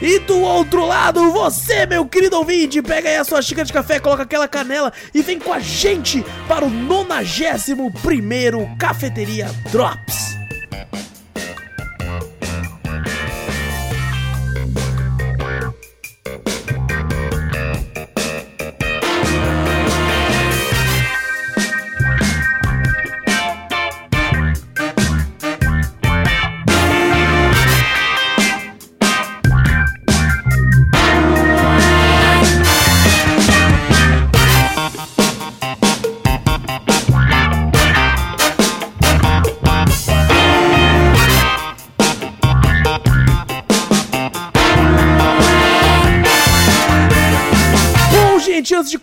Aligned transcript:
E 0.00 0.18
do 0.18 0.38
outro 0.40 0.84
lado, 0.84 1.32
você, 1.32 1.86
meu 1.86 2.06
querido 2.06 2.36
ouvinte, 2.36 2.82
pega 2.82 3.08
aí 3.08 3.16
a 3.16 3.24
sua 3.24 3.40
xícara 3.40 3.64
de 3.64 3.72
café, 3.72 3.98
coloca 3.98 4.24
aquela 4.24 4.46
canela 4.46 4.92
e 5.14 5.22
vem 5.22 5.38
com 5.38 5.52
a 5.52 5.58
gente 5.58 6.22
para 6.46 6.66
o 6.66 6.70
91 6.70 7.90
primeiro 7.92 8.68
Cafeteria 8.78 9.50
Drops. 9.72 10.36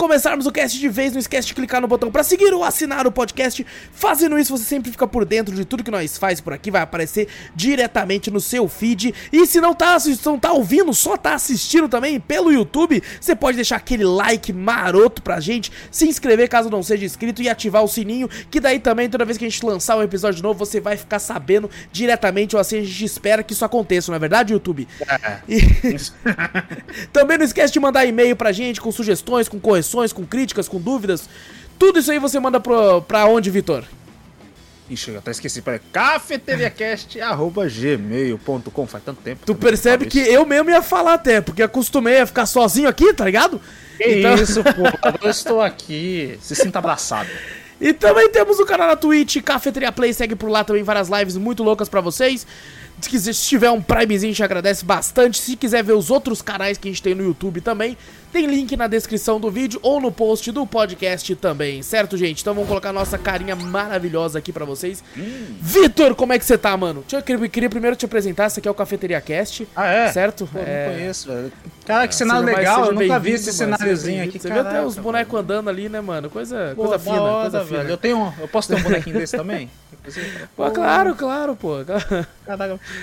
Começarmos 0.04 0.46
o 0.46 0.52
cast 0.52 0.78
de 0.78 0.90
vez, 0.90 1.14
não 1.14 1.20
esquece 1.20 1.48
de 1.48 1.54
clicar 1.54 1.80
no 1.80 1.88
botão 1.88 2.12
para 2.12 2.24
seguir 2.24 2.54
ou 2.54 2.62
assinar 2.62 3.08
o 3.08 3.12
podcast. 3.12 3.66
Fazendo 3.94 4.38
isso, 4.38 4.56
você 4.58 4.66
sempre 4.66 4.92
fica 4.92 5.08
por 5.08 5.24
dentro 5.24 5.56
de 5.56 5.64
tudo 5.64 5.82
que 5.82 5.90
nós 5.90 6.18
faz 6.18 6.42
por 6.42 6.52
aqui, 6.52 6.70
vai 6.70 6.82
aparecer 6.82 7.30
diretamente 7.56 8.30
no 8.30 8.42
seu 8.42 8.68
feed. 8.68 9.16
E 9.32 9.48
se 9.48 9.62
não 9.62 9.74
tá, 9.74 9.98
se 9.98 10.20
não 10.26 10.38
tá 10.38 10.52
ouvindo, 10.52 10.94
só 10.94 11.16
tá 11.16 11.36
assistindo 11.36 11.88
também 11.88 12.20
pelo 12.20 12.52
YouTube, 12.52 13.02
você 13.20 13.34
pode 13.34 13.56
deixar 13.56 13.78
aquele 13.78 14.04
like 14.04 14.52
maroto 14.52 15.22
pra 15.22 15.40
gente, 15.40 15.72
se 15.90 16.06
inscrever 16.06 16.50
caso 16.50 16.70
não 16.70 16.84
seja 16.84 17.06
inscrito 17.06 17.42
e 17.42 17.48
ativar 17.48 17.82
o 17.82 17.88
sininho, 17.88 18.30
que 18.52 18.60
daí 18.60 18.80
também 18.80 19.10
toda 19.10 19.24
vez 19.24 19.38
que 19.38 19.46
a 19.46 19.50
gente 19.50 19.66
lançar 19.66 19.96
um 19.96 20.04
episódio 20.04 20.44
novo, 20.44 20.60
você 20.60 20.82
vai 20.82 20.98
ficar 20.98 21.20
sabendo 21.20 21.70
diretamente, 21.94 22.58
ou 22.58 22.60
assim 22.60 22.80
a 22.80 22.84
gente 22.84 23.06
espera 23.06 23.42
que 23.42 23.54
isso 23.54 23.64
aconteça, 23.64 24.12
não 24.12 24.18
é 24.18 24.20
verdade, 24.20 24.52
YouTube? 24.52 24.86
É. 25.08 25.40
E... 25.48 25.62
também 27.14 27.38
não 27.38 27.46
esquece 27.46 27.72
de 27.72 27.80
mandar 27.80 28.06
e-mail 28.06 28.36
pra 28.36 28.52
gente 28.52 28.82
com 28.82 28.92
sugestões, 28.92 29.48
com 29.48 29.62
correções, 29.62 29.93
com 30.14 30.26
críticas, 30.26 30.68
com 30.68 30.80
dúvidas. 30.80 31.30
Tudo 31.78 32.00
isso 32.00 32.12
aí 32.12 32.20
você 32.20 32.40
manda 32.40 32.60
pro, 32.60 33.02
pra 33.02 33.26
onde, 33.26 33.52
Vitor? 33.52 33.84
Ixi, 34.90 35.12
eu 35.12 35.20
até 35.20 35.32
esqueci. 35.32 35.62
Peraí. 35.62 35.80
cafeteriacast.gmail.com 35.92 38.88
Faz 38.88 39.04
tanto 39.04 39.22
tempo. 39.22 39.46
Tu 39.46 39.54
percebe 39.56 40.06
que 40.06 40.20
eu 40.20 40.46
mesmo 40.46 40.70
ia 40.70 40.82
falar 40.82 41.16
até, 41.16 41.42
porque 41.42 41.64
acostumei 41.64 42.22
a 42.22 42.26
ficar 42.26 42.46
sozinho 42.46 42.88
aqui, 42.90 43.14
tá 43.14 43.26
ligado? 43.26 43.60
Que 43.98 44.20
então... 44.20 44.36
isso, 44.36 44.64
pô. 44.64 44.84
Eu 45.22 45.30
estou 45.30 45.60
aqui. 45.62 46.38
Se 46.42 46.56
sinta 46.56 46.80
abraçado. 46.80 47.30
E 47.80 47.94
também 47.94 48.30
temos 48.30 48.60
o 48.60 48.66
canal 48.66 48.88
na 48.88 48.96
Twitch, 48.96 49.42
Cafeteria 49.42 49.92
Play, 49.92 50.14
segue 50.14 50.36
por 50.36 50.48
lá 50.50 50.64
também 50.64 50.84
várias 50.84 51.10
lives 51.10 51.36
muito 51.36 51.64
loucas 51.64 51.90
para 51.90 52.00
vocês. 52.00 52.48
Se 53.02 53.34
tiver 53.34 53.70
um 53.70 53.82
Primezinho, 53.82 54.32
a 54.32 54.34
gente 54.34 54.44
agradece 54.44 54.86
bastante. 54.86 55.38
Se 55.38 55.56
quiser 55.56 55.84
ver 55.84 55.94
os 55.94 56.10
outros 56.10 56.42
canais 56.42 56.78
que 56.78 56.88
a 56.88 56.92
gente 56.92 57.02
tem 57.02 57.14
no 57.14 57.24
YouTube 57.24 57.62
também, 57.62 57.98
tem 58.34 58.48
link 58.48 58.76
na 58.76 58.88
descrição 58.88 59.40
do 59.40 59.52
vídeo 59.52 59.80
ou 59.84 60.02
no 60.02 60.12
post 60.12 60.52
do 60.52 60.66
podcast 60.66 61.36
também, 61.36 61.84
certo, 61.84 62.18
gente? 62.18 62.42
Então 62.42 62.56
vamos 62.56 62.68
colocar 62.68 62.92
nossa 62.92 63.16
carinha 63.16 63.56
maravilhosa 63.56 64.40
aqui 64.40 64.52
pra 64.52 64.66
vocês. 64.66 65.04
Hum. 65.16 65.56
Vitor, 65.62 66.16
como 66.16 66.34
é 66.34 66.40
que 66.40 66.46
você 66.46 66.58
tá, 66.58 66.76
mano? 66.76 67.06
Eu 67.12 67.22
queria, 67.22 67.48
queria, 67.48 67.70
primeiro 67.70 67.96
te 67.96 68.06
apresentar, 68.06 68.48
esse 68.48 68.60
aqui 68.60 68.68
é 68.68 68.72
o 68.72 68.74
Cafeteria 68.74 69.22
Cast. 69.22 69.68
Ah, 69.76 69.86
é? 69.86 70.12
Certo? 70.12 70.50
Pô, 70.52 70.58
é... 70.58 70.88
não 70.88 70.96
conheço, 70.96 71.28
velho. 71.28 71.52
Cara, 71.86 72.08
que 72.08 72.16
cenário 72.16 72.44
legal, 72.44 72.86
eu 72.86 72.94
nunca 72.94 73.20
vi 73.20 73.34
esse 73.34 73.54
cenáriozinho 73.54 74.24
aqui, 74.24 74.40
Você 74.40 74.50
viu 74.50 74.62
até 74.62 74.84
os 74.84 74.98
bonecos 74.98 75.40
andando 75.40 75.70
ali, 75.70 75.88
né, 75.88 76.02
mano? 76.02 76.28
Coisa, 76.28 76.74
pô, 76.76 76.84
coisa 76.86 76.98
fina, 76.98 77.22
hora, 77.22 77.52
coisa 77.52 77.64
velho. 77.64 77.90
Eu, 77.90 77.98
tenho, 77.98 78.34
eu 78.40 78.48
posso 78.48 78.70
ter 78.70 78.76
um 78.76 78.82
bonequinho 78.82 79.20
desse 79.20 79.38
também? 79.38 79.70
Pô, 80.56 80.70
claro, 80.72 81.16
claro, 81.16 81.56
pô. 81.56 81.78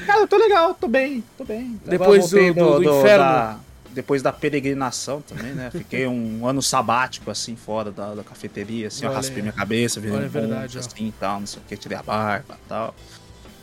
Cara, 0.07 0.21
eu 0.21 0.29
tô 0.29 0.37
legal, 0.37 0.75
tô 0.75 0.89
bem, 0.89 1.25
tô 1.37 1.45
bem. 1.45 1.81
Depois 1.85 2.31
do, 2.31 2.37
do, 2.37 2.55
do, 2.55 2.81
do, 2.81 2.99
inferno... 3.01 3.25
Da 3.25 3.61
depois 3.93 4.23
da 4.23 4.33
peregrinação 4.33 5.21
também, 5.21 5.53
né? 5.53 5.71
Fiquei 5.71 6.07
um 6.07 6.47
ano 6.47 6.63
sabático, 6.63 7.31
assim, 7.31 7.57
fora 7.57 7.91
da, 7.91 8.15
da 8.15 8.23
cafeteria, 8.23 8.89
assim, 8.89 9.05
Olha, 9.05 9.13
eu 9.13 9.17
raspei 9.17 9.43
minha 9.43 9.53
cabeça, 9.53 10.01
virei 10.01 10.19
um 10.19 10.23
é 10.23 10.29
verdade, 10.29 10.79
assim 10.79 11.09
e 11.09 11.13
tal, 11.13 11.41
não 11.41 11.47
sei 11.47 11.61
o 11.61 11.65
que, 11.65 11.77
tirei 11.77 11.99
a 11.99 12.03
barba 12.03 12.55
e 12.65 12.69
tal. 12.69 12.95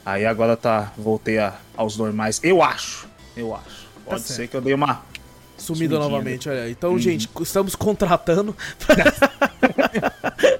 Aí 0.05 0.25
agora 0.25 0.55
tá, 0.55 0.91
voltei 0.97 1.37
a, 1.37 1.55
aos 1.75 1.97
normais, 1.97 2.39
eu 2.43 2.61
acho, 2.61 3.07
eu 3.35 3.55
acho. 3.55 3.85
Tá 3.85 4.11
Pode 4.11 4.21
tá 4.21 4.27
ser 4.27 4.33
certo. 4.33 4.51
que 4.51 4.57
eu 4.57 4.61
dei 4.61 4.73
uma... 4.73 5.01
Sumida 5.57 5.97
novamente, 5.97 6.47
olha. 6.47 6.69
Então, 6.69 6.91
uhum. 6.91 6.99
gente, 6.99 7.27
estamos 7.41 7.75
contratando. 7.75 8.55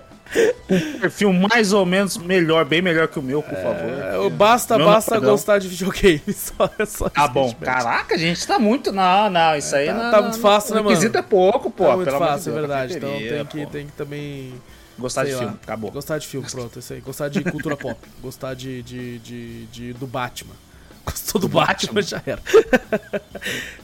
um 0.70 1.00
perfil 1.00 1.34
mais 1.34 1.74
ou 1.74 1.86
menos 1.86 2.18
melhor, 2.18 2.66
bem 2.66 2.81
melhor 2.81 3.08
que 3.08 3.20
o 3.20 3.22
meu, 3.22 3.42
por 3.42 3.53
é, 3.53 3.62
favor. 3.62 4.30
Basta, 4.31 4.78
basta 4.78 5.20
gostar 5.20 5.59
de 5.59 5.68
videogame. 5.68 6.22
Só, 6.34 6.70
só 6.86 7.09
tá 7.09 7.28
bom. 7.28 7.53
Caraca, 7.62 8.16
a 8.16 8.18
gente 8.18 8.46
tá 8.46 8.59
muito. 8.59 8.92
Não, 8.92 9.30
não, 9.30 9.56
isso 9.56 9.75
aí 9.75 9.88
tá, 9.88 9.94
não. 9.94 10.12
Tá 10.12 10.22
muito 10.22 10.40
fácil, 10.40 10.75
né, 10.75 10.81
mano? 10.81 10.90
Requisito 10.90 11.18
é 11.18 11.22
pouco, 11.22 11.70
pô. 11.70 11.86
Tá 11.86 11.96
muito 11.96 12.12
fácil, 12.12 12.52
é 12.52 12.56
verdade. 12.56 12.98
Então 12.98 13.09
tem 13.09 13.46
que, 13.46 13.66
tem 13.72 13.86
que 13.88 13.92
também. 13.94 14.53
Gostar 14.98 15.25
de 15.25 15.36
filme, 15.36 15.58
acabou. 15.62 15.92
Gostar 15.92 16.18
de 16.18 16.28
filme, 16.28 16.48
pronto, 16.50 16.80
isso 16.80 16.94
aí. 16.94 17.02
Gostar 17.02 17.30
de 17.30 17.44
cultura 17.44 17.78
pop. 17.78 18.00
Gostar 18.22 18.56
de, 18.56 18.81
de, 18.81 19.19
de, 19.19 19.66
de, 19.68 19.94
do 19.94 20.08
Batman. 20.08 20.56
Gostou 21.06 21.40
do 21.40 21.48
Batman, 21.48 21.94
Batman 21.94 22.02
já 22.02 22.22
era. 22.25 22.42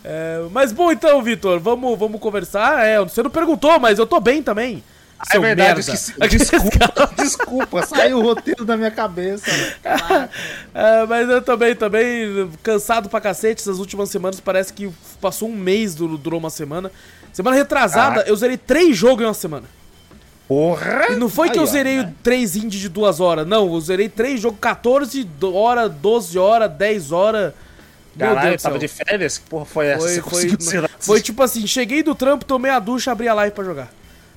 é, 0.03 0.45
mas 0.51 0.71
bom, 0.71 0.91
então, 0.91 1.21
Vitor, 1.21 1.59
vamos, 1.59 1.97
vamos 1.97 2.19
conversar. 2.19 2.85
É, 2.85 2.99
você 2.99 3.21
não 3.21 3.29
perguntou, 3.29 3.79
mas 3.79 3.99
eu 3.99 4.07
tô 4.07 4.19
bem 4.19 4.41
também. 4.41 4.83
Ah, 5.29 5.37
é 5.37 5.39
verdade, 5.39 5.79
esqueci. 5.79 6.13
Desculpa, 6.29 7.13
desculpa, 7.15 7.85
saiu 7.85 8.19
o 8.19 8.21
roteiro 8.21 8.65
da 8.65 8.75
minha 8.75 8.91
cabeça. 8.91 9.49
é, 10.73 11.05
mas 11.07 11.29
eu 11.29 11.41
também, 11.41 11.75
também, 11.75 12.49
cansado 12.61 13.09
pra 13.09 13.21
cacete. 13.21 13.61
Essas 13.61 13.79
últimas 13.79 14.09
semanas 14.09 14.39
parece 14.39 14.73
que 14.73 14.91
passou 15.21 15.49
um 15.49 15.55
mês, 15.55 15.95
durou 15.95 16.39
uma 16.39 16.49
semana. 16.49 16.91
Semana 17.31 17.55
retrasada, 17.55 18.21
ah. 18.21 18.23
eu 18.27 18.35
zerei 18.35 18.57
três 18.57 18.97
jogos 18.97 19.23
em 19.23 19.27
uma 19.27 19.33
semana. 19.33 19.65
Porra! 20.47 21.07
E 21.11 21.15
não 21.15 21.29
foi 21.29 21.49
que 21.49 21.57
eu 21.57 21.65
zerei 21.65 21.99
ó, 21.99 22.03
né? 22.03 22.13
três 22.21 22.55
indies 22.55 22.81
de 22.81 22.89
duas 22.89 23.19
horas, 23.19 23.47
não. 23.47 23.73
Eu 23.73 23.81
zerei 23.81 24.09
três 24.09 24.41
jogos, 24.41 24.59
14 24.59 25.27
horas, 25.41 25.91
12 25.91 26.37
horas, 26.37 26.71
10 26.71 27.11
horas. 27.11 27.53
Caralho, 28.17 28.53
eu 28.53 28.59
tava 28.59 28.77
de 28.77 28.87
férias? 28.87 29.37
Que 29.37 29.49
porra 29.49 29.65
foi 29.65 29.87
essa? 29.87 30.21
Foi, 30.21 30.49
foi, 30.49 30.87
foi 30.99 31.21
tipo 31.21 31.41
assim, 31.41 31.65
cheguei 31.65 32.03
do 32.03 32.13
trampo, 32.13 32.45
tomei 32.45 32.69
a 32.69 32.77
ducha, 32.77 33.11
abri 33.11 33.27
a 33.27 33.33
live 33.33 33.55
pra 33.55 33.63
jogar. 33.63 33.91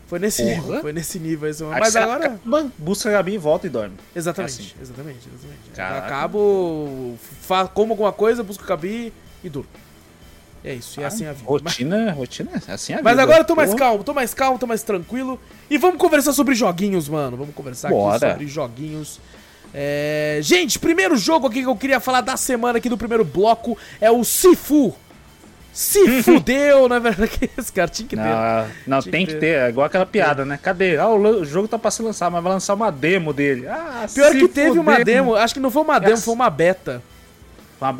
Foi 0.06 0.20
nesse 0.20 0.42
Porra. 0.42 0.54
nível, 0.54 0.80
foi 0.80 0.92
nesse 0.92 1.18
nível. 1.18 1.50
Mas 1.70 1.96
agora. 1.96 2.26
Acaba, 2.26 2.70
busca 2.78 3.08
a 3.08 3.12
Gabi 3.12 3.34
e 3.34 3.38
volta 3.38 3.66
e 3.66 3.70
dorme. 3.70 3.96
Exatamente, 4.14 4.60
é 4.60 4.64
assim. 4.64 4.74
exatamente, 4.82 5.28
exatamente. 5.28 5.70
Caraca. 5.74 6.06
Acabo, 6.06 7.16
fa... 7.42 7.66
como 7.66 7.92
alguma 7.92 8.12
coisa, 8.12 8.42
busco 8.44 8.62
a 8.62 8.66
Gabi 8.66 9.12
e 9.42 9.48
durmo. 9.48 9.68
É 10.62 10.74
isso, 10.74 11.00
e 11.00 11.02
é 11.02 11.06
assim 11.06 11.26
a 11.26 11.32
vida. 11.32 11.48
Rotina, 11.48 12.06
mas... 12.06 12.16
rotina, 12.16 12.50
é 12.66 12.72
assim 12.72 12.92
a 12.92 12.96
vida. 12.96 13.08
Mas 13.08 13.18
agora 13.18 13.40
eu 13.40 13.44
tô 13.44 13.54
mais 13.54 13.74
calmo, 13.74 14.04
tô 14.04 14.14
mais 14.14 14.34
calmo, 14.34 14.58
tô 14.58 14.66
mais 14.66 14.82
tranquilo. 14.82 15.40
E 15.68 15.76
vamos 15.76 15.96
conversar 15.96 16.32
sobre 16.32 16.54
joguinhos, 16.54 17.08
mano. 17.08 17.36
Vamos 17.36 17.54
conversar 17.54 17.88
Bora. 17.88 18.16
aqui 18.16 18.32
sobre 18.32 18.46
joguinhos. 18.48 19.20
É... 19.74 20.38
Gente, 20.42 20.78
primeiro 20.78 21.16
jogo 21.16 21.48
aqui 21.48 21.62
que 21.62 21.68
eu 21.68 21.76
queria 21.76 22.00
falar 22.00 22.20
da 22.20 22.36
semana 22.36 22.78
aqui 22.78 22.88
do 22.88 22.96
primeiro 22.96 23.24
bloco 23.24 23.76
é 24.00 24.10
o 24.10 24.24
Sifu. 24.24 24.94
Se 25.76 26.22
fudeu, 26.24 26.88
na 26.88 26.98
verdade, 26.98 27.38
esse 27.58 27.70
cara 27.70 27.90
tinha 27.90 28.08
que 28.08 28.16
ter. 28.16 28.22
Não, 28.22 28.68
não 28.86 29.02
tinha 29.02 29.12
tem 29.12 29.26
que 29.26 29.34
ter. 29.34 29.40
ter. 29.40 29.58
É 29.58 29.68
igual 29.68 29.86
aquela 29.86 30.06
piada, 30.06 30.42
né? 30.42 30.58
Cadê? 30.60 30.96
Ah, 30.96 31.10
o 31.10 31.44
jogo 31.44 31.68
tá 31.68 31.78
pra 31.78 31.90
se 31.90 32.00
lançar, 32.00 32.30
mas 32.30 32.42
vai 32.42 32.50
lançar 32.54 32.72
uma 32.72 32.90
demo 32.90 33.30
dele. 33.30 33.68
Ah, 33.68 34.06
Pior 34.12 34.32
que 34.32 34.48
teve 34.48 34.68
fudeu. 34.68 34.80
uma 34.80 35.04
demo, 35.04 35.34
acho 35.34 35.52
que 35.52 35.60
não 35.60 35.70
foi 35.70 35.82
uma 35.82 35.98
demo, 35.98 36.16
foi 36.16 36.32
uma 36.32 36.48
beta. 36.48 37.02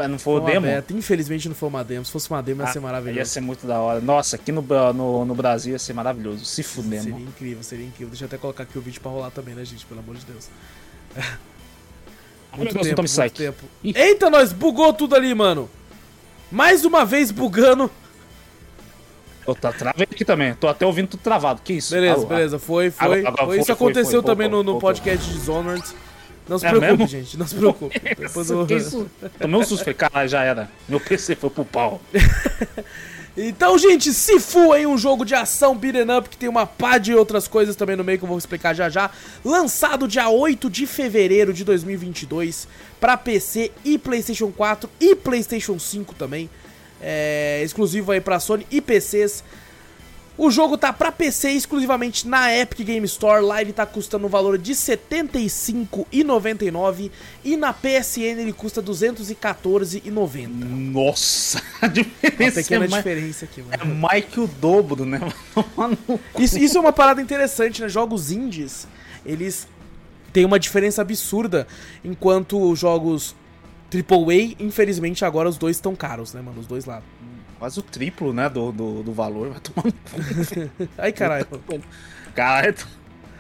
não 0.09 0.19
foi, 0.19 0.41
foi 0.41 0.53
demo? 0.53 0.65
Beta. 0.65 0.95
Infelizmente 0.95 1.51
não 1.51 1.55
foi 1.55 1.69
uma 1.69 1.85
demo. 1.85 2.03
Se 2.03 2.13
fosse 2.13 2.31
uma 2.31 2.43
demo 2.43 2.63
ia 2.63 2.67
ah, 2.67 2.73
ser 2.73 2.81
maravilhoso. 2.81 3.19
Ia 3.19 3.27
ser 3.27 3.41
muito 3.43 3.67
da 3.67 3.79
hora. 3.79 4.01
Nossa, 4.01 4.37
aqui 4.37 4.51
no, 4.51 4.63
no, 4.95 5.27
no 5.27 5.35
Brasil 5.35 5.73
ia 5.73 5.79
ser 5.79 5.93
maravilhoso. 5.93 6.47
Se 6.47 6.63
fudeu. 6.63 7.03
Seria 7.03 7.21
incrível, 7.21 7.63
seria 7.63 7.85
incrível. 7.85 8.09
Deixa 8.09 8.25
eu 8.25 8.27
até 8.27 8.39
colocar 8.39 8.63
aqui 8.63 8.79
o 8.79 8.81
vídeo 8.81 9.03
pra 9.03 9.11
rolar 9.11 9.31
também, 9.31 9.55
né, 9.55 9.67
gente? 9.67 9.85
Pelo 9.85 10.01
amor 10.01 10.17
de 10.17 10.25
Deus. 10.25 10.49
Muito 12.57 12.73
tempo, 12.73 13.03
muito 13.03 13.35
tempo. 13.35 13.65
Eita, 13.85 14.31
nós 14.31 14.51
bugou 14.51 14.95
tudo 14.95 15.15
ali, 15.15 15.35
mano. 15.35 15.69
Mais 16.57 16.87
uma 16.87 17.05
vez 17.05 17.31
bugando. 17.31 17.91
Eu 19.47 19.55
tá, 19.55 19.71
travei 19.71 20.09
aqui 20.11 20.25
também. 20.25 20.55
Tô 20.55 20.67
até 20.67 20.87
ouvindo 20.87 21.09
tudo 21.09 21.21
travado. 21.21 21.61
Que 21.63 21.75
isso? 21.75 21.93
Beleza, 21.93 22.15
Alô, 22.15 22.27
beleza. 22.27 22.59
Foi, 22.59 22.91
foi. 22.91 23.23
Foi. 23.23 23.59
Isso 23.59 23.67
foi, 23.67 23.75
aconteceu 23.75 24.23
foi, 24.23 24.31
também 24.31 24.49
no, 24.49 24.63
no 24.63 24.79
podcast 24.79 25.29
de 25.29 25.35
Dishonored. 25.35 25.85
Não 26.49 26.59
se 26.59 26.65
é 26.65 26.71
preocupe, 26.71 26.93
mesmo? 26.93 27.07
gente. 27.09 27.37
Não 27.37 27.47
se 27.47 27.57
preocupe. 27.57 28.01
Depois 28.19 28.49
eu... 28.49 28.67
isso? 28.71 29.07
Tomei 29.39 29.61
um 29.61 29.65
susto. 29.65 29.85
Falei, 29.85 29.93
caralho, 29.93 30.29
já 30.31 30.45
era. 30.45 30.71
Meu 30.89 30.99
PC 30.99 31.35
foi 31.37 31.51
pro 31.51 31.63
pau. 31.63 32.01
então, 33.37 33.77
gente, 33.77 34.15
Sifu 34.15 34.73
aí, 34.73 34.87
um 34.87 34.97
jogo 34.97 35.23
de 35.23 35.35
ação 35.35 35.77
beat'em 35.77 36.11
up 36.17 36.29
que 36.29 36.39
tem 36.39 36.49
uma 36.49 36.67
pá 36.67 36.97
de 36.97 37.15
outras 37.15 37.47
coisas 37.47 37.77
também 37.77 37.95
no 37.95 38.03
meio 38.03 38.19
que 38.19 38.25
eu 38.25 38.29
vou 38.29 38.39
explicar 38.39 38.73
já 38.73 38.89
já. 38.89 39.11
Lançado 39.45 40.09
dia 40.09 40.31
8 40.31 40.71
de 40.71 40.87
fevereiro 40.87 41.53
de 41.53 41.63
2022 41.63 42.67
para 42.99 43.15
PC 43.17 43.73
e 43.85 43.99
PlayStation 43.99 44.51
4 44.51 44.89
e 44.99 45.15
PlayStation 45.15 45.79
5 45.79 46.15
também. 46.15 46.49
É, 47.01 47.61
exclusivo 47.63 48.11
aí 48.11 48.23
para 48.23 48.41
Sony 48.41 48.67
e 48.71 48.81
PCs. 48.81 49.45
O 50.39 50.51
jogo 50.51 50.77
tá 50.77 50.93
para 50.93 51.11
PC 51.11 51.53
exclusivamente 51.53 52.29
na 52.29 52.55
Epic 52.55 52.85
Game 52.85 53.07
Store. 53.07 53.43
Ele 53.59 53.73
tá 53.73 53.87
custando 53.87 54.27
um 54.27 54.29
valor 54.29 54.59
de 54.59 54.73
R$ 54.73 54.79
75,99 54.79 57.11
e 57.43 57.57
na 57.57 57.73
PSN 57.73 58.41
ele 58.41 58.53
custa 58.53 58.83
R$ 58.83 58.89
214,90. 58.89 60.49
Nossa, 60.49 61.63
a 61.81 61.87
diferença 61.87 62.61
uma 62.61 62.63
pequena 62.63 62.85
é 62.85 62.89
diferença 62.89 63.47
aqui, 63.47 63.63
mano. 63.63 63.79
É 63.81 63.85
mais 63.85 64.27
que 64.27 64.39
o 64.39 64.47
dobro, 64.47 65.07
né? 65.07 65.21
isso, 66.39 66.59
isso 66.59 66.77
é 66.77 66.81
uma 66.81 66.93
parada 66.93 67.23
interessante, 67.23 67.81
né? 67.81 67.89
Jogos 67.89 68.31
indies, 68.31 68.87
eles 69.25 69.67
têm 70.35 70.45
uma 70.45 70.59
diferença 70.59 71.01
absurda, 71.01 71.67
enquanto 72.05 72.77
jogos 72.77 73.35
AAA, 73.91 74.55
infelizmente 74.61 75.25
agora 75.25 75.49
os 75.49 75.57
dois 75.57 75.77
estão 75.77 75.97
caros, 75.97 76.35
né, 76.35 76.43
mano? 76.43 76.61
Os 76.61 76.67
dois 76.67 76.85
lados 76.85 77.09
quase 77.59 77.79
o 77.79 77.83
triplo, 77.83 78.33
né, 78.33 78.49
do, 78.49 78.73
do, 78.73 79.03
do 79.03 79.13
valor. 79.13 79.51
Vai 79.51 79.61
tomar 79.61 79.93
Ai, 80.99 81.13
caralho. 81.13 81.47
Caralho. 82.35 82.75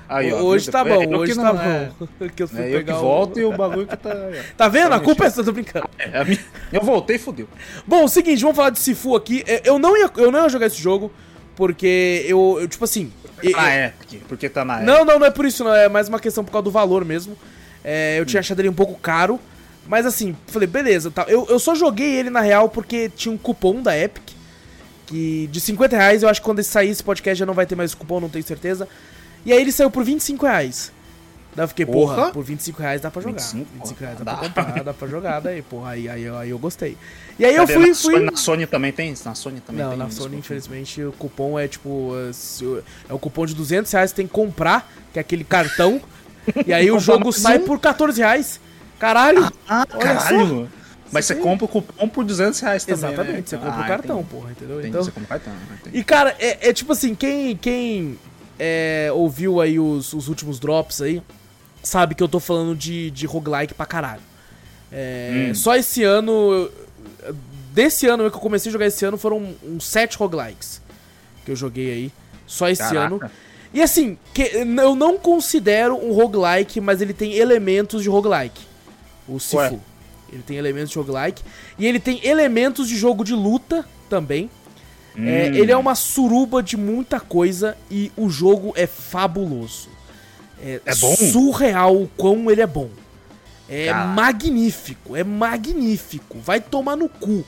Aí, 0.08 0.32
ó, 0.32 0.40
hoje 0.40 0.70
tá 0.70 0.84
bom, 0.84 1.16
hoje 1.16 1.34
tá 1.34 1.52
bom. 1.52 1.60
É, 1.60 2.28
que 2.34 2.42
eu, 2.42 2.48
é 2.54 2.76
eu 2.76 2.84
que 2.84 2.92
volto 2.92 3.36
o... 3.36 3.40
e 3.40 3.44
o 3.44 3.56
bagulho 3.56 3.86
que 3.86 3.96
tá. 3.96 4.10
tá 4.56 4.68
vendo? 4.68 4.90
Tá 4.90 4.96
a 4.96 5.00
culpa 5.00 5.24
é 5.26 5.30
sua, 5.30 5.44
tô 5.44 5.52
brincando. 5.52 5.88
É, 5.98 6.24
minha... 6.24 6.38
Eu 6.72 6.80
voltei 6.82 7.16
e 7.16 7.18
fodeu. 7.18 7.48
Bom, 7.86 8.04
o 8.04 8.08
seguinte, 8.08 8.40
vamos 8.40 8.56
falar 8.56 8.70
de 8.70 8.78
Sifu 8.78 9.16
aqui. 9.16 9.42
É, 9.46 9.62
eu 9.64 9.78
não 9.78 9.96
ia, 9.96 10.10
eu 10.16 10.30
não 10.30 10.44
ia 10.44 10.48
jogar 10.48 10.66
esse 10.66 10.80
jogo, 10.80 11.10
porque 11.56 12.24
eu, 12.28 12.58
eu 12.60 12.68
tipo 12.68 12.84
assim. 12.84 13.12
Tá 13.52 13.62
na 13.62 13.86
Epic, 13.86 14.22
porque 14.28 14.48
tá 14.48 14.64
na 14.64 14.76
Epic. 14.76 14.86
Não, 14.86 15.04
não, 15.04 15.18
não 15.18 15.26
é 15.26 15.30
por 15.30 15.44
isso, 15.44 15.64
não. 15.64 15.74
É 15.74 15.88
mais 15.88 16.08
uma 16.08 16.20
questão 16.20 16.44
por 16.44 16.52
causa 16.52 16.64
do 16.64 16.70
valor 16.70 17.04
mesmo. 17.04 17.36
É, 17.82 18.18
eu 18.18 18.24
tinha 18.24 18.38
hum. 18.38 18.40
achado 18.40 18.60
ele 18.60 18.68
um 18.68 18.74
pouco 18.74 18.94
caro. 18.94 19.40
Mas 19.88 20.06
assim, 20.06 20.37
falei, 20.47 20.67
beleza, 20.67 21.11
tá. 21.11 21.25
Eu, 21.29 21.47
eu 21.49 21.59
só 21.59 21.75
joguei 21.75 22.17
ele 22.17 22.31
na 22.31 22.41
real 22.41 22.69
porque 22.69 23.09
tinha 23.09 23.33
um 23.33 23.38
cupom 23.38 23.83
da 23.83 23.97
Epic. 23.97 24.35
Que 25.06 25.49
de 25.53 25.61
50 25.61 25.97
reais, 25.97 26.23
eu 26.23 26.29
acho 26.29 26.41
que 26.41 26.44
quando 26.44 26.62
sair 26.65 26.91
esse 26.91 27.03
podcast 27.03 27.38
já 27.38 27.47
não 27.47 27.55
vai 27.55 27.65
ter 27.65 27.77
mais 27.77 27.94
cupom, 27.94 28.19
não 28.19 28.29
tenho 28.29 28.44
certeza. 28.44 28.88
E 29.44 29.53
aí 29.53 29.61
ele 29.61 29.71
saiu 29.71 29.91
por 29.91 30.03
25 30.03 30.44
reais. 30.44 30.93
Daí 31.55 31.65
eu 31.65 31.69
fiquei, 31.69 31.87
porra, 31.87 32.17
porra 32.17 32.33
por 32.33 32.44
25 32.44 32.83
reais 32.83 33.00
dá 33.00 33.11
pra 33.11 33.23
jogar. 33.23 33.38
25, 33.38 33.67
25 33.75 34.00
reais 34.00 34.19
dá, 34.19 34.25
dá 34.25 34.37
pra 34.37 34.49
comprar, 34.49 34.85
dá 34.85 34.93
pra 34.93 35.09
jogar, 35.09 35.41
daí, 35.41 35.62
porra, 35.62 35.91
aí, 35.93 36.09
aí, 36.09 36.29
aí 36.29 36.50
eu 36.50 36.59
gostei. 36.59 36.99
E 37.38 37.44
aí 37.44 37.55
Cadê? 37.55 37.73
eu 37.73 37.79
fui, 37.79 37.88
na 37.88 37.94
fui. 37.94 38.21
Na 38.31 38.37
Sony 38.37 38.67
também 38.67 38.93
tem? 38.93 39.15
Na 39.25 39.35
Sony 39.35 39.61
também 39.61 39.83
não, 39.83 39.91
tem. 39.91 39.99
Não, 39.99 40.06
na 40.06 40.11
Sony, 40.11 40.37
infelizmente, 40.37 41.03
o 41.03 41.12
cupom 41.12 41.59
é 41.59 41.69
tipo. 41.69 42.12
É 43.09 43.15
o 43.15 43.19
cupom 43.19 43.47
de 43.47 43.55
200 43.55 43.91
reais, 43.91 44.11
você 44.11 44.17
tem 44.17 44.27
que 44.27 44.33
comprar, 44.33 44.93
que 45.12 45.19
é 45.19 45.23
aquele 45.23 45.44
cartão. 45.44 46.00
e 46.67 46.73
aí 46.75 46.91
o 46.91 46.99
jogo 46.99 47.33
sai 47.33 47.61
por 47.61 47.81
14 47.81 48.21
reais. 48.21 48.61
Caralho! 48.98 49.52
Ah, 49.69 49.87
caralho! 49.87 50.69
Mas 51.12 51.25
você 51.25 51.34
compra 51.37 51.64
o 51.64 51.69
cupom 51.69 52.08
por 52.08 52.25
200 52.25 52.58
reais 52.60 52.84
também. 52.84 53.00
Né? 53.00 53.08
Exatamente, 53.08 53.37
né? 53.37 53.44
você 53.46 53.56
compra 53.56 53.72
ah, 53.72 53.84
o 53.84 53.88
cartão, 53.88 54.20
entendi. 54.20 54.34
porra, 54.34 54.50
entendeu? 54.50 54.78
Entendi, 54.78 54.88
então... 54.88 55.04
você 55.04 55.10
compra 55.10 55.25
o 55.25 55.28
cartão. 55.28 55.52
Né? 55.52 55.78
Entendi. 55.81 55.98
E 55.98 56.04
cara, 56.04 56.37
é, 56.38 56.69
é, 56.69 56.72
tipo 56.72 56.93
assim, 56.93 57.14
quem, 57.14 57.56
quem 57.56 58.19
é, 58.58 59.10
ouviu 59.12 59.60
aí 59.60 59.78
os, 59.78 60.12
os 60.12 60.28
últimos 60.28 60.58
drops 60.58 61.00
aí, 61.00 61.22
sabe 61.82 62.14
que 62.14 62.22
eu 62.22 62.28
tô 62.28 62.40
falando 62.40 62.75
de, 62.75 63.10
de 63.12 63.26
roguelike 63.26 63.75
pra 63.75 63.87
caralho. 63.87 64.22
É, 64.90 65.49
hum. 65.50 65.54
Só 65.54 65.76
esse 65.76 66.02
ano. 66.02 66.70
Desse 67.72 68.06
ano 68.06 68.31
que 68.31 68.37
eu 68.37 68.40
comecei 68.40 68.70
a 68.70 68.72
jogar 68.72 68.87
esse 68.87 69.04
ano 69.04 69.19
foram 69.19 69.54
uns 69.62 69.84
7 69.84 70.16
roguelikes 70.16 70.81
que 71.44 71.52
eu 71.52 71.56
joguei 71.56 71.92
aí. 71.92 72.12
Só 72.46 72.69
esse 72.69 72.82
Caraca. 72.82 73.06
ano. 73.06 73.31
E 73.72 73.82
assim, 73.82 74.16
que, 74.32 74.42
eu 74.42 74.94
não 74.94 75.19
considero 75.19 75.94
um 75.94 76.12
roguelike, 76.12 76.81
mas 76.81 77.02
ele 77.02 77.12
tem 77.12 77.34
elementos 77.34 78.02
de 78.02 78.08
roguelike 78.08 78.65
o 79.28 79.38
Sifu. 79.38 79.56
Ué. 79.56 79.78
Ele 80.32 80.43
tem 80.43 80.56
elementos 80.56 80.90
de 80.90 80.99
roguelike. 80.99 81.43
E 81.78 81.87
ele 81.87 82.00
tem 82.00 82.20
elementos 82.26 82.88
de 82.88 82.96
jogo 82.96 83.25
de 83.25 83.32
luta 83.32 83.84
também. 84.08 84.50
É, 85.17 85.20
hum. 85.20 85.26
É, 85.26 85.46
ele 85.49 85.73
é 85.73 85.76
uma 85.76 85.94
suruba 85.94 86.62
de 86.62 86.76
muita 86.76 87.20
coisa 87.20 87.76
e 87.90 88.11
o 88.17 88.28
jogo 88.28 88.73
é 88.76 88.87
fabuloso. 88.87 89.88
É, 90.61 90.81
é 90.84 90.94
bom? 90.94 91.14
surreal 91.14 92.02
o 92.02 92.08
quão 92.17 92.50
ele 92.50 92.61
é 92.61 92.67
bom. 92.67 92.90
É 93.69 93.93
magnífico, 93.93 95.17
é 95.17 95.25
magnífico. 95.25 96.38
Vai 96.38 96.61
tomar 96.61 96.96
no 96.96 97.08
cu. 97.08 97.44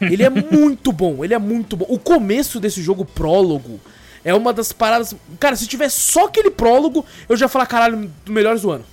Ele 0.00 0.22
é 0.22 0.30
muito 0.30 0.92
bom, 0.92 1.24
ele 1.24 1.34
é 1.34 1.38
muito 1.38 1.76
bom. 1.76 1.86
O 1.88 1.98
começo 1.98 2.58
desse 2.58 2.82
jogo, 2.82 3.04
prólogo, 3.04 3.78
é 4.24 4.34
uma 4.34 4.52
das 4.52 4.72
paradas. 4.72 5.14
Cara, 5.38 5.56
se 5.56 5.66
tiver 5.66 5.90
só 5.90 6.26
aquele 6.26 6.50
prólogo, 6.50 7.04
eu 7.28 7.36
já 7.36 7.48
falar, 7.48 7.66
caralho, 7.66 8.10
melhores 8.26 8.62
do 8.62 8.70
ano. 8.70 8.84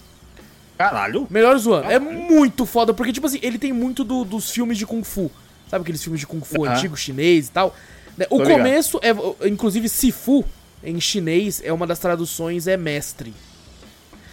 Caralho. 0.77 1.27
Melhor 1.29 1.57
zoando. 1.57 1.89
É 1.89 1.97
muito 1.97 2.65
foda, 2.65 2.94
porque, 2.94 3.12
tipo 3.12 3.25
assim, 3.25 3.39
ele 3.41 3.57
tem 3.57 3.74
muito 3.74 4.03
do, 4.03 4.24
dos 4.24 4.51
filmes 4.51 4.77
de 4.77 4.85
Kung 4.85 5.03
Fu. 5.03 5.31
Sabe 5.69 5.81
aqueles 5.81 6.01
filmes 6.03 6.19
de 6.19 6.27
Kung 6.27 6.41
Fu 6.41 6.62
uhum. 6.62 6.71
antigo, 6.71 6.95
chinês 6.95 7.47
e 7.47 7.51
tal? 7.51 7.75
Né, 8.18 8.25
o 8.29 8.38
Tô 8.38 8.45
começo 8.45 9.00
ligado. 9.01 9.35
é. 9.41 9.47
Inclusive, 9.47 9.89
Sifu, 9.89 10.45
em 10.83 11.00
chinês, 11.00 11.62
é 11.63 11.74
uma 11.74 11.88
das 11.88 12.00
traduções, 12.00 12.68
é 12.68 12.77
mestre. 12.77 13.33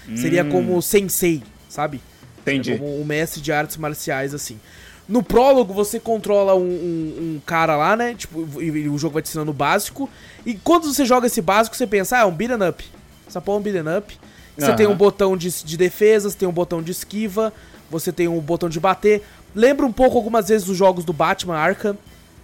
Hum. 0.09 0.17
Seria 0.17 0.45
como 0.45 0.81
sensei, 0.83 1.43
sabe? 1.69 2.01
Entendi. 2.43 2.73
É 2.73 2.79
como 2.79 3.01
o 3.01 3.05
mestre 3.05 3.41
de 3.41 3.51
artes 3.51 3.77
marciais, 3.77 4.35
assim. 4.35 4.61
No 5.09 5.23
prólogo, 5.23 5.75
você 5.75 6.01
controla 6.01 6.55
um, 6.55 6.61
um, 6.61 7.35
um 7.37 7.43
cara 7.45 7.77
lá, 7.77 7.95
né? 7.97 8.15
Tipo, 8.15 8.63
e, 8.63 8.67
e, 8.67 8.89
o 8.89 8.97
jogo 8.97 9.15
vai 9.15 9.23
te 9.23 9.29
ensinando 9.29 9.51
o 9.51 9.55
básico. 9.55 10.09
E 10.47 10.55
quando 10.55 10.93
você 10.93 11.05
joga 11.05 11.27
esse 11.27 11.43
básico, 11.43 11.77
você 11.77 11.87
pensa, 11.87 12.17
ah, 12.17 12.21
é 12.21 12.25
um 12.25 12.33
beat'em 12.33 12.69
up. 12.69 12.85
Essa 13.35 13.41
porra 13.41 13.57
é 13.57 13.61
um 13.61 13.63
beat'em 13.63 13.99
up. 13.99 14.19
Você 14.57 14.71
uhum. 14.71 14.77
tem 14.77 14.87
um 14.87 14.95
botão 14.95 15.37
de, 15.37 15.51
de 15.65 15.77
defesa, 15.77 16.31
você 16.31 16.39
tem 16.39 16.47
um 16.47 16.53
botão 16.53 16.81
de 16.81 16.93
esquiva, 16.93 17.53
você 17.91 18.13
tem 18.13 18.29
um 18.29 18.39
botão 18.39 18.69
de 18.69 18.79
bater. 18.79 19.23
Lembra 19.53 19.85
um 19.85 19.93
pouco 19.93 20.17
algumas 20.17 20.49
vezes 20.49 20.69
os 20.69 20.77
jogos 20.77 21.05
do 21.05 21.13
Batman 21.13 21.57
Arkham. 21.57 21.99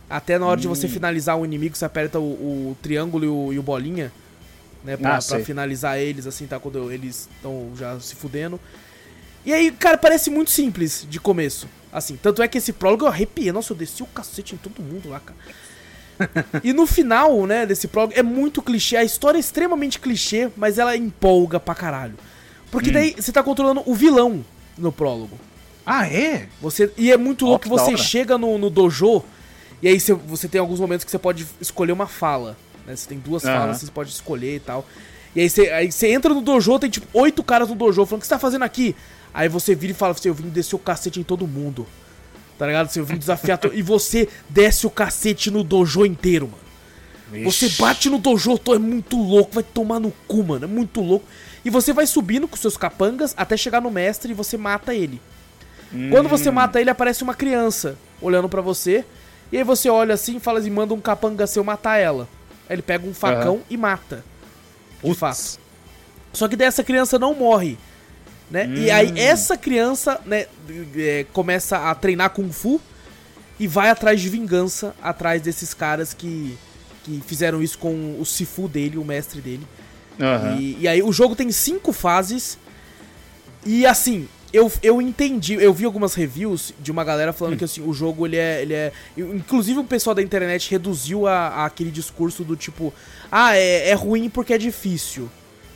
Até 0.09 0.37
na 0.37 0.47
hora 0.47 0.59
hum. 0.59 0.63
de 0.63 0.67
você 0.67 0.87
hum. 0.87 0.91
finalizar 0.91 1.37
um 1.37 1.45
inimigo, 1.45 1.77
você 1.77 1.85
aperta 1.85 2.19
o, 2.19 2.23
o 2.23 2.77
triângulo 2.83 3.25
e 3.25 3.29
o, 3.29 3.53
e 3.53 3.59
o, 3.61 3.63
bolinha. 3.63 4.11
Né, 4.83 4.97
pra, 4.97 5.19
ah, 5.19 5.23
pra 5.23 5.39
finalizar 5.41 5.99
eles, 5.99 6.27
assim, 6.27 6.47
tá? 6.47 6.59
Quando 6.59 6.91
eles 6.91 7.29
estão 7.37 7.71
já 7.79 8.01
se 8.01 8.17
fudendo. 8.17 8.59
E 9.45 9.53
aí, 9.53 9.71
cara, 9.71 9.97
parece 9.97 10.31
muito 10.31 10.51
simples 10.51 11.07
de 11.09 11.21
começo. 11.21 11.69
Assim, 11.93 12.17
tanto 12.17 12.43
é 12.43 12.49
que 12.49 12.59
esse 12.59 12.73
prólogo 12.73 13.05
eu 13.05 13.09
arrepiei. 13.09 13.53
Nossa, 13.53 13.73
eu 13.73 13.77
desci 13.77 14.03
o 14.03 14.07
cacete 14.07 14.55
em 14.55 14.59
todo 14.59 14.83
mundo 14.83 15.09
lá, 15.09 15.21
cara. 15.21 15.39
e 16.63 16.73
no 16.73 16.87
final, 16.87 17.47
né, 17.47 17.67
desse 17.67 17.89
prólogo, 17.89 18.15
é 18.17 18.23
muito 18.23 18.63
clichê. 18.63 18.97
A 18.97 19.05
história 19.05 19.39
é 19.39 19.41
extremamente 19.41 19.99
clichê, 19.99 20.51
mas 20.57 20.79
ela 20.79 20.97
empolga 20.97 21.59
pra 21.59 21.75
caralho. 21.75 22.15
Porque 22.71 22.91
hum. 22.91 22.93
daí 22.93 23.15
você 23.19 23.33
tá 23.33 23.43
controlando 23.43 23.83
o 23.87 23.95
vilão 23.95 24.45
no 24.77 24.93
prólogo. 24.93 25.39
Ah, 25.85 26.07
é? 26.07 26.49
Você, 26.61 26.93
e 26.97 27.11
é 27.11 27.17
muito 27.17 27.45
louco 27.45 27.65
que 27.65 27.69
você 27.69 27.97
chega 27.97 28.39
no, 28.39 28.59
no, 28.59 28.71
dojo 28.71 29.25
e 29.83 29.89
aí 29.89 29.99
você, 29.99 30.13
você 30.13 30.47
tem 30.47 30.61
alguns 30.61 30.79
momentos 30.79 31.05
que 31.05 31.11
você 31.11 31.19
pode 31.19 31.47
escolher 31.61 31.93
uma 31.93 32.07
fala. 32.07 32.57
Né? 32.87 32.95
Você 32.95 33.09
tem 33.09 33.19
duas 33.19 33.43
uhum. 33.45 33.51
falas, 33.51 33.81
você 33.81 33.91
pode 33.91 34.11
escolher 34.11 34.57
e 34.57 34.61
tal. 34.61 34.87
E 35.35 35.41
aí 35.41 35.49
você, 35.49 35.71
aí 35.71 35.91
você 35.91 36.09
entra 36.09 36.35
no 36.35 36.41
dojo, 36.41 36.79
tem 36.79 36.91
tipo 36.91 37.07
oito 37.13 37.43
caras 37.43 37.69
no 37.69 37.75
dojo 37.75 38.05
falando: 38.05 38.19
O 38.19 38.21
que 38.21 38.27
você 38.27 38.35
tá 38.35 38.39
fazendo 38.39 38.63
aqui? 38.63 38.95
Aí 39.33 39.49
você 39.49 39.75
vira 39.75 39.93
e 39.93 39.95
fala: 39.95 40.15
Eu 40.25 40.35
vim 40.35 40.49
descer 40.49 40.77
o 40.77 40.79
cacete 40.79 41.21
em 41.21 41.23
todo 41.23 41.47
mundo. 41.47 41.87
Tá 42.61 42.67
ligado? 42.67 42.91
Vem 42.91 43.17
desafiar. 43.17 43.57
To... 43.57 43.71
e 43.73 43.81
você 43.81 44.29
desce 44.47 44.87
o 44.87 44.91
cacete 44.91 45.51
no 45.51 45.65
dojo 45.65 46.05
inteiro, 46.05 46.47
mano. 46.47 47.41
Ixi. 47.47 47.71
Você 47.71 47.83
bate 47.83 48.11
no 48.11 48.19
dojo, 48.19 48.61
é 48.75 48.79
muito 48.79 49.17
louco, 49.17 49.55
vai 49.55 49.63
tomar 49.63 49.99
no 49.99 50.11
cu, 50.29 50.43
mano. 50.45 50.67
É 50.67 50.69
muito 50.69 51.01
louco. 51.01 51.25
E 51.65 51.71
você 51.71 51.91
vai 51.95 52.07
subindo 52.07 52.47
com 52.47 52.59
seus 52.59 52.77
capangas 52.77 53.33
até 53.35 53.57
chegar 53.57 53.81
no 53.81 53.91
mestre 53.91 54.33
e 54.33 54.35
você 54.35 54.59
mata 54.59 54.95
ele. 54.95 55.23
Hum. 55.91 56.11
Quando 56.11 56.29
você 56.29 56.51
hum. 56.51 56.53
mata 56.53 56.79
ele, 56.79 56.91
aparece 56.91 57.23
uma 57.23 57.33
criança 57.33 57.97
olhando 58.21 58.47
para 58.47 58.61
você. 58.61 59.07
E 59.51 59.57
aí 59.57 59.65
você 59.65 59.89
olha 59.89 60.13
assim 60.13 60.37
e 60.37 60.41
fala 60.41 60.59
assim: 60.59 60.69
manda 60.69 60.93
um 60.93 61.01
capanga 61.01 61.47
seu 61.47 61.65
matar 61.65 61.97
ela. 61.97 62.29
Aí 62.69 62.75
ele 62.75 62.83
pega 62.83 63.09
um 63.09 63.15
facão 63.15 63.55
uhum. 63.55 63.63
e 63.71 63.77
mata. 63.79 64.23
De 65.03 65.15
fato. 65.15 65.59
Só 66.35 66.47
que 66.47 66.57
dessa 66.57 66.85
criança 66.85 67.19
não 67.19 67.35
morre. 67.35 67.79
Né? 68.51 68.67
Hum. 68.67 68.75
E 68.75 68.91
aí 68.91 69.13
hum. 69.13 69.17
essa 69.17 69.57
criança 69.57 70.21
né, 70.27 70.47
é, 70.97 71.25
começa 71.33 71.91
a 71.91 71.95
treinar 71.95 72.31
Kung 72.31 72.51
Fu 72.51 72.81
e 73.59 73.67
vai 73.67 73.91
atrás 73.91 74.21
de 74.21 74.29
vingança, 74.29 74.95
atrás 75.03 75.41
desses 75.41 75.73
caras 75.75 76.13
que, 76.15 76.57
que 77.05 77.23
fizeram 77.27 77.63
isso 77.63 77.79
com 77.79 78.17
o 78.19 78.25
Sifu 78.25 78.67
dele, 78.67 78.99
o 78.99 79.05
mestre 79.05 79.41
dele. 79.41 79.67
Uhum. 80.19 80.59
E, 80.59 80.79
e, 80.81 80.89
aí 80.89 81.03
o 81.03 81.13
jogo 81.13 81.37
tem 81.37 81.53
cinco 81.53 81.93
fases. 81.93 82.59
E 83.65 83.87
assim, 83.87 84.27
eu, 84.53 84.71
eu 84.83 85.01
entendi, 85.01 85.55
eu 85.55 85.73
vi 85.73 85.85
algumas 85.85 86.15
reviews 86.15 86.75
de 86.81 86.91
uma 86.91 87.05
galera 87.05 87.33
falando 87.33 87.55
hum. 87.55 87.59
que 87.59 87.65
assim, 87.65 87.83
o 87.83 87.93
jogo 87.93 88.27
ele 88.27 88.37
é, 88.37 88.63
ele 88.63 88.75
é. 88.75 88.93
Inclusive 89.17 89.79
o 89.79 89.85
pessoal 89.85 90.15
da 90.15 90.23
internet 90.23 90.71
reduziu 90.71 91.27
a, 91.27 91.49
a 91.49 91.65
aquele 91.67 91.91
discurso 91.91 92.43
do 92.43 92.57
tipo, 92.57 92.93
ah, 93.31 93.57
é, 93.57 93.91
é 93.91 93.95
ruim 93.95 94.29
porque 94.29 94.55
é 94.55 94.59
difícil. 94.59 95.31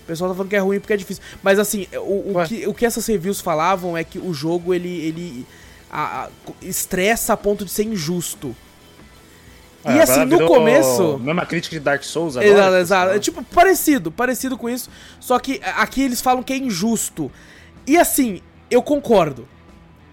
O 0.05 0.07
pessoal 0.07 0.31
tá 0.31 0.37
falando 0.37 0.51
que 0.51 0.57
é 0.57 0.59
ruim 0.59 0.79
porque 0.79 0.93
é 0.93 0.97
difícil. 0.97 1.23
Mas 1.43 1.59
assim, 1.59 1.89
o, 1.95 2.39
o, 2.39 2.45
que, 2.47 2.69
o 2.69 2.75
que 2.75 2.85
essas 2.85 3.07
reviews 3.07 3.41
falavam 3.41 3.97
é 3.97 4.05
que 4.05 4.19
o 4.19 4.35
jogo 4.35 4.75
ele, 4.75 4.89
ele 4.89 5.47
a, 5.91 6.25
a, 6.25 6.29
estressa 6.61 7.33
a 7.33 7.37
ponto 7.37 7.65
de 7.65 7.71
ser 7.71 7.85
injusto. 7.85 8.55
É, 9.83 9.97
e 9.97 10.01
assim, 10.01 10.27
no 10.27 10.47
começo. 10.47 11.19
Mesma 11.19 11.47
crítica 11.47 11.77
de 11.77 11.81
Dark 11.81 12.03
Souls 12.03 12.37
agora. 12.37 12.53
Exato, 12.53 12.77
exato. 12.77 13.13
É 13.13 13.19
tipo, 13.19 13.43
parecido, 13.43 14.13
parecido 14.13 14.59
com 14.59 14.69
isso. 14.69 14.91
Só 15.19 15.39
que 15.39 15.61
aqui 15.77 16.03
eles 16.03 16.21
falam 16.21 16.43
que 16.43 16.53
é 16.53 16.57
injusto. 16.57 17.33
E 17.87 17.97
assim, 17.97 18.43
eu 18.71 18.83
concordo. 18.83 19.49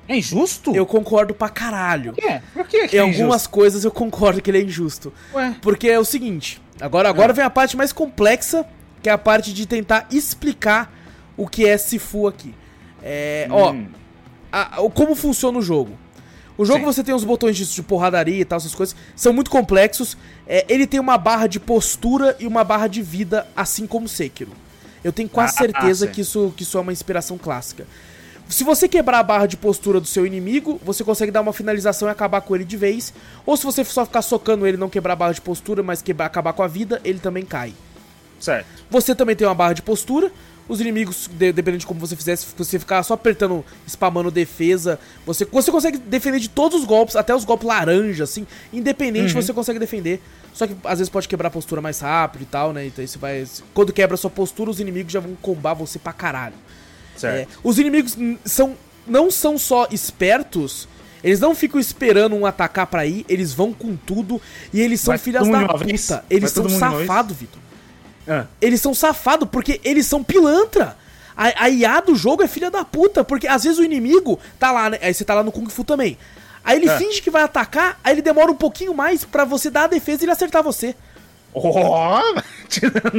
É 0.08 0.18
injusto? 0.18 0.76
Eu 0.76 0.86
concordo 0.86 1.34
pra 1.34 1.50
caralho. 1.50 2.14
Por 2.14 2.22
quê? 2.22 2.42
Por 2.54 2.68
que, 2.68 2.88
que 2.88 2.96
Em 2.96 3.00
é 3.00 3.02
algumas 3.02 3.46
coisas 3.46 3.84
eu 3.84 3.92
concordo 3.92 4.42
que 4.42 4.50
ele 4.52 4.60
é 4.60 4.62
injusto. 4.62 5.14
Ué? 5.34 5.56
Porque 5.62 5.90
é 5.90 6.00
o 6.00 6.06
seguinte, 6.06 6.62
agora, 6.80 7.10
agora 7.10 7.32
é. 7.32 7.36
vem 7.36 7.46
a 7.46 7.50
parte 7.50 7.78
mais 7.78 7.94
complexa, 7.94 8.66
que 9.02 9.10
é 9.10 9.12
a 9.12 9.18
parte 9.18 9.54
de 9.54 9.66
tentar 9.66 10.08
explicar 10.12 10.94
o 11.36 11.48
que 11.48 11.68
é 11.68 11.78
Sifu 11.78 12.28
aqui. 12.28 12.54
É, 13.02 13.48
hum. 13.50 13.54
ó, 13.54 13.76
a, 14.52 14.86
a, 14.86 14.90
como 14.90 15.16
funciona 15.16 15.58
o 15.58 15.62
jogo. 15.62 15.98
O 16.58 16.66
jogo 16.66 16.80
Sim. 16.80 16.86
você 16.86 17.04
tem 17.04 17.16
os 17.16 17.24
botões 17.24 17.58
de, 17.58 17.66
de, 17.66 17.82
porradaria 17.82 18.42
e 18.42 18.46
tal, 18.46 18.58
essas 18.58 18.76
coisas, 18.76 18.96
são 19.16 19.34
muito 19.34 19.50
complexos. 19.50 20.16
É, 20.46 20.66
ele 20.70 20.86
tem 20.86 21.00
uma 21.00 21.18
barra 21.18 21.48
de 21.48 21.60
postura 21.60 22.36
e 22.40 22.46
uma 22.46 22.64
barra 22.64 22.88
de 22.88 23.02
vida, 23.02 23.48
assim 23.56 23.88
como 23.88 24.08
Sekiro. 24.08 24.52
Eu 25.04 25.12
tenho 25.12 25.28
quase 25.28 25.56
ah, 25.56 25.58
certeza 25.58 26.06
ah, 26.06 26.08
que, 26.10 26.22
isso, 26.22 26.54
que 26.56 26.64
isso 26.64 26.78
é 26.78 26.82
uma 26.82 26.92
inspiração 26.92 27.38
clássica. 27.38 27.88
Se 28.48 28.64
você 28.64 28.88
quebrar 28.88 29.20
a 29.20 29.24
barra 29.24 29.46
de 29.46 29.56
postura 29.56 30.00
do 30.00 30.06
seu 30.06 30.26
inimigo, 30.26 30.80
você 30.84 31.04
consegue 31.04 31.32
dar 31.32 31.42
uma 31.42 31.54
finalização 31.54 32.08
e 32.08 32.12
acabar 32.12 32.42
com 32.42 32.54
ele 32.54 32.66
de 32.66 32.76
vez. 32.76 33.14
Ou 33.46 33.56
se 33.56 33.64
você 33.64 33.84
só 33.86 34.06
ficar 34.06 34.22
socando 34.22 34.68
ele, 34.68 34.78
não 34.78 34.90
quebrar 34.90 35.14
a 35.14 35.16
barra 35.16 35.34
de 35.34 35.42
postura, 35.42 35.82
mas 35.82 36.02
quebrar, 36.02 36.26
acabar 36.26 36.52
com 36.54 36.62
a 36.62 36.68
vida, 36.68 37.02
ele 37.04 37.18
também 37.18 37.46
cai. 37.46 37.74
Certo. 38.42 38.66
Você 38.90 39.16
também 39.16 39.36
tem 39.36 39.48
uma 39.48 39.56
barra 39.56 39.74
de 39.74 39.82
postura. 39.82 40.32
Os 40.68 40.80
inimigos, 40.80 41.30
dependendo 41.34 41.80
de 41.80 41.86
como 41.86 42.00
você 42.00 42.16
fizesse, 42.16 42.46
se 42.46 42.54
você 42.58 42.80
ficar 42.80 43.04
só 43.04 43.16
apertando, 43.16 43.66
spamando 43.86 44.32
defesa, 44.32 45.00
você, 45.26 45.44
você 45.44 45.70
consegue 45.72 45.98
defender 45.98 46.40
de 46.40 46.50
todos 46.50 46.80
os 46.80 46.86
golpes, 46.86 47.16
até 47.16 47.36
os 47.36 47.44
golpes 47.44 47.68
laranja, 47.68 48.24
assim, 48.24 48.48
independente 48.72 49.36
uhum. 49.36 49.42
você 49.42 49.52
consegue 49.52 49.80
defender. 49.80 50.22
Só 50.54 50.68
que 50.68 50.76
às 50.86 51.00
vezes 51.00 51.10
pode 51.10 51.28
quebrar 51.28 51.48
a 51.48 51.52
postura 51.52 51.82
mais 51.82 52.00
rápido 52.00 52.44
e 52.44 52.46
tal, 52.46 52.72
né? 52.72 52.86
Então 52.86 53.04
isso 53.04 53.20
vai. 53.20 53.46
Quando 53.74 53.92
quebra 53.92 54.16
a 54.16 54.18
sua 54.18 54.30
postura, 54.30 54.70
os 54.70 54.80
inimigos 54.80 55.12
já 55.12 55.20
vão 55.20 55.36
combar 55.42 55.74
você 55.74 56.00
pra 56.00 56.14
caralho. 56.14 56.56
É, 57.24 57.48
os 57.64 57.78
inimigos 57.78 58.18
são, 58.46 58.76
não 59.06 59.30
são 59.30 59.58
só 59.58 59.88
espertos, 59.92 60.88
eles 61.24 61.40
não 61.40 61.54
ficam 61.54 61.80
esperando 61.80 62.36
um 62.36 62.46
atacar 62.46 62.88
pra 62.88 63.06
ir, 63.06 63.26
eles 63.30 63.54
vão 63.54 63.74
com 63.74 63.96
tudo 63.96 64.42
e 64.74 64.82
eles 64.82 65.02
são 65.02 65.12
Vai 65.12 65.18
filhas 65.18 65.48
da 65.48 65.68
puta. 65.68 65.86
Vez. 65.86 66.12
Eles 66.30 66.54
Vai 66.54 66.70
são 66.70 66.70
safados, 66.70 67.38
Vitor. 67.38 67.62
É. 68.28 68.46
Eles 68.62 68.82
são 68.82 68.94
safados 68.94 69.48
porque 69.50 69.80
eles 69.84 70.06
são 70.06 70.24
pilantra. 70.24 70.98
A, 71.36 71.66
a 71.66 71.70
IA 71.70 72.02
do 72.02 72.16
jogo 72.16 72.44
é 72.44 72.48
filha 72.48 72.70
da 72.70 72.84
puta, 72.84 73.24
porque 73.24 73.48
às 73.48 73.64
vezes 73.64 73.80
o 73.80 73.84
inimigo 73.84 74.40
tá 74.60 74.72
lá, 74.72 74.90
né? 74.90 75.00
Aí 75.02 75.14
você 75.14 75.26
tá 75.26 75.34
lá 75.34 75.44
no 75.44 75.52
Kung 75.52 75.68
Fu 75.70 75.84
também. 75.84 76.18
Aí 76.64 76.78
ele 76.78 76.90
é. 76.90 76.98
finge 76.98 77.22
que 77.22 77.32
vai 77.32 77.42
atacar, 77.44 78.00
aí 78.04 78.14
ele 78.14 78.22
demora 78.22 78.52
um 78.52 78.56
pouquinho 78.56 78.94
mais 78.94 79.26
para 79.26 79.44
você 79.44 79.70
dar 79.70 79.86
a 79.86 79.88
defesa 79.88 80.22
e 80.22 80.26
ele 80.26 80.32
acertar 80.32 80.64
você. 80.64 80.96
Oh, 81.54 82.22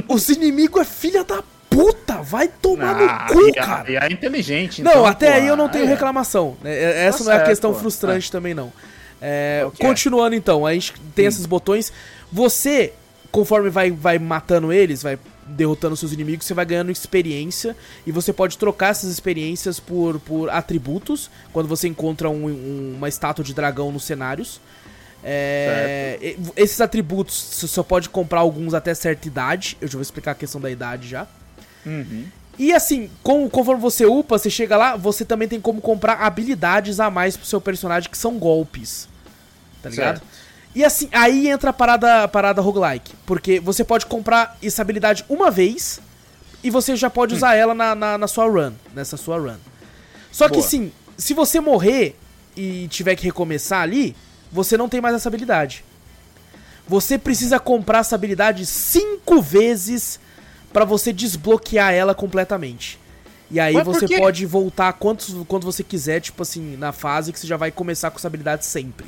Os 0.09 0.31
inimigos 0.31 0.81
é 0.81 0.85
filha 0.87 1.23
da 1.23 1.43
puta, 1.69 2.23
vai 2.23 2.49
tomar 2.49 2.97
ah, 2.97 3.27
no 3.29 3.35
cu, 3.35 3.49
e 3.49 3.53
cara. 3.53 3.91
E 3.91 3.97
é 3.97 4.11
inteligente. 4.11 4.83
Não, 4.83 4.91
então, 4.91 5.05
até 5.05 5.33
pô, 5.33 5.37
aí 5.37 5.47
eu 5.47 5.55
não 5.55 5.69
tenho 5.69 5.85
é. 5.85 5.89
reclamação. 5.89 6.57
Né? 6.63 6.75
É, 6.75 7.05
essa 7.05 7.19
tá 7.19 7.25
não 7.25 7.33
é 7.33 7.37
a 7.37 7.45
questão 7.45 7.75
pô. 7.75 7.81
frustrante 7.81 8.29
é. 8.29 8.33
também, 8.33 8.55
não. 8.55 8.73
É, 9.21 9.67
continuando 9.79 10.35
então, 10.35 10.65
a 10.65 10.73
gente 10.73 10.95
tem 11.15 11.27
hum. 11.27 11.29
esses 11.29 11.45
botões. 11.45 11.93
Você, 12.33 12.95
conforme 13.33 13.71
vai, 13.71 13.91
vai 13.91 14.19
matando 14.19 14.73
eles, 14.73 15.03
vai 15.03 15.19
derrotando 15.47 15.97
seus 15.97 16.13
inimigos, 16.13 16.47
você 16.47 16.55
vai 16.55 16.65
ganhando 16.65 16.93
experiência 16.93 17.75
e 18.07 18.13
você 18.13 18.33
pode 18.33 18.57
trocar 18.59 18.91
essas 18.91 19.11
experiências 19.11 19.81
por, 19.81 20.21
por 20.21 20.51
atributos 20.51 21.31
quando 21.53 21.67
você 21.67 21.89
encontra 21.89 22.29
um, 22.29 22.47
um, 22.47 22.95
uma 22.97 23.09
estátua 23.09 23.45
de 23.45 23.55
dragão 23.55 23.91
nos 23.91 24.05
cenários. 24.05 24.61
É, 25.25 26.37
esses 26.57 26.81
atributos 26.81 27.35
você 27.35 27.69
só 27.69 27.83
pode 27.83 28.09
comprar 28.09 28.41
alguns 28.41 28.75
até 28.75 28.93
certa 28.95 29.27
idade. 29.27 29.79
Eu 29.81 29.89
já 29.89 29.95
vou 29.95 30.03
explicar 30.03 30.33
a 30.33 30.35
questão 30.35 30.61
da 30.61 30.71
idade 30.71 31.09
já. 31.09 31.27
Uhum. 31.87 32.27
E 32.59 32.73
assim, 32.73 33.11
com, 33.23 33.49
conforme 33.49 33.81
você 33.81 34.05
upa, 34.05 34.39
você 34.39 34.51
chega 34.51 34.77
lá, 34.77 34.95
você 34.95 35.25
também 35.25 35.49
tem 35.49 35.61
como 35.61 35.81
comprar 35.81 36.15
habilidades 36.15 37.01
a 37.01 37.11
mais 37.11 37.37
pro 37.37 37.47
seu 37.47 37.61
personagem 37.61 38.11
que 38.11 38.19
são 38.19 38.39
golpes. 38.39 39.09
Tá 39.83 39.89
ligado? 39.89 40.19
Certo. 40.19 40.32
E 40.75 40.85
assim, 40.85 41.09
aí 41.13 41.49
entra 41.49 41.71
a 41.71 41.73
parada, 41.73 42.25
a 42.25 42.29
parada 42.29 42.63
roguelike. 42.63 43.15
Porque 43.27 43.61
você 43.61 43.85
pode 43.85 44.07
comprar 44.07 44.57
essa 44.63 44.83
habilidade 44.83 45.25
uma 45.29 45.51
vez 45.51 46.01
e 46.63 46.71
você 46.71 46.97
já 46.97 47.11
pode 47.11 47.35
hum. 47.35 47.37
usar 47.37 47.55
ela 47.55 47.75
na, 47.75 47.95
na, 47.95 48.19
na, 48.19 48.27
sua 48.27 48.47
run. 48.47 48.73
Nessa 48.95 49.17
sua 49.17 49.39
run. 49.39 49.57
Só 50.31 50.49
Boa. 50.49 50.61
que 50.61 50.67
sim, 50.67 50.91
se 51.17 51.35
você 51.35 51.61
morrer 51.61 52.17
e 52.57 52.89
tiver 52.89 53.17
que 53.17 53.25
recomeçar 53.25 53.83
ali, 53.83 54.17
você 54.51 54.77
não 54.77 54.89
tem 54.89 55.01
mais 55.01 55.15
essa 55.15 55.29
habilidade. 55.29 55.85
Você 56.89 57.19
precisa 57.19 57.59
comprar 57.59 57.99
essa 57.99 58.15
habilidade 58.15 58.67
cinco 58.67 59.41
vezes 59.41 60.19
para 60.73 60.85
você 60.85 61.13
desbloquear 61.13 61.93
ela 61.93 62.15
completamente. 62.15 62.99
E 63.51 63.61
aí 63.61 63.75
Mas 63.75 63.85
você 63.85 64.09
pode 64.19 64.47
voltar 64.47 64.93
quantos, 64.95 65.35
quanto 65.47 65.65
você 65.65 65.85
quiser, 65.85 66.21
tipo 66.21 66.43
assim, 66.43 66.75
na 66.77 66.91
fase 66.91 67.33
que 67.33 67.39
você 67.39 67.47
já 67.47 67.57
vai 67.57 67.71
começar 67.71 68.11
com 68.11 68.17
essa 68.17 68.27
habilidade 68.27 68.65
sempre. 68.65 69.07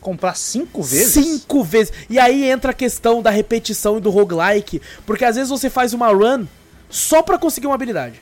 Comprar 0.00 0.36
cinco 0.36 0.82
vezes? 0.82 1.12
Cinco 1.12 1.62
vezes. 1.62 1.92
E 2.08 2.18
aí 2.18 2.48
entra 2.50 2.70
a 2.70 2.74
questão 2.74 3.22
da 3.22 3.30
repetição 3.30 3.98
e 3.98 4.00
do 4.00 4.10
roguelike, 4.10 4.80
porque 5.06 5.24
às 5.24 5.36
vezes 5.36 5.50
você 5.50 5.68
faz 5.68 5.92
uma 5.92 6.08
run 6.08 6.46
só 6.90 7.22
pra 7.22 7.38
conseguir 7.38 7.66
uma 7.66 7.74
habilidade. 7.74 8.20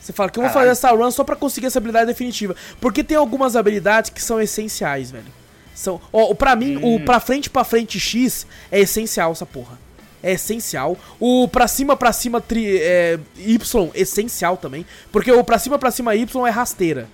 Você 0.00 0.12
fala 0.12 0.30
que 0.30 0.38
eu 0.38 0.42
vou 0.42 0.52
fazer 0.52 0.70
essa 0.70 0.90
run 0.90 1.10
só 1.10 1.22
pra 1.22 1.36
conseguir 1.36 1.66
essa 1.66 1.78
habilidade 1.78 2.06
definitiva. 2.06 2.56
Porque 2.80 3.04
tem 3.04 3.16
algumas 3.16 3.54
habilidades 3.54 4.10
que 4.10 4.20
são 4.20 4.40
essenciais, 4.40 5.10
velho. 5.10 5.32
São, 5.74 6.00
ó, 6.12 6.34
pra 6.34 6.56
mim, 6.56 6.76
hum. 6.76 6.96
o 6.96 7.00
pra 7.00 7.20
frente 7.20 7.48
pra 7.48 7.64
frente 7.64 8.00
X 8.00 8.46
é 8.70 8.80
essencial 8.80 9.32
essa 9.32 9.46
porra 9.46 9.78
é 10.22 10.32
essencial. 10.32 10.96
O 11.18 11.48
pra 11.48 11.66
cima 11.66 11.96
pra 11.96 12.12
cima 12.12 12.40
tri, 12.40 12.78
é, 12.78 13.18
Y, 13.36 13.90
essencial 13.94 14.56
também. 14.56 14.86
Porque 15.10 15.32
o 15.32 15.42
pra 15.42 15.58
cima 15.58 15.78
pra 15.78 15.90
cima 15.90 16.14
Y 16.14 16.46
é 16.46 16.50
rasteira. 16.50 17.08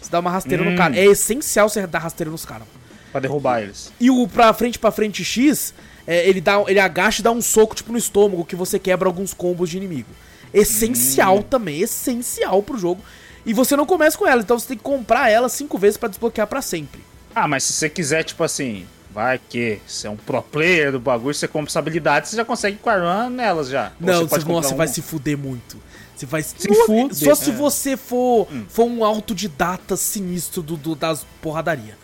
Você 0.00 0.10
dá 0.10 0.20
uma 0.20 0.30
rasteira 0.30 0.62
hum. 0.62 0.70
no 0.70 0.76
cara. 0.76 0.96
É 0.96 1.04
essencial 1.04 1.68
você 1.68 1.86
dar 1.86 1.98
rasteira 1.98 2.30
nos 2.30 2.44
caras. 2.44 2.66
Pra 3.10 3.20
derrubar 3.20 3.62
eles. 3.62 3.92
E 3.98 4.10
o 4.10 4.28
pra 4.28 4.52
frente 4.52 4.78
pra 4.78 4.90
frente 4.90 5.24
X, 5.24 5.74
é, 6.06 6.28
ele, 6.28 6.40
dá, 6.40 6.62
ele 6.66 6.78
agacha 6.78 7.20
e 7.20 7.24
dá 7.24 7.30
um 7.30 7.40
soco 7.40 7.74
tipo 7.74 7.92
no 7.92 7.98
estômago 7.98 8.44
que 8.44 8.56
você 8.56 8.78
quebra 8.78 9.08
alguns 9.08 9.32
combos 9.32 9.70
de 9.70 9.76
inimigo. 9.76 10.10
Essencial 10.52 11.38
hum. 11.38 11.42
também, 11.42 11.80
essencial 11.80 12.62
pro 12.62 12.78
jogo. 12.78 13.02
E 13.46 13.54
você 13.54 13.76
não 13.76 13.86
começa 13.86 14.16
com 14.18 14.26
ela, 14.26 14.42
então 14.42 14.58
você 14.58 14.68
tem 14.68 14.76
que 14.76 14.82
comprar 14.82 15.30
ela 15.30 15.48
cinco 15.48 15.78
vezes 15.78 15.96
para 15.96 16.08
desbloquear 16.08 16.46
para 16.46 16.60
sempre. 16.60 17.00
Ah, 17.34 17.48
mas 17.48 17.64
se 17.64 17.72
você 17.72 17.88
quiser, 17.88 18.24
tipo 18.24 18.42
assim, 18.44 18.86
Vai 19.10 19.40
que 19.48 19.80
você 19.86 20.06
é 20.06 20.10
um 20.10 20.16
pro 20.16 20.42
player 20.42 20.92
do 20.92 21.00
bagulho, 21.00 21.34
você 21.34 21.48
compra 21.48 21.70
essa 21.70 21.78
habilidade, 21.78 22.28
você 22.28 22.36
já 22.36 22.44
consegue 22.44 22.76
quarrun 22.76 23.30
nelas 23.30 23.68
já. 23.68 23.90
Não, 23.98 24.28
você, 24.28 24.40
você, 24.40 24.48
nossa, 24.48 24.74
um... 24.74 24.76
vai 24.76 24.86
se 24.86 25.00
fuder 25.00 25.36
muito. 25.36 25.76
Você 26.18 26.26
vai 26.26 26.42
se 26.42 26.54
fuder. 26.56 27.14
Só 27.14 27.34
se 27.34 27.50
é. 27.50 27.52
você 27.52 27.96
for, 27.96 28.48
hum. 28.52 28.64
for 28.68 28.84
um 28.84 29.04
autodidata 29.04 29.96
sinistro 29.96 30.62
do, 30.62 30.76
do 30.76 30.96
das 30.96 31.24
porradaria. 31.40 31.96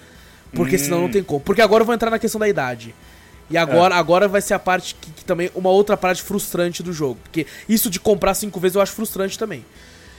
Porque 0.52 0.76
hum. 0.76 0.78
senão 0.78 1.00
não 1.00 1.11
tem 1.11 1.23
como. 1.23 1.40
Porque 1.40 1.61
agora 1.61 1.83
eu 1.83 1.87
vou 1.87 1.94
entrar 1.94 2.11
na 2.11 2.18
questão 2.18 2.38
da 2.38 2.49
idade. 2.49 2.94
E 3.50 3.59
agora, 3.59 3.94
é. 3.94 3.99
agora 3.99 4.28
vai 4.28 4.40
ser 4.40 4.54
a 4.54 4.59
parte 4.59 4.94
que, 4.94 5.11
que, 5.11 5.25
também. 5.25 5.50
Uma 5.52 5.71
outra 5.71 5.97
parte 5.97 6.23
frustrante 6.23 6.80
do 6.80 6.92
jogo. 6.92 7.18
Porque 7.25 7.44
isso 7.68 7.90
de 7.90 7.99
comprar 7.99 8.35
cinco 8.35 8.61
vezes 8.61 8.76
eu 8.76 8.83
acho 8.83 8.92
frustrante 8.92 9.37
também. 9.37 9.64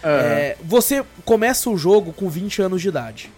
É, 0.04 0.58
você 0.62 1.04
começa 1.24 1.70
o 1.70 1.78
jogo 1.78 2.12
com 2.12 2.30
20 2.30 2.62
anos 2.62 2.82
de 2.82 2.90
idade. 2.90 3.32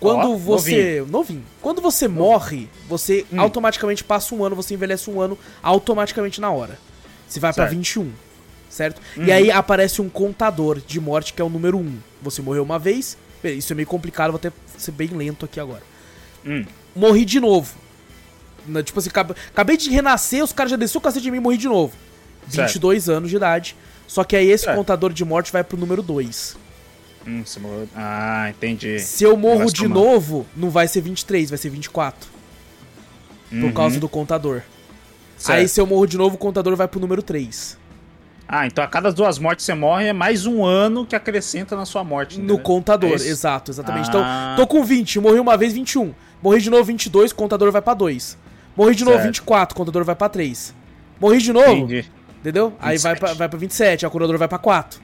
Quando 0.00 0.32
oh, 0.32 0.38
você. 0.38 1.00
Novinho. 1.00 1.06
novinho. 1.06 1.44
Quando 1.60 1.82
você 1.82 2.08
novinho. 2.08 2.24
morre, 2.24 2.68
você 2.88 3.26
hum. 3.30 3.40
automaticamente 3.40 4.02
passa 4.02 4.34
um 4.34 4.42
ano, 4.42 4.56
você 4.56 4.72
envelhece 4.72 5.10
um 5.10 5.20
ano 5.20 5.38
automaticamente 5.62 6.40
na 6.40 6.50
hora. 6.50 6.78
Você 7.28 7.38
vai 7.38 7.52
para 7.52 7.66
21. 7.66 8.10
Certo? 8.74 9.00
Uhum. 9.16 9.24
E 9.24 9.30
aí 9.30 9.50
aparece 9.52 10.02
um 10.02 10.08
contador 10.08 10.80
de 10.84 10.98
morte 10.98 11.32
que 11.32 11.40
é 11.40 11.44
o 11.44 11.48
número 11.48 11.78
1. 11.78 11.96
Você 12.20 12.42
morreu 12.42 12.64
uma 12.64 12.76
vez. 12.76 13.16
Isso 13.44 13.72
é 13.72 13.76
meio 13.76 13.86
complicado, 13.86 14.32
vou 14.32 14.36
até 14.36 14.50
ser 14.76 14.90
bem 14.90 15.06
lento 15.08 15.44
aqui 15.44 15.60
agora. 15.60 15.82
Hum. 16.44 16.64
Morri 16.96 17.24
de 17.24 17.38
novo. 17.38 17.72
Tipo 18.82 18.98
assim, 18.98 19.10
acabei 19.10 19.76
de 19.76 19.90
renascer, 19.90 20.42
os 20.42 20.52
caras 20.52 20.72
já 20.72 20.76
desceu 20.76 20.98
o 20.98 21.02
cacete 21.02 21.22
de 21.22 21.30
mim 21.30 21.36
e 21.36 21.40
morri 21.40 21.56
de 21.56 21.68
novo. 21.68 21.94
Certo. 22.48 22.66
22 22.66 23.08
anos 23.08 23.30
de 23.30 23.36
idade. 23.36 23.76
Só 24.08 24.24
que 24.24 24.34
aí 24.34 24.50
esse 24.50 24.66
contador 24.74 25.12
de 25.12 25.24
morte 25.24 25.52
vai 25.52 25.62
pro 25.62 25.76
número 25.78 26.02
2. 26.02 26.56
Hum, 27.28 27.44
você 27.44 27.60
morreu. 27.60 27.88
Ah, 27.94 28.50
entendi. 28.50 28.98
Se 28.98 29.22
eu 29.22 29.36
morro 29.36 29.72
de 29.72 29.86
novo, 29.86 30.46
não 30.56 30.68
vai 30.68 30.88
ser 30.88 31.00
23, 31.00 31.50
vai 31.50 31.58
ser 31.58 31.68
24. 31.68 32.28
Uhum. 33.52 33.60
Por 33.60 33.72
causa 33.72 34.00
do 34.00 34.08
contador. 34.08 34.62
Certo. 35.38 35.58
Aí 35.58 35.68
se 35.68 35.80
eu 35.80 35.86
morro 35.86 36.06
de 36.06 36.18
novo, 36.18 36.34
o 36.34 36.38
contador 36.38 36.74
vai 36.74 36.88
pro 36.88 36.98
número 36.98 37.22
3. 37.22 37.83
Ah, 38.46 38.66
então 38.66 38.84
a 38.84 38.86
cada 38.86 39.10
duas 39.10 39.38
mortes 39.38 39.64
você 39.64 39.74
morre 39.74 40.08
é 40.08 40.12
mais 40.12 40.46
um 40.46 40.64
ano 40.64 41.06
que 41.06 41.16
acrescenta 41.16 41.74
na 41.74 41.84
sua 41.86 42.04
morte. 42.04 42.38
No 42.38 42.58
contador, 42.58 43.12
é 43.12 43.14
exato, 43.14 43.70
exatamente. 43.70 44.08
Então, 44.08 44.20
ah. 44.22 44.52
Então, 44.54 44.66
tô 44.66 44.70
com 44.70 44.84
20, 44.84 45.18
morri 45.20 45.40
uma 45.40 45.56
vez 45.56 45.72
21. 45.72 46.14
Morri 46.42 46.60
de 46.60 46.68
novo 46.68 46.84
22, 46.84 47.32
contador 47.32 47.72
vai 47.72 47.80
para 47.80 47.94
2. 47.94 48.36
Morri 48.76 48.94
de 48.94 48.98
certo. 48.98 49.12
novo 49.12 49.24
24, 49.24 49.74
contador 49.74 50.04
vai 50.04 50.14
para 50.14 50.28
3. 50.28 50.74
Morri 51.18 51.38
de 51.38 51.52
novo, 51.52 51.70
Entendi. 51.70 52.10
entendeu? 52.40 52.70
27. 52.70 52.88
Aí 52.88 52.98
vai 52.98 53.16
pra, 53.16 53.32
vai 53.32 53.48
pra 53.48 53.58
27, 53.58 54.04
a 54.04 54.10
contador 54.10 54.36
vai 54.36 54.48
para 54.48 54.58
4. 54.58 55.00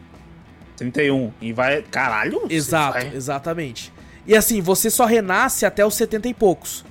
31. 0.76 1.32
E 1.40 1.52
vai. 1.52 1.82
Caralho! 1.82 2.42
Exato, 2.48 2.98
vai... 2.98 3.14
exatamente. 3.14 3.92
E 4.26 4.36
assim, 4.36 4.60
você 4.60 4.90
só 4.90 5.04
renasce 5.06 5.64
até 5.64 5.84
os 5.84 5.94
70 5.94 6.28
e 6.28 6.34
poucos. 6.34 6.84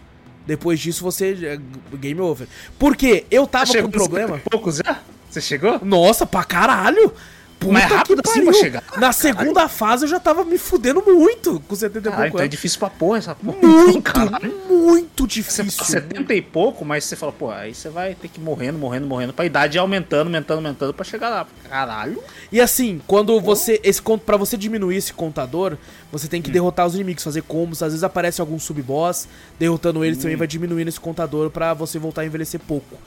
Depois 0.45 0.79
disso, 0.79 1.03
você. 1.03 1.37
É 1.43 1.97
game 1.97 2.19
over. 2.19 2.47
Porque 2.79 3.25
eu 3.29 3.45
tava 3.45 3.71
com 3.71 3.87
um 3.87 3.91
problema. 3.91 4.41
poucos 4.49 4.77
já? 4.77 4.99
Você 5.29 5.41
chegou? 5.41 5.79
Nossa, 5.83 6.25
pra 6.25 6.43
caralho! 6.43 7.13
Puta 7.59 7.73
Mas 7.73 7.83
é 7.83 7.87
rápido 7.87 8.21
assim 8.25 8.43
pra 8.45 8.53
chegar. 8.53 8.83
Na 8.97 9.11
segunda 9.11 9.67
fase 9.67 10.05
eu 10.05 10.09
já 10.09 10.17
tava 10.17 10.45
me 10.45 10.57
fudendo 10.57 11.03
muito 11.05 11.61
com 11.67 11.75
70 11.75 12.07
e 12.07 12.11
pouco. 12.11 12.27
então 12.27 12.39
é 12.39 12.47
difícil 12.47 12.79
pra 12.79 12.89
porra 12.89 13.17
essa 13.17 13.35
porra. 13.35 13.57
Muito, 13.61 14.01
caralho. 14.13 14.55
muito 14.69 15.27
difícil. 15.27 15.65
Você, 15.65 15.91
70 15.91 16.33
e 16.33 16.41
pouco, 16.41 16.85
mas 16.85 17.03
você 17.03 17.17
fala, 17.17 17.33
pô, 17.33 17.51
aí 17.51 17.75
você 17.75 17.89
vai 17.89 18.15
ter 18.15 18.29
que 18.29 18.39
ir 18.39 18.43
morrendo, 18.43 18.79
morrendo, 18.79 19.05
morrendo, 19.05 19.33
pra 19.33 19.45
idade 19.45 19.77
aumentando, 19.77 20.27
aumentando, 20.27 20.59
aumentando 20.59 20.93
pra 20.93 21.03
chegar 21.03 21.27
lá. 21.27 21.45
Caralho. 21.69 22.23
E 22.49 22.61
assim, 22.61 23.01
quando 23.05 23.37
você. 23.41 23.81
Esse, 23.83 24.01
pra 24.25 24.37
você 24.37 24.55
diminuir 24.55 24.95
esse 24.95 25.11
contador, 25.11 25.75
você 26.09 26.29
tem 26.29 26.41
que 26.41 26.49
hum. 26.49 26.53
derrotar 26.53 26.87
os 26.87 26.95
inimigos, 26.95 27.25
fazer 27.25 27.41
combos. 27.41 27.83
Às 27.83 27.91
vezes 27.91 28.05
aparece 28.05 28.39
algum 28.39 28.57
sub-boss, 28.57 29.27
derrotando 29.59 30.05
eles 30.05 30.17
hum. 30.19 30.21
também 30.21 30.37
vai 30.37 30.47
diminuindo 30.47 30.87
esse 30.87 30.99
contador 30.99 31.49
pra 31.49 31.73
você 31.73 31.99
voltar 31.99 32.21
a 32.21 32.25
envelhecer 32.25 32.61
pouco. 32.61 32.97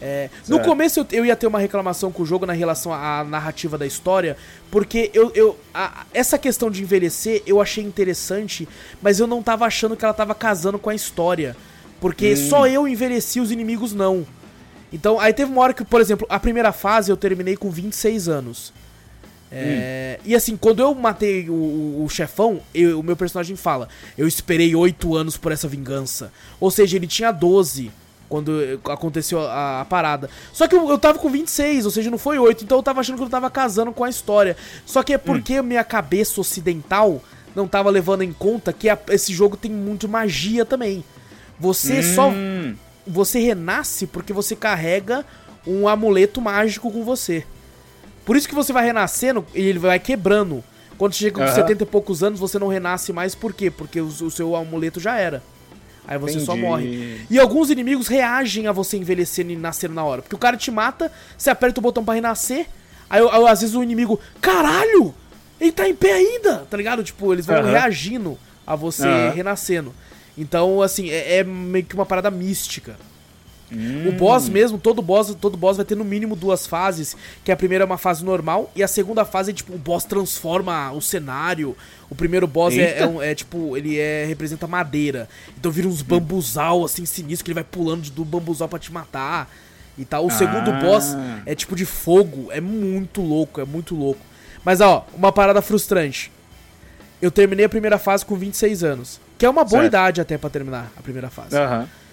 É, 0.00 0.28
no 0.46 0.60
começo 0.60 1.00
eu, 1.00 1.06
eu, 1.10 1.24
ia 1.24 1.34
ter 1.34 1.46
uma 1.46 1.58
reclamação 1.58 2.12
com 2.12 2.22
o 2.22 2.26
jogo 2.26 2.44
na 2.44 2.52
relação 2.52 2.92
à 2.92 3.24
narrativa 3.24 3.78
da 3.78 3.86
história, 3.86 4.36
porque 4.70 5.10
eu, 5.14 5.32
eu 5.34 5.58
a, 5.72 6.04
essa 6.12 6.36
questão 6.36 6.70
de 6.70 6.82
envelhecer 6.82 7.42
eu 7.46 7.62
achei 7.62 7.82
interessante, 7.82 8.68
mas 9.00 9.20
eu 9.20 9.26
não 9.26 9.42
tava 9.42 9.64
achando 9.64 9.96
que 9.96 10.04
ela 10.04 10.12
tava 10.12 10.34
casando 10.34 10.78
com 10.78 10.90
a 10.90 10.94
história. 10.94 11.56
Porque 12.00 12.34
hum. 12.34 12.36
só 12.36 12.66
eu 12.66 12.86
envelheci, 12.86 13.40
os 13.40 13.50
inimigos 13.50 13.94
não. 13.94 14.26
Então, 14.92 15.18
aí 15.18 15.32
teve 15.32 15.50
uma 15.50 15.62
hora 15.62 15.72
que, 15.72 15.84
por 15.84 16.00
exemplo, 16.00 16.26
a 16.30 16.38
primeira 16.38 16.72
fase 16.72 17.10
eu 17.10 17.16
terminei 17.16 17.56
com 17.56 17.70
26 17.70 18.28
anos. 18.28 18.72
É, 19.50 20.18
hum. 20.18 20.22
E 20.26 20.34
assim, 20.34 20.56
quando 20.56 20.80
eu 20.80 20.94
matei 20.94 21.48
o, 21.48 22.04
o 22.04 22.08
chefão, 22.10 22.60
eu, 22.74 23.00
o 23.00 23.02
meu 23.02 23.16
personagem 23.16 23.56
fala: 23.56 23.88
Eu 24.18 24.28
esperei 24.28 24.74
8 24.74 25.16
anos 25.16 25.36
por 25.36 25.52
essa 25.52 25.66
vingança. 25.66 26.32
Ou 26.60 26.70
seja, 26.70 26.96
ele 26.96 27.06
tinha 27.06 27.32
12 27.32 27.90
quando 28.28 28.80
aconteceu 28.84 29.40
a, 29.40 29.80
a, 29.80 29.84
parada. 29.84 30.28
Só 30.52 30.66
que 30.66 30.74
eu, 30.74 30.88
eu 30.88 30.98
tava 30.98 31.18
com 31.18 31.28
26, 31.28 31.84
ou 31.84 31.90
seja, 31.90 32.10
não 32.10 32.18
foi 32.18 32.38
8, 32.38 32.64
então 32.64 32.78
eu 32.78 32.82
tava 32.82 33.00
achando 33.00 33.16
que 33.16 33.22
eu 33.22 33.28
tava 33.28 33.50
casando 33.50 33.92
com 33.92 34.04
a 34.04 34.10
história. 34.10 34.56
Só 34.84 35.02
que 35.02 35.12
é 35.12 35.18
porque 35.18 35.60
hum. 35.60 35.64
minha 35.64 35.84
cabeça 35.84 36.40
ocidental 36.40 37.22
não 37.54 37.66
tava 37.66 37.90
levando 37.90 38.22
em 38.22 38.32
conta 38.32 38.72
que 38.72 38.88
a, 38.88 38.98
esse 39.08 39.32
jogo 39.32 39.56
tem 39.56 39.70
muito 39.70 40.08
magia 40.08 40.64
também. 40.64 41.04
Você 41.58 42.00
hum. 42.00 42.14
só. 42.14 42.32
Você 43.08 43.38
renasce 43.38 44.06
porque 44.06 44.32
você 44.32 44.56
carrega 44.56 45.24
um 45.66 45.86
amuleto 45.86 46.40
mágico 46.40 46.90
com 46.90 47.04
você. 47.04 47.44
Por 48.24 48.36
isso 48.36 48.48
que 48.48 48.54
você 48.54 48.72
vai 48.72 48.84
renascendo 48.84 49.46
e 49.54 49.60
ele 49.60 49.78
vai 49.78 49.98
quebrando. 50.00 50.62
Quando 50.98 51.14
chega 51.14 51.38
com 51.38 51.46
uhum. 51.46 51.54
70 51.54 51.84
e 51.84 51.86
poucos 51.86 52.22
anos, 52.22 52.40
você 52.40 52.58
não 52.58 52.68
renasce 52.68 53.12
mais, 53.12 53.34
por 53.34 53.52
quê? 53.52 53.70
Porque 53.70 54.00
o, 54.00 54.06
o 54.06 54.30
seu 54.30 54.56
amuleto 54.56 54.98
já 54.98 55.16
era. 55.16 55.42
Aí 56.06 56.18
você 56.18 56.34
Entendi. 56.34 56.46
só 56.46 56.56
morre. 56.56 57.20
E 57.28 57.38
alguns 57.38 57.70
inimigos 57.70 58.06
reagem 58.06 58.66
a 58.66 58.72
você 58.72 58.96
envelhecendo 58.96 59.50
e 59.50 59.56
nascendo 59.56 59.94
na 59.94 60.04
hora. 60.04 60.22
Porque 60.22 60.36
o 60.36 60.38
cara 60.38 60.56
te 60.56 60.70
mata, 60.70 61.10
você 61.36 61.50
aperta 61.50 61.80
o 61.80 61.82
botão 61.82 62.04
para 62.04 62.14
renascer, 62.14 62.66
aí, 63.10 63.20
aí, 63.20 63.46
às 63.48 63.60
vezes 63.60 63.74
o 63.74 63.82
inimigo, 63.82 64.20
caralho! 64.40 65.14
Ele 65.60 65.72
tá 65.72 65.88
em 65.88 65.94
pé 65.94 66.12
ainda, 66.12 66.66
tá 66.70 66.76
ligado? 66.76 67.02
Tipo, 67.02 67.32
eles 67.32 67.46
vão 67.46 67.56
uhum. 67.56 67.70
reagindo 67.70 68.38
a 68.66 68.76
você 68.76 69.06
uhum. 69.06 69.30
renascendo. 69.30 69.94
Então, 70.36 70.82
assim, 70.82 71.10
é, 71.10 71.38
é 71.38 71.44
meio 71.44 71.84
que 71.84 71.94
uma 71.94 72.04
parada 72.04 72.30
mística. 72.30 72.96
Hum. 73.72 74.08
O 74.08 74.12
boss 74.12 74.48
mesmo, 74.48 74.78
todo 74.78 75.02
boss, 75.02 75.34
todo 75.40 75.56
boss 75.56 75.76
vai 75.76 75.84
ter 75.84 75.96
no 75.96 76.04
mínimo 76.04 76.36
duas 76.36 76.66
fases, 76.66 77.16
que 77.44 77.50
a 77.50 77.56
primeira 77.56 77.82
é 77.82 77.86
uma 77.86 77.98
fase 77.98 78.24
normal 78.24 78.70
e 78.76 78.82
a 78.82 78.88
segunda 78.88 79.24
fase 79.24 79.50
é 79.50 79.54
tipo 79.54 79.74
o 79.74 79.78
boss 79.78 80.04
transforma 80.04 80.92
o 80.92 81.00
cenário. 81.00 81.76
O 82.08 82.14
primeiro 82.14 82.46
boss 82.46 82.76
é, 82.76 83.00
é, 83.00 83.06
um, 83.06 83.20
é, 83.20 83.34
tipo, 83.34 83.76
ele 83.76 83.98
é 83.98 84.24
representa 84.26 84.66
madeira. 84.68 85.28
Então 85.58 85.72
vira 85.72 85.88
uns 85.88 86.02
bambuzal 86.02 86.84
assim 86.84 87.04
sinistro 87.04 87.44
que 87.44 87.50
ele 87.50 87.56
vai 87.56 87.64
pulando 87.64 88.08
do 88.10 88.24
bambuzal 88.24 88.68
para 88.68 88.78
te 88.78 88.92
matar 88.92 89.50
e 89.98 90.04
tal. 90.04 90.24
O 90.24 90.28
ah. 90.28 90.30
segundo 90.30 90.72
boss 90.80 91.16
é 91.44 91.54
tipo 91.54 91.74
de 91.74 91.84
fogo, 91.84 92.52
é 92.52 92.60
muito 92.60 93.20
louco, 93.20 93.60
é 93.60 93.64
muito 93.64 93.96
louco. 93.96 94.20
Mas 94.64 94.80
ó, 94.80 95.06
uma 95.14 95.32
parada 95.32 95.60
frustrante. 95.60 96.30
Eu 97.20 97.30
terminei 97.30 97.64
a 97.64 97.68
primeira 97.68 97.98
fase 97.98 98.24
com 98.24 98.36
26 98.36 98.84
anos, 98.84 99.20
que 99.38 99.46
é 99.46 99.50
uma 99.50 99.64
boa 99.64 99.82
certo. 99.82 99.86
idade 99.86 100.20
até 100.20 100.36
para 100.36 100.50
terminar 100.50 100.92
a 100.96 101.02
primeira 101.02 101.30
fase. 101.30 101.56
Aham. 101.56 101.80
Uhum. 101.80 102.05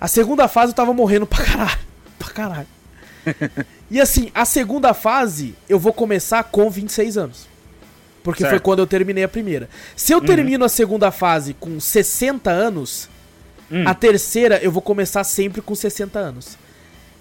A 0.00 0.08
segunda 0.08 0.48
fase 0.48 0.72
eu 0.72 0.76
tava 0.76 0.92
morrendo 0.92 1.26
pra 1.26 1.44
caralho. 1.44 1.78
Pra 2.18 2.30
caralho. 2.30 2.66
e 3.90 4.00
assim, 4.00 4.30
a 4.34 4.44
segunda 4.44 4.94
fase 4.94 5.54
eu 5.68 5.78
vou 5.78 5.92
começar 5.92 6.42
com 6.44 6.70
26 6.70 7.18
anos. 7.18 7.48
Porque 8.22 8.42
certo. 8.42 8.52
foi 8.52 8.60
quando 8.60 8.78
eu 8.78 8.86
terminei 8.86 9.24
a 9.24 9.28
primeira. 9.28 9.68
Se 9.94 10.12
eu 10.12 10.18
uhum. 10.18 10.24
termino 10.24 10.64
a 10.64 10.68
segunda 10.68 11.10
fase 11.10 11.52
com 11.52 11.78
60 11.78 12.50
anos, 12.50 13.10
uhum. 13.70 13.86
a 13.86 13.92
terceira 13.94 14.58
eu 14.62 14.72
vou 14.72 14.80
começar 14.80 15.22
sempre 15.24 15.60
com 15.60 15.74
60 15.74 16.18
anos. 16.18 16.56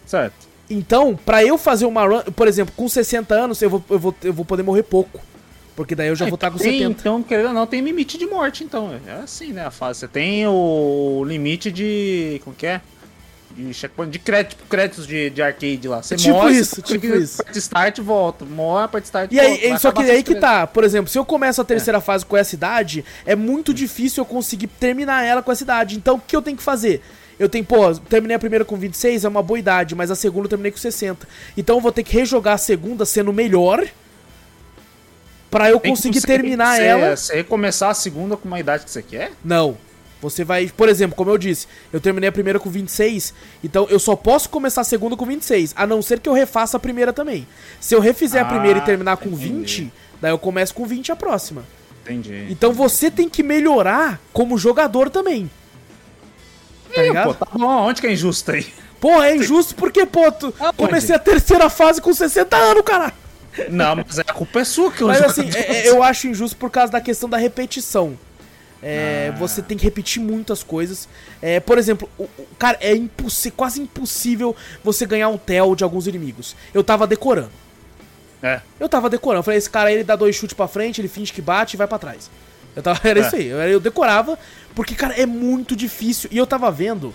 Certo. 0.06 0.48
Então, 0.70 1.16
pra 1.16 1.44
eu 1.44 1.58
fazer 1.58 1.86
uma 1.86 2.06
run, 2.06 2.22
por 2.36 2.48
exemplo, 2.48 2.74
com 2.78 2.88
60 2.88 3.36
anos, 3.36 3.62
eu 3.62 3.70
vou, 3.70 3.84
eu 3.90 4.00
vou, 4.00 4.16
eu 4.24 4.34
vou 4.34 4.46
poder 4.46 4.64
morrer 4.64 4.84
pouco. 4.84 5.20
Porque 5.76 5.96
daí 5.96 6.10
eu 6.10 6.16
já 6.16 6.26
é, 6.26 6.30
vou 6.30 6.36
estar 6.36 6.52
com 6.52 6.58
tem, 6.58 6.80
70. 6.80 7.00
Então, 7.00 7.24
querendo 7.24 7.48
ou 7.48 7.54
não, 7.54 7.68
tem 7.68 7.82
limite 7.82 8.18
de 8.18 8.26
morte, 8.26 8.64
então. 8.64 9.00
É 9.08 9.14
assim, 9.24 9.52
né? 9.54 9.66
A 9.66 9.72
fase. 9.72 10.02
Você 10.02 10.08
tem 10.08 10.46
o 10.48 11.24
limite 11.26 11.72
de. 11.72 12.40
Como 12.44 12.56
que 12.56 12.68
é? 12.68 12.82
De 13.56 13.72
checkpoint, 13.72 14.12
de 14.12 14.18
crédito, 14.18 14.64
créditos 14.68 15.06
de, 15.06 15.30
de 15.30 15.42
arcade 15.42 15.88
lá. 15.88 16.02
Você 16.02 16.16
tipo 16.16 16.34
morre, 16.34 16.58
isso, 16.58 16.82
tipo 16.82 17.06
isso. 17.06 17.44
Parte 17.44 17.60
start 17.60 18.00
volta. 18.00 18.46
Morre, 18.46 18.88
parte 18.88 19.06
start 19.06 19.32
e 19.32 19.36
volta. 19.36 19.52
Aí, 19.52 19.80
só 19.80 19.92
que 19.92 20.02
aí 20.02 20.24
que 20.24 20.36
tá. 20.36 20.66
Por 20.66 20.84
exemplo, 20.84 21.10
se 21.10 21.20
eu 21.20 21.26
começo 21.26 21.62
a 21.62 21.64
terceira 21.64 22.00
é. 22.00 22.02
fase 22.02 22.26
com 22.26 22.36
essa 22.36 22.56
idade, 22.56 23.06
é 23.26 23.36
muito 23.36 23.72
hum. 23.72 23.76
difícil 23.76 24.22
eu 24.22 24.26
conseguir 24.26 24.68
terminar 24.68 25.24
ela 25.24 25.44
com 25.44 25.52
essa 25.52 25.64
idade. 25.64 25.96
Então, 25.96 26.16
o 26.16 26.20
que 26.20 26.36
eu 26.36 26.42
tenho 26.42 26.58
que 26.58 26.64
fazer? 26.64 27.02
Eu 27.38 27.50
tenho, 27.50 27.66
pô, 27.66 27.94
terminei 27.96 28.36
a 28.36 28.40
primeira 28.40 28.64
com 28.64 28.78
26, 28.78 29.26
é 29.26 29.28
uma 29.28 29.42
boa 29.42 29.60
idade, 29.60 29.96
mas 29.96 30.12
a 30.12 30.16
segunda 30.16 30.46
eu 30.46 30.50
terminei 30.50 30.72
com 30.72 30.78
60. 30.78 31.28
Então 31.58 31.78
eu 31.78 31.82
vou 31.82 31.92
ter 31.92 32.04
que 32.04 32.14
rejogar 32.14 32.54
a 32.54 32.58
segunda 32.58 33.06
sendo 33.06 33.34
melhor 33.34 33.86
para 35.54 35.70
eu 35.70 35.80
conseguir 35.80 36.22
terminar 36.22 36.76
você, 36.76 36.84
ela. 36.84 37.16
Você 37.16 37.36
recomeçar 37.36 37.92
a 37.92 37.94
segunda 37.94 38.36
com 38.36 38.48
uma 38.48 38.60
idade 38.60 38.84
que 38.86 38.92
você 38.92 39.04
quer? 39.04 39.32
Não. 39.46 39.78
Você 40.20 40.44
vai, 40.44 40.72
por 40.76 40.90
exemplo, 40.90 41.16
como 41.16 41.30
eu 41.30 41.38
disse, 41.38 41.68
eu 41.92 42.00
terminei 42.00 42.30
a 42.30 42.32
primeira 42.32 42.58
com 42.58 42.70
26, 42.70 43.34
então 43.62 43.86
eu 43.90 44.00
só 44.00 44.16
posso 44.16 44.50
começar 44.50 44.82
a 44.82 44.86
segunda 44.86 45.18
com 45.18 45.26
26, 45.26 45.74
a 45.76 45.86
não 45.86 46.02
ser 46.02 46.22
que 46.22 46.30
eu 46.30 46.34
refaça 46.34 46.78
a 46.78 46.80
primeira 46.80 47.12
também. 47.12 47.46
Se 47.80 47.94
eu 47.94 48.00
refizer 48.00 48.42
ah, 48.42 48.46
a 48.46 48.50
primeira 48.50 48.80
e 48.80 48.82
ah, 48.82 48.86
terminar 48.86 49.18
com 49.18 49.28
entendi. 49.28 49.50
20, 49.50 49.94
daí 50.22 50.32
eu 50.32 50.40
começo 50.40 50.74
com 50.74 50.86
20 50.86 51.12
a 51.12 51.16
próxima. 51.16 51.66
Entendi. 52.04 52.48
Então 52.50 52.72
você 52.72 53.12
tem 53.12 53.28
que 53.30 53.44
melhorar 53.44 54.20
como 54.32 54.58
jogador 54.58 55.10
também. 55.10 55.52
Tá 56.96 57.02
ligado? 57.02 57.26
Pô, 57.26 57.46
tá 57.46 57.48
bom, 57.52 57.88
onde 57.88 58.00
que 58.00 58.08
é 58.08 58.14
injusto 58.14 58.52
aí? 58.52 58.66
Pô, 59.02 59.22
é 59.22 59.36
injusto 59.36 59.76
porque, 59.76 60.06
pô, 60.06 60.32
tu 60.32 60.54
comecei 60.78 61.14
a 61.14 61.20
terceira 61.20 61.70
fase 61.70 62.02
com 62.02 62.14
60 62.14 62.56
anos, 62.56 62.84
cara. 62.84 63.14
Não, 63.70 63.96
mas 63.96 64.20
a 64.20 64.24
culpa 64.24 64.60
é 64.60 64.64
sua 64.64 64.92
que 64.92 65.02
eu 65.02 65.08
Mas 65.08 65.22
assim, 65.22 65.50
é, 65.54 65.86
é, 65.86 65.90
eu 65.90 66.02
acho 66.02 66.28
injusto 66.28 66.58
por 66.58 66.70
causa 66.70 66.92
da 66.92 67.02
questão 67.02 67.30
da 67.30 67.38
repetição. 67.38 68.18
É, 68.82 69.32
ah. 69.34 69.38
Você 69.38 69.62
tem 69.62 69.78
que 69.78 69.84
repetir 69.84 70.22
muitas 70.22 70.62
coisas. 70.64 71.08
É, 71.42 71.60
por 71.60 71.78
exemplo, 71.78 72.10
o, 72.18 72.24
o, 72.24 72.48
cara, 72.58 72.78
é 72.82 72.94
quase 73.56 73.82
impossível 73.82 74.56
você 74.84 75.06
ganhar 75.06 75.30
um 75.30 75.38
tel 75.38 75.76
de 75.76 75.84
alguns 75.84 76.08
inimigos. 76.08 76.56
Eu 76.74 76.84
tava 76.84 77.08
decorando. 77.08 77.52
É. 78.42 78.60
Eu 78.80 78.90
tava 78.90 79.10
decorando. 79.10 79.40
Eu 79.40 79.44
falei, 79.44 79.58
esse 79.58 79.70
cara 79.70 79.90
aí, 79.90 79.96
ele 79.96 80.04
dá 80.04 80.16
dois 80.16 80.36
chutes 80.36 80.54
pra 80.54 80.68
frente, 80.68 81.00
ele 81.00 81.08
finge 81.08 81.32
que 81.32 81.42
bate 81.42 81.76
e 81.76 81.78
vai 81.78 81.88
para 81.88 82.00
trás. 82.00 82.30
Eu 82.76 82.84
tava, 82.84 83.00
era 83.08 83.20
é. 83.20 83.26
isso 83.26 83.36
aí. 83.36 83.48
Eu, 83.48 83.58
eu, 83.60 83.80
decorava, 83.80 84.38
porque, 84.76 84.96
cara, 84.96 85.14
é 85.14 85.26
muito 85.26 85.76
difícil. 85.76 86.30
E 86.32 86.38
eu 86.38 86.46
tava 86.46 86.70
vendo. 86.70 87.14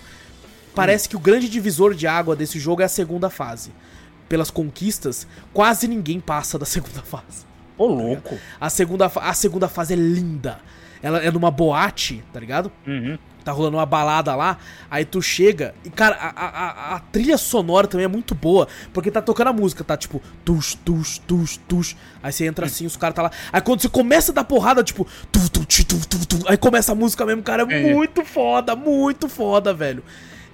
Parece 0.73 1.07
hum. 1.07 1.09
que 1.09 1.15
o 1.17 1.19
grande 1.19 1.47
divisor 1.47 1.93
de 1.93 2.07
água 2.07 2.35
desse 2.35 2.59
jogo 2.59 2.81
é 2.81 2.85
a 2.85 2.89
segunda 2.89 3.29
fase 3.29 3.71
pelas 4.29 4.51
conquistas, 4.51 5.27
quase 5.51 5.87
ninguém 5.87 6.19
passa 6.19 6.57
da 6.57 6.65
segunda 6.67 7.01
fase. 7.01 7.49
Ô, 7.77 7.87
louco. 7.87 8.37
A 8.59 8.69
segunda, 8.69 9.11
a 9.15 9.33
segunda 9.33 9.67
fase 9.67 9.93
é 9.93 9.97
linda. 9.97 10.59
Ela 11.01 11.19
é 11.19 11.31
numa 11.31 11.49
boate, 11.49 12.23
tá 12.31 12.39
ligado? 12.39 12.71
Uhum. 12.85 13.17
Tá 13.43 13.53
rolando 13.53 13.77
uma 13.77 13.85
balada 13.85 14.35
lá, 14.35 14.57
aí 14.91 15.05
tu 15.05 15.21
chega 15.21 15.73
e, 15.85 15.89
cara, 15.89 16.15
a, 16.17 16.45
a, 16.45 16.95
a, 16.95 16.99
trilha 16.99 17.37
sonora 17.37 17.87
também 17.87 18.03
é 18.03 18.07
muito 18.07 18.35
boa, 18.35 18.67
porque 18.93 19.09
tá 19.09 19.21
tocando 19.21 19.47
a 19.47 19.53
música, 19.53 19.81
tá 19.81 19.95
tipo, 19.95 20.21
tus, 20.43 20.75
tus, 20.75 21.19
tus, 21.19 21.55
tus. 21.55 21.95
Aí 22.21 22.33
você 22.33 22.45
entra 22.45 22.65
assim, 22.65 22.85
os 22.85 22.97
caras 22.97 23.15
tá 23.15 23.21
lá. 23.23 23.31
Aí 23.51 23.61
quando 23.61 23.81
você 23.81 23.87
começa 23.87 24.33
a 24.33 24.35
dar 24.35 24.43
porrada, 24.43 24.83
tipo, 24.83 25.07
tu, 25.31 25.49
tu, 25.49 25.65
tu, 25.65 25.85
tu, 25.85 26.07
tu, 26.07 26.27
tu, 26.27 26.49
aí 26.49 26.57
começa 26.57 26.91
a 26.91 26.95
música 26.95 27.25
mesmo, 27.25 27.41
cara, 27.41 27.65
é, 27.71 27.89
é 27.89 27.93
muito 27.93 28.25
foda, 28.25 28.75
muito 28.75 29.29
foda, 29.29 29.73
velho. 29.73 30.03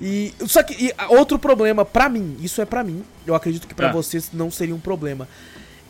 E 0.02 0.34
só 0.48 0.62
que 0.62 0.74
e, 0.74 0.94
outro 1.10 1.40
problema 1.40 1.86
para 1.86 2.10
mim, 2.10 2.38
isso 2.42 2.62
é 2.62 2.66
para 2.66 2.84
mim. 2.84 3.04
Eu 3.26 3.36
acredito 3.36 3.68
que 3.68 3.74
para 3.74 3.90
é. 3.90 3.92
vocês 3.92 4.30
não 4.34 4.52
seria 4.52 4.76
um 4.76 4.80
problema. 4.80 5.28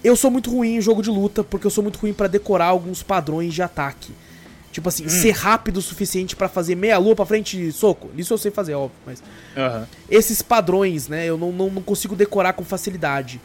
Eu 0.04 0.16
sou 0.16 0.30
muito 0.30 0.52
ruim 0.52 0.76
em 0.76 0.82
jogo 0.82 1.02
de 1.02 1.10
luta 1.10 1.44
porque 1.44 1.66
eu 1.66 1.72
sou 1.72 1.84
muito 1.84 1.98
ruim 1.98 2.14
para 2.14 2.28
decorar 2.28 2.68
alguns 2.68 3.02
padrões 3.02 3.54
de 3.54 3.62
ataque. 3.64 4.14
Tipo 4.72 4.90
assim, 4.90 5.06
hum. 5.06 5.10
ser 5.10 5.32
rápido 5.32 5.78
o 5.78 5.82
suficiente 5.82 6.36
para 6.36 6.50
fazer 6.50 6.76
meia 6.76 6.98
lua 6.98 7.16
pra 7.16 7.26
frente 7.26 7.70
e 7.70 7.72
soco. 7.72 8.10
Isso 8.16 8.34
eu 8.34 8.38
sei 8.38 8.52
fazer, 8.52 8.74
óbvio, 8.74 8.98
mas. 9.06 9.24
Uhum. 9.56 9.86
Esses 10.10 10.42
padrões, 10.42 11.08
né? 11.08 11.26
Eu 11.26 11.38
não, 11.38 11.52
não, 11.52 11.70
não, 11.70 11.82
consigo 11.82 12.14
decorar 12.14 12.54
com 12.54 12.64
facilidade. 12.64 13.40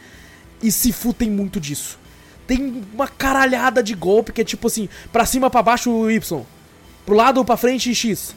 E 0.60 0.72
Sifu 0.72 1.14
tem 1.14 1.30
muito 1.30 1.60
disso. 1.60 1.98
Tem 2.48 2.84
uma 2.92 3.06
caralhada 3.06 3.80
de 3.80 3.94
golpe 3.94 4.32
que 4.32 4.40
é 4.40 4.44
tipo 4.44 4.66
assim, 4.66 4.88
pra 5.12 5.24
cima, 5.24 5.48
para 5.48 5.62
baixo, 5.62 6.10
Y. 6.10 6.42
Pro 7.06 7.14
lado 7.14 7.38
ou 7.38 7.44
pra 7.44 7.56
frente, 7.56 7.94
X. 7.94 8.34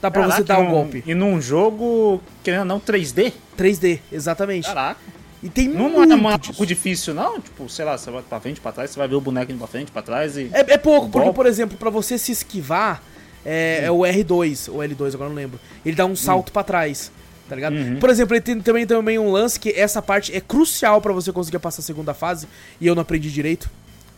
Dá 0.00 0.10
pra 0.10 0.22
Caraca, 0.22 0.38
você 0.38 0.44
dar 0.44 0.58
um 0.60 0.70
golpe. 0.70 1.02
E 1.06 1.14
num 1.14 1.40
jogo, 1.40 2.22
querendo 2.42 2.60
ou 2.60 2.66
não, 2.66 2.80
3D? 2.80 3.32
3D, 3.56 4.00
exatamente. 4.10 4.66
Caraca. 4.66 5.00
E 5.42 5.48
tem 5.48 5.68
não 5.68 5.90
muito. 5.90 6.16
Não 6.16 6.30
é 6.30 6.38
pouco 6.38 6.66
difícil, 6.66 7.14
não? 7.14 7.40
Tipo, 7.40 7.68
sei 7.68 7.84
lá, 7.84 7.96
você 7.96 8.10
vai 8.10 8.22
pra 8.22 8.40
frente, 8.40 8.60
pra 8.60 8.72
trás, 8.72 8.90
você 8.90 8.98
vai 8.98 9.08
ver 9.08 9.14
o 9.14 9.20
boneco 9.20 9.50
indo 9.50 9.58
pra 9.58 9.66
frente, 9.66 9.90
pra 9.90 10.02
trás 10.02 10.36
e. 10.36 10.50
É, 10.52 10.74
é 10.74 10.78
pouco, 10.78 11.08
porque, 11.08 11.32
por 11.32 11.46
exemplo, 11.46 11.76
pra 11.78 11.90
você 11.90 12.18
se 12.18 12.32
esquivar, 12.32 13.02
é, 13.44 13.84
é, 13.84 13.90
o 13.90 14.00
R2, 14.00 14.70
ou 14.70 14.80
L2, 14.80 15.14
agora 15.14 15.30
não 15.30 15.36
lembro. 15.36 15.58
Ele 15.84 15.96
dá 15.96 16.04
um 16.04 16.16
salto 16.16 16.50
hum. 16.50 16.52
pra 16.52 16.62
trás. 16.62 17.10
Tá 17.48 17.56
ligado? 17.56 17.74
Uhum. 17.74 17.98
Por 17.98 18.08
exemplo, 18.10 18.34
ele 18.34 18.40
tem 18.40 18.60
também, 18.60 18.86
também 18.86 19.18
um 19.18 19.32
lance 19.32 19.58
que 19.58 19.70
essa 19.70 20.00
parte 20.00 20.34
é 20.34 20.40
crucial 20.40 21.00
para 21.00 21.12
você 21.12 21.32
conseguir 21.32 21.58
passar 21.58 21.80
a 21.80 21.84
segunda 21.84 22.14
fase. 22.14 22.46
E 22.80 22.86
eu 22.86 22.94
não 22.94 23.02
aprendi 23.02 23.28
direito. 23.28 23.68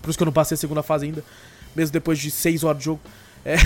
Por 0.03 0.11
isso 0.11 0.19
que 0.19 0.23
eu 0.23 0.27
não 0.27 0.33
passei 0.33 0.55
a 0.55 0.59
segunda 0.59 0.83
fase 0.83 1.07
ainda. 1.07 1.25
Mesmo 1.75 1.95
depois 1.95 2.19
de 2.19 2.31
6 2.31 2.63
horas 2.63 2.79
de 2.79 2.85
jogo. 2.85 3.01
É, 3.45 3.57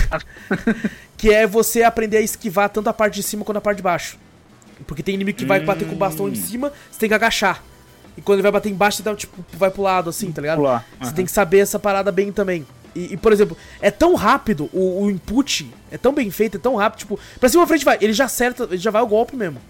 que 1.17 1.33
é 1.33 1.45
você 1.45 1.83
aprender 1.83 2.17
a 2.17 2.21
esquivar 2.21 2.69
tanto 2.69 2.89
a 2.89 2.93
parte 2.93 3.15
de 3.15 3.23
cima 3.23 3.45
quanto 3.45 3.57
a 3.57 3.61
parte 3.61 3.77
de 3.77 3.83
baixo. 3.83 4.17
Porque 4.85 5.01
tem 5.01 5.15
inimigo 5.15 5.37
que 5.37 5.45
vai 5.45 5.59
bater 5.59 5.87
com 5.87 5.95
o 5.95 5.97
bastão 5.97 6.27
em 6.27 6.31
hum. 6.31 6.35
cima, 6.35 6.73
você 6.91 6.99
tem 6.99 7.09
que 7.09 7.15
agachar. 7.15 7.63
E 8.15 8.21
quando 8.21 8.37
ele 8.37 8.43
vai 8.43 8.51
bater 8.51 8.69
embaixo, 8.69 9.01
você 9.01 9.15
tipo, 9.15 9.45
vai 9.53 9.69
pro 9.69 9.81
lado, 9.81 10.09
assim, 10.09 10.31
tá 10.31 10.41
ligado? 10.41 10.57
Pular. 10.57 10.85
Você 10.99 11.13
tem 11.13 11.25
que 11.25 11.31
saber 11.31 11.59
essa 11.59 11.77
parada 11.77 12.11
bem 12.11 12.31
também. 12.31 12.65
E, 12.95 13.13
e 13.13 13.17
por 13.17 13.31
exemplo, 13.31 13.55
é 13.79 13.91
tão 13.91 14.15
rápido, 14.15 14.69
o, 14.73 15.03
o, 15.03 15.11
input 15.11 15.71
é 15.91 15.97
tão 15.99 16.13
bem 16.13 16.31
feito, 16.31 16.57
é 16.57 16.59
tão 16.59 16.75
rápido, 16.75 16.99
tipo, 16.99 17.19
pra 17.39 17.47
cima 17.47 17.61
pra 17.61 17.67
frente 17.67 17.85
vai, 17.85 17.97
ele 18.01 18.13
já 18.13 18.25
acerta, 18.25 18.63
ele 18.63 18.77
já 18.77 18.89
vai 18.89 19.03
o 19.03 19.07
golpe 19.07 19.35
mesmo. 19.35 19.61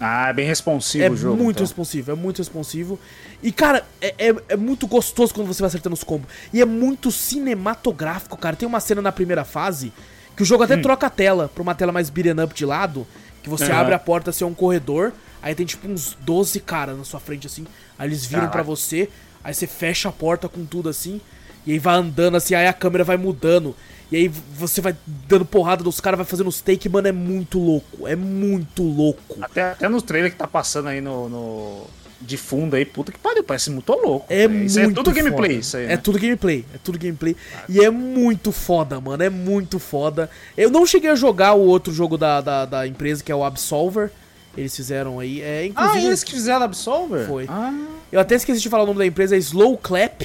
Ah, 0.00 0.30
é 0.30 0.32
bem 0.32 0.46
responsivo 0.46 1.04
é 1.04 1.10
o 1.10 1.16
jogo. 1.16 1.34
É 1.34 1.42
muito 1.42 1.56
então. 1.56 1.66
responsivo, 1.66 2.10
é 2.10 2.14
muito 2.14 2.38
responsivo. 2.38 2.98
E, 3.42 3.52
cara, 3.52 3.84
é, 4.00 4.14
é, 4.18 4.34
é, 4.48 4.56
muito 4.56 4.86
gostoso 4.86 5.32
quando 5.34 5.46
você 5.46 5.60
vai 5.60 5.68
acertando 5.68 5.94
os 5.94 6.02
combos. 6.04 6.28
E 6.52 6.60
é 6.60 6.64
muito 6.64 7.10
cinematográfico, 7.10 8.36
cara. 8.36 8.56
Tem 8.56 8.66
uma 8.66 8.80
cena 8.80 9.02
na 9.02 9.12
primeira 9.12 9.44
fase 9.44 9.92
que 10.36 10.42
o 10.42 10.46
jogo 10.46 10.64
até 10.64 10.76
hum. 10.76 10.82
troca 10.82 11.06
a 11.06 11.10
tela 11.10 11.50
pra 11.52 11.62
uma 11.62 11.74
tela 11.74 11.92
mais 11.92 12.10
beat'em 12.10 12.42
up 12.42 12.54
de 12.54 12.66
lado. 12.66 13.06
Que 13.42 13.48
você 13.48 13.70
uhum. 13.70 13.78
abre 13.78 13.94
a 13.94 13.98
porta, 13.98 14.30
assim, 14.30 14.44
é 14.44 14.46
um 14.46 14.54
corredor. 14.54 15.12
Aí 15.42 15.54
tem 15.54 15.66
tipo 15.66 15.88
uns 15.88 16.16
12 16.20 16.60
caras 16.60 16.96
na 16.96 17.04
sua 17.04 17.18
frente, 17.18 17.46
assim. 17.46 17.66
Aí 17.98 18.08
eles 18.08 18.24
viram 18.24 18.48
para 18.48 18.62
você. 18.62 19.08
Aí 19.42 19.52
você 19.52 19.66
fecha 19.66 20.08
a 20.08 20.12
porta 20.12 20.48
com 20.48 20.64
tudo 20.64 20.88
assim. 20.88 21.20
E 21.66 21.72
aí 21.72 21.78
vai 21.78 21.96
andando 21.96 22.36
assim, 22.36 22.54
aí 22.54 22.66
a 22.66 22.72
câmera 22.72 23.04
vai 23.04 23.16
mudando. 23.16 23.74
E 24.12 24.16
aí 24.16 24.28
você 24.28 24.82
vai 24.82 24.94
dando 25.26 25.46
porrada 25.46 25.82
dos 25.82 25.98
caras, 25.98 26.18
vai 26.18 26.26
fazendo 26.26 26.48
os 26.48 26.60
take, 26.60 26.86
mano, 26.86 27.08
é 27.08 27.12
muito 27.12 27.58
louco. 27.58 28.06
É 28.06 28.14
muito 28.14 28.82
louco. 28.82 29.38
Até, 29.40 29.70
até 29.70 29.88
no 29.88 30.02
trailer 30.02 30.30
que 30.30 30.36
tá 30.36 30.46
passando 30.46 30.88
aí 30.88 31.00
no, 31.00 31.30
no 31.30 31.86
de 32.20 32.36
fundo 32.36 32.76
aí, 32.76 32.84
puta 32.84 33.10
que 33.10 33.18
pariu, 33.18 33.42
parece 33.42 33.70
muito 33.70 33.90
louco. 33.90 34.26
É 34.28 34.42
é 34.42 34.48
muito 34.48 34.78
é 34.78 34.90
tudo 34.92 35.12
gameplay, 35.12 35.56
isso 35.56 35.78
aí. 35.78 35.84
É 35.84 35.86
né? 35.86 35.94
É 35.94 35.96
tudo 35.96 36.18
gameplay, 36.18 36.62
é 36.74 36.78
tudo 36.84 36.98
gameplay. 36.98 37.34
Ah. 37.56 37.64
E 37.70 37.80
é 37.80 37.88
muito 37.88 38.52
foda, 38.52 39.00
mano, 39.00 39.22
é 39.22 39.30
muito 39.30 39.78
foda. 39.78 40.28
Eu 40.58 40.70
não 40.70 40.84
cheguei 40.84 41.08
a 41.08 41.14
jogar 41.14 41.54
o 41.54 41.62
outro 41.62 41.90
jogo 41.90 42.18
da, 42.18 42.42
da, 42.42 42.66
da 42.66 42.86
empresa, 42.86 43.24
que 43.24 43.32
é 43.32 43.34
o 43.34 43.42
Absolver. 43.42 44.10
Eles 44.54 44.76
fizeram 44.76 45.20
aí. 45.20 45.40
É, 45.40 45.64
inclusive, 45.64 45.98
ah, 45.98 46.06
eles 46.06 46.22
que 46.22 46.32
fizeram 46.32 46.62
Absolver? 46.62 47.26
Foi. 47.26 47.46
Ah. 47.48 47.72
Eu 48.12 48.20
até 48.20 48.34
esqueci 48.34 48.60
de 48.60 48.68
falar 48.68 48.82
o 48.82 48.86
nome 48.86 48.98
da 48.98 49.06
empresa, 49.06 49.34
é 49.34 49.38
Slow 49.38 49.78
Clap. 49.78 50.22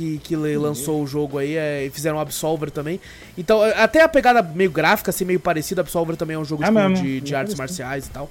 Que, 0.00 0.18
que 0.24 0.34
lançou 0.34 1.02
o 1.02 1.06
jogo 1.06 1.36
aí, 1.36 1.56
é, 1.56 1.90
fizeram 1.92 2.16
o 2.16 2.20
Absolver 2.20 2.70
também. 2.70 2.98
Então, 3.36 3.60
até 3.62 4.00
a 4.00 4.08
pegada 4.08 4.42
meio 4.42 4.70
gráfica, 4.70 5.10
assim, 5.10 5.26
meio 5.26 5.38
parecida, 5.38 5.82
Absolver 5.82 6.16
também 6.16 6.36
é 6.36 6.38
um 6.38 6.44
jogo 6.44 6.64
é 6.64 6.68
tipo, 6.68 6.94
de, 6.94 7.20
de 7.20 7.34
artes 7.34 7.54
marciais 7.54 8.06
e 8.06 8.10
tal. 8.10 8.30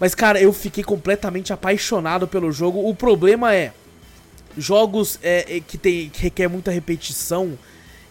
Mas, 0.00 0.14
cara, 0.14 0.40
eu 0.40 0.50
fiquei 0.50 0.82
completamente 0.82 1.52
apaixonado 1.52 2.26
pelo 2.26 2.50
jogo. 2.50 2.88
O 2.88 2.94
problema 2.94 3.54
é. 3.54 3.72
Jogos 4.56 5.18
é, 5.22 5.58
é 5.58 5.60
que, 5.60 5.76
tem, 5.76 6.08
que 6.08 6.22
requer 6.22 6.48
muita 6.48 6.70
repetição 6.70 7.58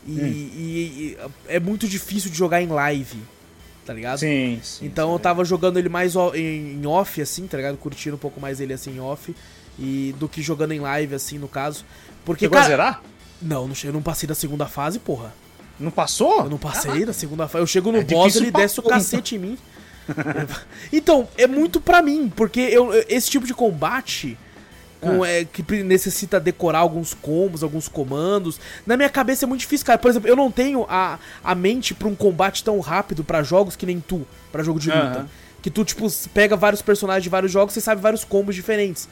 e, 0.07 0.11
hum. 0.11 0.25
e, 0.27 0.61
e, 0.67 1.17
é 1.47 1.59
muito 1.59 1.87
difícil 1.87 2.29
de 2.29 2.37
jogar 2.37 2.61
em 2.61 2.67
live 2.67 3.17
tá 3.85 3.93
ligado? 3.93 4.19
Sim, 4.19 4.59
sim 4.61 4.85
Então 4.85 5.07
sim, 5.07 5.13
eu 5.13 5.19
tava 5.19 5.41
é. 5.41 5.45
jogando 5.45 5.77
ele 5.77 5.89
mais 5.89 6.13
em 6.35 6.85
off, 6.85 7.21
assim, 7.21 7.47
tá 7.47 7.57
ligado? 7.57 7.77
Curtindo 7.77 8.15
um 8.15 8.19
pouco 8.19 8.39
mais 8.39 8.61
ele 8.61 8.73
assim 8.73 8.91
em 8.91 8.99
off. 8.99 9.35
E 9.79 10.13
do 10.19 10.27
que 10.27 10.41
jogando 10.41 10.73
em 10.73 10.79
live, 10.79 11.15
assim, 11.15 11.37
no 11.39 11.47
caso. 11.47 11.83
Porque, 12.25 12.45
Chegou 12.45 12.55
cara... 12.55 12.65
a 12.65 12.69
zerar? 12.69 13.01
Não, 13.41 13.69
eu 13.83 13.93
não 13.93 14.01
passei 14.01 14.27
da 14.27 14.35
segunda 14.35 14.67
fase, 14.67 14.99
porra. 14.99 15.33
Não 15.79 15.89
passou? 15.89 16.43
Eu 16.43 16.49
não 16.49 16.57
passei 16.57 17.05
da 17.05 17.13
segunda 17.13 17.47
fase. 17.47 17.63
Eu 17.63 17.67
chego 17.67 17.91
no 17.91 17.97
é 17.99 18.03
boss, 18.03 18.35
ele 18.35 18.51
desce 18.51 18.79
o 18.79 18.83
cacete 18.83 19.35
então. 19.35 19.47
em 19.47 19.51
mim. 19.51 19.57
então, 20.93 21.27
é 21.37 21.47
muito 21.47 21.81
pra 21.81 22.01
mim, 22.01 22.31
porque 22.35 22.59
eu, 22.59 22.91
esse 23.09 23.29
tipo 23.29 23.47
de 23.47 23.53
combate 23.53 24.37
com, 25.01 25.25
é. 25.25 25.41
É, 25.41 25.45
que 25.45 25.63
necessita 25.83 26.39
decorar 26.39 26.79
alguns 26.79 27.13
combos, 27.15 27.63
alguns 27.63 27.87
comandos. 27.87 28.59
Na 28.85 28.95
minha 28.95 29.09
cabeça 29.09 29.45
é 29.45 29.47
muito 29.47 29.61
difícil, 29.61 29.85
cara. 29.85 29.97
Por 29.97 30.09
exemplo, 30.09 30.29
eu 30.29 30.35
não 30.35 30.51
tenho 30.51 30.85
a, 30.87 31.17
a 31.43 31.55
mente 31.55 31.95
pra 31.95 32.07
um 32.07 32.15
combate 32.15 32.63
tão 32.63 32.79
rápido 32.79 33.23
para 33.23 33.41
jogos 33.41 33.75
que 33.75 33.85
nem 33.85 33.99
tu, 33.99 34.25
para 34.51 34.63
jogo 34.63 34.79
de 34.79 34.89
luta. 34.89 35.19
Uhum. 35.21 35.25
Que 35.61 35.71
tu, 35.71 35.83
tipo, 35.83 36.07
pega 36.33 36.55
vários 36.55 36.81
personagens 36.81 37.23
de 37.23 37.29
vários 37.29 37.51
jogos 37.51 37.75
e 37.75 37.81
sabe 37.81 38.01
vários 38.01 38.23
combos 38.23 38.53
diferentes. 38.55 39.09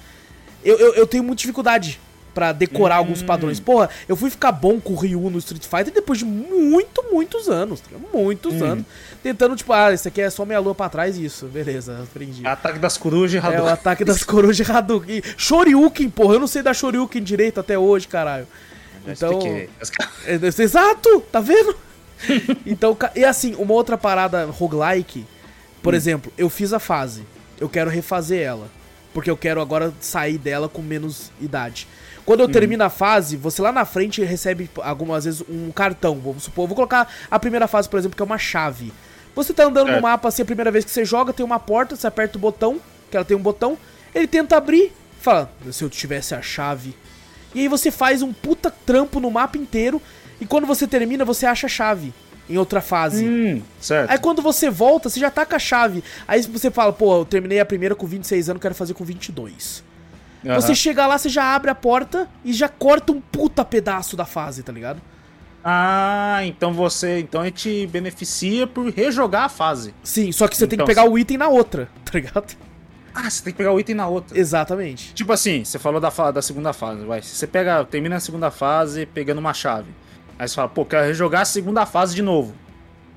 Eu, 0.64 0.78
eu, 0.78 0.94
eu 0.94 1.08
tenho 1.08 1.24
muita 1.24 1.42
dificuldade 1.42 2.00
para 2.34 2.52
decorar 2.52 2.96
hum. 2.96 3.00
alguns 3.00 3.22
padrões. 3.22 3.60
Porra, 3.60 3.90
eu 4.08 4.16
fui 4.16 4.30
ficar 4.30 4.52
bom 4.52 4.80
com 4.80 4.94
o 4.94 4.96
Ryu 4.96 5.30
no 5.30 5.38
Street 5.40 5.64
Fighter 5.64 5.94
depois 5.94 6.20
de 6.20 6.26
muito, 6.26 7.04
muitos 7.12 7.50
anos. 7.50 7.82
Tá 7.82 7.98
muitos 8.14 8.54
hum. 8.54 8.66
anos. 8.66 8.86
Tentando, 9.22 9.56
tipo, 9.56 9.74
ah, 9.74 9.94
isso 9.94 10.08
aqui 10.08 10.22
é 10.22 10.30
só 10.30 10.46
meia 10.46 10.60
lua 10.60 10.74
pra 10.74 10.90
trás 10.90 11.18
isso. 11.18 11.48
Beleza, 11.48 12.02
aprendi. 12.04 12.46
Ataque 12.46 12.80
das 12.80 12.98
corujas 12.98 13.34
e 13.34 13.38
Hadouken. 13.38 13.60
É, 13.60 13.64
o 13.64 13.74
ataque 13.74 14.06
das 14.06 14.24
corujas 14.24 14.68
e 14.68 14.72
Hadouken. 14.72 15.22
Shoryuken, 15.38 16.10
porra, 16.10 16.36
eu 16.36 16.40
não 16.40 16.48
sei 16.48 16.62
dar 16.62 16.74
Shoryuken 16.74 17.22
direito 17.22 17.60
até 17.60 17.78
hoje, 17.78 18.08
caralho. 18.08 18.48
então, 19.08 19.40
é, 20.26 20.62
exato, 20.62 21.22
tá 21.32 21.40
vendo? 21.40 21.76
então, 22.66 22.98
e 23.16 23.24
assim, 23.24 23.56
uma 23.56 23.74
outra 23.74 23.98
parada 23.98 24.46
roguelike, 24.46 25.26
por 25.82 25.94
hum. 25.94 25.98
exemplo, 25.98 26.34
eu 26.38 26.50
fiz 26.50 26.74
a 26.74 26.80
fase, 26.80 27.24
eu 27.60 27.70
quero 27.70 27.90
refazer 27.90 28.42
ela, 28.42 28.70
porque 29.14 29.30
eu 29.30 29.38
quero 29.38 29.62
agora 29.62 29.94
sair 30.00 30.38
dela 30.38 30.70
com 30.70 30.82
menos 30.82 31.32
idade. 31.42 31.88
Quando 32.30 32.42
eu 32.42 32.46
uhum. 32.46 32.52
termino 32.52 32.84
a 32.84 32.92
fase, 32.92 33.36
você 33.36 33.60
lá 33.60 33.72
na 33.72 33.86
frente 33.86 34.24
recebe 34.24 34.70
algumas 34.84 35.26
vezes 35.26 35.42
um 35.50 35.72
cartão. 35.72 36.22
Vamos 36.24 36.44
supor, 36.44 36.68
vou 36.68 36.76
colocar 36.76 37.12
a 37.32 37.40
primeira 37.40 37.68
fase, 37.68 37.90
por 37.90 37.98
exemplo, 37.98 38.16
que 38.16 38.22
é 38.22 38.24
uma 38.24 38.38
chave. 38.38 38.94
Você 39.34 39.52
tá 39.52 39.64
andando 39.64 39.90
é. 39.90 39.96
no 39.96 40.02
mapa 40.04 40.28
assim, 40.28 40.44
a 40.44 40.46
primeira 40.46 40.70
vez 40.70 40.86
que 40.86 40.92
você 40.92 41.04
joga, 41.04 41.34
tem 41.34 41.44
uma 41.44 41.58
porta, 41.58 41.96
você 41.96 42.06
aperta 42.06 42.38
o 42.38 42.40
botão, 42.40 42.80
que 43.10 43.18
ela 43.18 43.26
tem 43.26 43.36
um 43.36 43.42
botão, 43.42 43.76
ele 44.14 44.28
tenta 44.28 44.58
abrir, 44.58 44.92
fala, 45.20 45.52
se 45.72 45.84
eu 45.84 45.90
tivesse 45.90 46.36
a 46.36 46.42
chave. 46.44 46.96
E 47.56 47.62
aí 47.62 47.68
você 47.68 47.90
faz 47.90 48.22
um 48.22 48.32
puta 48.32 48.70
trampo 48.70 49.20
no 49.20 49.32
mapa 49.32 49.58
inteiro, 49.58 50.00
e 50.40 50.46
quando 50.46 50.68
você 50.68 50.86
termina, 50.86 51.26
você 51.26 51.48
acha 51.48 51.66
a 51.66 51.70
chave 51.70 52.14
em 52.48 52.60
outra 52.60 52.80
fase. 52.80 53.26
Hum, 53.26 53.64
certo. 53.82 54.12
Aí 54.12 54.20
quando 54.20 54.44
você 54.44 54.70
volta, 54.70 55.10
você 55.10 55.20
já 55.20 55.32
tá 55.32 55.48
com 55.48 55.56
a 55.56 55.60
chave. 55.60 56.04
Aí 56.28 56.44
você 56.44 56.70
fala, 56.70 56.94
pô, 56.94 57.22
eu 57.22 57.26
terminei 57.26 57.60
a 57.60 57.66
primeira 57.66 57.96
com 57.96 58.06
26 58.06 58.52
anos, 58.52 58.62
quero 58.62 58.76
fazer 58.76 58.94
com 58.94 59.04
22. 59.04 59.89
Uhum. 60.44 60.56
Você 60.56 60.74
chega 60.74 61.06
lá, 61.06 61.18
você 61.18 61.30
já 61.30 61.54
abre 61.54 61.70
a 61.70 61.76
porta 61.76 62.28
e 62.44 62.54
já 62.54 62.70
corta 62.70 63.12
um 63.12 63.20
puta 63.20 63.66
pedaço 63.66 64.16
da 64.16 64.26
fase, 64.26 64.64
tá 64.64 64.72
ligado? 64.72 65.02
Ah, 65.64 66.40
então 66.46 66.74
você. 66.74 67.20
Então 67.20 67.42
ele 67.42 67.52
te 67.52 67.86
beneficia 67.88 68.66
por 68.66 68.90
rejogar 68.90 69.44
a 69.44 69.50
fase. 69.50 69.94
Sim, 70.04 70.32
só 70.32 70.48
que 70.48 70.56
você 70.56 70.64
então, 70.64 70.70
tem 70.70 70.78
que 70.78 70.84
então 70.84 71.04
pegar 71.04 71.12
o 71.12 71.20
item 71.20 71.38
na 71.38 71.50
outra, 71.50 71.90
tá 72.06 72.12
ligado? 72.14 72.56
Ah, 73.14 73.30
você 73.30 73.44
tem 73.44 73.52
que 73.52 73.58
pegar 73.58 73.74
o 73.74 73.80
item 73.80 73.96
na 73.96 74.08
outra. 74.08 74.40
Exatamente. 74.40 75.14
Tipo 75.14 75.34
assim, 75.34 75.64
você 75.66 75.78
falou 75.78 76.00
da, 76.00 76.10
da 76.32 76.42
segunda 76.42 76.72
fase, 76.72 77.04
vai. 77.04 77.22
Você 77.22 77.46
pega, 77.46 77.84
termina 77.84 78.16
a 78.16 78.20
segunda 78.20 78.50
fase 78.50 79.06
pegando 79.06 79.40
uma 79.40 79.54
chave. 79.54 79.92
Aí 80.38 80.48
você 80.48 80.56
fala, 80.56 80.70
pô, 80.70 80.86
quero 80.86 81.06
rejogar 81.06 81.42
a 81.42 81.46
segunda 81.46 81.86
fase 81.86 82.16
de 82.16 82.22
novo. 82.22 82.54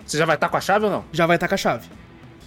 Você 0.04 0.18
já 0.18 0.26
vai 0.26 0.34
estar 0.34 0.48
tá 0.48 0.50
com 0.50 0.56
a 0.56 0.60
chave 0.60 0.86
ou 0.86 0.90
não? 0.90 1.04
Já 1.12 1.26
vai 1.26 1.36
estar 1.36 1.46
tá 1.46 1.48
com 1.50 1.54
a 1.54 1.58
chave. 1.58 1.88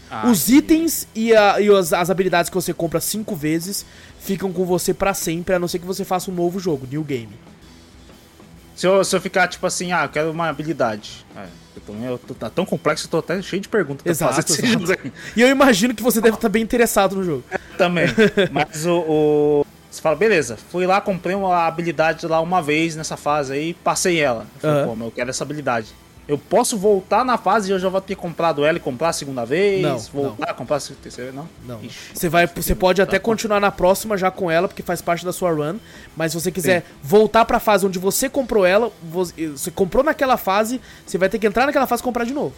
Ah, 0.10 0.28
Os 0.28 0.50
itens 0.50 1.08
e, 1.16 1.34
a, 1.34 1.60
e 1.60 1.70
as, 1.70 1.92
as, 1.92 2.10
habilidades 2.10 2.50
que 2.50 2.56
você 2.56 2.74
compra 2.74 3.00
cinco 3.00 3.36
vezes 3.36 3.86
ficam 4.26 4.52
com 4.52 4.66
você 4.66 4.94
para 4.94 5.14
sempre, 5.14 5.54
a 5.54 5.60
não 5.60 5.68
ser 5.68 5.78
que 5.78 5.86
você 5.86 6.04
faça 6.04 6.32
um 6.32 6.34
novo 6.34 6.60
jogo, 6.60 6.88
new 6.90 7.04
game. 7.04 7.30
Se 8.76 8.88
eu, 8.88 9.04
se 9.04 9.16
eu 9.16 9.22
ficar 9.22 9.48
tipo 9.48 9.66
assim, 9.66 9.92
ah, 9.92 10.06
eu 10.06 10.10
quero 10.10 10.32
uma 10.32 10.50
habilidade. 10.50 11.26
É, 11.38 11.46
eu 11.76 11.82
tô, 11.82 11.94
eu 11.94 12.18
tô, 12.18 12.34
tá 12.34 12.50
tão 12.50 12.66
complexo, 12.66 13.06
eu 13.06 13.12
tô 13.12 13.20
até 13.20 13.42
cheio 13.42 13.62
de 13.62 13.70
perguntas. 13.70 14.06
Exato, 14.06 14.52
exato. 14.52 15.12
E 15.36 15.42
eu 15.42 15.48
imagino 15.48 15.94
que 15.94 16.04
você 16.04 16.20
deve 16.20 16.36
estar 16.36 16.50
bem 16.50 16.64
interessado 16.64 17.16
no 17.16 17.24
jogo. 17.24 17.44
É, 17.52 17.58
também. 17.78 18.08
Mas 18.52 18.86
o, 18.86 18.98
o, 18.98 19.66
Você 19.90 20.02
fala, 20.02 20.16
beleza, 20.16 20.58
fui 20.72 20.86
lá, 20.86 21.00
comprei 21.00 21.36
uma 21.36 21.66
habilidade 21.66 22.26
lá 22.28 22.42
uma 22.42 22.62
vez 22.62 22.96
nessa 22.96 23.16
fase 23.16 23.54
aí, 23.54 23.74
passei 23.76 24.20
ela. 24.20 24.46
Eu 24.56 24.60
falei, 24.60 24.82
uhum. 24.82 24.88
pô, 24.88 24.96
mas 24.96 25.06
eu 25.06 25.12
quero 25.12 25.30
essa 25.30 25.44
habilidade. 25.44 25.88
Eu 26.28 26.38
posso 26.38 26.78
voltar 26.78 27.24
na 27.24 27.38
fase 27.38 27.70
e 27.70 27.74
eu 27.74 27.78
já 27.80 27.88
vou 27.90 28.02
ter 28.02 28.16
comprado 28.16 28.66
ela 28.66 28.78
e 28.78 28.82
comprar 28.82 29.10
a 29.10 29.14
segunda 29.14 29.46
vez? 29.46 29.82
Não, 29.82 29.98
voltar 30.00 30.48
não. 30.48 30.56
comprar 30.56 30.78
a 30.78 30.82
terceira? 31.02 31.32
Não? 31.32 31.48
Não. 31.68 31.84
Ixi. 31.84 31.98
Você 32.14 32.30
vai, 32.30 32.48
você 32.48 32.74
pode 32.74 33.02
até 33.02 33.20
continuar 33.20 33.60
na 33.60 33.72
próxima 33.72 34.18
já 34.18 34.32
com 34.32 34.50
ela, 34.50 34.68
porque 34.68 34.82
faz 34.82 35.02
parte 35.02 35.24
da 35.24 35.32
sua 35.32 35.52
run. 35.52 35.78
Mas 36.18 36.32
se 36.32 36.40
você 36.42 36.52
quiser 36.52 36.84
voltar 37.04 37.46
pra 37.46 37.60
fase 37.60 37.86
onde 37.86 38.00
você 38.00 38.28
comprou 38.28 38.66
ela, 38.66 38.92
você, 39.04 39.70
comprou 39.72 40.04
naquela 40.04 40.38
fase, 40.38 40.82
você 41.06 41.18
vai 41.18 41.30
ter 41.30 41.38
que 41.40 41.46
entrar 41.48 41.66
naquela 41.66 41.86
fase 41.86 42.02
e 42.02 42.04
comprar 42.04 42.26
de 42.26 42.34
novo. 42.34 42.54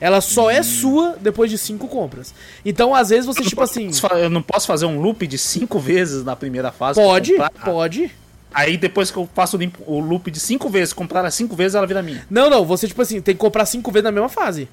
Ela 0.00 0.20
só 0.22 0.46
Hum. 0.46 0.50
é 0.50 0.62
sua 0.62 1.16
depois 1.20 1.50
de 1.50 1.58
cinco 1.58 1.86
compras. 1.86 2.34
Então, 2.64 2.94
às 2.94 3.10
vezes, 3.10 3.26
você, 3.26 3.42
tipo 3.42 3.60
assim. 3.60 3.88
Posso 3.88 4.00
fa- 4.00 4.18
Eu 4.18 4.30
não 4.30 4.40
posso 4.40 4.66
fazer 4.66 4.86
um 4.86 4.98
loop 4.98 5.26
de 5.26 5.36
cinco 5.36 5.78
vezes 5.78 6.24
na 6.24 6.34
primeira 6.34 6.72
fase? 6.72 6.98
Pode, 6.98 7.34
pode. 7.64 8.10
Aí 8.52 8.76
depois 8.76 9.10
que 9.10 9.16
eu 9.16 9.28
faço 9.34 9.58
o 9.86 10.00
loop 10.00 10.30
de 10.30 10.40
cinco 10.40 10.68
vezes, 10.68 10.92
comprar 10.92 11.20
ela 11.20 11.30
cinco 11.30 11.54
vezes, 11.54 11.74
ela 11.74 11.86
vira 11.86 12.02
minha. 12.02 12.26
Não, 12.28 12.50
não, 12.50 12.64
você, 12.64 12.88
tipo 12.88 13.00
assim, 13.00 13.20
tem 13.20 13.34
que 13.34 13.40
comprar 13.40 13.64
cinco 13.66 13.90
vezes 13.92 14.04
na 14.04 14.10
mesma 14.12 14.28
fase. 14.28 14.68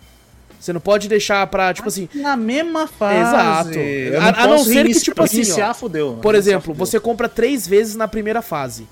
Você 0.60 0.74
não 0.74 0.82
pode 0.82 1.08
deixar 1.08 1.46
pra, 1.48 1.72
tipo 1.72 1.88
assim. 1.88 2.10
Na 2.16 2.36
mesma 2.36 2.88
fase. 2.88 3.20
Exato. 3.20 3.78
Eu 3.80 4.20
A- 4.22 4.44
a 4.44 4.48
não 4.48 4.58
ser 4.64 4.88
que, 4.88 5.00
tipo 5.00 5.22
assim, 5.24 5.38
ó, 5.38 5.44
Iniciar, 5.44 5.74
fudeu. 5.76 6.18
Por 6.20 6.34
Iniciar, 6.34 6.52
exemplo, 6.54 6.74
fudeu. 6.74 6.86
você 6.86 7.00
compra 7.00 7.30
três 7.30 7.68
vezes 7.68 7.96
na 7.96 8.08
primeira 8.08 8.42
fase. 8.42 8.88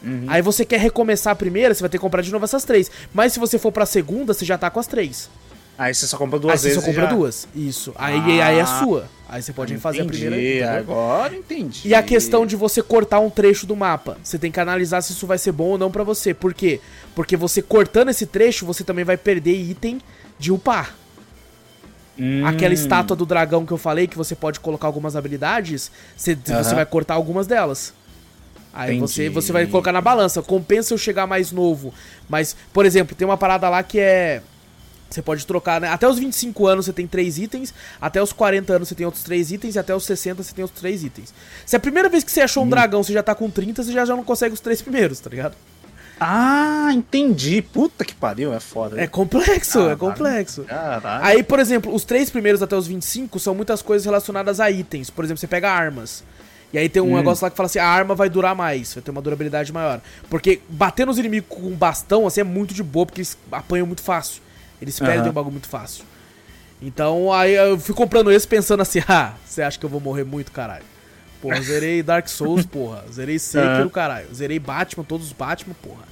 Uhum. 0.00 0.26
Aí 0.28 0.40
você 0.40 0.64
quer 0.64 0.78
recomeçar 0.78 1.32
a 1.32 1.36
primeira, 1.36 1.74
você 1.74 1.80
vai 1.80 1.90
ter 1.90 1.98
que 1.98 2.02
comprar 2.02 2.22
de 2.22 2.30
novo 2.30 2.44
essas 2.44 2.62
três. 2.62 2.88
Mas 3.12 3.32
se 3.32 3.40
você 3.40 3.58
for 3.58 3.72
pra 3.72 3.84
segunda, 3.84 4.32
você 4.32 4.44
já 4.44 4.56
tá 4.56 4.70
com 4.70 4.78
as 4.78 4.86
três. 4.86 5.28
Aí 5.78 5.94
você 5.94 6.08
só 6.08 6.18
compra 6.18 6.40
duas 6.40 6.52
aí 6.54 6.58
você 6.58 6.68
vezes. 6.68 6.80
só 6.82 6.86
compra 6.90 7.04
já... 7.04 7.10
duas. 7.14 7.46
Isso. 7.54 7.92
Aí, 7.94 8.40
Ah. 8.40 8.46
aí 8.48 8.58
é 8.58 8.66
sua. 8.66 9.08
Aí 9.28 9.40
você 9.40 9.52
pode 9.52 9.72
refazer 9.72 10.02
a 10.02 10.06
primeira. 10.06 10.36
entendeu? 10.36 10.68
Agora 10.76 11.36
entendi. 11.36 11.82
E 11.86 11.94
a 11.94 12.02
questão 12.02 12.44
de 12.44 12.56
você 12.56 12.82
cortar 12.82 13.20
um 13.20 13.30
trecho 13.30 13.64
do 13.64 13.76
mapa. 13.76 14.18
Você 14.22 14.38
tem 14.38 14.50
que 14.50 14.58
analisar 14.58 15.00
se 15.02 15.12
isso 15.12 15.24
vai 15.26 15.38
ser 15.38 15.52
bom 15.52 15.68
ou 15.68 15.78
não 15.78 15.88
pra 15.90 16.02
você. 16.02 16.34
Por 16.34 16.52
quê? 16.52 16.80
Porque 17.14 17.36
você 17.36 17.62
cortando 17.62 18.08
esse 18.08 18.26
trecho, 18.26 18.66
você 18.66 18.82
também 18.82 19.04
vai 19.04 19.16
perder 19.16 19.52
item 19.54 20.00
de 20.38 20.50
upar. 20.50 20.96
Hum, 22.18 22.44
Aquela 22.44 22.74
estátua 22.74 23.16
do 23.16 23.24
dragão 23.24 23.64
que 23.64 23.72
eu 23.72 23.78
falei, 23.78 24.08
que 24.08 24.16
você 24.16 24.34
pode 24.34 24.58
colocar 24.58 24.88
algumas 24.88 25.14
habilidades, 25.14 25.92
você, 26.16 26.34
você 26.34 26.74
vai 26.74 26.84
cortar 26.84 27.14
algumas 27.14 27.46
delas. 27.46 27.94
Aí 28.72 28.96
Entendi. 28.96 29.00
você, 29.12 29.28
você 29.28 29.52
vai 29.52 29.66
colocar 29.66 29.92
na 29.92 30.00
balança. 30.00 30.42
Compensa 30.42 30.92
eu 30.92 30.98
chegar 30.98 31.26
mais 31.26 31.52
novo. 31.52 31.94
Mas, 32.28 32.56
por 32.72 32.84
exemplo, 32.84 33.14
tem 33.14 33.24
uma 33.26 33.36
parada 33.36 33.68
lá 33.68 33.82
que 33.84 34.00
é. 34.00 34.42
Você 35.10 35.22
pode 35.22 35.46
trocar, 35.46 35.80
né? 35.80 35.88
Até 35.88 36.06
os 36.06 36.18
25 36.18 36.66
anos 36.66 36.84
você 36.84 36.92
tem 36.92 37.06
3 37.06 37.38
itens, 37.38 37.72
até 38.00 38.22
os 38.22 38.32
40 38.32 38.74
anos 38.74 38.88
você 38.88 38.94
tem 38.94 39.06
outros 39.06 39.22
3 39.24 39.52
itens, 39.52 39.74
e 39.74 39.78
até 39.78 39.94
os 39.94 40.04
60 40.04 40.42
você 40.42 40.52
tem 40.52 40.62
outros 40.62 40.80
3 40.80 41.02
itens. 41.04 41.32
Se 41.64 41.74
a 41.76 41.80
primeira 41.80 42.08
vez 42.10 42.22
que 42.22 42.30
você 42.30 42.42
achou 42.42 42.62
um 42.62 42.68
dragão 42.68 43.02
você 43.02 43.12
já 43.14 43.22
tá 43.22 43.34
com 43.34 43.50
30, 43.50 43.82
você 43.82 43.92
já, 43.92 44.04
já 44.04 44.14
não 44.14 44.22
consegue 44.24 44.52
os 44.54 44.60
três 44.60 44.82
primeiros, 44.82 45.18
tá 45.20 45.30
ligado? 45.30 45.54
Ah, 46.20 46.90
entendi. 46.92 47.62
Puta 47.62 48.04
que 48.04 48.14
pariu, 48.14 48.52
é 48.52 48.58
foda. 48.60 49.00
É 49.00 49.06
complexo, 49.06 49.78
é 49.78 49.82
Caralho. 49.82 49.98
complexo. 49.98 50.64
Caralho. 50.64 51.24
Aí, 51.24 51.42
por 51.42 51.60
exemplo, 51.60 51.94
os 51.94 52.04
três 52.04 52.28
primeiros 52.28 52.60
até 52.60 52.76
os 52.76 52.86
25 52.88 53.38
são 53.38 53.54
muitas 53.54 53.82
coisas 53.82 54.04
relacionadas 54.04 54.58
a 54.60 54.70
itens. 54.70 55.10
Por 55.10 55.24
exemplo, 55.24 55.38
você 55.40 55.46
pega 55.46 55.70
armas. 55.70 56.24
E 56.72 56.76
aí 56.78 56.88
tem 56.88 57.00
um 57.00 57.12
Hum. 57.14 57.16
negócio 57.16 57.44
lá 57.44 57.50
que 57.50 57.56
fala 57.56 57.66
assim, 57.68 57.78
a 57.78 57.86
arma 57.86 58.14
vai 58.14 58.28
durar 58.28 58.54
mais, 58.54 58.92
vai 58.94 59.02
ter 59.02 59.10
uma 59.10 59.22
durabilidade 59.22 59.72
maior. 59.72 60.00
Porque 60.28 60.60
bater 60.68 61.06
nos 61.06 61.18
inimigos 61.18 61.48
com 61.48 61.62
um 61.68 61.74
bastão, 61.76 62.26
assim, 62.26 62.40
é 62.40 62.44
muito 62.44 62.74
de 62.74 62.82
boa, 62.82 63.06
porque 63.06 63.20
eles 63.20 63.38
apanham 63.52 63.86
muito 63.86 64.02
fácil. 64.02 64.42
Eles 64.80 64.98
perdem 64.98 65.20
Aham. 65.22 65.30
o 65.30 65.32
bagulho 65.32 65.52
muito 65.52 65.68
fácil. 65.68 66.04
Então, 66.80 67.32
aí 67.32 67.54
eu 67.54 67.78
fui 67.78 67.94
comprando 67.94 68.30
esse 68.30 68.46
pensando 68.46 68.80
assim, 68.80 69.00
ah, 69.08 69.32
você 69.44 69.62
acha 69.62 69.78
que 69.78 69.84
eu 69.84 69.90
vou 69.90 70.00
morrer 70.00 70.24
muito, 70.24 70.52
caralho? 70.52 70.84
Porra, 71.42 71.60
zerei 71.62 72.02
Dark 72.02 72.28
Souls, 72.28 72.66
porra. 72.66 73.04
Zerei 73.12 73.38
Sekiro, 73.38 73.68
Aham. 73.68 73.88
caralho. 73.88 74.26
Zerei 74.34 74.58
Batman, 74.58 75.04
todos 75.04 75.26
os 75.28 75.32
Batman, 75.32 75.74
porra. 75.82 76.02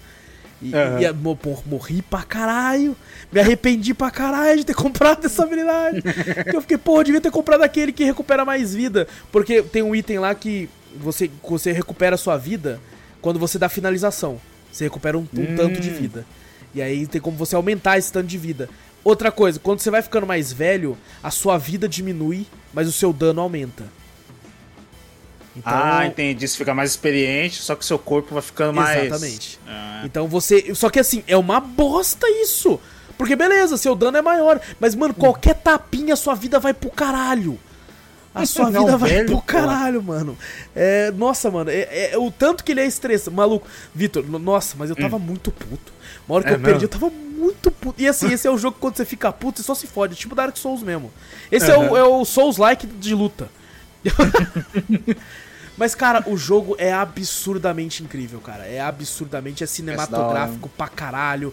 E, 0.62 0.72
Aham. 0.74 1.00
e, 1.00 1.12
mo- 1.12 1.37
porra, 1.37 1.62
morri 1.66 2.00
pra 2.02 2.22
caralho. 2.22 2.96
Me 3.33 3.40
arrependi 3.40 3.92
pra 3.92 4.11
caralho 4.11 4.59
de 4.59 4.64
ter 4.64 4.74
comprado 4.76 5.24
essa 5.26 5.42
habilidade. 5.42 6.02
eu 6.52 6.61
fiquei, 6.61 6.79
porra, 6.79 7.00
eu 7.00 7.05
devia 7.05 7.20
ter 7.20 7.31
comprado 7.31 7.62
aquele 7.62 7.92
que 7.92 8.05
recupera 8.05 8.44
mais 8.44 8.72
vida. 8.74 9.07
Porque 9.33 9.62
tem 9.62 9.83
um 9.83 9.94
item 9.94 10.18
lá 10.20 10.35
que 10.35 10.68
você, 10.96 11.29
você 11.42 11.72
recupera 11.72 12.14
a 12.14 12.18
sua 12.18 12.37
vida 12.37 12.81
quando 13.20 13.38
você 13.38 13.59
dá 13.59 13.68
finalização. 13.68 14.40
Você 14.72 14.85
recupera 14.85 15.18
um, 15.18 15.22
um 15.37 15.42
Hum. 15.42 15.55
tanto 15.57 15.81
de 15.81 15.90
vida. 15.90 16.24
E 16.77 16.83
aí 16.83 17.07
tem 17.07 17.21
como 17.23 17.39
você 17.39 17.57
aumentar 17.57 17.97
esse 17.97 18.12
tanto 18.12 18.27
de 18.27 18.37
vida. 18.37 18.69
Outra 19.03 19.33
coisa, 19.33 19.59
quando 19.59 19.81
você 19.81 19.91
vai 19.91 20.03
ficando 20.03 20.27
mais 20.27 20.53
velho, 20.53 20.99
a 21.23 21.31
sua 21.31 21.57
vida 21.57 21.89
diminui, 21.89 22.47
mas 22.75 22.87
o 22.87 22.93
seu 22.93 23.15
dano 23.15 23.41
aumenta. 23.41 23.85
Então, 25.57 25.73
Ah, 25.75 26.05
entendi. 26.07 26.47
Você 26.47 26.55
fica 26.59 26.75
mais 26.75 26.91
experiente, 26.91 27.62
só 27.62 27.75
que 27.75 27.83
seu 27.87 27.99
corpo 27.99 28.35
vai 28.35 28.43
ficando 28.43 28.75
mais. 28.75 29.07
Exatamente. 29.07 29.59
Ah, 29.67 30.03
Então 30.05 30.29
você. 30.29 30.75
Só 30.75 30.91
que 30.91 31.01
assim, 31.01 31.25
é 31.27 31.35
uma 31.37 31.61
bosta 31.61 32.29
isso. 32.29 32.79
Porque 33.17 33.35
beleza, 33.35 33.79
seu 33.79 33.95
dano 33.95 34.19
é 34.19 34.23
maior. 34.23 34.61
Mas, 34.79 34.95
mano, 34.95 35.15
qualquer 35.15 35.55
tapinha, 35.55 36.15
sua 36.15 36.35
vida 36.35 36.61
vai 36.61 36.75
pro 36.75 36.91
caralho. 36.91 37.59
A 38.42 38.46
sua 38.46 38.70
Não, 38.70 38.85
vida 38.85 38.96
vai 38.96 39.11
velho, 39.11 39.27
pro 39.27 39.37
pô. 39.37 39.42
caralho, 39.42 40.03
mano. 40.03 40.37
É, 40.75 41.11
nossa, 41.12 41.51
mano, 41.51 41.70
é, 41.70 42.12
é- 42.12 42.18
o 42.18 42.31
tanto 42.31 42.62
que 42.62 42.72
ele 42.72 42.81
é 42.81 42.87
estressante. 42.87 43.35
Maluco, 43.35 43.66
Vitor, 43.94 44.25
no- 44.25 44.38
nossa, 44.38 44.77
mas 44.79 44.90
eu 44.90 44.96
tava 44.96 45.18
muito 45.18 45.51
puto. 45.51 45.92
Uma 46.29 46.37
hora 46.37 46.44
que 46.44 46.51
Hum. 46.51 46.55
É 46.55 46.57
eu 46.57 46.61
perdi, 46.61 46.81
mesmo? 46.81 46.85
eu 46.85 46.88
tava 47.01 47.11
muito 47.11 47.70
puto. 47.70 48.01
E 48.01 48.07
assim, 48.07 48.33
esse 48.33 48.46
é 48.46 48.51
o 48.51 48.59
jogo 48.59 48.75
que 48.75 48.81
quando 48.81 48.96
você 48.96 49.05
fica 49.05 49.33
puto, 49.33 49.59
você 49.61 49.64
só 49.64 49.75
se 49.75 49.87
fode. 49.87 50.14
Tipo 50.16 50.35
Dark 50.35 50.57
Souls 50.57 50.83
mesmo. 50.83 51.11
Esse 51.51 51.70
é 51.70 51.77
o, 51.79 51.96
é 51.96 52.05
o 52.05 52.25
Souls-like 52.25 52.87
de 52.87 53.14
luta. 53.14 53.49
Mas, 55.77 55.94
cara, 55.94 56.25
o 56.27 56.37
jogo 56.37 56.75
é 56.79 56.90
absurdamente 56.92 58.03
incrível, 58.03 58.40
cara. 58.40 58.64
É 58.66 58.81
absurdamente, 58.81 59.62
é 59.62 59.66
cinematográfico 59.66 60.68
pra 60.70 60.88
caralho. 60.88 61.53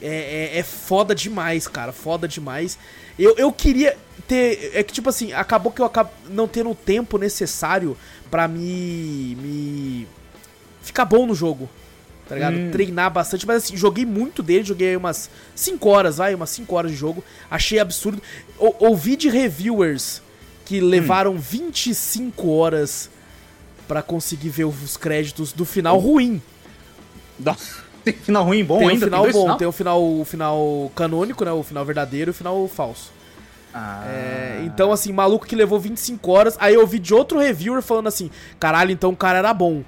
É, 0.00 0.50
é, 0.54 0.58
é 0.58 0.62
foda 0.62 1.14
demais, 1.14 1.66
cara. 1.68 1.92
Foda 1.92 2.26
demais. 2.28 2.78
Eu, 3.18 3.34
eu 3.36 3.52
queria 3.52 3.96
ter. 4.28 4.72
É 4.74 4.82
que, 4.82 4.92
tipo 4.92 5.08
assim, 5.08 5.32
acabou 5.32 5.72
que 5.72 5.80
eu 5.80 5.86
acabo 5.86 6.10
não 6.28 6.46
tendo 6.48 6.70
o 6.70 6.74
tempo 6.74 7.16
necessário 7.18 7.96
pra 8.30 8.46
me. 8.48 9.36
me. 9.40 10.08
ficar 10.82 11.04
bom 11.04 11.26
no 11.26 11.34
jogo. 11.34 11.68
Tá 12.28 12.34
ligado? 12.34 12.56
Hum. 12.56 12.70
Treinar 12.70 13.10
bastante. 13.10 13.46
Mas 13.46 13.64
assim, 13.64 13.76
joguei 13.76 14.06
muito 14.06 14.42
dele, 14.42 14.64
joguei 14.64 14.88
aí 14.90 14.96
umas 14.96 15.28
5 15.54 15.88
horas, 15.88 16.16
vai, 16.16 16.34
umas 16.34 16.50
5 16.50 16.74
horas 16.74 16.90
de 16.90 16.96
jogo. 16.96 17.22
Achei 17.50 17.78
absurdo. 17.78 18.20
Ou- 18.58 18.74
ouvi 18.80 19.14
de 19.14 19.28
reviewers 19.28 20.22
que 20.64 20.80
levaram 20.80 21.36
25 21.38 22.48
horas 22.50 23.10
pra 23.86 24.02
conseguir 24.02 24.48
ver 24.48 24.64
os 24.64 24.96
créditos 24.96 25.52
do 25.52 25.64
final 25.66 25.98
ruim. 25.98 26.40
dá- 27.38 27.56
Tem 28.04 28.12
final 28.14 28.44
ruim 28.44 28.64
bom 28.64 28.78
tem 28.78 28.88
ainda? 28.90 29.06
o 29.06 29.08
final 29.08 29.22
dois 29.22 29.34
bom, 29.34 29.42
final? 29.42 29.56
tem 29.56 29.66
o 29.68 29.72
final, 29.72 30.02
o 30.02 30.24
final 30.24 30.92
canônico, 30.94 31.44
né? 31.44 31.52
O 31.52 31.62
final 31.62 31.84
verdadeiro 31.84 32.30
e 32.30 32.32
o 32.32 32.34
final 32.34 32.68
falso. 32.68 33.10
Ah, 33.72 34.04
É, 34.06 34.62
então, 34.64 34.92
assim, 34.92 35.12
maluco 35.12 35.46
que 35.46 35.56
levou 35.56 35.80
25 35.80 36.30
horas. 36.30 36.56
Aí 36.60 36.74
eu 36.74 36.80
ouvi 36.82 36.98
de 36.98 37.12
outro 37.14 37.38
reviewer 37.38 37.82
falando 37.82 38.06
assim: 38.06 38.30
caralho, 38.60 38.92
então 38.92 39.10
o 39.10 39.16
cara 39.16 39.38
era 39.38 39.52
bom. 39.52 39.82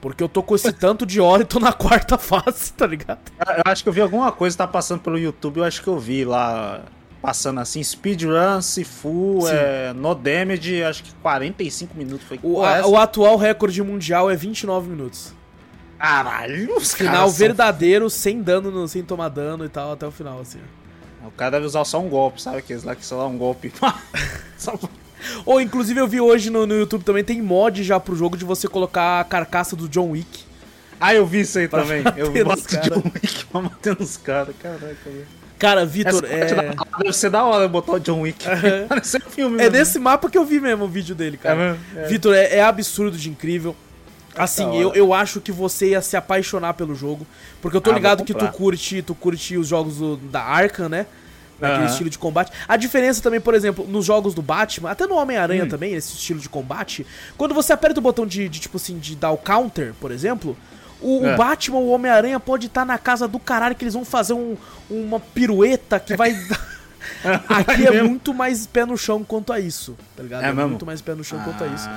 Porque 0.00 0.22
eu 0.22 0.28
tô 0.28 0.42
com 0.42 0.54
esse 0.54 0.70
tanto 0.74 1.04
de 1.06 1.20
hora 1.20 1.42
e 1.42 1.44
tô 1.44 1.58
na 1.58 1.72
quarta 1.72 2.18
fase, 2.18 2.72
tá 2.72 2.86
ligado? 2.86 3.18
Eu 3.40 3.62
acho 3.72 3.82
que 3.82 3.88
eu 3.88 3.92
vi 3.92 4.00
alguma 4.00 4.30
coisa, 4.32 4.56
tá 4.58 4.66
passando 4.66 5.00
pelo 5.00 5.18
YouTube, 5.18 5.58
eu 5.58 5.64
acho 5.64 5.80
que 5.82 5.88
eu 5.88 5.98
vi 5.98 6.24
lá, 6.24 6.82
passando 7.20 7.58
assim, 7.60 7.82
speedrun, 7.82 8.60
Sifu, 8.60 9.38
é, 9.48 9.92
no 9.92 10.14
damage, 10.14 10.82
acho 10.82 11.04
que 11.04 11.12
45 11.22 11.96
minutos 11.96 12.26
foi. 12.26 12.38
O, 12.42 12.62
a- 12.64 12.86
o 12.86 12.96
atual 12.96 13.36
recorde 13.36 13.80
mundial 13.82 14.28
é 14.30 14.34
29 14.36 14.88
minutos. 14.90 15.32
Caralho, 16.02 16.76
os 16.76 16.94
Final 16.94 17.12
caras 17.14 17.30
são- 17.30 17.38
verdadeiro, 17.38 18.10
sem 18.10 18.42
dano, 18.42 18.70
no- 18.72 18.88
sem 18.88 19.02
tomar 19.04 19.28
dano 19.28 19.64
e 19.64 19.68
tal, 19.68 19.92
até 19.92 20.04
o 20.04 20.10
final, 20.10 20.40
assim. 20.40 20.58
O 21.24 21.30
cara 21.30 21.52
deve 21.52 21.66
usar 21.66 21.84
só 21.84 22.00
um 22.00 22.08
golpe, 22.08 22.42
sabe? 22.42 22.56
Aqueles 22.58 22.82
lá 22.82 22.96
que 22.96 23.06
só 23.06 23.16
dá 23.18 23.26
um 23.26 23.38
golpe. 23.38 23.72
Só- 24.58 24.76
Ou, 25.46 25.60
inclusive, 25.60 26.00
eu 26.00 26.08
vi 26.08 26.20
hoje 26.20 26.50
no, 26.50 26.66
no 26.66 26.74
YouTube 26.74 27.04
também, 27.04 27.22
tem 27.22 27.40
mod 27.40 27.84
já 27.84 28.00
pro 28.00 28.16
jogo 28.16 28.36
de 28.36 28.44
você 28.44 28.66
colocar 28.66 29.20
a 29.20 29.24
carcaça 29.24 29.76
do 29.76 29.88
John 29.88 30.10
Wick. 30.10 30.44
Ah, 31.00 31.14
eu 31.14 31.24
vi 31.24 31.40
isso 31.42 31.56
aí 31.60 31.68
também. 31.68 32.02
Eu 32.16 32.32
boto 32.44 32.62
cara. 32.64 32.90
John 32.90 33.02
Wick 33.14 33.44
pra 33.46 33.60
bater 33.60 33.96
nos 33.98 34.16
caras. 34.16 34.54
Caraca, 34.60 34.84
velho. 35.04 35.26
Cara, 35.56 35.86
Vitor, 35.86 36.24
é... 36.24 36.74
Deve 36.98 37.12
ser 37.12 37.30
da 37.30 37.44
hora 37.44 37.68
botar 37.68 37.92
o 37.92 38.00
John 38.00 38.22
Wick. 38.22 38.44
Filme 39.30 39.54
É 39.54 39.58
mesmo. 39.58 39.70
desse 39.72 39.98
mapa 40.00 40.28
que 40.28 40.36
eu 40.36 40.44
vi 40.44 40.58
mesmo 40.60 40.84
o 40.86 40.88
vídeo 40.88 41.14
dele, 41.14 41.36
cara. 41.36 41.54
É 41.54 41.68
mesmo? 41.70 41.84
É. 42.00 42.06
Vitor, 42.08 42.34
é, 42.34 42.56
é 42.56 42.62
absurdo 42.64 43.16
de 43.16 43.30
incrível. 43.30 43.76
Assim, 44.36 44.76
eu, 44.80 44.92
eu 44.94 45.12
acho 45.12 45.40
que 45.40 45.52
você 45.52 45.90
ia 45.90 46.00
se 46.02 46.16
apaixonar 46.16 46.74
pelo 46.74 46.94
jogo. 46.94 47.26
Porque 47.60 47.76
eu 47.76 47.80
tô 47.80 47.90
Ah, 47.90 47.94
ligado 47.94 48.24
que 48.24 48.32
tu 48.34 48.46
curte, 48.52 49.02
tu 49.02 49.14
curte 49.14 49.56
os 49.56 49.68
jogos 49.68 49.96
do- 49.98 50.16
da 50.16 50.42
Arkham, 50.42 50.88
né? 50.88 51.06
Naquele 51.60 51.82
Aham. 51.84 51.90
estilo 51.92 52.10
de 52.10 52.18
combate. 52.18 52.50
A 52.66 52.76
diferença 52.76 53.22
também, 53.22 53.40
por 53.40 53.54
exemplo, 53.54 53.86
nos 53.86 54.04
jogos 54.04 54.34
do 54.34 54.42
Batman, 54.42 54.90
até 54.90 55.06
no 55.06 55.14
Hum. 55.14 55.18
Homem-Aranha 55.18 55.66
também, 55.68 55.94
esse 55.94 56.14
estilo 56.14 56.40
de 56.40 56.48
combate, 56.48 57.06
quando 57.36 57.54
você 57.54 57.72
aperta 57.72 58.00
o 58.00 58.02
botão 58.02 58.26
de, 58.26 58.48
de, 58.48 58.58
tipo 58.58 58.78
assim, 58.78 58.98
de 58.98 59.14
dar 59.14 59.30
o 59.30 59.36
counter, 59.36 59.94
por 60.00 60.10
exemplo, 60.10 60.56
o, 61.00 61.20
o 61.20 61.26
É. 61.26 61.36
Batman 61.36 61.78
ou 61.78 61.84
o 61.84 61.90
Homem-Aranha 61.90 62.40
pode 62.40 62.66
estar 62.66 62.84
na 62.84 62.98
casa 62.98 63.28
do 63.28 63.38
caralho 63.38 63.76
que 63.76 63.84
eles 63.84 63.94
vão 63.94 64.04
fazer 64.04 64.32
um- 64.32 64.56
uma 64.90 65.20
pirueta 65.20 66.00
que 66.00 66.16
vai. 66.16 66.32
Aqui 67.48 67.86
é 67.86 67.90
mesmo? 67.90 68.08
muito 68.10 68.32
mais 68.34 68.66
pé 68.66 68.84
no 68.86 68.96
chão 68.96 69.22
quanto 69.24 69.52
a 69.52 69.58
isso, 69.60 69.96
tá 70.16 70.22
ligado? 70.22 70.44
É 70.44 70.52
mesmo? 70.52 70.70
muito 70.70 70.86
mais 70.86 71.00
pé 71.00 71.14
no 71.14 71.22
chão 71.24 71.38
quanto 71.44 71.62
a 71.62 71.66
isso. 71.66 71.88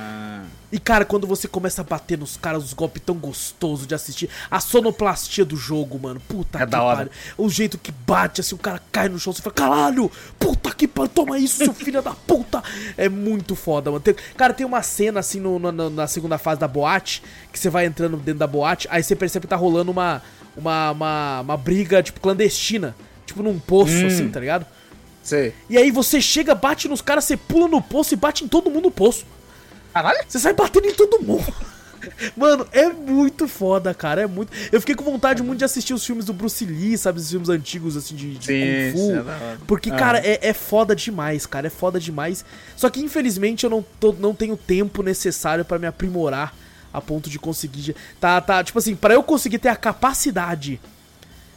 E, 0.72 0.80
cara, 0.80 1.04
quando 1.04 1.26
você 1.28 1.46
começa 1.46 1.80
a 1.80 1.84
bater 1.84 2.18
nos 2.18 2.36
caras, 2.36 2.64
os 2.64 2.72
golpes 2.72 3.00
tão 3.06 3.14
gostosos 3.14 3.86
de 3.86 3.94
assistir. 3.94 4.28
A 4.50 4.58
sonoplastia 4.58 5.44
do 5.44 5.56
jogo, 5.56 5.96
mano. 5.98 6.20
Puta 6.28 6.58
É 6.58 6.64
que 6.64 6.66
da 6.70 6.82
hora. 6.82 6.96
pariu. 6.96 7.12
O 7.38 7.48
jeito 7.48 7.78
que 7.78 7.92
bate, 7.92 8.40
assim, 8.40 8.54
o 8.54 8.58
cara 8.58 8.80
cai 8.90 9.08
no 9.08 9.16
chão, 9.18 9.32
você 9.32 9.40
fala, 9.40 9.54
caralho! 9.54 10.10
Puta 10.40 10.74
que 10.74 10.88
pariu, 10.88 11.08
toma 11.08 11.38
isso, 11.38 11.58
seu 11.64 11.72
filho 11.72 12.02
da 12.02 12.12
puta! 12.12 12.62
É 12.98 13.08
muito 13.08 13.54
foda, 13.54 13.90
mano. 13.90 14.00
Tem- 14.02 14.14
cara, 14.36 14.52
tem 14.52 14.66
uma 14.66 14.82
cena, 14.82 15.20
assim, 15.20 15.38
no- 15.38 15.58
no- 15.58 15.70
na, 15.72 15.88
na 15.90 16.06
segunda 16.08 16.36
fase 16.38 16.58
da 16.60 16.66
boate, 16.66 17.22
que 17.52 17.58
você 17.58 17.70
vai 17.70 17.86
entrando 17.86 18.16
dentro 18.16 18.40
da 18.40 18.46
boate, 18.46 18.88
aí 18.90 19.02
você 19.02 19.14
percebe 19.14 19.46
que 19.46 19.50
tá 19.50 19.56
rolando 19.56 19.90
uma, 19.92 20.20
uma, 20.56 20.90
uma, 20.90 21.40
uma 21.42 21.56
briga, 21.56 22.02
tipo, 22.02 22.20
clandestina. 22.20 22.94
Tipo, 23.24 23.42
num 23.42 23.58
poço, 23.58 23.92
Hum. 23.92 24.06
assim, 24.08 24.28
tá 24.30 24.40
ligado? 24.40 24.66
Sei. 25.22 25.52
E 25.70 25.76
aí 25.78 25.90
você 25.90 26.20
chega, 26.20 26.54
bate 26.54 26.88
nos 26.88 27.00
caras, 27.00 27.24
você 27.24 27.36
pula 27.36 27.68
no 27.68 27.80
poço 27.82 28.14
e 28.14 28.16
bate 28.16 28.44
em 28.44 28.48
todo 28.48 28.68
mundo 28.70 28.84
no 28.84 28.90
poço. 28.90 29.24
Caralho? 29.96 30.18
Você 30.28 30.38
sai 30.38 30.52
batendo 30.52 30.86
em 30.88 30.92
todo 30.94 31.22
mundo. 31.22 31.46
Mano, 32.36 32.68
é 32.70 32.88
muito 32.90 33.48
foda, 33.48 33.94
cara. 33.94 34.20
É 34.22 34.26
muito. 34.26 34.52
Eu 34.70 34.78
fiquei 34.80 34.94
com 34.94 35.02
vontade 35.04 35.42
muito 35.42 35.60
de 35.60 35.64
assistir 35.64 35.94
os 35.94 36.04
filmes 36.04 36.26
do 36.26 36.34
Bruce 36.34 36.64
Lee, 36.66 36.98
sabe? 36.98 37.18
Os 37.18 37.30
filmes 37.30 37.48
antigos, 37.48 37.96
assim, 37.96 38.14
de, 38.14 38.34
de 38.36 38.44
Sim, 38.46 38.92
Kung 38.92 38.98
Fu. 39.24 39.30
é. 39.30 39.56
Porque, 39.66 39.90
Ah. 39.90 39.96
cara, 39.96 40.18
é, 40.18 40.38
é 40.48 40.52
foda 40.52 40.94
demais, 40.94 41.46
cara. 41.46 41.66
É 41.68 41.70
foda 41.70 41.98
demais. 41.98 42.44
Só 42.76 42.90
que, 42.90 43.00
infelizmente, 43.00 43.64
eu 43.64 43.70
não, 43.70 43.82
tô- 43.98 44.12
não 44.12 44.34
tenho 44.34 44.54
tempo 44.56 45.02
necessário 45.02 45.64
pra 45.64 45.78
me 45.78 45.86
aprimorar 45.86 46.54
a 46.92 47.00
ponto 47.00 47.30
de 47.30 47.38
conseguir. 47.38 47.96
Tá, 48.20 48.38
tá. 48.40 48.62
Tipo 48.62 48.78
assim, 48.78 48.94
pra 48.94 49.14
eu 49.14 49.22
conseguir 49.22 49.58
ter 49.58 49.70
a 49.70 49.76
capacidade 49.76 50.78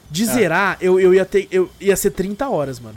de 0.09 0.23
Ah. 0.23 0.33
zerar, 0.33 0.77
eu, 0.81 0.97
eu 0.99 1.13
ia 1.13 1.25
ter. 1.25 1.47
Eu 1.51 1.69
ia 1.79 1.95
ser 1.97 2.11
30 2.11 2.47
horas, 2.49 2.79
mano. 2.79 2.95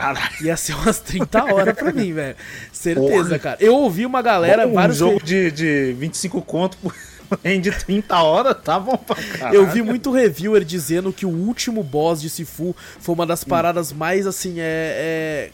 Caralho. 0.00 0.34
Ia 0.46 0.56
ser 0.56 0.74
umas 0.74 0.98
30 0.98 1.44
horas 1.54 1.74
pra 1.76 1.92
mim, 1.92 2.12
velho. 2.12 2.36
Certeza, 2.72 3.24
Porra. 3.24 3.38
cara. 3.38 3.56
Eu 3.60 3.74
ouvi 3.74 4.06
uma 4.06 4.22
galera, 4.22 4.66
um 4.66 4.72
vários. 4.74 4.98
jogo 4.98 5.22
de, 5.22 5.50
de 5.50 5.92
25 5.98 6.40
conto 6.42 6.76
por 6.78 6.94
rende 7.44 7.70
30 7.70 8.16
horas, 8.22 8.56
tá 8.62 8.78
bom 8.80 8.96
pra 8.96 9.16
caralho. 9.16 9.54
Eu 9.56 9.66
vi 9.68 9.82
muito 9.82 10.10
reviewer 10.10 10.64
dizendo 10.64 11.12
que 11.12 11.24
o 11.26 11.28
último 11.28 11.82
boss 11.82 12.20
de 12.20 12.28
Sifu 12.30 12.74
foi 12.98 13.14
uma 13.14 13.24
Hum. 13.24 13.26
das 13.28 13.44
paradas 13.44 13.92
mais, 13.92 14.26
assim, 14.26 14.54
é. 14.58 14.62
é, 14.64 15.50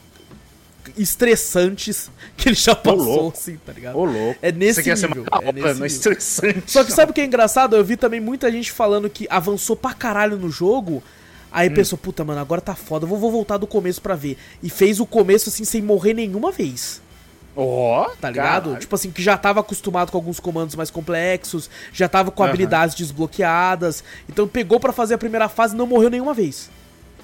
estressantes 0.97 2.09
que 2.37 2.49
ele 2.49 2.55
já 2.55 2.73
passou, 2.75 3.29
assim, 3.35 3.57
tá 3.65 3.73
ligado? 3.73 3.97
Ô, 3.97 4.05
louco. 4.05 4.39
É 4.41 4.51
nesse 4.51 4.75
Você 4.75 4.83
quer 4.83 4.97
ser 4.97 5.07
nível, 5.07 5.25
mais 5.29 5.43
da 5.43 5.49
é 5.49 5.53
nesse 5.53 5.75
não 5.79 5.83
é 5.83 5.87
estressante. 5.87 6.63
Só 6.71 6.83
que 6.83 6.91
sabe 6.91 7.11
o 7.11 7.13
que 7.13 7.21
é 7.21 7.25
engraçado? 7.25 7.75
Eu 7.75 7.83
vi 7.83 7.97
também 7.97 8.19
muita 8.21 8.51
gente 8.51 8.71
falando 8.71 9.09
que 9.09 9.27
avançou 9.29 9.75
pra 9.75 9.93
caralho 9.93 10.37
no 10.37 10.49
jogo. 10.49 11.03
Aí 11.51 11.69
pensou, 11.69 11.97
puta, 11.97 12.23
mano, 12.23 12.39
agora 12.41 12.61
tá 12.61 12.75
foda, 12.75 13.05
eu 13.05 13.09
vou, 13.09 13.17
vou 13.17 13.31
voltar 13.31 13.57
do 13.57 13.65
começo 13.67 14.01
pra 14.01 14.15
ver. 14.15 14.37
E 14.61 14.69
fez 14.69 14.99
o 14.99 15.05
começo 15.05 15.49
assim 15.49 15.63
sem 15.63 15.81
morrer 15.81 16.13
nenhuma 16.13 16.51
vez. 16.51 17.01
Ó, 17.55 18.09
Tá 18.21 18.29
ligado? 18.29 18.63
caralho. 18.65 18.79
Tipo 18.79 18.93
assim, 18.95 19.09
que 19.09 19.21
já 19.23 19.35
tava 19.37 19.59
acostumado 19.61 20.11
com 20.11 20.17
alguns 20.17 20.39
comandos 20.39 20.75
mais 20.75 20.91
complexos, 20.91 21.69
já 21.91 22.07
tava 22.07 22.29
com 22.29 22.43
Aham. 22.43 22.49
habilidades 22.49 22.95
desbloqueadas. 22.95 24.03
Então 24.29 24.47
pegou 24.47 24.79
pra 24.79 24.93
fazer 24.93 25.15
a 25.15 25.17
primeira 25.17 25.49
fase 25.49 25.73
e 25.73 25.77
não 25.77 25.87
morreu 25.87 26.09
nenhuma 26.09 26.33
vez. 26.33 26.69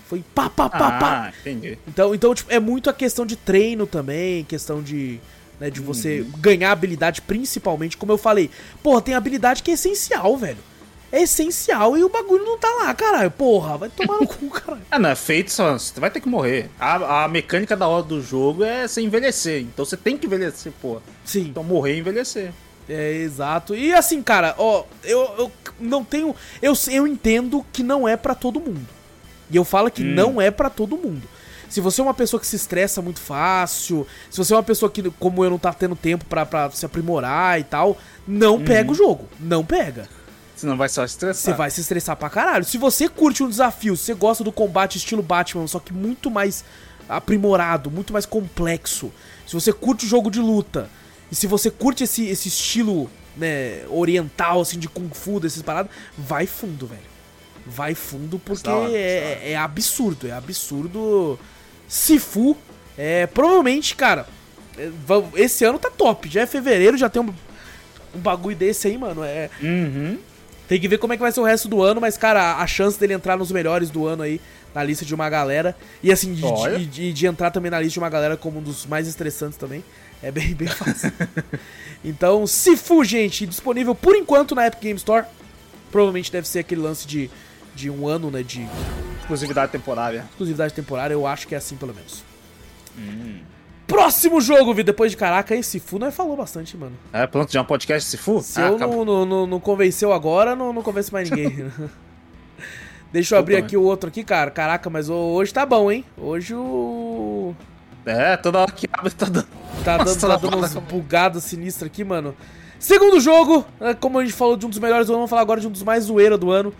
Foi 0.07 0.23
pá, 0.33 0.49
pá, 0.49 0.69
pá, 0.69 0.91
pá. 0.91 1.27
Ah, 1.27 1.33
entendi. 1.41 1.77
Então, 1.87 2.15
então 2.15 2.33
tipo, 2.33 2.51
é 2.51 2.59
muito 2.59 2.89
a 2.89 2.93
questão 2.93 3.25
de 3.25 3.35
treino 3.35 3.85
também, 3.85 4.43
questão 4.43 4.81
de. 4.81 5.19
Né, 5.59 5.69
de 5.69 5.79
você 5.79 6.21
Uhum. 6.21 6.31
ganhar 6.39 6.71
habilidade, 6.71 7.21
principalmente, 7.21 7.95
como 7.95 8.11
eu 8.11 8.17
falei. 8.17 8.49
Porra, 8.81 9.01
tem 9.03 9.13
habilidade 9.13 9.61
que 9.61 9.69
é 9.69 9.75
essencial, 9.75 10.35
velho. 10.35 10.57
É 11.13 11.21
essencial 11.21 11.95
e 11.95 12.03
o 12.03 12.09
bagulho 12.09 12.43
não 12.43 12.57
tá 12.57 12.67
lá, 12.81 12.93
caralho. 12.95 13.29
Porra, 13.29 13.77
vai 13.77 13.89
tomar 13.89 14.17
no 14.19 14.25
cu, 14.27 14.49
caralho. 14.49 14.81
Ah, 14.89 14.97
não, 14.97 15.09
é 15.11 15.15
feito 15.15 15.51
só. 15.51 15.73
Você 15.77 15.99
vai 15.99 16.09
ter 16.09 16.19
que 16.19 16.27
morrer. 16.27 16.71
A, 16.79 17.23
a 17.23 17.27
mecânica 17.27 17.77
da 17.77 17.87
hora 17.87 18.01
do 18.03 18.19
jogo 18.19 18.63
é 18.63 18.87
você 18.87 18.99
envelhecer. 18.99 19.61
Então 19.61 19.85
você 19.85 19.95
tem 19.95 20.17
que 20.17 20.25
envelhecer, 20.25 20.73
pô. 20.81 20.97
Sim. 21.23 21.49
Então 21.49 21.63
morrer 21.63 21.95
e 21.95 21.99
envelhecer. 21.99 22.51
É, 22.89 23.11
exato. 23.13 23.75
E 23.75 23.93
assim, 23.93 24.23
cara, 24.23 24.55
ó, 24.57 24.85
eu, 25.03 25.19
eu 25.37 25.51
não 25.79 26.03
tenho. 26.03 26.35
Eu, 26.59 26.73
eu 26.91 27.05
entendo 27.07 27.63
que 27.71 27.83
não 27.83 28.07
é 28.07 28.17
pra 28.17 28.33
todo 28.33 28.59
mundo. 28.59 28.87
E 29.51 29.55
eu 29.55 29.63
falo 29.63 29.91
que 29.91 30.01
Hum. 30.03 30.15
não 30.15 30.41
é 30.41 30.49
pra 30.49 30.67
todo 30.69 30.97
mundo. 30.97 31.21
Se 31.69 31.79
você 31.79 32.01
é 32.01 32.03
uma 32.03 32.13
pessoa 32.13 32.39
que 32.39 32.47
se 32.47 32.55
estressa 32.55 33.01
muito 33.03 33.19
fácil, 33.19 34.05
se 34.31 34.37
você 34.37 34.51
é 34.53 34.57
uma 34.57 34.63
pessoa 34.63 34.89
que, 34.91 35.09
como 35.19 35.43
eu, 35.43 35.49
não 35.51 35.59
tá 35.59 35.71
tendo 35.73 35.95
tempo 35.95 36.25
pra, 36.25 36.43
pra 36.45 36.69
se 36.71 36.85
aprimorar 36.85 37.59
e 37.59 37.63
tal, 37.63 37.97
não 38.27 38.55
Uhum. 38.55 38.63
pega 38.65 38.91
o 38.91 38.95
jogo. 38.95 39.27
Não 39.39 39.63
pega. 39.63 40.07
Senão 40.63 40.77
vai 40.77 40.87
só 40.87 41.03
estressar. 41.03 41.43
Você 41.43 41.53
vai 41.57 41.69
se 41.69 41.81
estressar 41.81 42.15
pra 42.15 42.29
caralho. 42.29 42.63
Se 42.63 42.77
você 42.77 43.09
curte 43.09 43.43
um 43.43 43.49
desafio, 43.49 43.97
se 43.97 44.05
você 44.05 44.13
gosta 44.13 44.45
do 44.45 44.51
combate 44.51 44.97
estilo 44.97 45.21
Batman, 45.21 45.67
só 45.67 45.77
que 45.77 45.91
muito 45.91 46.31
mais 46.31 46.63
aprimorado, 47.09 47.91
muito 47.91 48.13
mais 48.13 48.25
complexo. 48.25 49.11
Se 49.45 49.53
você 49.53 49.73
curte 49.73 50.05
o 50.05 50.07
jogo 50.07 50.31
de 50.31 50.39
luta, 50.39 50.89
e 51.29 51.35
se 51.35 51.47
você 51.47 51.69
curte 51.69 52.05
esse, 52.05 52.29
esse 52.29 52.47
estilo 52.47 53.11
né, 53.35 53.83
oriental, 53.89 54.61
assim, 54.61 54.79
de 54.79 54.87
Kung 54.87 55.09
Fu, 55.13 55.37
desses 55.37 55.61
paradas, 55.61 55.91
vai 56.17 56.47
fundo, 56.47 56.87
velho. 56.87 57.01
Vai 57.67 57.93
fundo 57.93 58.39
porque 58.39 58.69
é, 58.69 59.51
é 59.51 59.57
absurdo, 59.57 60.29
é 60.29 60.31
absurdo. 60.31 61.37
Sifu, 61.89 62.55
é, 62.97 63.27
provavelmente, 63.27 63.97
cara, 63.97 64.25
é, 64.77 64.89
esse 65.35 65.65
ano 65.65 65.77
tá 65.77 65.89
top. 65.89 66.29
Já 66.29 66.43
é 66.43 66.45
fevereiro, 66.45 66.95
já 66.95 67.09
tem 67.09 67.21
um, 67.21 67.33
um 68.15 68.19
bagulho 68.19 68.55
desse 68.55 68.87
aí, 68.87 68.97
mano. 68.97 69.25
É, 69.25 69.49
Uhum. 69.61 70.17
Tem 70.67 70.79
que 70.79 70.87
ver 70.87 70.97
como 70.97 71.13
é 71.13 71.17
que 71.17 71.21
vai 71.21 71.31
ser 71.31 71.39
o 71.39 71.43
resto 71.43 71.67
do 71.67 71.81
ano, 71.83 71.99
mas, 72.01 72.17
cara, 72.17 72.55
a 72.57 72.67
chance 72.67 72.99
dele 72.99 73.13
entrar 73.13 73.37
nos 73.37 73.51
melhores 73.51 73.89
do 73.89 74.07
ano 74.07 74.23
aí, 74.23 74.39
na 74.73 74.83
lista 74.83 75.03
de 75.05 75.13
uma 75.13 75.29
galera. 75.29 75.75
E 76.01 76.11
assim, 76.11 76.33
de, 76.33 76.41
de, 76.41 76.85
de- 76.85 77.13
de 77.13 77.25
entrar 77.27 77.51
também 77.51 77.69
na 77.69 77.79
lista 77.79 77.93
de 77.93 77.99
uma 77.99 78.09
galera 78.09 78.35
como 78.37 78.59
um 78.59 78.61
dos 78.63 78.85
mais 78.85 79.07
estressantes 79.07 79.57
também. 79.57 79.83
É 80.21 80.31
bem, 80.31 80.53
bem 80.55 80.67
fácil. 80.69 81.11
então, 82.03 82.47
Sifu, 82.47 83.03
gente, 83.03 83.45
disponível 83.45 83.93
por 83.93 84.15
enquanto 84.15 84.55
na 84.55 84.65
Epic 84.67 84.81
Game 84.81 84.97
Store. 84.97 85.25
Provavelmente 85.91 86.31
deve 86.31 86.47
ser 86.47 86.59
aquele 86.59 86.81
lance 86.81 87.05
de, 87.05 87.29
de 87.75 87.89
um 87.89 88.07
ano, 88.07 88.31
né? 88.31 88.41
De 88.41 88.67
Exclusividade 89.19 89.71
temporária. 89.71 90.25
exclusividade 90.31 90.73
temporária. 90.73 91.13
Eu 91.13 91.27
acho 91.27 91.47
que 91.47 91.53
é 91.53 91.57
assim, 91.57 91.75
pelo 91.75 91.93
menos. 91.93 92.23
Hum. 92.97 93.39
Próximo 93.87 94.39
jogo, 94.39 94.73
Vi. 94.73 94.83
Depois 94.83 95.11
de 95.11 95.17
caraca, 95.17 95.55
esse 95.55 95.71
Sifu 95.71 95.99
nós 95.99 96.15
falou 96.15 96.37
bastante, 96.37 96.75
mano. 96.77 96.95
É, 97.11 97.27
pronto, 97.27 97.51
já 97.51 97.59
é 97.59 97.61
um 97.61 97.65
podcast 97.65 98.09
se 98.09 98.17
for? 98.17 98.41
Se 98.41 98.59
eu 98.59 98.77
não, 98.77 99.03
não, 99.05 99.25
não, 99.25 99.47
não 99.47 99.59
convenceu 99.59 100.13
agora, 100.13 100.55
não, 100.55 100.71
não 100.71 100.81
convence 100.81 101.11
mais 101.11 101.29
ninguém. 101.29 101.71
Deixa 103.11 103.35
eu 103.35 103.39
abrir 103.39 103.57
aqui 103.57 103.77
o 103.77 103.83
outro 103.83 104.09
aqui, 104.09 104.23
cara. 104.23 104.49
Caraca, 104.49 104.89
mas 104.89 105.07
hoje 105.07 105.53
tá 105.53 105.65
bom, 105.65 105.91
hein? 105.91 106.03
Hoje 106.17 106.55
o. 106.55 107.53
É, 108.05 108.35
toda 108.35 108.59
hora 108.59 108.71
que 108.71 108.89
abre 108.91 109.11
tá 109.11 109.27
dando. 109.27 109.47
Tá 109.83 109.97
dando, 109.97 110.07
Nossa, 110.07 110.27
tá 110.27 110.37
tá 110.39 110.47
dando 110.49 110.57
uns 110.57 110.73
bugados 110.73 111.43
sinistros 111.43 111.85
aqui, 111.85 112.03
mano. 112.03 112.35
Segundo 112.79 113.19
jogo, 113.19 113.65
né, 113.79 113.93
como 113.93 114.19
a 114.19 114.23
gente 114.25 114.33
falou 114.33 114.57
de 114.57 114.65
um 114.65 114.69
dos 114.69 114.79
melhores 114.79 115.07
do 115.07 115.11
ano, 115.11 115.19
vamos 115.19 115.29
falar 115.29 115.43
agora 115.43 115.61
de 115.61 115.67
um 115.67 115.71
dos 115.71 115.83
mais 115.83 116.05
zoeira 116.05 116.37
do 116.37 116.51
ano. 116.51 116.73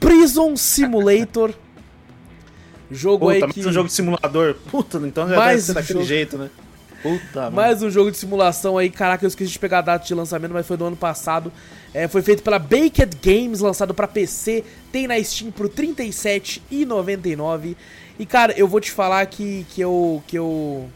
Prison 0.00 0.56
Simulator. 0.56 1.54
Jogo 2.90 3.28
aí 3.28 3.40
Puta, 3.40 3.52
que... 3.52 3.58
mais 3.60 3.66
um 3.68 3.72
jogo 3.72 3.88
de 3.88 3.94
simulador. 3.94 4.54
Puta, 4.70 4.98
então 4.98 5.28
já 5.28 5.36
Mais 5.36 5.66
deve 5.66 5.72
um 5.72 5.74
daquele 5.82 5.98
jogo. 6.00 6.08
jeito, 6.08 6.38
né? 6.38 6.50
Puta, 7.02 7.42
mano. 7.42 7.56
Mais 7.56 7.82
um 7.82 7.90
jogo 7.90 8.10
de 8.10 8.16
simulação 8.16 8.76
aí. 8.76 8.90
Caraca, 8.90 9.24
eu 9.24 9.28
esqueci 9.28 9.52
de 9.52 9.58
pegar 9.58 9.78
a 9.78 9.82
data 9.82 10.04
de 10.06 10.14
lançamento, 10.14 10.52
mas 10.52 10.66
foi 10.66 10.76
do 10.76 10.84
ano 10.84 10.96
passado. 10.96 11.52
É, 11.94 12.08
foi 12.08 12.22
feito 12.22 12.42
pela 12.42 12.58
Baked 12.58 13.16
Games, 13.22 13.60
lançado 13.60 13.94
pra 13.94 14.08
PC. 14.08 14.64
Tem 14.90 15.06
na 15.06 15.22
Steam 15.22 15.50
por 15.52 15.66
R$ 15.66 15.72
37,99. 16.72 17.76
E, 18.18 18.26
cara, 18.26 18.52
eu 18.58 18.66
vou 18.66 18.80
te 18.80 18.90
falar 18.90 19.24
que, 19.26 19.64
que 19.70 19.80
eu, 19.80 20.22
que 20.26 20.36
eu 20.36 20.88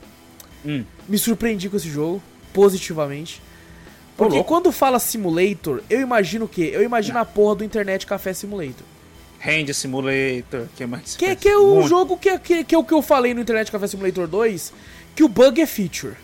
Hum. 0.65 0.85
me 1.09 1.19
surpreendi 1.19 1.69
com 1.69 1.77
esse 1.77 1.89
jogo, 1.89 2.23
positivamente. 2.53 3.41
Porque 4.17 4.43
quando 4.45 4.71
fala 4.71 4.99
Simulator, 4.99 5.83
eu 5.89 6.01
imagino 6.01 6.45
o 6.45 6.49
quê? 6.49 6.71
Eu 6.73 6.83
imagino 6.83 7.19
a 7.19 7.25
porra 7.25 7.57
do 7.57 7.65
Internet 7.65 8.07
Café 8.07 8.33
Simulator. 8.33 8.85
Hand 9.45 9.73
Simulator, 9.73 10.69
que 10.77 10.87
mais? 10.87 11.17
Que, 11.17 11.35
que 11.35 11.49
é 11.49 11.57
o 11.57 11.75
Muito. 11.75 11.89
jogo 11.89 12.17
que, 12.17 12.39
que, 12.39 12.65
que 12.65 12.75
é 12.75 12.79
o 12.79 12.85
que 12.85 12.95
eu 12.95 13.03
falei 13.03 13.35
no 13.35 13.41
Internet 13.41 13.73
Café 13.73 13.89
Simulator 13.89 14.29
2, 14.29 14.73
que 15.17 15.25
o 15.25 15.29
bug 15.29 15.61
é 15.61 15.67
feature. 15.67 16.15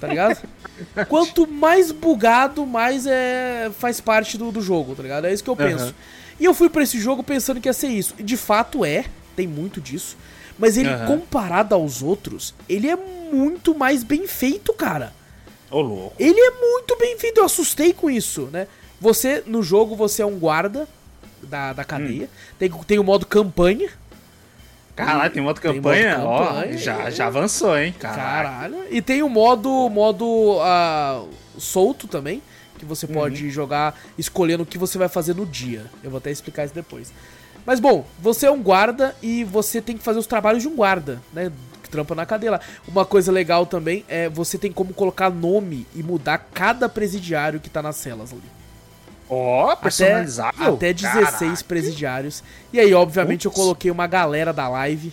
Tá 0.00 0.06
ligado? 0.06 0.40
Quanto 1.08 1.46
mais 1.48 1.90
bugado, 1.90 2.64
mais 2.64 3.06
é, 3.06 3.70
faz 3.76 4.00
parte 4.00 4.38
do, 4.38 4.52
do 4.52 4.62
jogo, 4.62 4.94
tá 4.94 5.02
ligado? 5.02 5.26
É 5.26 5.32
isso 5.32 5.42
que 5.42 5.50
eu 5.50 5.56
penso. 5.56 5.84
Aham. 5.84 5.94
E 6.38 6.44
eu 6.44 6.54
fui 6.54 6.68
pra 6.70 6.82
esse 6.82 7.00
jogo 7.00 7.22
pensando 7.22 7.60
que 7.60 7.68
ia 7.68 7.72
ser 7.72 7.88
isso. 7.88 8.14
E 8.18 8.22
de 8.22 8.36
fato 8.36 8.84
é, 8.84 9.04
tem 9.34 9.46
muito 9.46 9.80
disso. 9.80 10.16
Mas 10.58 10.76
ele, 10.76 10.88
Aham. 10.90 11.06
comparado 11.06 11.74
aos 11.74 12.02
outros, 12.02 12.54
ele 12.68 12.88
é 12.88 12.96
muito 12.96 13.74
mais 13.74 14.04
bem 14.04 14.28
feito, 14.28 14.72
cara. 14.72 15.12
Ô, 15.70 15.80
louco. 15.80 16.14
Ele 16.18 16.38
é 16.38 16.50
muito 16.50 16.96
bem 16.98 17.18
feito, 17.18 17.38
eu 17.38 17.44
assustei 17.44 17.92
com 17.92 18.10
isso, 18.10 18.48
né? 18.52 18.68
Você, 19.00 19.42
no 19.46 19.62
jogo, 19.62 19.96
você 19.96 20.22
é 20.22 20.26
um 20.26 20.38
guarda 20.38 20.86
da, 21.42 21.72
da 21.72 21.84
cadeia. 21.84 22.28
Tem, 22.58 22.70
tem 22.70 22.98
o 22.98 23.04
modo 23.04 23.26
campanha. 23.26 23.90
Caralho, 24.94 25.32
tem 25.32 25.42
modo 25.42 25.60
Tem 25.60 25.70
modo 25.70 25.82
campanha? 25.82 26.20
Ó, 26.20 26.46
campanha. 26.46 26.76
já, 26.78 27.10
já 27.10 27.26
avançou, 27.26 27.78
hein? 27.78 27.94
Caralho. 27.98 28.74
Caralho. 28.76 28.84
E 28.90 29.00
tem 29.00 29.22
o 29.22 29.28
modo, 29.28 29.88
modo 29.88 30.58
ah, 30.60 31.24
solto 31.58 32.06
também, 32.06 32.42
que 32.78 32.84
você 32.84 33.06
Uhum. 33.06 33.14
pode 33.14 33.50
jogar 33.50 33.98
escolhendo 34.18 34.64
o 34.64 34.66
que 34.66 34.76
você 34.76 34.98
vai 34.98 35.08
fazer 35.08 35.34
no 35.34 35.46
dia. 35.46 35.86
Eu 36.02 36.10
vou 36.10 36.18
até 36.18 36.30
explicar 36.30 36.64
isso 36.64 36.74
depois. 36.74 37.12
Mas 37.64 37.80
bom, 37.80 38.04
você 38.18 38.46
é 38.46 38.50
um 38.50 38.62
guarda 38.62 39.14
e 39.22 39.44
você 39.44 39.80
tem 39.80 39.96
que 39.96 40.02
fazer 40.02 40.18
os 40.18 40.26
trabalhos 40.26 40.62
de 40.62 40.68
um 40.68 40.76
guarda, 40.76 41.20
né? 41.32 41.50
trampa 41.92 42.14
na 42.14 42.24
cadeia 42.24 42.52
lá. 42.52 42.60
Uma 42.88 43.04
coisa 43.04 43.30
legal 43.30 43.66
também 43.66 44.02
é 44.08 44.26
você 44.28 44.56
tem 44.56 44.72
como 44.72 44.94
colocar 44.94 45.28
nome 45.30 45.86
e 45.94 46.02
mudar 46.02 46.38
cada 46.52 46.88
presidiário 46.88 47.60
que 47.60 47.68
tá 47.68 47.82
nas 47.82 47.96
celas 47.96 48.32
ali. 48.32 48.61
Ó, 49.34 49.72
oh, 49.72 49.76
personalizável? 49.78 50.74
Até, 50.74 50.90
até 50.90 50.92
16 50.92 51.40
Caraca. 51.40 51.64
presidiários. 51.64 52.44
E 52.70 52.78
aí, 52.78 52.92
obviamente, 52.92 53.48
Ups. 53.48 53.56
eu 53.56 53.62
coloquei 53.62 53.90
uma 53.90 54.06
galera 54.06 54.52
da 54.52 54.68
live 54.68 55.10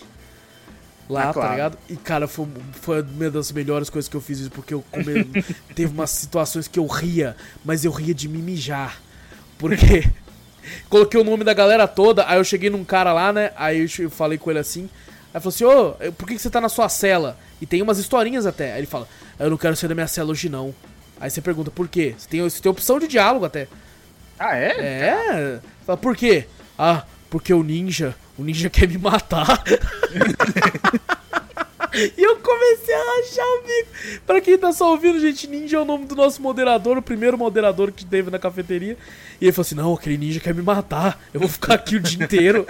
lá, 1.08 1.30
ah, 1.30 1.32
claro. 1.32 1.48
tá 1.48 1.54
ligado? 1.54 1.78
E, 1.88 1.96
cara, 1.96 2.28
foi, 2.28 2.46
foi 2.72 3.00
uma 3.00 3.30
das 3.30 3.50
melhores 3.50 3.88
coisas 3.88 4.10
que 4.10 4.14
eu 4.14 4.20
fiz 4.20 4.40
isso, 4.40 4.50
porque 4.50 4.74
eu 4.74 4.84
come... 4.90 5.24
teve 5.74 5.94
umas 5.94 6.10
situações 6.10 6.68
que 6.68 6.78
eu 6.78 6.86
ria, 6.86 7.34
mas 7.64 7.82
eu 7.82 7.90
ria 7.90 8.12
de 8.12 8.28
me 8.28 8.42
mijar. 8.42 9.00
Porque 9.56 10.04
coloquei 10.90 11.18
o 11.18 11.24
nome 11.24 11.42
da 11.42 11.54
galera 11.54 11.88
toda, 11.88 12.28
aí 12.28 12.36
eu 12.36 12.44
cheguei 12.44 12.68
num 12.68 12.84
cara 12.84 13.14
lá, 13.14 13.32
né? 13.32 13.52
Aí 13.56 13.88
eu 14.00 14.10
falei 14.10 14.36
com 14.36 14.50
ele 14.50 14.60
assim. 14.60 14.90
Aí 15.32 15.40
falou 15.40 15.48
assim, 15.48 15.64
ô, 15.64 15.96
oh, 16.08 16.12
por 16.12 16.28
que, 16.28 16.34
que 16.34 16.42
você 16.42 16.50
tá 16.50 16.60
na 16.60 16.68
sua 16.68 16.90
cela? 16.90 17.38
E 17.58 17.64
tem 17.64 17.80
umas 17.80 17.96
historinhas 17.96 18.44
até. 18.44 18.74
Aí 18.74 18.80
ele 18.80 18.86
fala, 18.86 19.08
eu 19.38 19.48
não 19.48 19.56
quero 19.56 19.74
sair 19.76 19.88
da 19.88 19.94
minha 19.94 20.06
cela 20.06 20.30
hoje 20.30 20.50
não. 20.50 20.74
Aí 21.18 21.30
você 21.30 21.40
pergunta, 21.40 21.70
por 21.70 21.88
quê? 21.88 22.14
Você 22.18 22.28
tem, 22.28 22.42
você 22.42 22.60
tem 22.60 22.70
opção 22.70 22.98
de 22.98 23.08
diálogo 23.08 23.46
até. 23.46 23.66
Ah, 24.40 24.56
é? 24.56 25.60
É. 25.86 25.96
Por 26.00 26.16
quê? 26.16 26.46
Ah, 26.78 27.04
porque 27.28 27.52
o 27.52 27.62
ninja, 27.62 28.16
o 28.38 28.42
ninja 28.42 28.70
quer 28.70 28.88
me 28.88 28.96
matar. 28.96 29.62
E 31.92 32.22
eu 32.22 32.36
comecei 32.36 32.94
a 32.94 32.98
rachar 32.98 33.44
o 33.44 33.62
bico. 33.62 34.20
Pra 34.24 34.40
quem 34.40 34.56
tá 34.56 34.72
só 34.72 34.92
ouvindo, 34.92 35.18
gente, 35.18 35.48
Ninja 35.48 35.76
é 35.76 35.80
o 35.80 35.84
nome 35.84 36.06
do 36.06 36.14
nosso 36.14 36.40
moderador, 36.40 36.96
o 36.96 37.02
primeiro 37.02 37.36
moderador 37.36 37.90
que 37.90 38.04
teve 38.04 38.30
na 38.30 38.38
cafeteria. 38.38 38.96
E 39.40 39.46
ele 39.46 39.52
falou 39.52 39.62
assim: 39.62 39.74
Não, 39.74 39.94
aquele 39.94 40.18
ninja 40.18 40.40
quer 40.40 40.54
me 40.54 40.62
matar. 40.62 41.20
Eu 41.32 41.40
vou 41.40 41.48
ficar 41.48 41.74
aqui 41.74 41.96
o 41.96 42.00
dia 42.00 42.22
inteiro. 42.22 42.66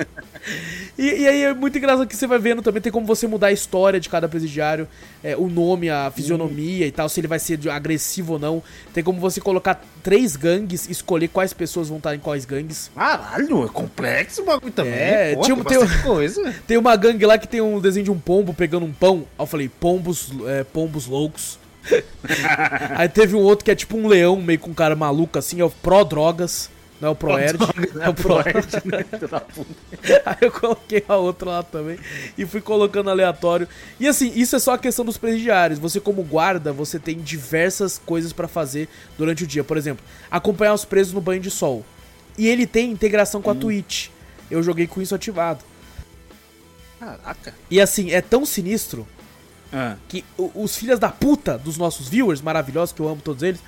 E, 0.99 1.23
e, 1.23 1.29
aí 1.29 1.43
é 1.45 1.55
muito 1.55 1.77
engraçado 1.79 2.07
que 2.07 2.17
você 2.17 2.27
vai 2.27 2.39
vendo 2.39 2.63
também, 2.63 2.83
tem 2.83 2.93
como 2.93 3.07
você 3.07 3.27
mudar 3.27 3.49
a 3.49 3.53
história 3.53 3.99
de 3.99 4.09
cada 4.09 4.29
presidiário, 4.29 4.87
é, 5.23 5.37
o 5.37 5.49
nome, 5.49 5.89
a 5.89 6.11
fisionomia 6.11 6.87
e 6.87 6.93
tal, 6.93 7.09
se 7.09 7.21
ele 7.21 7.27
vai 7.27 7.39
ser 7.39 7.59
agressivo 7.71 8.35
ou 8.35 8.39
não. 8.39 8.63
Tem 8.93 9.03
como 9.03 9.19
você 9.21 9.41
colocar 9.41 9.83
três 10.03 10.37
gangues, 10.37 10.89
escolher 10.89 11.29
quais 11.29 11.53
pessoas 11.53 11.89
vão 11.89 11.99
estar 11.99 12.15
em 12.15 12.19
quais 12.19 12.45
gangues. 12.45 12.91
Caralho, 12.95 13.65
é 13.65 13.69
complexo 13.69 14.43
o 14.43 14.45
bagulho 14.45 14.73
também. 14.73 14.93
É, 14.93 15.35
Pô, 15.35 15.43
tinha, 15.43 15.57
tem, 15.65 15.79
tem, 15.79 16.03
coisa. 16.03 16.55
tem 16.67 16.77
uma 16.77 16.97
gangue 16.97 17.25
lá 17.25 17.39
que 17.39 17.49
tem 17.49 17.61
um 17.61 17.81
desenho 17.81 18.05
de 18.05 18.11
um 18.11 18.19
pombo 18.19 18.53
pegando 18.53 18.85
um 18.85 18.93
pão. 18.93 19.27
Aí 19.39 19.43
eu 19.43 19.47
falei, 19.47 19.69
pombos, 19.69 20.31
é, 20.49 20.65
pombos 20.65 21.07
loucos. 21.07 21.59
aí 22.97 23.09
teve 23.09 23.35
um 23.35 23.41
outro 23.41 23.65
que 23.65 23.71
é 23.71 23.75
tipo 23.75 23.97
um 23.97 24.07
leão, 24.07 24.41
meio 24.41 24.59
com 24.59 24.71
um 24.71 24.75
cara 24.75 24.95
maluco 24.95 25.39
assim, 25.39 25.61
é 25.61 25.65
o 25.65 25.71
Pro 25.71 26.05
Drogas. 26.05 26.71
Não 27.01 27.09
é 27.09 27.13
o 27.13 27.15
ProErd. 27.15 27.59
É 27.99 28.09
o 28.11 28.15
ProErd, 28.15 28.69
né? 28.85 29.05
Aí 30.27 30.37
eu 30.43 30.53
coloquei 30.53 31.03
a 31.09 31.17
outra 31.17 31.51
lá 31.51 31.63
também 31.63 31.99
e 32.37 32.45
fui 32.45 32.61
colocando 32.61 33.09
aleatório. 33.09 33.67
E 33.99 34.07
assim, 34.07 34.31
isso 34.37 34.55
é 34.55 34.59
só 34.59 34.75
a 34.75 34.79
questão 34.79 35.03
dos 35.03 35.17
presidiários. 35.17 35.79
Você 35.79 35.99
como 35.99 36.23
guarda, 36.23 36.75
você 36.75 36.99
tem 36.99 37.17
diversas 37.19 37.97
coisas 38.05 38.35
para 38.35 38.47
fazer 38.47 38.87
durante 39.17 39.45
o 39.45 39.47
dia. 39.47 39.65
Por 39.65 39.79
exemplo, 39.79 40.05
acompanhar 40.31 40.75
os 40.75 40.85
presos 40.85 41.15
no 41.15 41.23
banho 41.23 41.41
de 41.41 41.51
sol. 41.51 41.87
E 42.37 42.47
ele 42.47 42.67
tem 42.67 42.91
integração 42.91 43.41
com 43.41 43.49
a 43.49 43.55
hum. 43.55 43.61
Twitch. 43.61 44.09
Eu 44.51 44.63
joguei 44.63 44.87
com 44.87 45.01
isso 45.01 45.15
ativado. 45.15 45.65
Caraca. 46.99 47.55
E 47.71 47.81
assim, 47.81 48.11
é 48.11 48.21
tão 48.21 48.45
sinistro 48.45 49.09
ah. 49.73 49.97
que 50.09 50.25
os 50.37 50.77
filhos 50.77 50.99
da 50.99 51.09
puta 51.09 51.57
dos 51.57 51.77
nossos 51.77 52.09
viewers 52.09 52.41
maravilhosos, 52.41 52.93
que 52.93 53.01
eu 53.01 53.09
amo 53.09 53.21
todos 53.23 53.43
eles, 53.43 53.61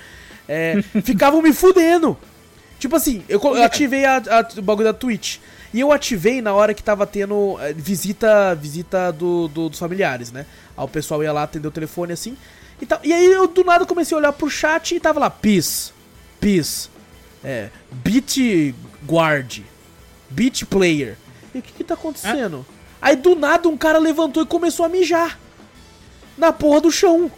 é, 0.49 0.83
ficavam 1.03 1.41
me 1.43 1.53
fudendo. 1.53 2.17
Tipo 2.79 2.97
assim, 2.97 3.23
eu, 3.29 3.41
eu 3.41 3.63
ativei 3.63 4.05
a, 4.05 4.17
a, 4.17 4.59
o 4.59 4.63
bagulho 4.63 4.89
da 4.89 4.95
Twitch. 4.95 5.39
E 5.73 5.81
eu 5.81 5.93
ativei 5.93 6.43
na 6.43 6.53
hora 6.53 6.75
que 6.75 6.83
tava 6.83 7.07
tendo 7.07 7.57
é, 7.61 7.73
visita 7.73 8.55
visita 8.55 9.11
do, 9.13 9.49
do, 9.49 9.69
dos 9.69 9.79
familiares, 9.79 10.31
né? 10.31 10.45
Aí 10.77 10.85
o 10.85 10.89
pessoal 10.89 11.23
ia 11.23 11.33
lá 11.33 11.45
atender 11.45 11.69
o 11.69 11.71
telefone 11.71 12.13
assim. 12.13 12.37
E, 12.81 12.87
tal. 12.87 12.99
e 13.05 13.13
aí 13.13 13.25
eu 13.25 13.47
do 13.47 13.65
nada 13.65 13.87
comecei 13.87 14.15
a 14.17 14.19
olhar 14.19 14.33
pro 14.33 14.51
chat 14.51 14.95
e 14.95 15.01
tava 15.01 15.21
lá, 15.21 15.31
Peace, 15.31 15.93
Peace, 16.41 16.89
é, 17.45 17.71
Beat 17.91 18.75
Guard, 19.07 19.61
Beat 20.29 20.65
Player. 20.65 21.17
E 21.55 21.59
o 21.59 21.63
que 21.63 21.73
que 21.73 21.85
tá 21.85 21.95
acontecendo? 21.95 22.67
Aí 23.01 23.17
do 23.17 23.37
nada 23.37 23.69
um 23.69 23.77
cara 23.77 23.99
levantou 23.99 24.43
e 24.43 24.47
começou 24.47 24.85
a 24.85 24.89
mijar. 24.89 25.39
Na 26.37 26.53
porra 26.53 26.80
do 26.80 26.91
chão. 26.91 27.30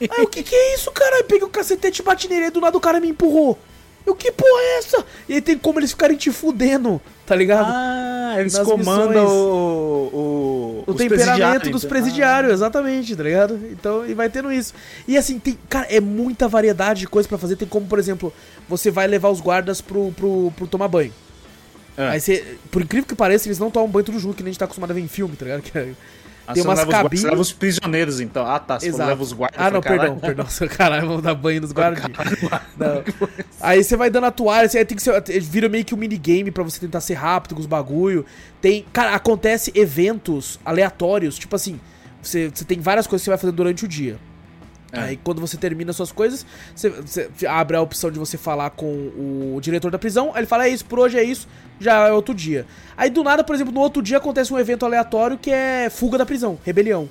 Aí 0.00 0.24
o 0.24 0.26
que 0.26 0.42
que 0.42 0.54
é 0.54 0.74
isso, 0.74 0.90
cara? 0.90 1.16
Aí 1.16 1.24
peguei 1.24 1.44
o 1.44 1.50
cacetete 1.50 2.02
bati 2.02 2.28
nele 2.28 2.50
do 2.50 2.60
nada 2.60 2.76
o 2.76 2.80
cara 2.80 3.00
me 3.00 3.08
empurrou. 3.08 3.58
Eu, 4.06 4.14
que 4.14 4.32
porra 4.32 4.60
é 4.60 4.78
essa? 4.78 5.04
E 5.28 5.34
aí 5.34 5.40
tem 5.40 5.58
como 5.58 5.78
eles 5.78 5.90
ficarem 5.90 6.16
te 6.16 6.32
fudendo, 6.32 7.00
tá 7.26 7.36
ligado? 7.36 7.66
Ah, 7.68 8.36
eles 8.38 8.54
Nas 8.54 8.66
comandam 8.66 9.26
o, 9.26 10.82
o, 10.86 10.90
o 10.90 10.94
temperamento 10.94 11.70
dos 11.70 11.84
presidiários, 11.84 12.50
ah. 12.50 12.54
exatamente, 12.54 13.14
tá 13.14 13.22
ligado? 13.22 13.60
Então, 13.70 14.06
e 14.08 14.14
vai 14.14 14.30
tendo 14.30 14.50
isso. 14.50 14.72
E 15.06 15.18
assim, 15.18 15.38
tem, 15.38 15.58
cara, 15.68 15.86
é 15.90 16.00
muita 16.00 16.48
variedade 16.48 17.00
de 17.00 17.06
coisas 17.06 17.28
para 17.28 17.36
fazer. 17.36 17.56
Tem 17.56 17.68
como, 17.68 17.86
por 17.86 17.98
exemplo, 17.98 18.32
você 18.66 18.90
vai 18.90 19.06
levar 19.06 19.28
os 19.28 19.40
guardas 19.40 19.82
pro, 19.82 20.10
pro, 20.12 20.50
pro 20.56 20.66
tomar 20.66 20.88
banho. 20.88 21.12
É. 21.96 22.08
Aí 22.08 22.20
você, 22.20 22.56
por 22.70 22.80
incrível 22.80 23.06
que 23.06 23.14
pareça, 23.14 23.46
eles 23.46 23.58
não 23.58 23.70
tomam 23.70 23.88
banho 23.88 24.04
tudo 24.04 24.18
junto, 24.18 24.36
que 24.36 24.42
nem 24.42 24.48
a 24.48 24.52
gente 24.52 24.58
tá 24.58 24.64
acostumado 24.64 24.92
a 24.92 24.94
ver 24.94 25.02
em 25.02 25.08
filme, 25.08 25.36
tá 25.36 25.44
ligado? 25.44 25.60
Que 25.70 25.78
é, 25.78 25.92
ah, 26.50 26.54
tem 26.54 26.62
umas 26.62 26.84
cabines. 26.84 27.20
Você 27.20 27.30
leva 27.30 27.40
os 27.40 27.52
prisioneiros, 27.52 28.20
então. 28.20 28.46
Ah, 28.46 28.58
tá. 28.58 28.78
Você 28.78 28.90
leva 28.90 29.22
os 29.22 29.32
guardas. 29.32 29.60
Ah, 29.60 29.70
não, 29.70 29.80
perdão, 29.80 30.18
perdão. 30.18 30.46
Caralho, 30.76 31.06
vamos 31.06 31.22
dar 31.22 31.34
banho 31.34 31.60
nos 31.60 31.72
guardas. 31.72 32.02
Aí 33.60 33.84
você 33.84 33.96
vai 33.96 34.10
dando 34.10 34.24
a 34.24 34.30
toalha, 34.30 34.68
aí 34.74 34.84
tem 34.84 34.96
que 34.96 35.02
ser. 35.02 35.22
Vira 35.40 35.68
meio 35.68 35.84
que 35.84 35.94
um 35.94 35.98
minigame 35.98 36.50
pra 36.50 36.64
você 36.64 36.80
tentar 36.80 37.00
ser 37.00 37.14
rápido 37.14 37.54
com 37.54 37.60
os 37.60 37.66
bagulho. 37.66 38.24
Tem. 38.60 38.84
Cara, 38.92 39.14
acontece 39.14 39.70
eventos 39.74 40.58
aleatórios. 40.64 41.38
Tipo 41.38 41.56
assim, 41.56 41.78
você, 42.22 42.50
você 42.52 42.64
tem 42.64 42.80
várias 42.80 43.06
coisas 43.06 43.22
que 43.22 43.24
você 43.26 43.30
vai 43.30 43.38
fazendo 43.38 43.56
durante 43.56 43.84
o 43.84 43.88
dia. 43.88 44.18
É. 44.92 45.00
Aí 45.00 45.16
quando 45.16 45.40
você 45.40 45.56
termina 45.56 45.92
suas 45.92 46.10
coisas, 46.10 46.44
você, 46.74 46.90
você, 46.90 47.46
abre 47.46 47.76
a 47.76 47.80
opção 47.80 48.10
de 48.10 48.18
você 48.18 48.36
falar 48.36 48.70
com 48.70 48.86
o 49.54 49.58
diretor 49.60 49.90
da 49.90 49.98
prisão, 49.98 50.30
aí 50.34 50.40
ele 50.40 50.46
fala, 50.46 50.66
é 50.66 50.70
isso, 50.70 50.84
por 50.84 50.98
hoje 50.98 51.18
é 51.18 51.22
isso, 51.22 51.46
já 51.78 52.08
é 52.08 52.12
outro 52.12 52.34
dia. 52.34 52.66
Aí 52.96 53.08
do 53.08 53.22
nada, 53.22 53.44
por 53.44 53.54
exemplo, 53.54 53.72
no 53.72 53.80
outro 53.80 54.02
dia 54.02 54.16
acontece 54.16 54.52
um 54.52 54.58
evento 54.58 54.84
aleatório 54.84 55.38
que 55.38 55.50
é 55.50 55.88
fuga 55.90 56.18
da 56.18 56.26
prisão, 56.26 56.58
rebelião. 56.64 57.08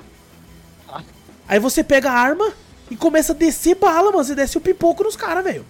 Ah. 0.90 1.02
Aí 1.48 1.60
você 1.60 1.84
pega 1.84 2.12
a 2.12 2.14
arma 2.14 2.52
e 2.92 2.96
começa 2.96 3.34
a 3.34 3.36
descer 3.36 3.76
bala, 3.76 4.12
mano, 4.12 4.24
você 4.24 4.36
desce 4.36 4.58
o 4.58 4.62
pipoco 4.62 5.04
nos 5.04 5.16
caras, 5.16 5.44
velho. 5.44 5.66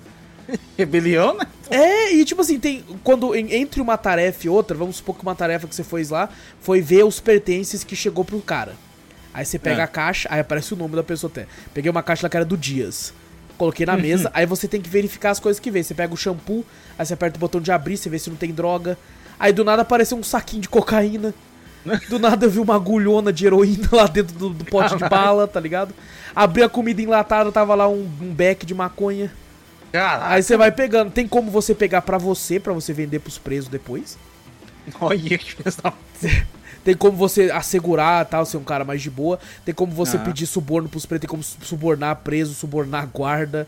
rebelião, 0.78 1.36
né? 1.36 1.46
É, 1.70 2.14
e 2.14 2.26
tipo 2.26 2.42
assim, 2.42 2.60
tem. 2.60 2.84
Quando 3.04 3.36
entre 3.36 3.82
uma 3.82 3.98
tarefa 3.98 4.48
e 4.48 4.50
outra, 4.50 4.76
vamos 4.76 4.98
supor 4.98 5.16
que 5.16 5.22
uma 5.22 5.36
tarefa 5.36 5.68
que 5.68 5.76
você 5.76 5.84
fez 5.84 6.10
lá 6.10 6.30
foi 6.60 6.82
ver 6.82 7.04
os 7.06 7.20
pertences 7.20 7.84
que 7.84 7.96
chegou 7.96 8.26
pro 8.26 8.42
cara. 8.42 8.76
Aí 9.34 9.46
você 9.46 9.60
pega 9.60 9.82
é. 9.82 9.84
a 9.84 9.88
caixa, 9.88 10.28
aí 10.32 10.40
aparece 10.40 10.74
o 10.74 10.78
nome 10.78 10.96
da 10.96 11.04
pessoa 11.04 11.30
até. 11.32 11.48
Peguei 11.74 11.90
uma 11.90 12.04
caixa 12.04 12.26
lá 12.26 12.30
que 12.30 12.38
era 12.38 12.46
do 12.46 12.58
Dias. 12.58 13.14
Coloquei 13.58 13.86
na 13.86 13.98
mesa, 13.98 14.32
aí 14.34 14.46
você 14.46 14.70
tem 14.70 14.82
que 14.82 14.90
verificar 14.90 15.32
as 15.32 15.40
coisas 15.40 15.60
que 15.60 15.70
vem. 15.70 15.84
Você 15.84 15.94
pega 15.94 16.14
o 16.14 16.18
shampoo, 16.18 16.66
aí 16.98 17.06
você 17.06 17.14
aperta 17.14 17.38
o 17.38 17.40
botão 17.40 17.60
de 17.60 17.72
abrir, 17.72 17.98
você 17.98 18.10
vê 18.10 18.18
se 18.18 18.30
não 18.30 18.38
tem 18.38 18.54
droga. 18.54 18.98
Aí 19.38 19.52
do 19.52 19.64
nada 19.66 19.82
apareceu 19.82 20.18
um 20.18 20.24
saquinho 20.24 20.62
de 20.62 20.70
cocaína. 20.70 21.34
Do 22.10 22.20
nada 22.20 22.46
eu 22.46 22.50
vi 22.50 22.60
uma 22.60 22.76
agulhona 22.76 23.32
de 23.32 23.46
heroína 23.46 23.88
lá 23.92 24.08
dentro 24.08 24.38
do, 24.38 24.50
do 24.50 24.66
pote 24.66 24.90
Caralho. 24.90 25.04
de 25.04 25.10
bala, 25.10 25.48
tá 25.48 25.60
ligado? 25.60 25.94
Abri 26.36 26.64
a 26.64 26.70
comida 26.70 27.02
enlatada, 27.02 27.52
tava 27.52 27.76
lá 27.76 27.88
um, 27.88 28.10
um 28.22 28.34
beck 28.34 28.66
de 28.66 28.74
maconha. 28.74 29.32
Caraca. 29.92 30.34
Aí 30.34 30.44
você 30.44 30.56
vai 30.56 30.72
pegando. 30.72 31.12
Tem 31.12 31.28
como 31.28 31.50
você 31.50 31.74
pegar 31.74 32.02
pra 32.02 32.18
você, 32.18 32.60
pra 32.60 32.74
você 32.74 32.94
vender 32.94 33.20
pros 33.20 33.38
presos 33.38 33.70
depois. 33.70 34.18
Olha 35.00 35.38
que 35.38 35.56
pesado. 35.56 35.96
Tem 36.84 36.96
como 36.96 37.16
você 37.18 37.52
assegurar, 37.52 38.26
tal, 38.26 38.46
ser 38.46 38.58
um 38.58 38.64
cara 38.64 38.84
mais 38.86 39.02
de 39.02 39.10
boa. 39.10 39.40
Tem 39.66 39.74
como 39.74 39.92
você 39.92 40.18
ah. 40.18 40.20
pedir 40.20 40.48
suborno 40.48 40.88
pros 40.88 41.06
pretos, 41.06 41.28
tem 41.28 41.30
como 41.30 41.44
subornar 41.44 42.16
preso, 42.18 42.54
subornar 42.54 43.08
guarda. 43.08 43.68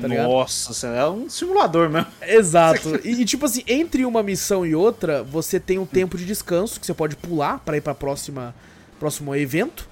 Tá 0.00 0.08
Nossa, 0.08 0.88
é 0.88 1.08
um 1.08 1.28
simulador 1.28 1.88
mesmo. 1.88 2.08
Exato. 2.20 3.00
E, 3.02 3.24
tipo 3.24 3.46
assim, 3.46 3.62
entre 3.66 4.04
uma 4.04 4.22
missão 4.22 4.66
e 4.66 4.74
outra, 4.74 5.22
você 5.22 5.58
tem 5.58 5.78
um 5.78 5.86
tempo 5.86 6.18
de 6.18 6.26
descanso 6.26 6.78
que 6.78 6.84
você 6.84 6.92
pode 6.92 7.16
pular 7.16 7.58
para 7.60 7.78
ir 7.78 7.80
pra 7.80 7.94
próxima 7.94 8.54
próximo 8.98 9.34
evento. 9.34 9.88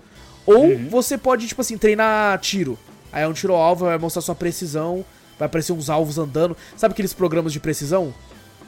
Ou 0.46 0.66
uhum. 0.66 0.88
você 0.88 1.16
pode, 1.16 1.46
tipo 1.46 1.60
assim, 1.60 1.78
treinar 1.78 2.38
tiro. 2.38 2.78
Aí 3.12 3.22
é 3.22 3.28
um 3.28 3.32
tiro 3.32 3.54
alvo, 3.54 3.86
vai 3.86 3.96
mostrar 3.96 4.20
sua 4.20 4.34
precisão, 4.34 5.04
vai 5.38 5.46
aparecer 5.46 5.72
uns 5.72 5.88
alvos 5.88 6.18
andando. 6.18 6.56
Sabe 6.76 6.92
aqueles 6.92 7.14
programas 7.14 7.52
de 7.52 7.60
precisão? 7.60 8.12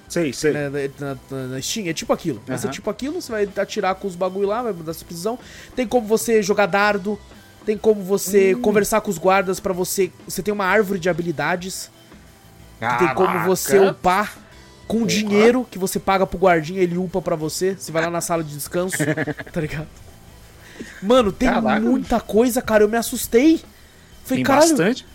Sei, 0.08 0.32
sei. 0.32 0.52
Né, 0.52 0.90
na, 0.98 1.16
na, 1.30 1.46
na, 1.48 1.60
Steam, 1.60 1.88
é 1.88 1.92
tipo 1.92 2.12
aquilo. 2.12 2.40
Vai 2.46 2.58
ser 2.58 2.70
tipo 2.70 2.88
aquilo, 2.88 3.20
você 3.20 3.32
vai 3.32 3.48
atirar 3.56 3.94
com 3.96 4.06
os 4.06 4.14
bagulho 4.14 4.46
lá, 4.46 4.62
vai 4.62 4.72
mudar 4.72 4.92
sua 4.94 5.06
precisão. 5.06 5.38
Tem 5.74 5.86
como 5.86 6.06
você 6.06 6.42
jogar 6.42 6.66
dardo, 6.66 7.18
tem 7.64 7.76
como 7.76 8.02
você 8.02 8.54
hum. 8.54 8.60
conversar 8.60 9.00
com 9.00 9.10
os 9.10 9.18
guardas 9.18 9.58
para 9.58 9.72
você. 9.72 10.12
Você 10.26 10.42
tem 10.42 10.54
uma 10.54 10.64
árvore 10.64 11.00
de 11.00 11.08
habilidades. 11.08 11.90
Caraca. 12.78 13.04
Tem 13.04 13.14
como 13.14 13.44
você 13.44 13.78
upar 13.78 14.36
com 14.86 15.04
dinheiro 15.04 15.66
que 15.68 15.78
você 15.78 15.98
paga 15.98 16.26
pro 16.26 16.38
guardinha, 16.38 16.80
ele 16.80 16.96
upa 16.96 17.20
para 17.20 17.34
você. 17.34 17.74
Você 17.74 17.90
vai 17.90 18.02
lá 18.02 18.10
na 18.10 18.20
sala 18.20 18.44
de 18.44 18.54
descanso, 18.54 18.96
tá 19.52 19.60
ligado? 19.60 19.88
Mano, 21.02 21.32
tem 21.32 21.48
Caraca. 21.48 21.80
muita 21.80 22.20
coisa, 22.20 22.62
cara. 22.62 22.84
Eu 22.84 22.88
me 22.88 22.96
assustei. 22.96 23.58
Falei, 24.24 24.38
tem 24.38 24.44
caralho. 24.44 24.68
Bastante. 24.68 25.06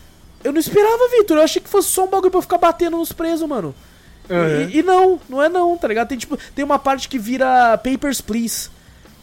Eu 0.44 0.52
não 0.52 0.60
esperava, 0.60 1.08
Vitor. 1.18 1.38
Eu 1.38 1.44
achei 1.44 1.62
que 1.62 1.70
fosse 1.70 1.90
só 1.90 2.06
um 2.06 2.10
bagulho 2.10 2.32
pra 2.32 2.40
eu 2.40 2.42
ficar 2.42 2.58
batendo 2.58 2.98
nos 2.98 3.12
presos, 3.12 3.48
mano. 3.48 3.76
Uhum. 4.30 4.70
E, 4.70 4.78
e, 4.78 4.84
não, 4.84 5.20
não 5.28 5.42
é 5.42 5.50
não, 5.50 5.78
tá 5.78 5.88
ligado? 5.88 6.08
Tem 6.08 6.18
tipo, 6.18 6.38
tem 6.56 6.64
uma 6.64 6.80
parte 6.80 7.10
que 7.10 7.20
vira 7.20 7.78
Papers, 7.78 8.22
Please. 8.22 8.70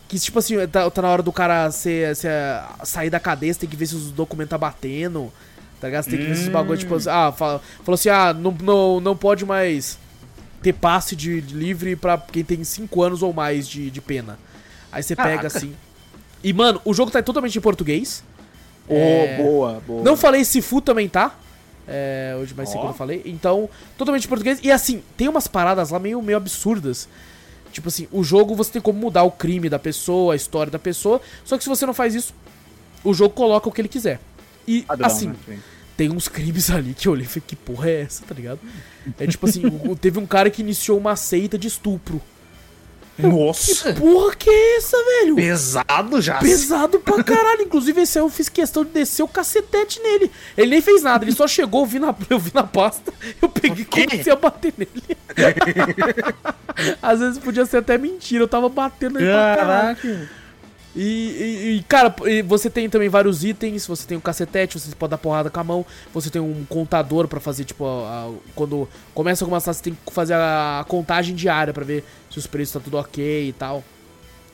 Que, 0.09 0.19
tipo 0.19 0.39
assim, 0.39 0.55
tá, 0.67 0.91
tá 0.91 1.03
na 1.03 1.09
hora 1.09 1.23
do 1.23 1.33
cara 1.33 1.71
ser, 1.71 2.17
ser, 2.17 2.31
sair 2.83 3.11
da 3.11 3.21
cadeia, 3.21 3.53
você 3.53 3.61
tem 3.61 3.69
que 3.69 3.77
ver 3.77 3.87
se 3.87 3.95
os 3.95 4.11
documentos 4.11 4.51
tá 4.51 4.59
batendo. 4.59 5.33
Tá 5.81 5.87
ligado? 5.87 6.05
Você 6.05 6.11
tem 6.11 6.19
que 6.19 6.27
ver 6.27 6.37
se 6.37 6.43
os 6.45 6.49
bagulho, 6.49 6.79
tipo, 6.79 6.97
ah, 7.09 7.31
fala, 7.31 7.61
falou 7.85 7.95
assim, 7.95 8.09
ah, 8.09 8.33
não, 8.33 8.51
não, 8.53 9.01
não 9.01 9.17
pode 9.17 9.45
mais 9.45 9.99
ter 10.63 10.73
passe 10.73 11.15
de, 11.15 11.41
de 11.41 11.55
livre 11.55 11.95
pra 11.95 12.19
quem 12.19 12.43
tem 12.43 12.65
5 12.65 13.03
anos 13.03 13.23
ou 13.23 13.33
mais 13.33 13.69
de, 13.69 13.91
de 13.91 14.01
pena. 14.01 14.39
Aí 14.91 15.03
você 15.03 15.15
pega 15.15 15.47
assim. 15.47 15.75
E, 16.43 16.53
mano, 16.53 16.81
o 16.85 16.95
jogo 16.95 17.11
tá 17.11 17.23
totalmente 17.23 17.57
em 17.57 17.61
português. 17.61 18.25
Oh, 18.89 18.95
é... 18.95 19.37
boa, 19.37 19.83
boa. 19.87 20.03
Não 20.03 20.17
falei 20.17 20.45
se 20.45 20.63
Fu 20.63 20.81
também 20.81 21.09
tá. 21.09 21.35
É, 21.89 22.37
hoje 22.39 22.55
mais 22.55 22.69
oh. 22.69 22.73
cedo 22.73 22.87
eu 22.87 22.95
falei. 22.95 23.23
Então, 23.25 23.69
totalmente 23.97 24.27
em 24.27 24.29
português. 24.29 24.61
E 24.63 24.71
assim, 24.71 25.03
tem 25.17 25.29
umas 25.29 25.49
paradas 25.49 25.91
lá 25.91 25.99
meio, 25.99 26.21
meio 26.21 26.37
absurdas. 26.37 27.09
Tipo 27.73 27.89
assim, 27.89 28.07
o 28.13 28.23
jogo 28.23 28.55
você 28.55 28.73
tem 28.73 28.83
como 28.83 28.99
mudar 28.99 29.23
o 29.23 29.31
crime 29.31 29.69
da 29.69 29.79
pessoa, 29.79 30.35
a 30.35 30.37
história 30.37 30.71
da 30.71 30.79
pessoa. 30.79 31.21
Só 31.45 31.57
que 31.57 31.65
se 31.65 31.69
você 31.69 31.87
não 31.87 31.95
faz 31.95 32.15
isso, 32.15 32.35
o 33.03 33.15
jogo 33.15 33.35
coloca 33.35 33.69
o 33.69 33.73
que 33.73 33.81
ele 33.81 33.89
quiser. 33.89 34.21
E 34.67 34.83
Padrão, 34.83 35.07
assim, 35.07 35.35
né? 35.47 35.59
tem 35.97 36.11
uns 36.11 36.29
crimes 36.29 36.71
ali 36.71 36.95
que 36.95 37.09
eu 37.09 37.13
olhei 37.13 37.25
e 37.25 37.29
falei, 37.29 37.45
que 37.47 37.57
porra 37.57 37.89
é 37.89 38.03
essa, 38.03 38.25
tá 38.25 38.35
ligado? 38.35 38.61
É 39.19 39.27
tipo 39.27 39.47
assim, 39.47 39.63
teve 40.01 40.19
um 40.19 40.27
cara 40.27 40.51
que 40.51 40.63
iniciou 40.63 40.99
uma 40.99 41.17
seita 41.17 41.59
de 41.59 41.69
estupro. 41.69 42.21
Nossa! 43.19 43.93
Que 43.93 44.01
porra 44.01 44.35
que 44.37 44.49
é 44.49 44.77
essa, 44.77 44.97
velho? 44.97 45.35
Pesado 45.37 46.21
já. 46.21 46.39
Pesado 46.39 47.01
pra 47.01 47.23
caralho. 47.25 47.63
Inclusive, 47.63 48.03
esse 48.03 48.19
aí 48.19 48.25
eu 48.25 48.29
fiz 48.29 48.49
questão 48.49 48.85
de 48.85 48.91
descer 48.91 49.23
o 49.23 49.29
cacetete 49.29 50.01
nele. 50.01 50.31
Ele 50.57 50.71
nem 50.71 50.81
fez 50.81 51.03
nada, 51.03 51.25
ele 51.25 51.33
só 51.33 51.49
chegou, 51.49 51.83
eu 51.83 51.87
vi 51.87 51.99
na, 51.99 52.15
eu 52.31 52.39
vi 52.39 52.53
na 52.55 52.63
pasta, 52.63 53.13
eu 53.43 53.49
peguei 53.49 53.83
e 53.83 53.85
comecei 53.85 54.33
a 54.33 54.37
bater 54.37 54.73
nele. 54.79 54.93
Às 57.03 57.21
vezes 57.21 57.39
podia 57.39 57.67
ser 57.67 57.79
até 57.79 57.99
mentira, 57.99 58.45
eu 58.45 58.49
tava 58.49 58.69
batendo 58.69 59.19
nele 59.19 59.31
pra 59.33 59.57
caralho. 59.57 60.29
E, 61.01 61.01
e, 61.01 61.77
e, 61.77 61.83
cara, 61.85 62.13
você 62.45 62.69
tem 62.69 62.91
também 62.91 63.09
vários 63.09 63.45
itens, 63.45 63.87
você 63.87 64.05
tem 64.05 64.19
um 64.19 64.21
cacetete, 64.21 64.81
você 64.81 64.93
pode 64.97 65.13
dar 65.13 65.19
porrada 65.19 65.49
com 65.49 65.61
a 65.61 65.63
mão, 65.63 65.87
você 66.13 66.29
tem 66.29 66.43
um 66.43 66.65
contador 66.69 67.29
para 67.29 67.39
fazer, 67.39 67.65
tipo, 67.65 67.87
a, 67.87 68.25
a, 68.27 68.33
quando 68.53 68.89
começa 69.15 69.45
alguma 69.45 69.61
sala, 69.61 69.75
você 69.75 69.85
tem 69.85 69.95
que 70.05 70.13
fazer 70.13 70.35
a, 70.35 70.81
a 70.81 70.85
contagem 70.85 71.37
diária 71.37 71.73
para 71.73 71.85
ver 71.85 72.03
se 72.29 72.39
os 72.39 72.49
preços 72.49 72.73
tá 72.73 72.81
tudo 72.81 72.97
ok 72.97 73.49
e 73.49 73.53
tal. 73.53 73.85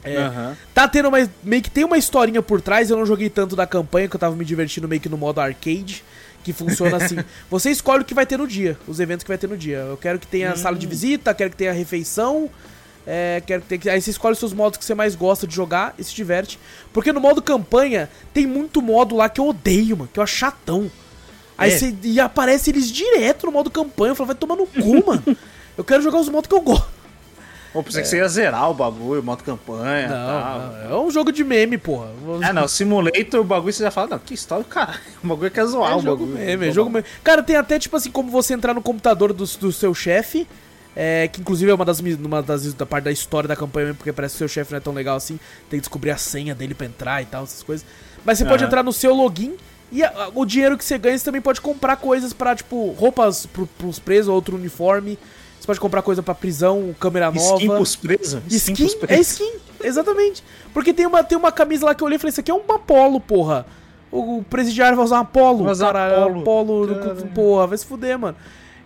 É, 0.04 0.18
uhum. 0.18 0.54
Tá 0.74 0.86
tendo 0.86 1.10
mais. 1.10 1.30
Meio 1.42 1.62
que 1.62 1.70
tem 1.70 1.82
uma 1.82 1.96
historinha 1.96 2.42
por 2.42 2.60
trás, 2.60 2.90
eu 2.90 2.98
não 2.98 3.06
joguei 3.06 3.30
tanto 3.30 3.56
da 3.56 3.66
campanha, 3.66 4.06
que 4.06 4.14
eu 4.14 4.20
tava 4.20 4.36
me 4.36 4.44
divertindo 4.44 4.86
meio 4.86 5.00
que 5.00 5.08
no 5.08 5.16
modo 5.16 5.40
arcade. 5.40 6.04
Que 6.42 6.52
funciona 6.52 6.98
assim. 6.98 7.16
você 7.50 7.70
escolhe 7.70 8.02
o 8.02 8.04
que 8.04 8.12
vai 8.12 8.26
ter 8.26 8.36
no 8.36 8.46
dia, 8.46 8.76
os 8.86 9.00
eventos 9.00 9.24
que 9.24 9.28
vai 9.28 9.38
ter 9.38 9.48
no 9.48 9.56
dia. 9.56 9.78
Eu 9.78 9.96
quero 9.96 10.18
que 10.18 10.26
tenha 10.26 10.50
uhum. 10.50 10.56
sala 10.56 10.76
de 10.76 10.86
visita, 10.86 11.32
quero 11.32 11.48
que 11.48 11.56
tenha 11.56 11.72
refeição. 11.72 12.50
É, 13.06 13.42
quero 13.46 13.62
ter 13.62 13.78
que. 13.78 13.90
Aí 13.90 14.00
você 14.00 14.10
escolhe 14.10 14.32
os 14.32 14.38
seus 14.38 14.52
modos 14.52 14.78
que 14.78 14.84
você 14.84 14.94
mais 14.94 15.14
gosta 15.14 15.46
de 15.46 15.54
jogar 15.54 15.94
e 15.98 16.04
se 16.04 16.14
diverte. 16.14 16.58
Porque 16.92 17.12
no 17.12 17.20
modo 17.20 17.42
campanha 17.42 18.08
tem 18.32 18.46
muito 18.46 18.80
modo 18.80 19.14
lá 19.14 19.28
que 19.28 19.40
eu 19.40 19.48
odeio, 19.48 19.96
mano, 19.96 20.10
que 20.12 20.18
eu 20.18 20.24
acho 20.24 20.36
chatão. 20.36 20.90
Aí 21.56 21.70
é. 21.70 21.78
você. 21.78 21.94
E 22.02 22.18
aparece 22.18 22.70
eles 22.70 22.90
direto 22.90 23.46
no 23.46 23.52
modo 23.52 23.70
campanha. 23.70 24.12
Eu 24.12 24.16
falo, 24.16 24.28
vai 24.28 24.36
tomar 24.36 24.56
no 24.56 24.66
cu, 24.66 25.04
mano. 25.06 25.36
Eu 25.76 25.84
quero 25.84 26.02
jogar 26.02 26.18
os 26.18 26.28
modos 26.28 26.48
que 26.48 26.54
eu 26.54 26.60
gosto. 26.60 26.94
Ou 27.74 27.82
pensei 27.82 28.00
é. 28.00 28.04
que 28.04 28.08
você 28.08 28.18
ia 28.18 28.28
zerar 28.28 28.70
o 28.70 28.74
bagulho, 28.74 29.20
modo 29.20 29.42
campanha. 29.42 30.08
Não, 30.08 30.90
não, 30.90 30.96
é 30.96 31.06
um 31.06 31.10
jogo 31.10 31.32
de 31.32 31.42
meme, 31.42 31.76
porra. 31.76 32.06
É, 32.40 32.52
não, 32.52 32.68
simulator, 32.68 33.40
o 33.40 33.44
bagulho 33.44 33.72
você 33.72 33.82
já 33.82 33.90
fala, 33.90 34.10
não, 34.10 34.18
que 34.20 34.32
história, 34.32 34.64
cara. 34.64 34.94
O 35.22 35.26
bagulho 35.26 35.50
quer 35.50 35.66
zoar 35.66 35.92
é 35.92 35.96
o 35.96 36.00
jogo 36.00 36.24
bagulho. 36.24 36.38
Meme, 36.38 36.68
é 36.68 36.72
jogo 36.72 36.88
meme. 36.88 37.04
Cara, 37.24 37.42
tem 37.42 37.56
até, 37.56 37.76
tipo 37.80 37.96
assim, 37.96 38.12
como 38.12 38.30
você 38.30 38.54
entrar 38.54 38.74
no 38.74 38.80
computador 38.80 39.32
do, 39.32 39.44
do 39.44 39.72
seu 39.72 39.92
chefe 39.92 40.46
é, 40.96 41.28
que 41.28 41.40
inclusive 41.40 41.70
é 41.70 41.74
uma 41.74 41.84
das, 41.84 42.00
uma 42.00 42.42
das 42.42 42.72
da 42.74 42.86
parte 42.86 43.04
da 43.04 43.12
história 43.12 43.48
da 43.48 43.56
campanha 43.56 43.86
mesmo, 43.86 43.98
porque 43.98 44.12
parece 44.12 44.34
que 44.34 44.38
seu 44.38 44.48
chefe 44.48 44.72
não 44.72 44.78
é 44.78 44.80
tão 44.80 44.92
legal 44.92 45.16
assim. 45.16 45.38
Tem 45.68 45.78
que 45.78 45.82
descobrir 45.82 46.10
a 46.10 46.16
senha 46.16 46.54
dele 46.54 46.74
pra 46.74 46.86
entrar 46.86 47.22
e 47.22 47.26
tal, 47.26 47.44
essas 47.44 47.62
coisas. 47.62 47.84
Mas 48.24 48.38
você 48.38 48.44
uhum. 48.44 48.50
pode 48.50 48.64
entrar 48.64 48.82
no 48.82 48.92
seu 48.92 49.14
login 49.14 49.54
e 49.90 50.02
a, 50.02 50.30
o 50.34 50.44
dinheiro 50.44 50.78
que 50.78 50.84
você 50.84 50.96
ganha 50.98 51.18
você 51.18 51.24
também 51.24 51.40
pode 51.40 51.60
comprar 51.60 51.96
coisas 51.96 52.32
para 52.32 52.54
tipo, 52.54 52.90
roupas 52.92 53.46
pro, 53.46 53.66
pros 53.66 53.98
presos, 53.98 54.28
outro 54.28 54.56
uniforme. 54.56 55.18
Você 55.58 55.66
pode 55.66 55.80
comprar 55.80 56.02
coisa 56.02 56.22
pra 56.22 56.34
prisão, 56.34 56.94
câmera 57.00 57.30
nova. 57.30 57.56
Skin 57.56 57.68
pros 57.68 57.96
presos? 57.96 58.42
Skin, 58.48 58.72
skin 58.72 58.74
pros 58.74 58.94
presos. 58.96 59.16
é 59.16 59.20
skin, 59.20 59.52
exatamente. 59.82 60.44
Porque 60.74 60.92
tem 60.92 61.06
uma, 61.06 61.24
tem 61.24 61.38
uma 61.38 61.50
camisa 61.50 61.86
lá 61.86 61.94
que 61.94 62.02
eu 62.02 62.06
olhei 62.06 62.16
e 62.16 62.18
falei, 62.18 62.30
isso 62.30 62.40
aqui 62.40 62.50
é 62.50 62.54
um 62.54 62.60
Apolo, 62.68 63.18
porra. 63.18 63.66
O 64.12 64.44
presidiário 64.48 64.94
vai 64.94 65.04
usar 65.04 65.16
um 65.16 65.20
Apolo, 65.20 65.64
cara. 65.76 66.18
Apolo, 66.18 66.40
Apolo 66.40 67.26
porra, 67.34 67.66
vai 67.66 67.78
se 67.78 67.86
fuder, 67.86 68.18
mano. 68.18 68.36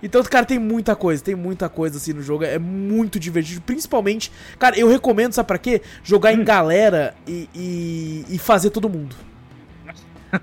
Então, 0.02 0.22
cara, 0.22 0.46
tem 0.46 0.58
muita 0.58 0.94
coisa, 0.94 1.22
tem 1.22 1.34
muita 1.34 1.68
coisa 1.68 1.96
assim 1.96 2.12
no 2.12 2.22
jogo. 2.22 2.44
É 2.44 2.58
muito 2.58 3.18
divertido. 3.18 3.60
Principalmente, 3.60 4.30
cara, 4.58 4.78
eu 4.78 4.88
recomendo, 4.88 5.32
sabe 5.32 5.46
pra 5.46 5.58
quê? 5.58 5.82
Jogar 6.02 6.32
hum. 6.32 6.40
em 6.40 6.44
galera 6.44 7.14
e, 7.26 7.48
e, 7.54 8.24
e, 8.28 8.38
fazer 8.38 8.70
todo 8.70 8.88
mundo. 8.88 9.16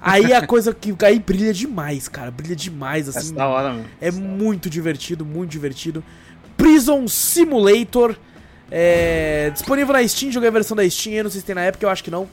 Aí 0.01 0.34
a 0.34 0.45
coisa 0.45 0.74
que 0.74 0.93
aí 1.06 1.20
brilha 1.20 1.53
demais, 1.53 2.08
cara. 2.08 2.32
Brilha 2.32 2.56
demais, 2.56 3.08
assim. 3.08 3.34
É 3.34 3.36
da 3.36 3.47
hora, 3.47 3.70
mano. 3.70 3.86
É 4.01 4.12
muito 4.12 4.70
divertido, 4.70 5.26
muito 5.26 5.51
divertido. 5.51 6.03
Prison 6.58 7.08
Simulator. 7.08 8.16
É, 8.72 9.51
disponível 9.53 9.93
na 9.93 10.08
Steam, 10.08 10.32
joguei 10.32 10.49
a 10.49 10.51
versão 10.51 10.76
da 10.76 10.89
Steam, 10.89 11.14
eu 11.14 11.24
não 11.26 11.32
sei 11.32 11.39
se 11.39 11.45
tem 11.45 11.53
na 11.53 11.62
época, 11.62 11.86
eu 11.86 11.89
acho 11.89 12.03
que 12.03 12.10
não. 12.10 12.28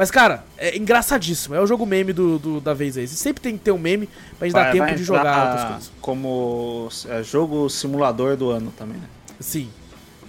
Mas, 0.00 0.10
cara, 0.10 0.42
é 0.56 0.78
engraçadíssimo. 0.78 1.54
É 1.54 1.60
o 1.60 1.66
jogo 1.66 1.84
meme 1.84 2.14
do, 2.14 2.38
do 2.38 2.58
da 2.58 2.72
vez 2.72 2.96
aí. 2.96 3.06
Você 3.06 3.16
sempre 3.16 3.42
tem 3.42 3.58
que 3.58 3.62
ter 3.62 3.70
um 3.70 3.76
meme 3.76 4.08
pra 4.38 4.48
gente 4.48 4.54
vai, 4.54 4.64
dar 4.64 4.72
tempo 4.72 4.96
de 4.96 5.04
jogar 5.04 5.48
outras 5.48 5.64
coisas. 5.68 5.92
Como 6.00 6.88
é, 7.06 7.22
jogo 7.22 7.68
simulador 7.68 8.34
do 8.34 8.48
ano 8.48 8.72
também, 8.78 8.96
né? 8.96 9.06
Sim. 9.38 9.68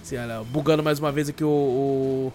Sim 0.02 0.18
olha, 0.18 0.42
bugando 0.42 0.82
mais 0.82 0.98
uma 0.98 1.10
vez 1.10 1.30
aqui 1.30 1.42
o, 1.42 1.48
o, 1.48 2.32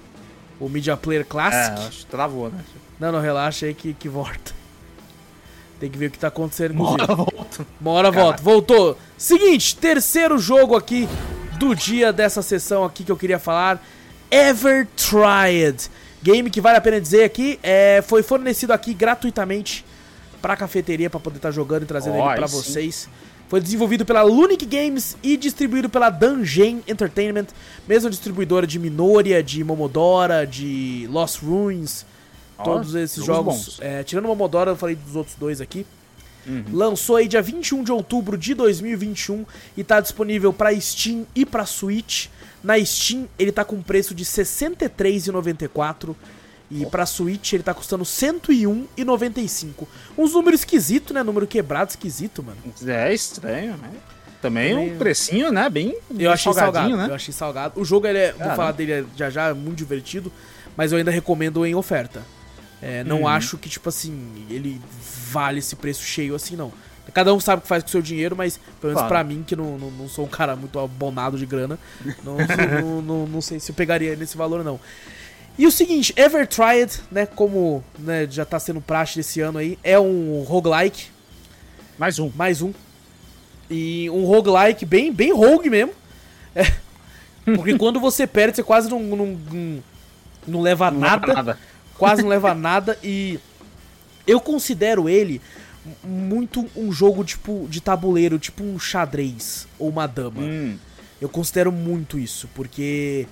o 0.59 0.67
Media 0.67 0.97
Player 0.97 1.23
Classic. 1.23 1.79
É, 1.79 1.87
acho 1.87 1.99
que 1.99 2.05
travou, 2.07 2.49
né? 2.49 2.57
Não, 2.99 3.11
não, 3.11 3.21
relaxa 3.21 3.67
aí 3.67 3.75
que, 3.75 3.93
que 3.93 4.09
volta. 4.09 4.51
Tem 5.79 5.91
que 5.91 5.97
ver 5.99 6.07
o 6.07 6.09
que 6.09 6.17
tá 6.17 6.29
acontecendo 6.29 6.73
com 6.73 6.81
Uma 6.81 6.91
hora 6.93 7.05
volta. 7.05 7.67
Uma 7.79 7.91
hora 7.91 8.09
volta. 8.09 8.41
Voltou. 8.41 8.97
Seguinte, 9.15 9.77
terceiro 9.77 10.39
jogo 10.39 10.75
aqui 10.75 11.07
do 11.59 11.75
dia 11.75 12.11
dessa 12.11 12.41
sessão 12.41 12.83
aqui 12.83 13.03
que 13.03 13.11
eu 13.11 13.17
queria 13.17 13.37
falar. 13.37 13.79
Ever 14.31 14.87
Tried. 14.95 15.87
Game 16.27 16.49
que 16.49 16.59
vale 16.59 16.77
a 16.77 16.81
pena 16.81 16.99
dizer 16.99 17.23
aqui, 17.23 17.57
é, 17.63 18.03
foi 18.05 18.21
fornecido 18.21 18.73
aqui 18.73 18.93
gratuitamente 18.93 19.85
para 20.41 20.55
a 20.55 20.57
cafeteria 20.57 21.09
para 21.09 21.21
poder 21.21 21.37
estar 21.37 21.47
tá 21.47 21.53
jogando 21.53 21.83
e 21.83 21.85
trazendo 21.85 22.17
oh, 22.17 22.25
ele 22.27 22.35
para 22.35 22.47
vocês. 22.47 23.07
Foi 23.47 23.61
desenvolvido 23.61 24.05
pela 24.05 24.23
Lunic 24.23 24.65
Games 24.65 25.15
e 25.23 25.37
distribuído 25.37 25.87
pela 25.87 26.09
Dungeon 26.09 26.79
Entertainment, 26.85 27.45
mesma 27.87 28.09
distribuidora 28.09 28.67
de 28.67 28.77
Minoria, 28.77 29.41
de 29.41 29.63
Momodora, 29.63 30.45
de 30.45 31.07
Lost 31.09 31.41
Ruins, 31.41 32.05
oh, 32.57 32.63
todos 32.63 32.93
esses 32.93 33.23
jogos. 33.23 33.77
É, 33.79 34.03
tirando 34.03 34.25
Momodora, 34.25 34.71
eu 34.71 34.75
falei 34.75 34.97
dos 34.97 35.15
outros 35.15 35.37
dois 35.37 35.61
aqui. 35.61 35.85
Uhum. 36.45 36.65
Lançou 36.73 37.15
aí 37.15 37.27
dia 37.27 37.41
21 37.41 37.85
de 37.85 37.91
outubro 37.93 38.37
de 38.37 38.53
2021 38.53 39.45
e 39.77 39.81
está 39.81 40.01
disponível 40.01 40.51
para 40.51 40.77
Steam 40.77 41.25
e 41.33 41.45
para 41.45 41.65
Switch. 41.65 42.27
Na 42.67 42.83
Steam 42.83 43.29
ele 43.39 43.53
tá 43.53 43.63
com 43.63 43.81
preço 43.81 44.13
de 44.13 44.25
R$ 44.25 44.29
63,94 44.29 46.13
e 46.69 46.85
oh. 46.85 46.89
pra 46.89 47.05
Switch 47.05 47.53
ele 47.53 47.63
tá 47.63 47.73
custando 47.73 48.03
R$ 48.03 48.09
101,95. 48.09 49.87
Uns 50.17 50.33
números 50.33 50.59
esquisitos, 50.59 51.13
né? 51.15 51.23
Número 51.23 51.47
quebrado 51.47 51.91
esquisito, 51.91 52.43
mano. 52.43 52.57
É 52.85 53.13
estranho, 53.13 53.77
né? 53.77 53.89
Também 54.41 54.75
um 54.75 54.97
precinho, 54.97 55.49
né? 55.49 55.69
Bem, 55.69 55.97
eu 56.19 56.29
achei 56.29 56.51
salgado, 56.51 56.97
né? 56.97 57.07
Eu 57.07 57.15
achei 57.15 57.33
salgado. 57.33 57.79
O 57.79 57.85
jogo, 57.85 58.05
ele 58.05 58.17
é, 58.19 58.33
vou 58.33 58.49
falar 58.49 58.73
dele 58.73 59.07
já 59.15 59.29
já, 59.29 59.47
é 59.47 59.53
muito 59.53 59.77
divertido, 59.77 60.29
mas 60.75 60.91
eu 60.91 60.97
ainda 60.97 61.09
recomendo 61.09 61.65
em 61.65 61.73
oferta. 61.73 62.21
É, 62.81 63.01
não 63.05 63.21
uhum. 63.21 63.27
acho 63.29 63.57
que, 63.57 63.69
tipo 63.69 63.87
assim, 63.87 64.45
ele 64.49 64.81
vale 65.31 65.59
esse 65.59 65.75
preço 65.77 66.03
cheio 66.03 66.35
assim, 66.35 66.57
não. 66.57 66.73
Cada 67.17 67.33
um 67.33 67.39
sabe 67.39 67.57
o 67.57 67.61
que 67.63 67.67
faz 67.67 67.81
com 67.81 67.87
o 67.87 67.91
seu 67.91 68.01
dinheiro, 68.03 68.35
mas 68.35 68.57
pelo 68.79 68.93
menos 68.93 68.99
claro. 68.99 69.07
pra 69.07 69.23
mim, 69.23 69.43
que 69.43 69.55
não, 69.55 69.75
não, 69.75 69.89
não, 69.89 70.07
sou 70.07 70.25
um 70.25 70.27
cara 70.27 70.55
muito 70.55 70.77
abonado 70.77 71.35
de 71.35 71.47
grana, 71.47 71.79
não, 72.23 72.37
não, 72.37 73.01
não, 73.01 73.25
não, 73.33 73.41
sei 73.41 73.59
se 73.59 73.71
eu 73.71 73.75
pegaria 73.75 74.15
nesse 74.15 74.37
valor, 74.37 74.63
não. 74.63 74.79
E 75.57 75.65
o 75.65 75.71
seguinte, 75.71 76.13
Ever 76.15 76.45
Tried, 76.45 76.91
né, 77.09 77.25
como 77.25 77.83
né, 77.97 78.27
já 78.29 78.45
tá 78.45 78.59
sendo 78.59 78.79
praxe 78.79 79.15
desse 79.15 79.41
ano 79.41 79.57
aí, 79.57 79.79
é 79.83 79.99
um 79.99 80.43
roguelike. 80.47 81.07
Mais 81.97 82.19
um. 82.19 82.31
Mais 82.35 82.61
um. 82.61 82.71
E 83.67 84.07
um 84.11 84.23
roguelike 84.23 84.85
bem, 84.85 85.11
bem 85.11 85.33
rogue 85.33 85.71
mesmo. 85.71 85.93
É, 86.55 86.71
porque 87.45 87.73
quando 87.79 87.99
você 87.99 88.27
perde, 88.27 88.57
você 88.57 88.63
quase 88.63 88.91
não, 88.91 88.99
não, 88.99 89.25
não, 89.25 89.83
não 90.45 90.61
leva 90.61 90.91
não 90.91 90.99
nada. 90.99 91.33
nada. 91.33 91.59
Quase 91.97 92.21
não 92.21 92.29
leva 92.29 92.53
nada. 92.53 92.95
E 93.03 93.39
eu 94.27 94.39
considero 94.39 95.09
ele 95.09 95.41
muito 96.03 96.65
um 96.75 96.91
jogo 96.91 97.23
tipo 97.23 97.67
de 97.69 97.81
tabuleiro, 97.81 98.39
tipo 98.39 98.63
um 98.63 98.77
xadrez 98.79 99.67
ou 99.77 99.89
uma 99.89 100.07
dama. 100.07 100.41
Hum. 100.41 100.77
Eu 101.19 101.29
considero 101.29 101.71
muito 101.71 102.19
isso, 102.19 102.47
porque 102.53 103.27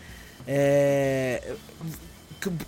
é, 0.47 1.53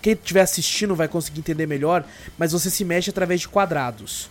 quem 0.01 0.13
estiver 0.13 0.41
assistindo 0.41 0.95
vai 0.95 1.07
conseguir 1.07 1.39
entender 1.39 1.65
melhor, 1.65 2.05
mas 2.37 2.51
você 2.51 2.69
se 2.69 2.83
mexe 2.85 3.09
através 3.09 3.41
de 3.41 3.47
quadrados. 3.47 4.29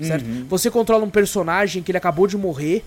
Certo? 0.00 0.24
Uhum. 0.24 0.46
Você 0.48 0.70
controla 0.70 1.04
um 1.04 1.10
personagem 1.10 1.82
que 1.82 1.90
ele 1.90 1.98
acabou 1.98 2.26
de 2.26 2.36
morrer 2.36 2.82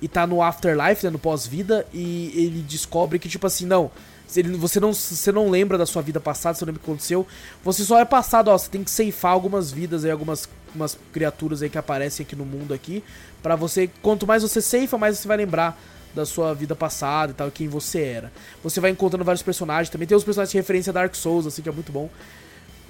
e 0.00 0.08
tá 0.08 0.26
no 0.26 0.42
afterlife, 0.42 1.04
né, 1.04 1.10
no 1.10 1.18
pós-vida, 1.18 1.86
e 1.92 2.32
ele 2.34 2.64
descobre 2.66 3.18
que, 3.18 3.28
tipo 3.28 3.46
assim, 3.46 3.66
não, 3.66 3.90
você 4.26 4.80
não, 4.80 4.92
você 4.92 5.30
não 5.32 5.50
lembra 5.50 5.78
da 5.78 5.86
sua 5.86 6.02
vida 6.02 6.20
passada, 6.20 6.56
você 6.56 6.64
não 6.64 6.70
lembra 6.70 6.80
o 6.80 6.84
que 6.84 6.90
aconteceu. 6.90 7.26
Você 7.62 7.84
só 7.84 7.98
é 7.98 8.04
passado, 8.04 8.48
ó, 8.48 8.58
você 8.58 8.70
tem 8.70 8.82
que 8.82 8.90
ceifar 8.90 9.32
algumas 9.32 9.70
vidas 9.70 10.04
aí, 10.04 10.10
algumas 10.10 10.48
umas 10.76 10.98
criaturas 11.12 11.62
aí 11.62 11.70
que 11.70 11.78
aparecem 11.78 12.24
aqui 12.24 12.36
no 12.36 12.44
mundo 12.44 12.72
aqui. 12.72 13.02
para 13.42 13.56
você, 13.56 13.88
quanto 14.02 14.26
mais 14.26 14.42
você 14.42 14.60
ceifa, 14.60 14.96
mais 14.96 15.18
você 15.18 15.28
vai 15.28 15.36
lembrar 15.36 15.78
da 16.14 16.24
sua 16.24 16.54
vida 16.54 16.74
passada 16.74 17.32
e 17.32 17.34
tal, 17.34 17.50
quem 17.50 17.68
você 17.68 18.00
era. 18.00 18.32
Você 18.62 18.80
vai 18.80 18.90
encontrando 18.90 19.24
vários 19.24 19.42
personagens, 19.42 19.90
também 19.90 20.08
tem 20.08 20.16
os 20.16 20.24
personagens 20.24 20.50
de 20.50 20.56
referência 20.56 20.92
Dark 20.92 21.14
Souls, 21.14 21.46
assim, 21.46 21.60
que 21.60 21.68
é 21.68 21.72
muito 21.72 21.92
bom. 21.92 22.08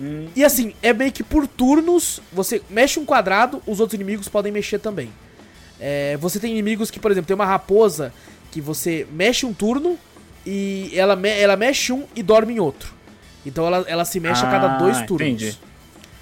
Hum. 0.00 0.28
E 0.36 0.44
assim, 0.44 0.74
é 0.82 0.92
meio 0.92 1.10
que 1.10 1.24
por 1.24 1.46
turnos, 1.48 2.20
você 2.32 2.62
mexe 2.70 3.00
um 3.00 3.04
quadrado, 3.04 3.62
os 3.66 3.80
outros 3.80 3.94
inimigos 3.94 4.28
podem 4.28 4.52
mexer 4.52 4.78
também. 4.78 5.10
É, 5.80 6.16
você 6.18 6.38
tem 6.38 6.52
inimigos 6.52 6.90
que, 6.90 7.00
por 7.00 7.10
exemplo, 7.10 7.26
tem 7.26 7.34
uma 7.34 7.46
raposa 7.46 8.12
que 8.50 8.60
você 8.60 9.06
mexe 9.10 9.44
um 9.44 9.52
turno 9.52 9.98
e 10.46 10.92
ela, 10.94 11.16
me 11.16 11.28
ela 11.28 11.56
mexe 11.56 11.92
um 11.92 12.04
e 12.14 12.22
dorme 12.22 12.54
em 12.54 12.60
outro. 12.60 12.94
Então 13.44 13.66
ela, 13.66 13.84
ela 13.88 14.04
se 14.04 14.20
mexe 14.20 14.44
ah, 14.44 14.48
a 14.48 14.50
cada 14.50 14.74
ah, 14.74 14.78
dois 14.78 15.02
turnos. 15.02 15.28
Entendi. 15.28 15.58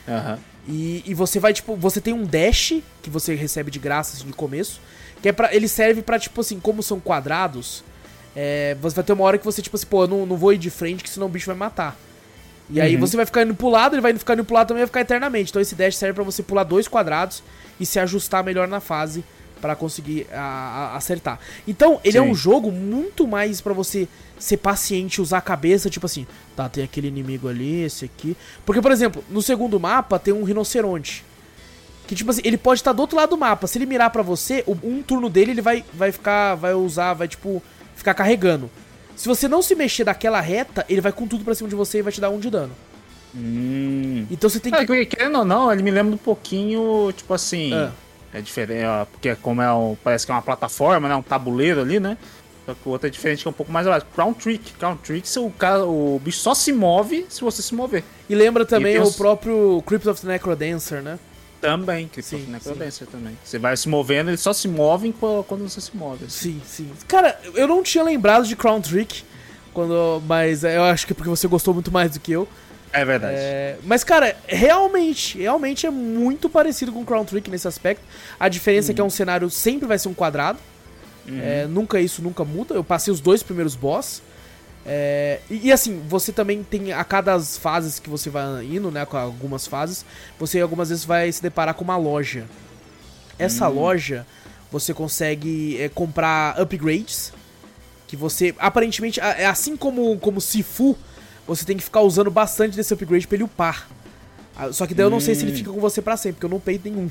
Uhum. 0.08 0.38
E, 0.66 1.02
e 1.06 1.14
você 1.14 1.38
vai, 1.38 1.52
tipo, 1.52 1.76
você 1.76 2.00
tem 2.00 2.14
um 2.14 2.24
dash 2.24 2.74
que 3.02 3.10
você 3.10 3.34
recebe 3.34 3.70
de 3.70 3.78
graça 3.78 4.16
assim, 4.16 4.26
de 4.26 4.32
começo. 4.32 4.80
Que 5.20 5.28
é 5.28 5.32
pra, 5.32 5.54
ele 5.54 5.68
serve 5.68 6.02
para 6.02 6.18
tipo 6.18 6.40
assim, 6.40 6.60
como 6.60 6.82
são 6.82 7.00
quadrados, 7.00 7.82
é, 8.36 8.76
você 8.80 8.96
vai 8.96 9.04
ter 9.04 9.12
uma 9.12 9.24
hora 9.24 9.38
que 9.38 9.44
você, 9.44 9.62
tipo 9.62 9.76
assim, 9.76 9.86
pô, 9.86 10.04
eu 10.04 10.08
não, 10.08 10.26
não 10.26 10.36
vou 10.36 10.52
ir 10.52 10.58
de 10.58 10.70
frente, 10.70 11.02
que 11.02 11.10
senão 11.10 11.26
o 11.26 11.30
bicho 11.30 11.46
vai 11.46 11.56
matar. 11.56 11.96
E 12.68 12.78
uhum. 12.78 12.84
aí 12.84 12.96
você 12.96 13.16
vai 13.16 13.26
ficar 13.26 13.42
indo 13.42 13.54
pro 13.54 13.68
lado, 13.68 13.94
ele 13.94 14.00
vai 14.00 14.14
ficar 14.16 14.34
indo 14.34 14.44
pro 14.44 14.54
lado 14.54 14.68
também 14.68 14.80
vai 14.80 14.86
ficar 14.86 15.00
eternamente. 15.00 15.50
Então 15.50 15.60
esse 15.60 15.74
dash 15.74 15.96
serve 15.96 16.14
para 16.14 16.24
você 16.24 16.42
pular 16.42 16.64
dois 16.64 16.88
quadrados 16.88 17.42
e 17.78 17.84
se 17.84 17.98
ajustar 17.98 18.42
melhor 18.42 18.66
na 18.66 18.80
fase 18.80 19.24
para 19.64 19.74
conseguir 19.74 20.26
a, 20.30 20.92
a, 20.92 20.96
acertar. 20.96 21.40
Então, 21.66 21.98
ele 22.04 22.12
Sim. 22.12 22.18
é 22.18 22.20
um 22.22 22.34
jogo 22.34 22.70
muito 22.70 23.26
mais 23.26 23.62
para 23.62 23.72
você 23.72 24.06
ser 24.38 24.58
paciente, 24.58 25.22
usar 25.22 25.38
a 25.38 25.40
cabeça, 25.40 25.88
tipo 25.88 26.04
assim, 26.04 26.26
tá, 26.54 26.68
tem 26.68 26.84
aquele 26.84 27.08
inimigo 27.08 27.48
ali, 27.48 27.80
esse 27.80 28.04
aqui. 28.04 28.36
Porque, 28.66 28.82
por 28.82 28.92
exemplo, 28.92 29.24
no 29.30 29.40
segundo 29.40 29.80
mapa 29.80 30.18
tem 30.18 30.34
um 30.34 30.44
rinoceronte. 30.44 31.24
Que, 32.06 32.14
tipo 32.14 32.30
assim, 32.30 32.42
ele 32.44 32.58
pode 32.58 32.80
estar 32.80 32.92
do 32.92 33.00
outro 33.00 33.16
lado 33.16 33.30
do 33.30 33.38
mapa. 33.38 33.66
Se 33.66 33.78
ele 33.78 33.86
mirar 33.86 34.10
para 34.10 34.20
você, 34.20 34.62
um 34.66 35.02
turno 35.02 35.30
dele 35.30 35.52
ele 35.52 35.62
vai, 35.62 35.82
vai 35.94 36.12
ficar, 36.12 36.56
vai 36.56 36.74
usar, 36.74 37.14
vai, 37.14 37.26
tipo, 37.26 37.62
ficar 37.96 38.12
carregando. 38.12 38.70
Se 39.16 39.26
você 39.26 39.48
não 39.48 39.62
se 39.62 39.74
mexer 39.74 40.04
daquela 40.04 40.42
reta, 40.42 40.84
ele 40.90 41.00
vai 41.00 41.10
com 41.10 41.26
tudo 41.26 41.42
pra 41.42 41.54
cima 41.54 41.70
de 41.70 41.74
você 41.74 42.00
e 42.00 42.02
vai 42.02 42.12
te 42.12 42.20
dar 42.20 42.28
um 42.28 42.38
de 42.38 42.50
dano. 42.50 42.72
Hum. 43.34 44.26
Então 44.30 44.50
você 44.50 44.60
tem 44.60 44.70
que. 44.70 44.92
É, 44.92 45.04
querendo 45.06 45.38
ou 45.38 45.44
não, 45.46 45.72
ele 45.72 45.82
me 45.82 45.90
lembra 45.90 46.14
um 46.14 46.18
pouquinho, 46.18 47.10
tipo 47.16 47.32
assim. 47.32 47.72
É. 47.72 48.03
É 48.34 48.40
diferente, 48.40 48.84
ó, 48.84 49.04
porque 49.04 49.34
como 49.36 49.62
é 49.62 49.72
um, 49.72 49.96
parece 50.02 50.26
que 50.26 50.32
é 50.32 50.34
uma 50.34 50.42
plataforma, 50.42 51.08
né? 51.08 51.14
Um 51.14 51.22
tabuleiro 51.22 51.80
ali, 51.80 52.00
né? 52.00 52.18
Só 52.66 52.74
que 52.74 52.80
o 52.88 52.90
outro 52.90 53.06
é 53.06 53.10
diferente, 53.10 53.42
que 53.42 53.48
é 53.48 53.50
um 53.50 53.54
pouco 53.54 53.70
mais 53.70 53.86
abaixo. 53.86 54.06
Crown 54.12 54.34
Trick. 54.34 54.72
Crown 54.72 54.96
Trick, 54.96 55.38
o, 55.38 55.50
cara, 55.50 55.84
o 55.84 56.20
bicho 56.22 56.38
só 56.38 56.52
se 56.52 56.72
move 56.72 57.26
se 57.28 57.42
você 57.42 57.62
se 57.62 57.74
mover. 57.74 58.02
E 58.28 58.34
lembra 58.34 58.66
também 58.66 58.96
e 58.96 58.98
o 58.98 59.12
próprio 59.12 59.82
Crypt 59.86 60.08
of 60.08 60.20
the 60.20 60.26
Necrodancer, 60.26 61.00
né? 61.00 61.18
Também, 61.60 62.08
Crypt 62.08 62.28
sim, 62.28 62.36
of 62.36 62.46
the 62.46 62.52
Necrodancer 62.52 63.06
sim. 63.06 63.12
também. 63.12 63.38
Você 63.44 63.58
vai 63.58 63.76
se 63.76 63.88
movendo, 63.88 64.30
ele 64.30 64.36
só 64.36 64.52
se 64.52 64.66
move 64.66 65.14
quando 65.46 65.68
você 65.68 65.80
se 65.80 65.96
move. 65.96 66.24
Assim. 66.24 66.60
Sim, 66.66 66.88
sim. 66.88 66.90
Cara, 67.06 67.38
eu 67.54 67.68
não 67.68 67.82
tinha 67.82 68.02
lembrado 68.02 68.46
de 68.46 68.56
Crown 68.56 68.80
Trick, 68.80 69.22
quando, 69.72 70.22
mas 70.26 70.64
eu 70.64 70.82
acho 70.84 71.06
que 71.06 71.12
é 71.12 71.16
porque 71.16 71.30
você 71.30 71.46
gostou 71.46 71.72
muito 71.72 71.92
mais 71.92 72.12
do 72.12 72.20
que 72.20 72.32
eu. 72.32 72.48
É 72.94 73.04
verdade. 73.04 73.34
É, 73.36 73.76
mas, 73.82 74.04
cara, 74.04 74.36
realmente, 74.46 75.38
realmente 75.38 75.84
é 75.84 75.90
muito 75.90 76.48
parecido 76.48 76.92
com 76.92 77.04
Crown 77.04 77.24
Trick 77.24 77.50
nesse 77.50 77.66
aspecto. 77.66 78.04
A 78.38 78.48
diferença 78.48 78.88
uhum. 78.88 78.92
é 78.92 78.94
que 78.94 79.00
é 79.00 79.04
um 79.04 79.10
cenário 79.10 79.50
sempre 79.50 79.84
vai 79.88 79.98
ser 79.98 80.08
um 80.08 80.14
quadrado. 80.14 80.60
Uhum. 81.28 81.40
É, 81.42 81.66
nunca 81.66 82.00
isso 82.00 82.22
nunca 82.22 82.44
muda. 82.44 82.72
Eu 82.72 82.84
passei 82.84 83.12
os 83.12 83.18
dois 83.18 83.42
primeiros 83.42 83.74
boss. 83.74 84.22
É, 84.86 85.40
e, 85.50 85.66
e, 85.68 85.72
assim, 85.72 86.00
você 86.08 86.30
também 86.30 86.62
tem 86.62 86.92
a 86.92 87.02
cada 87.02 87.40
fases 87.40 87.98
que 87.98 88.08
você 88.08 88.30
vai 88.30 88.64
indo, 88.64 88.92
né? 88.92 89.04
Com 89.04 89.16
algumas 89.16 89.66
fases, 89.66 90.04
você 90.38 90.60
algumas 90.60 90.88
vezes 90.88 91.04
vai 91.04 91.32
se 91.32 91.42
deparar 91.42 91.74
com 91.74 91.82
uma 91.82 91.96
loja. 91.96 92.44
Essa 93.36 93.68
uhum. 93.68 93.74
loja 93.74 94.24
você 94.70 94.94
consegue 94.94 95.82
é, 95.82 95.88
comprar 95.88 96.60
upgrades. 96.60 97.32
Que 98.06 98.14
você. 98.14 98.54
Aparentemente, 98.56 99.18
é 99.18 99.46
assim 99.46 99.76
como, 99.76 100.16
como 100.20 100.40
Sifu 100.40 100.96
você 101.46 101.64
tem 101.64 101.76
que 101.76 101.82
ficar 101.82 102.00
usando 102.00 102.30
bastante 102.30 102.76
desse 102.76 102.92
upgrade 102.94 103.26
pra 103.26 103.36
ele 103.36 103.44
upar. 103.44 103.88
Ah, 104.56 104.72
só 104.72 104.86
que 104.86 104.94
daí 104.94 105.04
eu 105.04 105.10
não 105.10 105.20
sei 105.20 105.34
se 105.34 105.44
ele 105.44 105.52
hum. 105.52 105.56
fica 105.56 105.72
com 105.72 105.80
você 105.80 106.00
pra 106.00 106.16
sempre, 106.16 106.34
porque 106.34 106.46
eu 106.46 106.50
não 106.50 106.60
peito 106.60 106.88
nenhum. 106.88 107.10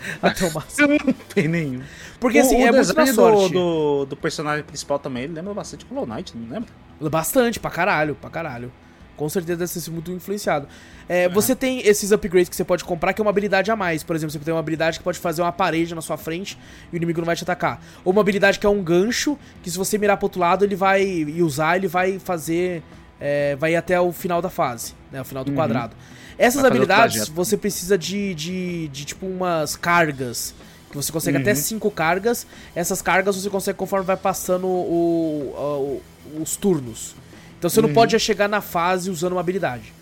Até 0.22 0.46
o 0.46 0.52
máximo. 0.52 0.92
eu 0.92 1.00
não 1.04 1.12
peito 1.12 1.48
nenhum. 1.48 1.82
Porque 2.18 2.38
assim, 2.38 2.56
o, 2.56 2.66
é 2.66 2.72
muito 2.72 2.94
na 2.94 3.06
sorte. 3.12 3.52
Do, 3.52 4.06
do, 4.06 4.16
personagem 4.16 4.64
principal 4.64 4.98
também, 4.98 5.24
ele 5.24 5.34
lembra 5.34 5.52
bastante 5.52 5.84
Hollow 5.90 6.06
Knight, 6.06 6.36
não 6.36 6.48
lembra? 6.48 6.70
Bastante, 7.10 7.60
pra 7.60 7.70
caralho, 7.70 8.14
pra 8.14 8.30
caralho. 8.30 8.72
Com 9.16 9.28
certeza 9.28 9.58
deve 9.58 9.70
ser 9.70 9.90
muito 9.90 10.10
influenciado. 10.10 10.66
É, 11.06 11.26
uhum. 11.26 11.34
Você 11.34 11.54
tem 11.54 11.86
esses 11.86 12.10
upgrades 12.10 12.48
que 12.48 12.56
você 12.56 12.64
pode 12.64 12.82
comprar, 12.84 13.12
que 13.12 13.20
é 13.20 13.22
uma 13.22 13.30
habilidade 13.30 13.70
a 13.70 13.76
mais. 13.76 14.02
Por 14.02 14.16
exemplo, 14.16 14.32
você 14.32 14.38
tem 14.38 14.54
uma 14.54 14.60
habilidade 14.60 14.96
que 14.96 15.04
pode 15.04 15.18
fazer 15.18 15.42
uma 15.42 15.52
parede 15.52 15.94
na 15.94 16.00
sua 16.00 16.16
frente 16.16 16.56
e 16.90 16.94
o 16.94 16.96
inimigo 16.96 17.20
não 17.20 17.26
vai 17.26 17.36
te 17.36 17.42
atacar. 17.42 17.82
Ou 18.02 18.12
uma 18.12 18.22
habilidade 18.22 18.58
que 18.58 18.64
é 18.64 18.68
um 18.68 18.82
gancho, 18.82 19.38
que 19.62 19.70
se 19.70 19.76
você 19.76 19.98
mirar 19.98 20.16
pro 20.16 20.24
outro 20.24 20.40
lado, 20.40 20.64
ele 20.64 20.74
vai. 20.74 21.02
e 21.04 21.42
usar, 21.42 21.76
ele 21.76 21.86
vai 21.86 22.18
fazer 22.18 22.82
é, 23.20 23.54
vai 23.56 23.76
até 23.76 24.00
o 24.00 24.10
final 24.12 24.40
da 24.40 24.48
fase, 24.48 24.94
né? 25.12 25.20
O 25.20 25.24
final 25.24 25.44
do 25.44 25.50
uhum. 25.50 25.56
quadrado. 25.56 25.94
Essas 26.38 26.64
habilidades 26.64 27.28
você 27.28 27.56
precisa 27.56 27.98
de, 27.98 28.34
de, 28.34 28.88
de, 28.88 29.04
tipo 29.04 29.26
umas 29.26 29.76
cargas. 29.76 30.54
Que 30.90 30.96
você 30.96 31.12
consegue 31.12 31.36
uhum. 31.36 31.42
até 31.42 31.54
5 31.54 31.90
cargas. 31.90 32.46
Essas 32.74 33.02
cargas 33.02 33.36
você 33.36 33.50
consegue 33.50 33.76
conforme 33.76 34.06
vai 34.06 34.16
passando 34.16 34.66
o, 34.66 36.00
o, 36.34 36.40
os 36.40 36.56
turnos. 36.56 37.14
Então 37.58 37.68
você 37.68 37.80
uhum. 37.80 37.88
não 37.88 37.94
pode 37.94 38.12
já 38.12 38.18
chegar 38.18 38.48
na 38.48 38.62
fase 38.62 39.10
usando 39.10 39.32
uma 39.32 39.40
habilidade. 39.40 39.92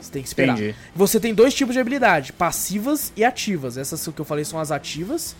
Você 0.00 0.10
tem 0.10 0.22
que 0.22 0.28
esperar. 0.28 0.54
Entendi. 0.54 0.74
Você 0.94 1.20
tem 1.20 1.32
dois 1.32 1.54
tipos 1.54 1.72
de 1.72 1.80
habilidade: 1.80 2.32
passivas 2.32 3.12
e 3.16 3.24
ativas. 3.24 3.78
Essas 3.78 4.06
que 4.06 4.20
eu 4.20 4.24
falei 4.24 4.44
são 4.44 4.58
as 4.58 4.72
ativas 4.72 5.36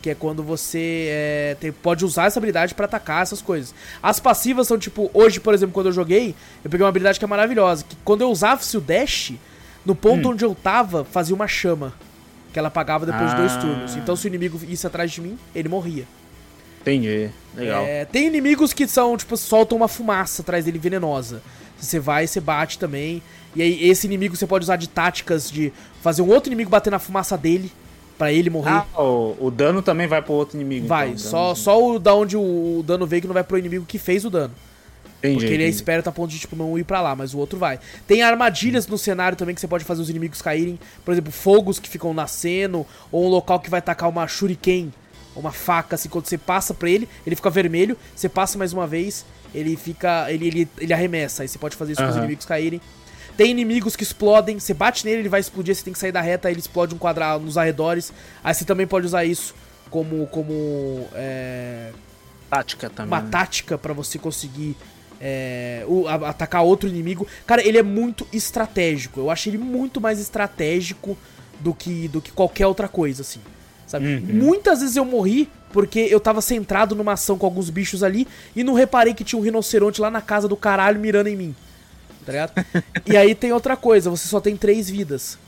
que 0.00 0.10
é 0.10 0.14
quando 0.14 0.42
você 0.42 1.08
é, 1.10 1.56
tem, 1.60 1.72
pode 1.72 2.04
usar 2.04 2.26
essa 2.26 2.38
habilidade 2.38 2.74
para 2.74 2.86
atacar 2.86 3.22
essas 3.22 3.42
coisas. 3.42 3.74
As 4.02 4.20
passivas 4.20 4.68
são 4.68 4.78
tipo, 4.78 5.10
hoje, 5.12 5.40
por 5.40 5.54
exemplo, 5.54 5.72
quando 5.72 5.86
eu 5.86 5.92
joguei, 5.92 6.34
eu 6.64 6.70
peguei 6.70 6.84
uma 6.84 6.88
habilidade 6.88 7.18
que 7.18 7.24
é 7.24 7.28
maravilhosa, 7.28 7.84
que 7.88 7.96
quando 8.04 8.20
eu 8.20 8.30
usava 8.30 8.60
o 8.74 8.80
dash, 8.80 9.32
no 9.84 9.94
ponto 9.94 10.28
hum. 10.28 10.32
onde 10.32 10.44
eu 10.44 10.54
tava, 10.54 11.04
fazia 11.04 11.34
uma 11.34 11.48
chama, 11.48 11.92
que 12.52 12.58
ela 12.58 12.68
apagava 12.68 13.06
depois 13.06 13.30
ah. 13.30 13.34
de 13.34 13.36
dois 13.36 13.52
ah. 13.52 13.60
turnos. 13.60 13.96
Então 13.96 14.14
se 14.14 14.26
o 14.26 14.28
inimigo 14.28 14.60
ia 14.66 14.76
atrás 14.84 15.10
de 15.10 15.20
mim, 15.20 15.38
ele 15.54 15.68
morria. 15.68 16.04
Entendi, 16.82 17.28
legal. 17.56 17.84
É, 17.84 18.04
tem 18.04 18.28
inimigos 18.28 18.72
que 18.72 18.86
são, 18.86 19.16
tipo, 19.16 19.36
soltam 19.36 19.76
uma 19.76 19.88
fumaça 19.88 20.42
atrás 20.42 20.64
dele 20.64 20.78
venenosa. 20.78 21.42
Você 21.76 21.98
vai, 21.98 22.28
você 22.28 22.40
bate 22.40 22.78
também. 22.78 23.20
E 23.56 23.62
aí, 23.62 23.88
esse 23.88 24.06
inimigo 24.06 24.36
você 24.36 24.46
pode 24.46 24.62
usar 24.62 24.76
de 24.76 24.88
táticas 24.88 25.50
de 25.50 25.72
fazer 26.00 26.22
um 26.22 26.28
outro 26.28 26.48
inimigo 26.48 26.70
bater 26.70 26.90
na 26.90 27.00
fumaça 27.00 27.36
dele 27.36 27.72
para 28.16 28.32
ele 28.32 28.50
morrer. 28.50 28.70
Ah, 28.70 29.02
o, 29.02 29.36
o, 29.40 29.50
dano 29.50 29.82
também 29.82 30.06
vai 30.06 30.22
pro 30.22 30.32
outro 30.32 30.56
inimigo. 30.56 30.86
Vai, 30.86 31.08
então, 31.08 31.18
só, 31.18 31.54
só 31.54 31.90
o 31.90 31.98
da 31.98 32.14
onde 32.14 32.36
o, 32.36 32.82
dano 32.86 33.06
veio 33.06 33.22
que 33.22 33.28
não 33.28 33.34
vai 33.34 33.44
pro 33.44 33.58
inimigo 33.58 33.84
que 33.86 33.98
fez 33.98 34.24
o 34.24 34.30
dano. 34.30 34.54
Entendi, 35.18 35.36
Porque 35.38 35.54
ele 35.54 35.64
é 35.64 35.68
esperto 35.68 36.08
a 36.08 36.12
ponto 36.12 36.30
de, 36.30 36.38
tipo, 36.38 36.54
não 36.54 36.78
ir 36.78 36.84
pra 36.84 37.00
lá, 37.00 37.16
mas 37.16 37.34
o 37.34 37.38
outro 37.38 37.58
vai. 37.58 37.80
Tem 38.06 38.22
armadilhas 38.22 38.86
no 38.86 38.98
cenário 38.98 39.36
também 39.36 39.54
que 39.54 39.60
você 39.60 39.66
pode 39.66 39.84
fazer 39.84 40.02
os 40.02 40.10
inimigos 40.10 40.42
caírem. 40.42 40.78
Por 41.04 41.12
exemplo, 41.12 41.32
fogos 41.32 41.78
que 41.78 41.88
ficam 41.88 42.12
nascendo, 42.12 42.86
ou 43.10 43.26
um 43.26 43.28
local 43.28 43.58
que 43.58 43.70
vai 43.70 43.80
tacar 43.80 44.08
uma 44.08 44.26
shuriken, 44.28 44.92
uma 45.34 45.52
faca, 45.52 45.96
assim, 45.96 46.08
quando 46.08 46.26
você 46.26 46.38
passa 46.38 46.74
pra 46.74 46.88
ele, 46.88 47.08
ele 47.26 47.34
fica 47.34 47.50
vermelho, 47.50 47.96
você 48.14 48.28
passa 48.28 48.58
mais 48.58 48.72
uma 48.72 48.86
vez, 48.86 49.24
ele 49.54 49.76
fica. 49.76 50.30
ele, 50.30 50.46
ele, 50.46 50.68
ele 50.78 50.92
arremessa. 50.92 51.42
Aí 51.42 51.48
você 51.48 51.58
pode 51.58 51.76
fazer 51.76 51.92
isso 51.92 52.02
uhum. 52.02 52.08
com 52.08 52.12
os 52.12 52.18
inimigos 52.18 52.44
caírem. 52.44 52.80
Tem 53.36 53.50
inimigos 53.50 53.94
que 53.94 54.02
explodem, 54.02 54.58
você 54.58 54.72
bate 54.72 55.04
nele, 55.04 55.20
ele 55.20 55.28
vai 55.28 55.40
explodir, 55.40 55.74
você 55.74 55.84
tem 55.84 55.92
que 55.92 55.98
sair 55.98 56.12
da 56.12 56.20
reta, 56.20 56.50
ele 56.50 56.60
explode 56.60 56.94
um 56.94 56.98
quadrado 56.98 57.44
nos 57.44 57.58
arredores. 57.58 58.12
Aí 58.42 58.54
você 58.54 58.64
também 58.64 58.86
pode 58.86 59.06
usar 59.06 59.24
isso 59.24 59.54
como. 59.90 60.26
como. 60.28 61.06
É... 61.14 61.92
Tática 62.48 62.88
também. 62.88 63.06
Uma 63.06 63.22
tática 63.22 63.76
para 63.76 63.92
você 63.92 64.18
conseguir 64.18 64.76
é, 65.20 65.84
o, 65.86 66.06
a, 66.06 66.30
atacar 66.30 66.62
outro 66.62 66.88
inimigo. 66.88 67.26
Cara, 67.46 67.66
ele 67.66 67.76
é 67.76 67.82
muito 67.82 68.26
estratégico. 68.32 69.20
Eu 69.20 69.30
acho 69.30 69.48
ele 69.48 69.58
muito 69.58 70.00
mais 70.00 70.18
estratégico 70.20 71.18
do 71.60 71.74
que, 71.74 72.08
do 72.08 72.22
que 72.22 72.30
qualquer 72.30 72.66
outra 72.66 72.88
coisa, 72.88 73.22
assim. 73.22 73.40
Sabe? 73.86 74.06
Uhum. 74.06 74.34
Muitas 74.34 74.80
vezes 74.80 74.96
eu 74.96 75.04
morri 75.04 75.48
porque 75.72 76.00
eu 76.10 76.20
tava 76.20 76.40
centrado 76.40 76.94
numa 76.94 77.12
ação 77.12 77.36
com 77.36 77.44
alguns 77.44 77.68
bichos 77.68 78.02
ali 78.02 78.26
e 78.54 78.64
não 78.64 78.72
reparei 78.72 79.12
que 79.12 79.24
tinha 79.24 79.38
um 79.38 79.42
rinoceronte 79.42 80.00
lá 80.00 80.10
na 80.10 80.22
casa 80.22 80.48
do 80.48 80.56
caralho 80.56 80.98
mirando 80.98 81.26
em 81.26 81.36
mim 81.36 81.56
tá 82.26 82.32
ligado? 82.32 82.66
e 83.06 83.16
aí 83.16 83.34
tem 83.34 83.52
outra 83.52 83.76
coisa, 83.76 84.10
você 84.10 84.28
só 84.28 84.40
tem 84.40 84.56
três 84.56 84.90
vidas. 84.90 85.38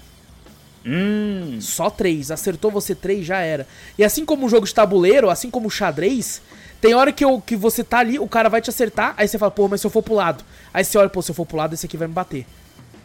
Hum. 0.87 1.59
Só 1.61 1.91
três. 1.91 2.31
Acertou 2.31 2.70
você 2.70 2.95
três, 2.95 3.26
já 3.26 3.41
era. 3.41 3.66
E 3.99 4.05
assim 4.05 4.24
como 4.24 4.47
o 4.47 4.49
jogo 4.49 4.66
de 4.66 4.72
tabuleiro, 4.72 5.29
assim 5.29 5.51
como 5.51 5.66
o 5.66 5.70
xadrez, 5.70 6.41
tem 6.81 6.95
hora 6.95 7.12
que, 7.12 7.24
eu, 7.24 7.41
que 7.41 7.57
você 7.57 7.83
tá 7.83 7.99
ali, 7.99 8.18
o 8.18 8.29
cara 8.29 8.49
vai 8.49 8.62
te 8.62 8.70
acertar, 8.70 9.14
aí 9.16 9.26
você 9.26 9.37
fala, 9.37 9.51
pô, 9.51 9.68
mas 9.68 9.81
se 9.81 9.87
eu 9.87 9.91
for 9.91 10.03
pro 10.03 10.14
lado. 10.14 10.45
Aí 10.72 10.85
você 10.85 10.97
olha, 10.97 11.09
pô, 11.09 11.20
se 11.20 11.31
eu 11.31 11.35
for 11.35 11.45
pro 11.45 11.57
lado, 11.57 11.74
esse 11.74 11.85
aqui 11.85 11.97
vai 11.97 12.09
me 12.09 12.14
bater. 12.14 12.47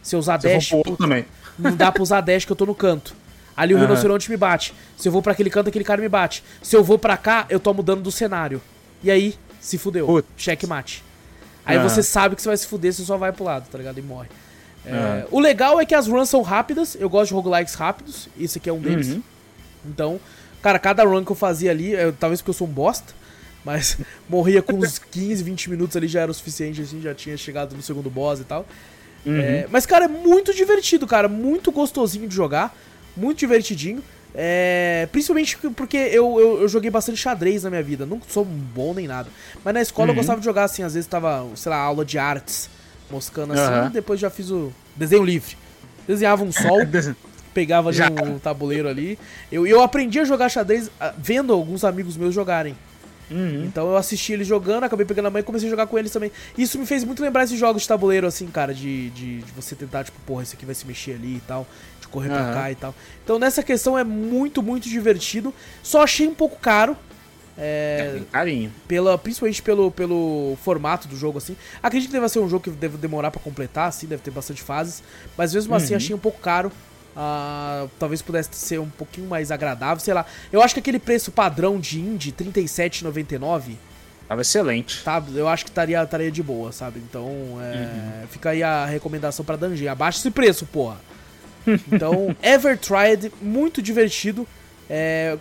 Se 0.02 0.14
eu 0.14 0.20
usar 0.20 0.40
se 0.40 0.48
dash. 0.48 0.72
Eu 0.72 0.96
também. 0.96 1.26
Não 1.58 1.74
dá 1.74 1.90
pra 1.90 2.02
usar 2.02 2.20
dash 2.20 2.44
que 2.44 2.52
eu 2.52 2.56
tô 2.56 2.64
no 2.64 2.74
canto. 2.74 3.14
Ali 3.56 3.74
o 3.74 3.76
uhum. 3.76 3.84
rinoceronte 3.84 4.30
me 4.30 4.36
bate. 4.36 4.74
Se 4.96 5.08
eu 5.08 5.12
vou 5.12 5.22
para 5.22 5.32
aquele 5.32 5.50
canto, 5.50 5.68
aquele 5.68 5.84
cara 5.84 6.00
me 6.00 6.08
bate. 6.08 6.42
Se 6.62 6.76
eu 6.76 6.82
vou 6.82 6.98
para 6.98 7.16
cá, 7.16 7.46
eu 7.48 7.60
tomo 7.60 7.82
dano 7.82 8.02
do 8.02 8.10
cenário. 8.10 8.60
E 9.02 9.10
aí, 9.10 9.34
se 9.60 9.78
fudeu. 9.78 10.24
Cheque 10.36 10.66
mate. 10.66 11.04
Aí 11.64 11.78
você 11.78 12.02
sabe 12.02 12.36
que 12.36 12.42
você 12.42 12.48
vai 12.48 12.56
se 12.56 12.66
fuder, 12.66 12.92
você 12.92 13.04
só 13.04 13.16
vai 13.16 13.32
pro 13.32 13.44
lado, 13.44 13.68
tá 13.70 13.78
ligado? 13.78 13.98
E 13.98 14.02
morre. 14.02 14.28
É, 14.86 15.26
o 15.30 15.40
legal 15.40 15.80
é 15.80 15.86
que 15.86 15.94
as 15.94 16.06
runs 16.06 16.28
são 16.28 16.42
rápidas, 16.42 16.94
eu 16.94 17.08
gosto 17.08 17.28
de 17.28 17.34
roguelikes 17.34 17.74
rápidos, 17.74 18.28
esse 18.38 18.58
aqui 18.58 18.68
é 18.68 18.72
um 18.72 18.80
deles. 18.80 19.08
Uhum. 19.08 19.22
Então, 19.86 20.20
cara, 20.60 20.78
cada 20.78 21.04
run 21.04 21.24
que 21.24 21.32
eu 21.32 21.36
fazia 21.36 21.70
ali, 21.70 21.92
eu, 21.92 22.12
talvez 22.12 22.40
porque 22.40 22.50
eu 22.50 22.54
sou 22.54 22.66
um 22.66 22.70
bosta, 22.70 23.14
mas 23.64 23.96
morria 24.28 24.60
com 24.60 24.74
uns 24.74 24.98
15, 25.10 25.42
20 25.42 25.70
minutos 25.70 25.96
ali 25.96 26.06
já 26.06 26.20
era 26.20 26.30
o 26.30 26.34
suficiente, 26.34 26.82
assim, 26.82 27.00
já 27.00 27.14
tinha 27.14 27.36
chegado 27.36 27.74
no 27.74 27.82
segundo 27.82 28.10
boss 28.10 28.40
e 28.40 28.44
tal. 28.44 28.66
Uhum. 29.24 29.40
É, 29.40 29.66
mas, 29.70 29.86
cara, 29.86 30.04
é 30.04 30.08
muito 30.08 30.52
divertido, 30.52 31.06
cara, 31.06 31.28
muito 31.28 31.72
gostosinho 31.72 32.28
de 32.28 32.34
jogar, 32.34 32.76
muito 33.16 33.38
divertidinho. 33.38 34.02
É, 34.36 35.08
principalmente 35.12 35.56
porque 35.76 35.96
eu, 35.96 36.40
eu, 36.40 36.62
eu, 36.62 36.68
joguei 36.68 36.90
bastante 36.90 37.18
xadrez 37.18 37.62
na 37.62 37.70
minha 37.70 37.82
vida. 37.82 38.04
Não 38.04 38.20
sou 38.28 38.44
bom 38.44 38.92
nem 38.92 39.06
nada. 39.06 39.28
Mas 39.64 39.74
na 39.74 39.80
escola 39.80 40.08
uhum. 40.08 40.12
eu 40.12 40.16
gostava 40.16 40.40
de 40.40 40.44
jogar 40.44 40.64
assim. 40.64 40.82
Às 40.82 40.94
vezes 40.94 41.06
tava, 41.06 41.46
sei 41.54 41.70
lá, 41.70 41.76
aula 41.76 42.04
de 42.04 42.18
artes, 42.18 42.68
moscando 43.10 43.52
assim. 43.52 43.84
Uhum. 43.84 43.90
Depois 43.90 44.18
já 44.18 44.28
fiz 44.30 44.50
o 44.50 44.72
desenho 44.96 45.24
livre. 45.24 45.56
Desenhava 46.06 46.42
um 46.42 46.50
sol, 46.50 46.80
pegava 47.54 47.90
ali 47.90 48.00
um 48.28 48.38
tabuleiro 48.38 48.88
ali. 48.88 49.16
Eu, 49.52 49.66
eu 49.66 49.80
aprendi 49.80 50.18
a 50.18 50.24
jogar 50.24 50.48
xadrez 50.48 50.90
ah, 51.00 51.14
vendo 51.16 51.52
alguns 51.52 51.84
amigos 51.84 52.16
meus 52.16 52.34
jogarem. 52.34 52.76
Uhum. 53.30 53.64
Então 53.64 53.88
eu 53.88 53.96
assisti 53.96 54.32
eles 54.32 54.46
jogando, 54.46 54.84
acabei 54.84 55.06
pegando 55.06 55.26
a 55.26 55.30
mãe 55.30 55.40
e 55.40 55.44
comecei 55.44 55.68
a 55.68 55.70
jogar 55.70 55.86
com 55.86 55.98
eles 55.98 56.10
também. 56.10 56.30
Isso 56.58 56.78
me 56.78 56.86
fez 56.86 57.04
muito 57.04 57.22
lembrar 57.22 57.44
esses 57.44 57.58
jogos 57.58 57.82
de 57.82 57.88
tabuleiro, 57.88 58.26
assim, 58.26 58.46
cara, 58.48 58.74
de, 58.74 59.10
de, 59.10 59.38
de 59.38 59.52
você 59.52 59.74
tentar, 59.74 60.04
tipo, 60.04 60.18
porra, 60.26 60.42
esse 60.42 60.54
aqui 60.54 60.66
vai 60.66 60.74
se 60.74 60.86
mexer 60.86 61.12
ali 61.12 61.36
e 61.36 61.42
tal, 61.46 61.66
correr 62.14 62.28
uhum. 62.28 62.36
pra 62.36 62.54
cá 62.54 62.70
e 62.70 62.74
tal. 62.76 62.94
Então 63.24 63.38
nessa 63.38 63.62
questão 63.62 63.98
é 63.98 64.04
muito, 64.04 64.62
muito 64.62 64.88
divertido. 64.88 65.52
Só 65.82 66.04
achei 66.04 66.28
um 66.28 66.34
pouco 66.34 66.56
caro. 66.60 66.96
É, 67.58 68.18
é 68.20 68.22
carinho. 68.30 68.72
Pela, 68.86 69.18
principalmente 69.18 69.60
pelo, 69.62 69.90
pelo 69.90 70.56
formato 70.62 71.08
do 71.08 71.16
jogo, 71.16 71.38
assim. 71.38 71.56
Acredito 71.82 72.10
que 72.10 72.14
deve 72.14 72.28
ser 72.28 72.38
um 72.38 72.48
jogo 72.48 72.64
que 72.64 72.70
deve 72.70 72.96
demorar 72.96 73.30
para 73.30 73.40
completar, 73.40 73.88
assim, 73.88 74.06
deve 74.06 74.22
ter 74.22 74.30
bastante 74.30 74.62
fases. 74.62 75.02
Mas 75.36 75.52
mesmo 75.52 75.74
assim, 75.74 75.92
uhum. 75.92 75.96
achei 75.96 76.14
um 76.14 76.18
pouco 76.18 76.38
caro. 76.40 76.70
Uh, 77.16 77.88
talvez 77.96 78.20
pudesse 78.20 78.50
ser 78.52 78.80
um 78.80 78.88
pouquinho 78.88 79.28
mais 79.28 79.50
agradável, 79.50 80.00
sei 80.00 80.14
lá. 80.14 80.26
Eu 80.52 80.62
acho 80.62 80.74
que 80.74 80.80
aquele 80.80 80.98
preço 80.98 81.30
padrão 81.30 81.78
de 81.78 82.00
indie, 82.00 82.34
R$37,99. 82.36 83.74
Tava 84.26 84.40
excelente. 84.40 85.04
Tá, 85.04 85.22
eu 85.34 85.46
acho 85.46 85.64
que 85.64 85.70
estaria, 85.70 86.02
estaria 86.02 86.30
de 86.30 86.42
boa, 86.42 86.72
sabe? 86.72 86.98
Então, 86.98 87.28
é, 87.60 88.22
uhum. 88.22 88.26
fica 88.28 88.50
aí 88.50 88.62
a 88.62 88.84
recomendação 88.84 89.44
pra 89.44 89.54
Dungeon. 89.54 89.92
Abaixa 89.92 90.18
esse 90.18 90.30
preço, 90.30 90.66
porra. 90.66 90.96
Então, 91.90 92.34
Ever 92.42 92.78
Tried, 92.78 93.32
muito 93.40 93.80
divertido. 93.80 94.46
É, 94.88 95.38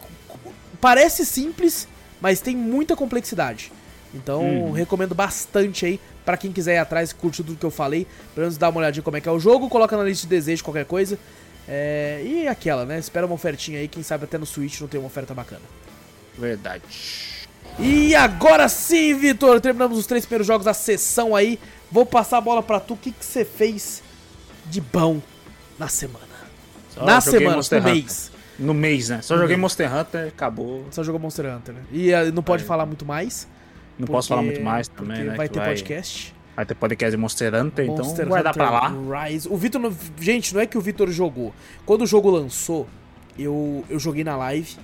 parece 0.80 1.26
simples, 1.26 1.88
mas 2.22 2.42
tem 2.42 2.56
muita 2.56 2.96
complexidade. 2.96 3.72
Então, 4.14 4.42
uhum. 4.44 4.72
recomendo 4.72 5.16
bastante 5.16 5.86
aí 5.86 6.00
para 6.24 6.38
quem 6.38 6.52
quiser 6.52 6.76
ir 6.76 6.78
atrás 6.78 7.12
e 7.12 7.16
curtir 7.16 7.44
tudo 7.44 7.58
que 7.58 7.66
eu 7.66 7.72
falei. 7.72 8.06
Pelo 8.34 8.46
menos 8.46 8.58
dar 8.58 8.70
uma 8.70 8.80
olhadinha 8.80 9.04
como 9.04 9.18
é 9.18 9.22
que 9.22 9.28
é 9.28 9.32
o 9.32 9.40
jogo, 9.40 9.70
coloca 9.70 9.98
na 9.98 10.04
lista 10.04 10.28
de 10.28 10.30
desejo 10.30 10.64
qualquer 10.64 10.86
coisa. 10.86 11.18
É, 11.68 12.22
e 12.26 12.48
aquela, 12.48 12.86
né? 12.86 13.00
Espera 13.00 13.26
uma 13.26 13.36
ofertinha 13.36 13.80
aí, 13.80 13.88
quem 13.88 14.04
sabe 14.04 14.26
até 14.26 14.38
no 14.38 14.46
Switch 14.46 14.80
não 14.82 14.88
tem 14.88 15.00
uma 15.00 15.08
oferta 15.08 15.34
bacana. 15.34 15.62
Verdade. 16.38 16.84
E 17.80 18.14
agora 18.14 18.68
sim, 18.70 19.16
Vitor, 19.16 19.60
terminamos 19.60 19.98
os 19.98 20.06
três 20.06 20.26
primeiros 20.26 20.46
jogos 20.46 20.66
da 20.66 20.74
sessão 20.74 21.36
aí. 21.36 21.60
Vou 21.92 22.06
passar 22.06 22.38
a 22.38 22.42
bola 22.42 22.62
pra 22.62 22.80
tu. 22.80 22.94
O 22.94 22.98
que 22.98 23.14
você 23.20 23.44
fez 23.44 24.04
de 24.66 24.80
bom 24.80 25.22
na 25.78 25.88
semana? 25.88 26.26
Só 26.90 27.06
na 27.06 27.22
semana, 27.22 27.58
no 27.58 27.82
mês. 27.82 28.32
No 28.60 28.74
mês, 28.74 29.10
né? 29.10 29.22
Só 29.22 29.34
no 29.34 29.42
joguei 29.42 29.56
mês. 29.56 29.62
Monster 29.62 29.96
Hunter, 29.96 30.28
acabou. 30.28 30.86
Só 30.92 31.04
jogou 31.04 31.20
Monster 31.20 31.46
Hunter, 31.56 31.76
né? 31.76 31.82
E 31.92 32.14
uh, 32.14 32.32
não 32.34 32.44
pode 32.44 32.64
falar 32.64 32.86
muito 32.86 33.06
mais. 33.06 33.48
Não 33.98 34.08
posso 34.08 34.30
falar 34.30 34.42
muito 34.42 34.62
mais 34.62 34.88
também, 34.88 35.24
né? 35.24 35.36
Vai 35.36 35.50
ter 35.50 35.60
vai... 35.60 35.70
podcast. 35.70 36.36
Vai 36.56 36.66
ter 36.66 36.76
podcast 36.76 37.12
de 37.12 37.18
Monster 37.18 37.54
Hunter, 37.56 37.86
então 37.86 37.98
Monster 37.98 38.26
então 38.26 38.30
vai 38.30 38.42
Hunter 38.42 38.44
dar 38.44 38.54
pra 38.54 38.70
lá. 38.70 39.26
Rise. 39.26 39.50
O 39.50 39.58
Vitor. 39.58 39.94
Gente, 40.20 40.54
não 40.54 40.62
é 40.62 40.68
que 40.68 40.78
o 40.78 40.82
Vitor 40.82 41.10
jogou. 41.10 41.54
Quando 41.86 42.04
o 42.04 42.08
jogo 42.08 42.30
lançou, 42.30 42.88
eu, 43.38 43.84
eu 43.90 44.00
joguei 44.00 44.24
na 44.24 44.36
live. 44.38 44.76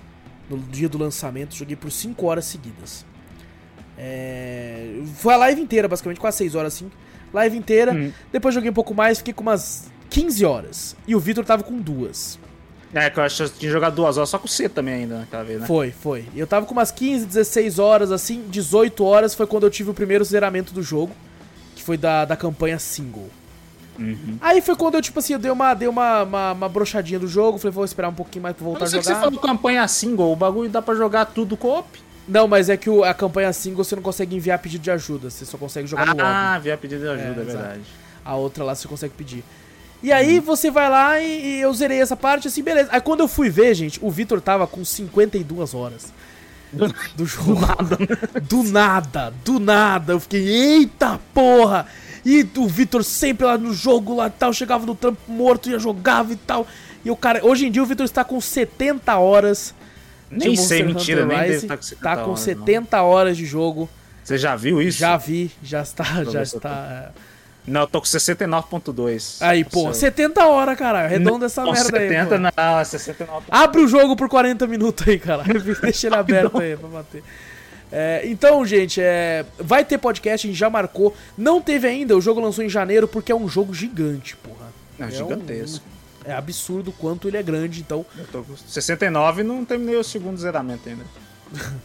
No 0.49 0.57
dia 0.57 0.89
do 0.89 0.97
lançamento, 0.97 1.53
joguei 1.53 1.75
por 1.75 1.91
5 1.91 2.25
horas 2.25 2.45
seguidas. 2.45 3.05
É... 3.95 4.99
Foi 5.13 5.35
a 5.35 5.37
live 5.37 5.61
inteira, 5.61 5.87
basicamente, 5.87 6.19
quase 6.19 6.37
6 6.37 6.55
horas 6.55 6.73
assim. 6.73 6.89
Live 7.31 7.55
inteira. 7.55 7.93
Hum. 7.93 8.11
Depois 8.31 8.55
joguei 8.55 8.71
um 8.71 8.73
pouco 8.73 8.95
mais, 8.95 9.19
fiquei 9.19 9.31
com 9.31 9.43
umas 9.43 9.91
15 10.09 10.45
horas. 10.45 10.95
E 11.07 11.15
o 11.15 11.19
Vitor 11.19 11.45
tava 11.45 11.63
com 11.63 11.77
duas. 11.77 12.39
É, 12.93 13.09
que 13.09 13.19
eu 13.19 13.23
acho 13.23 13.43
que 13.49 13.59
tinha 13.59 13.71
jogado 13.71 13.93
duas 13.93 14.17
horas 14.17 14.29
só 14.29 14.39
com 14.39 14.47
C 14.47 14.67
também 14.67 14.95
ainda 14.95 15.19
naquela 15.19 15.43
vez, 15.43 15.61
né? 15.61 15.67
Foi, 15.67 15.91
foi. 15.91 16.25
Eu 16.35 16.47
tava 16.47 16.65
com 16.65 16.71
umas 16.71 16.89
15, 16.89 17.25
16 17.27 17.77
horas, 17.77 18.11
assim, 18.11 18.45
18 18.49 19.03
horas 19.03 19.35
foi 19.35 19.45
quando 19.45 19.65
eu 19.65 19.69
tive 19.69 19.91
o 19.91 19.93
primeiro 19.93 20.23
zeramento 20.25 20.73
do 20.73 20.81
jogo 20.81 21.13
foi 21.89 21.97
da, 21.97 22.23
da 22.23 22.37
campanha 22.37 22.77
single. 22.77 23.27
Uhum. 23.97 24.37
Aí 24.39 24.61
foi 24.61 24.75
quando 24.75 24.93
eu, 24.93 25.01
tipo 25.01 25.17
assim, 25.17 25.33
eu 25.33 25.39
dei 25.39 25.49
uma, 25.49 25.73
dei 25.73 25.87
uma, 25.87 26.21
uma, 26.21 26.51
uma 26.51 26.69
brochadinha 26.69 27.17
do 27.17 27.27
jogo, 27.27 27.57
falei, 27.57 27.73
vou 27.73 27.83
esperar 27.83 28.09
um 28.09 28.13
pouquinho 28.13 28.43
mais 28.43 28.55
pra 28.55 28.63
voltar 28.63 28.85
a 28.85 28.87
jogar. 28.87 29.01
que 29.01 29.07
você 29.07 29.15
falou 29.15 29.39
campanha 29.39 29.87
single, 29.87 30.31
o 30.31 30.35
bagulho 30.35 30.69
dá 30.69 30.83
pra 30.83 30.93
jogar 30.93 31.25
tudo 31.25 31.57
co-op? 31.57 31.87
Não, 32.27 32.47
mas 32.47 32.69
é 32.69 32.77
que 32.77 32.91
o, 32.91 33.03
a 33.03 33.11
campanha 33.11 33.51
single 33.51 33.83
você 33.83 33.95
não 33.95 34.03
consegue 34.03 34.35
enviar 34.35 34.59
pedido 34.59 34.83
de 34.83 34.91
ajuda, 34.91 35.31
você 35.31 35.45
só 35.45 35.57
consegue 35.57 35.87
jogar 35.87 36.03
ah, 36.03 36.05
no 36.05 36.11
lobby. 36.11 36.23
Ah, 36.23 36.57
enviar 36.59 36.77
pedido 36.77 37.01
de 37.01 37.07
ajuda, 37.07 37.41
é, 37.41 37.41
é 37.41 37.45
verdade. 37.45 37.81
A 38.23 38.35
outra 38.35 38.63
lá 38.63 38.75
você 38.75 38.87
consegue 38.87 39.15
pedir. 39.17 39.43
E 40.01 40.11
aí 40.11 40.39
uhum. 40.39 40.45
você 40.45 40.71
vai 40.71 40.89
lá 40.89 41.19
e, 41.19 41.57
e, 41.57 41.61
eu 41.61 41.73
zerei 41.73 42.01
essa 42.01 42.15
parte, 42.15 42.47
assim, 42.47 42.63
beleza. 42.63 42.89
Aí 42.91 43.01
quando 43.01 43.19
eu 43.19 43.27
fui 43.27 43.49
ver, 43.49 43.73
gente, 43.73 43.99
o 44.01 44.09
Vitor 44.09 44.39
tava 44.39 44.65
com 44.65 44.83
52 44.83 45.73
horas 45.73 46.13
do 47.15 47.25
jogo. 47.25 47.55
Do 47.55 47.59
nada. 47.59 47.97
Do 48.41 48.63
nada, 48.63 49.33
do 49.43 49.59
nada. 49.59 50.13
Eu 50.13 50.19
fiquei, 50.19 50.47
eita 50.47 51.19
porra! 51.33 51.85
E 52.25 52.47
o 52.57 52.67
Vitor 52.67 53.03
sempre 53.03 53.45
lá 53.45 53.57
no 53.57 53.73
jogo 53.73 54.15
lá 54.15 54.27
e 54.27 54.31
tal, 54.31 54.53
chegava 54.53 54.85
no 54.85 54.95
trampo 54.95 55.19
morto, 55.31 55.69
ia 55.69 55.79
jogava 55.79 56.31
e 56.33 56.35
tal. 56.35 56.67
E 57.03 57.09
o 57.09 57.15
cara, 57.15 57.45
hoje 57.45 57.67
em 57.67 57.71
dia 57.71 57.81
o 57.81 57.85
Vitor 57.85 58.05
está 58.05 58.23
com 58.23 58.39
70 58.39 59.17
horas. 59.17 59.73
Nem 60.29 60.55
sei, 60.55 60.83
mentira, 60.83 61.25
nem 61.25 61.37
deve 61.37 61.55
estar 61.55 61.77
com 61.77 61.83
70 61.83 62.03
Tá 62.03 62.17
com 62.17 62.29
horas, 62.29 62.39
70 62.41 62.97
não. 62.97 63.05
horas 63.05 63.37
de 63.37 63.45
jogo. 63.45 63.89
Você 64.23 64.37
já 64.37 64.55
viu 64.55 64.81
isso? 64.81 64.99
Já 64.99 65.17
vi, 65.17 65.49
já 65.63 65.81
está, 65.81 66.23
já 66.23 66.43
está. 66.43 67.11
Não, 67.67 67.81
eu 67.81 67.87
tô 67.87 67.99
com 67.99 68.07
69.2. 68.07 69.37
Aí, 69.41 69.63
pô, 69.63 69.93
70 69.93 70.45
horas, 70.45 70.77
caralho. 70.77 71.05
Arredonda 71.05 71.45
essa 71.45 71.63
merda 71.63 71.79
70, 71.79 71.97
aí. 71.97 72.09
70 72.09 72.37
não, 72.39 72.85
69. 72.85 73.45
Abre 73.49 73.81
o 73.81 73.87
jogo 73.87 74.15
por 74.15 74.27
40 74.27 74.65
minutos 74.65 75.07
aí, 75.07 75.19
caralho. 75.19 75.61
Deixa 75.81 76.07
ele 76.07 76.15
aberto 76.15 76.57
aí 76.57 76.75
pra 76.75 76.87
bater. 76.87 77.23
É, 77.91 78.21
então, 78.25 78.63
gente, 78.65 79.01
é, 79.01 79.45
vai 79.57 79.83
ter 79.83 79.97
podcast, 79.97 80.45
a 80.45 80.49
gente 80.49 80.59
já 80.59 80.69
marcou. 80.69 81.15
Não 81.37 81.61
teve 81.61 81.87
ainda, 81.87 82.15
o 82.15 82.21
jogo 82.21 82.39
lançou 82.39 82.63
em 82.63 82.69
janeiro 82.69 83.07
porque 83.07 83.31
é 83.31 83.35
um 83.35 83.47
jogo 83.47 83.73
gigante, 83.73 84.35
porra. 84.37 84.67
É, 84.99 85.03
é 85.03 85.11
gigantesco. 85.11 85.85
Um, 85.85 86.29
é 86.29 86.33
absurdo 86.33 86.91
quanto 86.91 87.27
ele 87.27 87.37
é 87.37 87.43
grande, 87.43 87.79
então. 87.81 88.05
Eu 88.17 88.25
tô 88.25 88.43
com 88.43 88.55
69 88.55 89.41
e 89.41 89.43
não 89.43 89.65
terminei 89.65 89.95
o 89.95 90.03
segundo 90.03 90.37
zeramento 90.37 90.87
ainda. 90.87 91.03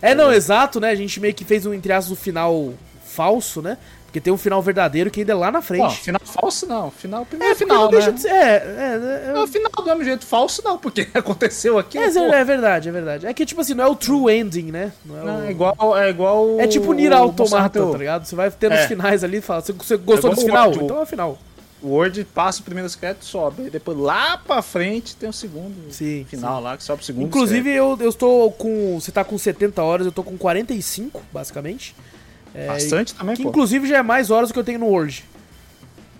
é, 0.00 0.14
não, 0.14 0.32
exato, 0.32 0.78
né? 0.78 0.90
A 0.90 0.94
gente 0.94 1.18
meio 1.18 1.34
que 1.34 1.44
fez 1.44 1.66
um, 1.66 1.74
entre 1.74 1.92
aspas, 1.92 2.12
o 2.12 2.16
final 2.16 2.74
falso, 3.04 3.62
né? 3.62 3.78
Porque 4.16 4.20
tem 4.22 4.32
um 4.32 4.38
final 4.38 4.62
verdadeiro 4.62 5.10
que 5.10 5.20
ainda 5.20 5.32
é 5.32 5.34
lá 5.34 5.50
na 5.50 5.60
frente. 5.60 5.82
Não, 5.82 5.90
final 5.90 6.20
falso 6.24 6.66
não. 6.66 6.90
Final 6.90 7.26
primeiro 7.26 7.52
é, 7.52 7.54
final, 7.54 7.90
né? 7.90 8.10
De 8.10 8.20
ser, 8.22 8.28
é, 8.28 8.32
é, 8.32 9.26
é, 9.26 9.36
é, 9.36 9.38
o 9.38 9.46
final 9.46 9.70
do 9.70 9.84
mesmo 9.84 10.04
jeito. 10.04 10.24
Falso 10.24 10.62
não, 10.64 10.78
porque 10.78 11.06
aconteceu 11.12 11.78
aqui. 11.78 11.98
É, 11.98 12.04
é, 12.04 12.44
verdade, 12.44 12.88
é 12.88 12.92
verdade. 12.92 13.26
É 13.26 13.34
que, 13.34 13.44
tipo 13.44 13.60
assim, 13.60 13.74
não 13.74 13.84
é 13.84 13.86
o 13.86 13.94
true 13.94 14.32
ending, 14.32 14.70
né? 14.72 14.90
Não 15.04 15.18
é, 15.18 15.22
não, 15.22 15.40
o... 15.40 15.42
é 15.44 15.50
igual. 15.50 15.98
É, 15.98 16.08
igual 16.08 16.58
é 16.58 16.66
tipo 16.66 16.94
Nier 16.94 17.12
Automata, 17.12 17.78
tá 17.78 17.98
ligado? 17.98 18.24
Você 18.24 18.34
vai 18.34 18.50
ter 18.50 18.70
nos 18.70 18.80
é. 18.80 18.88
finais 18.88 19.22
ali 19.22 19.36
e 19.36 19.40
fala, 19.42 19.60
você, 19.60 19.74
você 19.74 19.98
gostou 19.98 20.30
é 20.30 20.34
desse 20.34 20.46
final? 20.46 20.72
Então 20.72 20.98
é 20.98 21.02
o 21.02 21.06
final. 21.06 21.38
O 21.82 21.88
Word 21.88 22.24
passa 22.34 22.62
o 22.62 22.64
primeiro 22.64 22.86
sketch 22.86 23.22
sobe. 23.22 23.64
E 23.66 23.70
depois 23.70 23.98
lá 23.98 24.38
pra 24.38 24.62
frente 24.62 25.14
tem 25.14 25.28
o 25.28 25.32
segundo 25.32 25.92
sim, 25.92 26.24
final 26.26 26.56
sim. 26.56 26.64
lá, 26.64 26.76
que 26.78 26.82
sobe 26.82 27.02
o 27.02 27.04
segundo. 27.04 27.26
Inclusive, 27.26 27.70
eu, 27.70 27.98
eu 28.00 28.08
estou 28.08 28.50
com. 28.52 28.98
Você 28.98 29.12
tá 29.12 29.22
com 29.22 29.36
70 29.36 29.82
horas, 29.82 30.06
eu 30.06 30.12
tô 30.12 30.22
com 30.22 30.38
45, 30.38 31.22
basicamente. 31.30 31.94
É, 32.56 32.66
Bastante 32.68 33.14
também, 33.14 33.36
que 33.36 33.42
pô. 33.42 33.50
inclusive 33.50 33.86
já 33.86 33.98
é 33.98 34.02
mais 34.02 34.30
horas 34.30 34.48
do 34.48 34.54
que 34.54 34.58
eu 34.58 34.64
tenho 34.64 34.78
no 34.78 34.86
Word. 34.86 35.22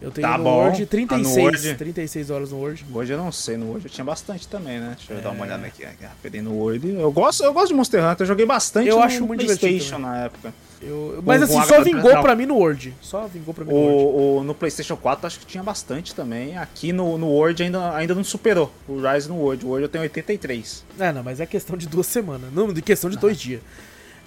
Eu 0.03 0.11
tenho 0.11 0.28
tá 0.28 0.37
no 0.37 0.45
bom. 0.45 0.64
Word 0.64 0.84
36, 0.84 1.26
ah, 1.26 1.39
no 1.39 1.43
Word, 1.43 1.74
36 1.74 2.30
horas 2.30 2.51
no 2.51 2.59
Word. 2.59 2.84
Hoje 2.93 3.12
eu 3.14 3.18
não 3.18 3.32
sei, 3.32 3.57
no 3.57 3.70
Word 3.70 3.87
eu 3.87 3.91
tinha 3.91 4.05
bastante 4.05 4.47
também, 4.47 4.78
né? 4.78 4.93
Deixa 4.97 5.14
eu 5.14 5.18
é... 5.18 5.20
dar 5.22 5.30
uma 5.30 5.45
é. 5.45 5.49
olhada 5.49 5.66
aqui, 5.66 5.82
rapidinho 5.84 6.45
no 6.45 6.53
Word. 6.53 6.89
Eu 6.91 7.11
gosto, 7.11 7.43
eu 7.43 7.53
gosto 7.55 7.68
de 7.68 7.74
Monster 7.74 8.05
Hunter, 8.05 8.24
eu 8.24 8.26
joguei 8.26 8.45
bastante 8.45 8.89
eu 8.89 8.97
no, 8.97 9.03
acho 9.03 9.26
muito 9.26 9.45
PlayStation 9.45 9.99
na 9.99 10.24
época. 10.24 10.53
Eu, 10.82 11.22
mas 11.24 11.41
assim, 11.41 11.61
só 11.62 11.82
vingou 11.82 12.12
não. 12.12 12.22
pra 12.22 12.37
mim 12.37 12.45
no 12.45 12.57
Word. 12.57 12.95
Só 13.01 13.26
vingou 13.26 13.55
pra 13.55 13.64
mim 13.64 13.72
no 13.72 13.78
Word. 13.78 14.41
O, 14.41 14.45
no 14.45 14.55
PlayStation 14.55 14.97
4 14.97 15.26
acho 15.26 15.41
que 15.41 15.47
tinha 15.47 15.62
bastante 15.62 16.14
também. 16.14 16.59
Aqui 16.59 16.93
no, 16.93 17.16
no 17.16 17.28
Word 17.28 17.62
ainda, 17.62 17.95
ainda 17.95 18.14
não 18.14 18.22
superou 18.22 18.70
o 18.87 19.01
Rise 19.01 19.26
no 19.26 19.37
Word. 19.37 19.64
O 19.64 19.70
Word 19.70 19.84
eu 19.84 19.89
tenho 19.89 20.03
83. 20.03 20.84
É, 21.01 21.12
não, 21.12 21.22
mas 21.22 21.41
é 21.41 21.47
questão 21.47 21.78
de 21.78 21.89
duas 21.89 22.07
semanas. 22.07 22.53
Não, 22.53 22.70
de 22.70 22.82
questão 22.82 23.09
de 23.09 23.16
dois 23.16 23.39
dias. 23.41 23.62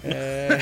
É. 0.02 0.58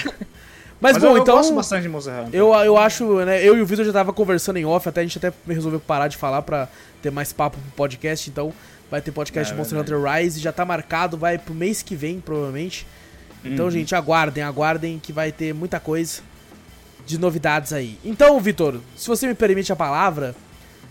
Mas, 0.81 0.95
Mas 0.95 1.03
bom, 1.03 1.17
eu, 1.17 1.23
então. 1.23 1.35
Eu 1.35 1.41
gosto 1.41 1.55
bastante 1.55 1.89
de. 1.89 2.37
Eu, 2.37 2.55
eu 2.55 2.77
acho, 2.77 3.25
né? 3.25 3.43
Eu 3.45 3.57
e 3.57 3.61
o 3.61 3.67
Vitor 3.67 3.85
já 3.85 3.93
tava 3.93 4.13
conversando 4.13 4.59
em 4.59 4.65
off, 4.65 4.89
até 4.89 5.01
a 5.01 5.05
gente 5.05 5.19
até 5.19 5.33
resolveu 5.47 5.81
parar 5.81 6.09
de 6.09 6.17
falar 6.17 6.43
pra 6.43 6.69
ter 7.03 7.11
mais 7.11 7.33
papo 7.33 7.59
pro 7.59 7.71
podcast, 7.73 8.31
então 8.31 8.53
vai 8.91 9.01
ter 9.01 9.11
podcast 9.11 9.51
é, 9.51 9.55
de 9.55 9.59
Monster 9.59 9.79
Hunter 9.79 10.03
Rise, 10.03 10.41
já 10.41 10.53
tá 10.53 10.65
marcado, 10.65 11.17
vai 11.17 11.37
pro 11.37 11.55
mês 11.55 11.83
que 11.83 11.95
vem, 11.95 12.21
provavelmente. 12.21 12.87
Então, 13.45 13.67
uhum. 13.67 13.71
gente, 13.71 13.95
aguardem, 13.95 14.43
aguardem 14.43 14.99
que 14.99 15.13
vai 15.13 15.31
ter 15.33 15.53
muita 15.53 15.79
coisa. 15.81 16.23
de 17.07 17.19
novidades 17.19 17.73
aí. 17.73 17.99
Então, 18.05 18.39
Vitor, 18.39 18.81
se 18.97 19.09
você 19.09 19.27
me 19.27 19.35
permite 19.35 19.73
a 19.73 19.77
palavra. 19.77 20.35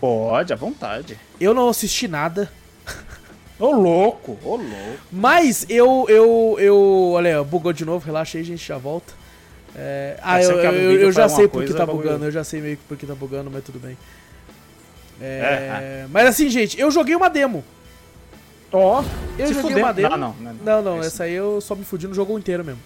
Pode, 0.00 0.52
à 0.52 0.56
vontade. 0.56 1.18
Eu 1.40 1.54
não 1.54 1.68
assisti 1.68 2.08
nada. 2.08 2.50
Ô 3.58 3.72
louco, 3.72 4.38
ô 4.44 4.56
louco. 4.56 4.98
Mas 5.10 5.66
eu, 5.68 6.06
eu, 6.08 6.56
eu. 6.58 7.10
Olha, 7.14 7.42
bugou 7.42 7.72
de 7.72 7.84
novo, 7.84 8.04
relaxa 8.04 8.38
aí, 8.38 8.44
gente, 8.44 8.66
já 8.66 8.78
volta. 8.78 9.17
É, 9.80 10.16
ah, 10.22 10.42
eu, 10.42 10.50
eu, 10.50 10.72
eu, 10.72 11.00
eu 11.02 11.12
já 11.12 11.28
sei 11.28 11.46
por 11.46 11.64
que 11.64 11.72
tá 11.72 11.86
bugando, 11.86 12.24
eu 12.24 12.32
já 12.32 12.42
sei 12.42 12.60
meio 12.60 12.76
que 12.76 12.82
por 12.82 12.96
que 12.96 13.06
tá 13.06 13.14
bugando, 13.14 13.48
mas 13.48 13.62
tudo 13.62 13.78
bem. 13.78 13.96
É, 15.20 16.02
é, 16.02 16.06
mas 16.10 16.26
assim, 16.26 16.48
gente, 16.48 16.78
eu 16.80 16.90
joguei 16.90 17.14
uma 17.14 17.30
demo. 17.30 17.64
Ó, 18.72 19.00
oh, 19.00 19.40
eu 19.40 19.46
joguei 19.46 19.62
fuder. 19.62 19.84
uma 19.84 19.92
demo. 19.92 20.08
Não, 20.10 20.18
não, 20.18 20.34
não, 20.40 20.54
não, 20.62 20.82
não 20.82 21.00
essa 21.00 21.24
aí 21.24 21.32
eu 21.32 21.60
só 21.60 21.76
me 21.76 21.84
fudi 21.84 22.08
no 22.08 22.14
jogo 22.14 22.36
inteiro 22.36 22.64
mesmo. 22.64 22.80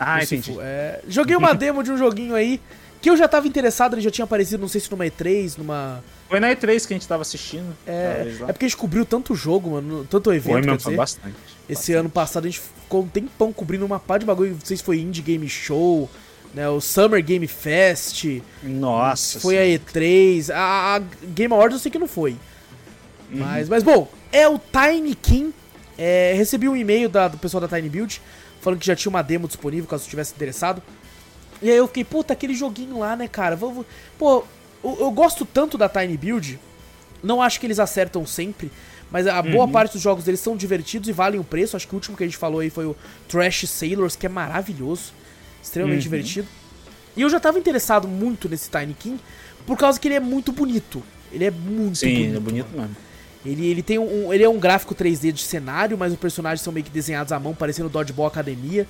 Ah, 0.00 0.22
entendi. 0.22 0.56
É, 0.58 1.00
joguei 1.06 1.36
uma 1.36 1.52
demo 1.54 1.82
de 1.82 1.92
um 1.92 1.98
joguinho 1.98 2.34
aí 2.34 2.60
que 3.00 3.10
eu 3.10 3.16
já 3.16 3.28
tava 3.28 3.46
interessado, 3.46 3.94
ele 3.94 4.00
já 4.00 4.10
tinha 4.10 4.24
aparecido, 4.24 4.60
não 4.60 4.68
sei 4.68 4.80
se 4.80 4.90
numa 4.90 5.04
E3, 5.04 5.58
numa. 5.58 6.02
Foi 6.28 6.40
na 6.40 6.48
E3 6.50 6.86
que 6.86 6.94
a 6.94 6.96
gente 6.96 7.06
tava 7.06 7.22
assistindo. 7.22 7.76
É, 7.86 8.36
é 8.40 8.52
porque 8.52 8.64
a 8.64 8.68
gente 8.68 8.76
cobriu 8.76 9.04
tanto 9.04 9.34
jogo, 9.34 9.72
mano, 9.72 10.06
tanto 10.08 10.32
evento. 10.32 10.52
Foi 10.52 10.62
mesmo, 10.62 10.80
foi 10.80 10.96
bastante. 10.96 11.36
Esse 11.68 11.74
bastante. 11.74 11.92
ano 11.92 12.10
passado 12.10 12.44
a 12.46 12.48
gente 12.48 12.60
ficou 12.60 13.02
um 13.02 13.08
tempão 13.08 13.52
cobrindo 13.52 13.84
uma 13.84 14.00
pá 14.00 14.18
de 14.18 14.26
bagulho, 14.26 14.52
não 14.52 14.60
sei 14.64 14.76
se 14.76 14.82
foi 14.82 14.98
Indie 14.98 15.22
Game 15.22 15.48
Show, 15.48 16.08
né, 16.54 16.68
o 16.68 16.80
Summer 16.80 17.22
Game 17.22 17.46
Fest. 17.46 18.40
Nossa. 18.62 19.40
Foi 19.40 19.54
senhora. 19.54 19.74
a 19.74 19.92
E3. 19.92 20.50
A, 20.54 20.96
a, 20.96 20.98
Game 21.28 21.52
Awards 21.52 21.74
eu 21.74 21.82
sei 21.82 21.90
que 21.90 21.98
não 21.98 22.08
foi. 22.08 22.32
Uhum. 23.30 23.38
Mas, 23.38 23.68
mas, 23.68 23.82
bom, 23.82 24.08
é 24.32 24.48
o 24.48 24.58
Tiny 24.58 25.14
King. 25.14 25.54
É, 25.96 26.32
recebi 26.36 26.68
um 26.68 26.76
e-mail 26.76 27.08
da, 27.08 27.26
do 27.26 27.38
pessoal 27.38 27.60
da 27.60 27.68
Tiny 27.68 27.88
Build 27.88 28.22
falando 28.60 28.78
que 28.78 28.86
já 28.86 28.94
tinha 28.94 29.10
uma 29.10 29.22
demo 29.22 29.46
disponível 29.46 29.88
caso 29.88 30.02
você 30.02 30.06
estivesse 30.06 30.32
interessado. 30.34 30.82
E 31.60 31.70
aí 31.70 31.76
eu 31.76 31.86
fiquei, 31.88 32.04
puta, 32.04 32.32
aquele 32.32 32.54
joguinho 32.54 32.98
lá, 32.98 33.16
né, 33.16 33.26
cara? 33.26 33.56
Pô, 34.16 34.44
eu, 34.84 34.96
eu, 35.00 35.10
gosto 35.10 35.44
tanto 35.44 35.76
da 35.76 35.88
Tiny 35.88 36.16
Build. 36.16 36.60
Não 37.22 37.42
acho 37.42 37.58
que 37.58 37.66
eles 37.66 37.80
acertam 37.80 38.24
sempre. 38.24 38.70
Mas 39.10 39.26
a 39.26 39.40
boa 39.42 39.64
uhum. 39.64 39.72
parte 39.72 39.92
dos 39.92 40.02
jogos 40.02 40.24
deles 40.24 40.40
são 40.40 40.56
divertidos 40.56 41.08
e 41.08 41.12
valem 41.12 41.40
o 41.40 41.44
preço. 41.44 41.76
Acho 41.76 41.88
que 41.88 41.94
o 41.94 41.96
último 41.96 42.16
que 42.16 42.22
a 42.22 42.26
gente 42.26 42.36
falou 42.36 42.60
aí 42.60 42.70
foi 42.70 42.84
o 42.84 42.96
Trash 43.26 43.68
Sailors, 43.68 44.14
que 44.14 44.26
é 44.26 44.28
maravilhoso. 44.28 45.12
Extremamente 45.62 45.98
uhum. 45.98 46.02
divertido. 46.02 46.48
E 47.16 47.22
eu 47.22 47.28
já 47.28 47.40
tava 47.40 47.58
interessado 47.58 48.06
muito 48.06 48.48
nesse 48.48 48.70
Tiny 48.70 48.94
King, 48.94 49.20
por 49.66 49.76
causa 49.76 49.98
que 49.98 50.08
ele 50.08 50.14
é 50.14 50.20
muito 50.20 50.52
bonito. 50.52 51.02
Ele 51.32 51.44
é 51.44 51.50
muito 51.50 51.98
Sim, 51.98 52.06
bonito. 52.06 52.30
Sim, 52.30 52.36
é 52.36 52.40
bonito 52.40 52.68
mesmo. 52.76 52.96
Ele, 53.44 53.66
ele 53.66 53.82
tem 53.82 53.98
um, 53.98 54.32
ele 54.32 54.42
é 54.42 54.48
um 54.48 54.58
gráfico 54.58 54.94
3D 54.94 55.32
de 55.32 55.42
cenário, 55.42 55.96
mas 55.96 56.12
os 56.12 56.18
personagens 56.18 56.60
são 56.60 56.72
meio 56.72 56.84
que 56.84 56.90
desenhados 56.90 57.32
à 57.32 57.38
mão, 57.38 57.54
parecendo 57.54 57.88
Dodgeball 57.88 58.26
Academia. 58.26 58.86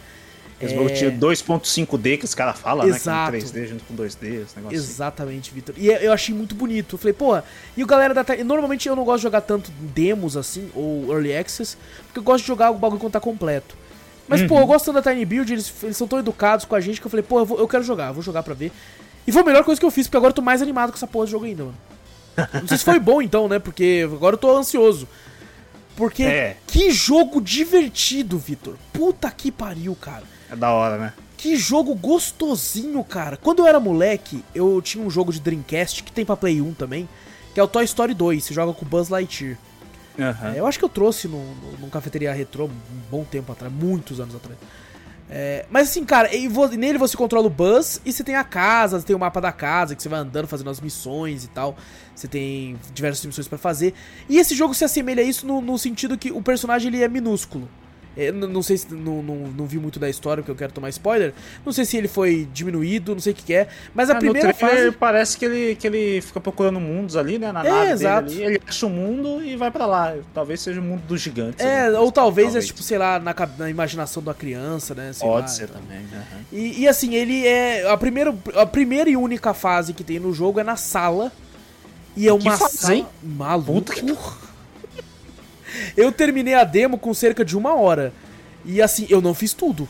Eles 0.61 1.03
é... 1.03 1.11
2.5D 1.11 2.19
que 2.19 2.25
os 2.25 2.35
caras 2.35 2.59
falam, 2.59 2.87
né? 2.87 2.93
Que 2.93 2.99
3D 2.99 3.66
junto 3.66 3.85
com 3.85 3.95
2D, 3.95 4.07
esse 4.07 4.57
negócio 4.57 4.57
assim. 4.57 4.75
Exatamente, 4.75 5.51
assim. 5.51 5.55
Vitor. 5.55 5.75
E 5.79 5.87
eu 5.87 6.12
achei 6.12 6.35
muito 6.35 6.55
bonito. 6.55 6.97
Eu 6.97 6.99
falei, 6.99 7.12
porra, 7.12 7.45
e 7.77 7.85
o 7.85 7.87
galera 7.87 8.12
da. 8.12 8.25
Normalmente 8.45 8.89
eu 8.89 8.97
não 8.97 9.05
gosto 9.05 9.19
de 9.19 9.23
jogar 9.23 9.43
tanto 9.43 9.71
demos 9.71 10.37
assim, 10.37 10.69
ou 10.75 11.12
early 11.12 11.37
access, 11.37 11.77
porque 12.07 12.19
eu 12.19 12.23
gosto 12.23 12.43
de 12.43 12.49
jogar 12.49 12.71
o 12.73 12.75
bagulho 12.75 13.01
quando 13.01 13.12
tá 13.12 13.21
completo. 13.21 13.77
Mas, 14.29 14.43
uhum. 14.43 14.49
pô, 14.49 14.59
eu 14.59 14.66
gosto 14.66 14.93
da 14.93 15.01
Tiny 15.01 15.24
Build, 15.24 15.53
eles, 15.53 15.72
eles 15.83 15.97
são 15.97 16.07
tão 16.07 16.18
educados 16.18 16.64
com 16.64 16.74
a 16.74 16.81
gente 16.81 17.01
que 17.01 17.07
eu 17.07 17.11
falei, 17.11 17.24
pô, 17.24 17.41
eu, 17.41 17.47
vou, 17.47 17.59
eu 17.59 17.66
quero 17.66 17.83
jogar, 17.83 18.09
eu 18.09 18.14
vou 18.14 18.22
jogar 18.22 18.43
pra 18.43 18.55
ver. 18.55 18.70
E 19.26 19.33
foi 19.33 19.43
a 19.43 19.45
melhor 19.45 19.64
coisa 19.64 19.81
que 19.81 19.87
eu 19.87 19.91
fiz, 19.91 20.07
porque 20.07 20.16
agora 20.16 20.31
eu 20.31 20.35
tô 20.35 20.43
mais 20.43 20.61
animado 20.61 20.91
com 20.91 20.97
essa 20.97 21.07
porra 21.07 21.26
de 21.26 21.33
jogo 21.33 21.47
ainda, 21.47 21.64
mano. 21.64 21.76
Não 22.61 22.68
sei 22.68 22.79
se 22.79 22.85
foi 22.85 22.99
bom 23.01 23.20
então, 23.20 23.49
né? 23.49 23.59
Porque 23.59 24.09
agora 24.11 24.35
eu 24.35 24.39
tô 24.39 24.57
ansioso. 24.57 25.09
Porque 25.97 26.22
é. 26.22 26.57
que 26.66 26.93
jogo 26.93 27.41
divertido, 27.41 28.39
Vitor. 28.39 28.76
Puta 28.93 29.31
que 29.31 29.51
pariu, 29.51 29.97
cara. 29.97 30.22
É 30.51 30.55
da 30.55 30.70
hora, 30.70 30.97
né? 30.97 31.12
Que 31.37 31.57
jogo 31.57 31.95
gostosinho, 31.95 33.03
cara. 33.03 33.37
Quando 33.37 33.61
eu 33.61 33.66
era 33.66 33.81
moleque, 33.81 34.45
eu 34.55 34.81
tinha 34.81 35.05
um 35.05 35.11
jogo 35.11 35.33
de 35.33 35.41
Dreamcast 35.41 36.03
que 36.03 36.12
tem 36.12 36.24
pra 36.24 36.37
Play 36.37 36.61
1 36.61 36.74
também, 36.74 37.09
que 37.53 37.61
é 37.61 37.62
o 37.62 37.68
Toy 37.68 37.85
Story 37.85 38.14
2. 38.14 38.45
Você 38.45 38.55
joga 38.55 38.72
com 38.72 38.87
Buzz 38.87 39.09
Lightyear. 39.09 39.57
Uhum. 40.19 40.49
É, 40.49 40.59
eu 40.59 40.66
acho 40.66 40.79
que 40.79 40.85
eu 40.85 40.89
trouxe 40.89 41.29
num, 41.29 41.55
num 41.81 41.89
cafeteria 41.89 42.33
retrô 42.33 42.66
um 42.66 42.71
bom 43.09 43.25
tempo 43.25 43.53
atrás, 43.53 43.73
muitos 43.73 44.19
anos 44.19 44.35
atrás. 44.35 44.59
É, 45.31 45.66
mas 45.71 45.91
assim, 45.91 46.05
cara, 46.05 46.31
nele 46.77 46.97
você 46.97 47.14
controla 47.14 47.47
o 47.47 47.51
Buzz 47.51 48.01
e 48.05 48.12
você 48.12 48.25
tem 48.25 48.35
a 48.35 48.43
casa, 48.43 48.99
você 48.99 49.07
tem 49.07 49.14
o 49.14 49.19
mapa 49.19 49.41
da 49.41 49.53
casa 49.53 49.95
que 49.95 50.03
você 50.03 50.09
vai 50.09 50.21
andando 50.21 50.49
fazendo 50.49 50.71
as 50.71 50.81
missões 50.81 51.45
e 51.45 51.49
tal. 51.49 51.77
Você 52.14 52.27
tem 52.27 52.79
diversas 52.95 53.25
missões 53.25 53.47
para 53.47 53.59
fazer. 53.59 53.95
E 54.29 54.39
esse 54.39 54.55
jogo 54.55 54.75
se 54.75 54.85
assemelha 54.85 55.23
a 55.23 55.27
isso 55.27 55.47
no, 55.47 55.61
no, 55.61 55.79
sentido 55.79 56.16
que 56.16 56.33
o 56.33 56.43
personagem 56.43 56.89
ele 56.89 57.03
é 57.03 57.09
minúsculo. 57.09 57.69
É, 58.19 58.33
não 58.33 58.62
sei 58.64 58.77
se 58.77 58.93
não, 58.93 59.23
não, 59.23 59.37
não, 59.57 59.64
vi 59.64 59.79
muito 59.79 60.01
da 60.01 60.11
história, 60.11 60.43
porque 60.43 60.51
eu 60.51 60.57
quero 60.57 60.73
tomar 60.73 60.89
spoiler. 60.89 61.33
Não 61.64 61.73
sei 61.73 61.85
se 61.85 61.97
ele 61.97 62.09
foi 62.09 62.49
diminuído, 62.53 63.14
não 63.14 63.21
sei 63.21 63.33
o 63.33 63.37
que, 63.37 63.45
que 63.45 63.55
é. 63.55 63.69
Mas 63.95 64.11
a 64.11 64.14
é, 64.14 64.19
primeira 64.19 64.53
fase. 64.53 64.91
Parece 64.91 65.39
que 65.39 65.45
ele, 65.45 65.77
que 65.77 65.87
ele 65.87 66.21
fica 66.21 66.41
procurando 66.41 66.81
mundos 66.81 67.16
ali, 67.16 67.39
né? 67.39 67.53
Na 67.53 67.64
é, 67.64 67.71
nave 67.71 67.91
exato. 67.93 68.29
dele. 68.29 68.43
Ele 68.43 68.62
acha 68.66 68.87
um 68.87 68.91
mundo 68.91 69.41
e 69.41 69.55
vai 69.55 69.71
para 69.71 69.87
lá. 69.87 70.14
Talvez 70.35 70.61
seja 70.61 70.81
o 70.81 70.83
mundo 70.83 71.03
dos 71.07 71.21
gigantes. 71.21 71.64
É, 71.64 71.89
ou 71.91 72.11
talvez, 72.11 72.49
talvez, 72.49 72.64
é 72.64 72.66
tipo, 72.66 72.83
sei 72.83 72.99
lá, 72.99 73.21
na, 73.21 73.33
na 73.57 73.71
imaginação 73.71 74.21
da 74.21 74.35
criança, 74.35 74.97
né? 74.97 75.12
Sei 75.12 75.25
Pode 75.25 75.43
lá, 75.43 75.49
ser 75.49 75.64
então. 75.64 75.81
também. 75.81 76.01
Uhum. 76.01 76.43
E, 76.51 76.81
e 76.81 76.89
assim, 76.89 77.14
ele 77.14 77.47
é. 77.47 77.89
A 77.89 77.97
primeira, 77.97 78.35
a 78.57 78.66
primeira 78.66 79.09
e 79.09 79.16
única 79.16 79.55
fase 79.55 79.93
que 79.93 80.03
tem 80.03 80.19
no 80.19 80.35
jogo 80.35 80.59
é 80.59 80.64
na 80.64 80.75
sala. 80.75 81.31
E 82.16 82.27
é 82.27 82.33
uma 82.33 82.57
fase, 82.57 82.79
sala. 82.79 83.09
Maluco. 83.23 83.93
Que... 83.93 84.47
eu 85.97 86.12
terminei 86.12 86.55
a 86.55 86.64
demo 86.64 86.99
com 86.99 87.12
cerca 87.14 87.45
de 87.45 87.57
uma 87.57 87.75
hora. 87.75 88.12
E 88.64 88.83
assim, 88.83 89.07
eu 89.09 89.21
não 89.21 89.35
fiz 89.35 89.53
tudo. 89.53 89.89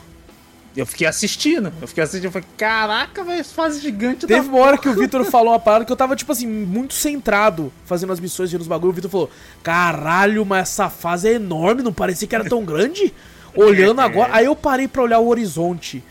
Eu 0.76 0.87
fiquei 0.87 1.07
assistindo. 1.07 1.72
Eu 1.81 1.89
fiquei 1.89 2.05
assistindo. 2.05 2.26
Eu 2.26 2.31
falei, 2.31 2.49
caraca, 2.57 3.24
velho, 3.24 3.45
fase 3.45 3.81
gigante 3.81 4.26
Teve 4.26 4.49
uma 4.49 4.59
hora 4.59 4.79
que 4.79 4.89
o 4.89 4.95
Vitor 4.95 5.24
falou 5.31 5.53
uma 5.53 5.59
parada 5.59 5.85
que 5.85 5.91
eu 5.91 5.97
tava, 5.97 6.14
tipo 6.14 6.31
assim, 6.31 6.47
muito 6.47 6.95
centrado 6.95 7.72
fazendo 7.85 8.12
as 8.12 8.20
missões, 8.20 8.53
vendo 8.53 8.61
os 8.61 8.68
bagulho. 8.68 8.91
O 8.91 8.95
Vitor 8.95 9.11
falou: 9.11 9.31
Caralho, 9.62 10.45
mas 10.45 10.68
essa 10.68 10.89
fase 10.89 11.29
é 11.29 11.33
enorme, 11.33 11.83
não 11.83 11.93
parecia 11.93 12.29
que 12.29 12.35
era 12.35 12.49
tão 12.49 12.64
grande? 12.64 13.12
Olhando 13.57 14.01
agora. 14.01 14.31
Aí 14.33 14.45
eu 14.45 14.55
parei 14.55 14.87
pra 14.87 15.03
olhar 15.03 15.18
o 15.18 15.26
horizonte. 15.26 16.05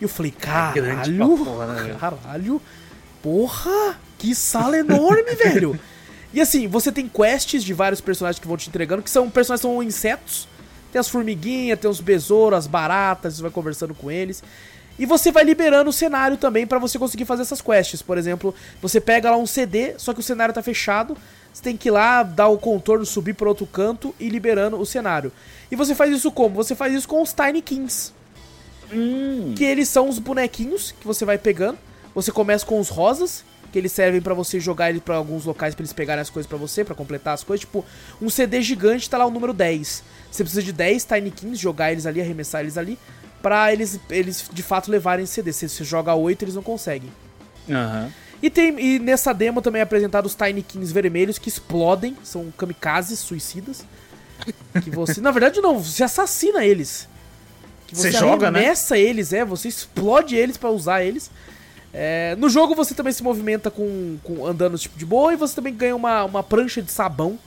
E 0.00 0.04
eu 0.04 0.08
falei, 0.08 0.34
é 0.36 0.40
caralho, 0.40 1.36
porra, 1.36 1.66
né, 1.66 1.96
caralho, 2.00 2.62
porra, 3.22 3.98
que 4.18 4.34
sala 4.34 4.78
enorme, 4.78 5.34
velho. 5.36 5.78
E 6.32 6.40
assim, 6.40 6.68
você 6.68 6.92
tem 6.92 7.08
quests 7.08 7.64
de 7.64 7.74
vários 7.74 8.00
personagens 8.00 8.38
que 8.38 8.46
vão 8.46 8.56
te 8.56 8.68
entregando, 8.68 9.02
que 9.02 9.10
são 9.10 9.28
personagens 9.28 9.62
são 9.62 9.82
insetos 9.82 10.48
tem 10.90 10.98
as 10.98 11.08
formiguinhas, 11.08 11.78
tem 11.78 11.90
os 11.90 12.00
besouros, 12.00 12.58
as 12.58 12.66
baratas, 12.66 13.34
você 13.34 13.42
vai 13.42 13.50
conversando 13.50 13.94
com 13.94 14.10
eles. 14.10 14.42
E 14.98 15.06
você 15.06 15.32
vai 15.32 15.44
liberando 15.44 15.88
o 15.88 15.92
cenário 15.92 16.36
também 16.36 16.66
para 16.66 16.78
você 16.78 16.98
conseguir 16.98 17.24
fazer 17.24 17.42
essas 17.42 17.62
quests. 17.62 18.02
Por 18.02 18.18
exemplo, 18.18 18.54
você 18.82 19.00
pega 19.00 19.30
lá 19.30 19.36
um 19.36 19.46
CD, 19.46 19.94
só 19.96 20.12
que 20.12 20.20
o 20.20 20.22
cenário 20.22 20.52
tá 20.52 20.62
fechado. 20.62 21.16
Você 21.52 21.62
tem 21.62 21.76
que 21.76 21.88
ir 21.88 21.92
lá, 21.92 22.22
dar 22.22 22.48
o 22.48 22.58
contorno, 22.58 23.06
subir 23.06 23.34
para 23.34 23.48
outro 23.48 23.66
canto 23.66 24.14
e 24.20 24.28
liberando 24.28 24.78
o 24.78 24.84
cenário. 24.84 25.32
E 25.70 25.76
você 25.76 25.94
faz 25.94 26.12
isso 26.12 26.30
como? 26.30 26.56
Você 26.56 26.74
faz 26.74 26.92
isso 26.92 27.08
com 27.08 27.22
os 27.22 27.32
Tiny 27.32 27.62
Kings. 27.62 28.12
Hum. 28.92 29.54
Que 29.56 29.64
eles 29.64 29.88
são 29.88 30.08
os 30.08 30.18
bonequinhos 30.18 30.92
que 31.00 31.06
você 31.06 31.24
vai 31.24 31.38
pegando. 31.38 31.78
Você 32.14 32.30
começa 32.30 32.66
com 32.66 32.78
os 32.78 32.88
rosas, 32.88 33.44
que 33.70 33.78
eles 33.78 33.92
servem 33.92 34.20
para 34.20 34.34
você 34.34 34.58
jogar 34.58 34.90
ele 34.90 35.00
para 35.00 35.16
alguns 35.16 35.44
locais 35.44 35.74
para 35.74 35.82
eles 35.82 35.92
pegarem 35.92 36.20
as 36.20 36.30
coisas 36.30 36.48
para 36.48 36.58
você, 36.58 36.84
para 36.84 36.94
completar 36.94 37.34
as 37.34 37.44
coisas. 37.44 37.60
Tipo, 37.60 37.84
um 38.20 38.28
CD 38.28 38.62
gigante 38.62 39.08
tá 39.08 39.16
lá 39.16 39.26
o 39.26 39.30
número 39.30 39.52
10. 39.52 40.02
Você 40.30 40.42
precisa 40.44 40.62
de 40.62 40.72
10 40.72 41.04
Tiny 41.04 41.30
Kings, 41.30 41.60
jogar 41.60 41.92
eles 41.92 42.06
ali, 42.06 42.20
arremessar 42.20 42.60
eles 42.60 42.76
ali, 42.76 42.98
pra 43.42 43.72
eles, 43.72 43.98
eles 44.10 44.48
de 44.52 44.62
fato 44.62 44.90
levarem 44.90 45.24
esse 45.24 45.34
CD. 45.34 45.52
Se 45.52 45.68
você 45.68 45.84
joga 45.84 46.14
8, 46.14 46.44
eles 46.44 46.54
não 46.54 46.62
conseguem. 46.62 47.10
Uhum. 47.68 48.10
E, 48.42 48.48
tem, 48.48 48.78
e 48.80 48.98
nessa 48.98 49.32
demo 49.32 49.60
também 49.60 49.80
é 49.80 49.82
apresentado 49.82 50.26
os 50.26 50.34
Tiny 50.34 50.62
Kings 50.62 50.92
vermelhos 50.92 51.38
que 51.38 51.48
explodem, 51.48 52.16
são 52.22 52.50
kamikazes 52.56 53.18
suicidas. 53.18 53.84
Que 54.82 54.90
você. 54.90 55.20
na 55.20 55.30
verdade, 55.30 55.60
não, 55.60 55.78
você 55.78 56.02
assassina 56.02 56.64
eles. 56.64 57.08
Que 57.86 57.94
você, 57.94 58.12
você 58.12 58.18
joga, 58.18 58.50
né? 58.50 58.72
eles, 58.92 59.32
é, 59.32 59.44
você 59.44 59.68
explode 59.68 60.36
eles 60.36 60.56
para 60.56 60.70
usar 60.70 61.02
eles. 61.02 61.30
É, 61.92 62.36
no 62.36 62.48
jogo 62.48 62.74
você 62.74 62.94
também 62.94 63.12
se 63.12 63.22
movimenta 63.22 63.70
com, 63.70 64.16
com 64.22 64.46
andando 64.46 64.78
tipo 64.78 64.96
de 64.96 65.04
boa 65.04 65.32
e 65.32 65.36
você 65.36 65.54
também 65.54 65.74
ganha 65.74 65.96
uma, 65.96 66.24
uma 66.24 66.42
prancha 66.42 66.80
de 66.80 66.90
sabão 66.92 67.38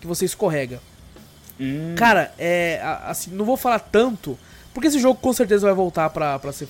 que 0.00 0.06
você 0.06 0.24
escorrega. 0.24 0.80
Hum. 1.58 1.94
Cara, 1.96 2.32
é. 2.38 2.80
Assim, 3.04 3.30
não 3.32 3.44
vou 3.44 3.56
falar 3.56 3.80
tanto, 3.80 4.38
porque 4.72 4.88
esse 4.88 4.98
jogo 4.98 5.20
com 5.20 5.32
certeza 5.32 5.66
vai 5.66 5.74
voltar 5.74 6.08
pra, 6.10 6.38
pra 6.38 6.52
ser, 6.52 6.68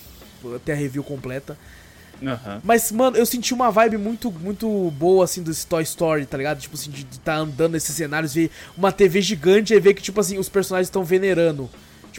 ter 0.65 0.73
a 0.73 0.75
review 0.75 1.05
completa. 1.05 1.57
Uhum. 2.21 2.61
Mas, 2.63 2.93
mano, 2.93 3.17
eu 3.17 3.25
senti 3.25 3.55
uma 3.55 3.71
vibe 3.71 3.97
muito, 3.97 4.31
muito 4.31 4.91
boa, 4.99 5.25
assim, 5.25 5.43
do 5.43 5.55
Toy 5.55 5.83
Story, 5.83 6.27
tá 6.27 6.37
ligado? 6.37 6.61
Tipo 6.61 6.75
assim, 6.75 6.91
de 6.91 7.03
estar 7.03 7.19
tá 7.19 7.37
andando 7.37 7.73
nesses 7.73 7.95
cenários, 7.95 8.35
ver 8.35 8.51
uma 8.77 8.93
TV 8.93 9.23
gigante 9.23 9.73
e 9.73 9.81
ver 9.81 9.95
que, 9.95 10.03
tipo 10.03 10.21
assim, 10.21 10.39
os 10.39 10.49
personagens 10.49 10.89
estão 10.89 11.03
venerando. 11.03 11.71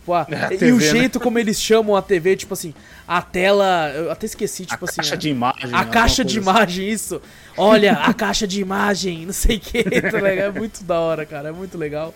Tipo, 0.01 0.13
a, 0.13 0.21
a 0.49 0.53
e 0.53 0.57
TV, 0.57 0.71
o 0.71 0.77
né? 0.77 0.85
jeito 0.85 1.19
né? 1.19 1.23
como 1.23 1.39
eles 1.39 1.61
chamam 1.61 1.95
a 1.95 2.01
TV, 2.01 2.35
tipo 2.35 2.53
assim, 2.53 2.73
a 3.07 3.21
tela. 3.21 3.91
Eu 3.95 4.11
até 4.11 4.25
esqueci, 4.25 4.65
tipo 4.65 4.83
a 4.83 4.89
assim. 4.89 4.97
Caixa 4.97 5.13
a, 5.13 5.17
de 5.17 5.29
imagem. 5.29 5.69
A 5.71 5.85
caixa 5.85 6.25
de 6.25 6.39
assim. 6.39 6.49
imagem, 6.49 6.89
isso. 6.89 7.21
Olha, 7.55 7.93
a 7.93 8.13
caixa 8.13 8.47
de 8.47 8.59
imagem, 8.59 9.25
não 9.25 9.33
sei 9.33 9.57
o 9.57 9.59
que, 9.59 9.83
tá? 9.83 10.27
É 10.27 10.51
muito 10.51 10.83
da 10.83 10.99
hora, 10.99 11.25
cara. 11.25 11.49
É 11.49 11.51
muito 11.51 11.77
legal. 11.77 12.13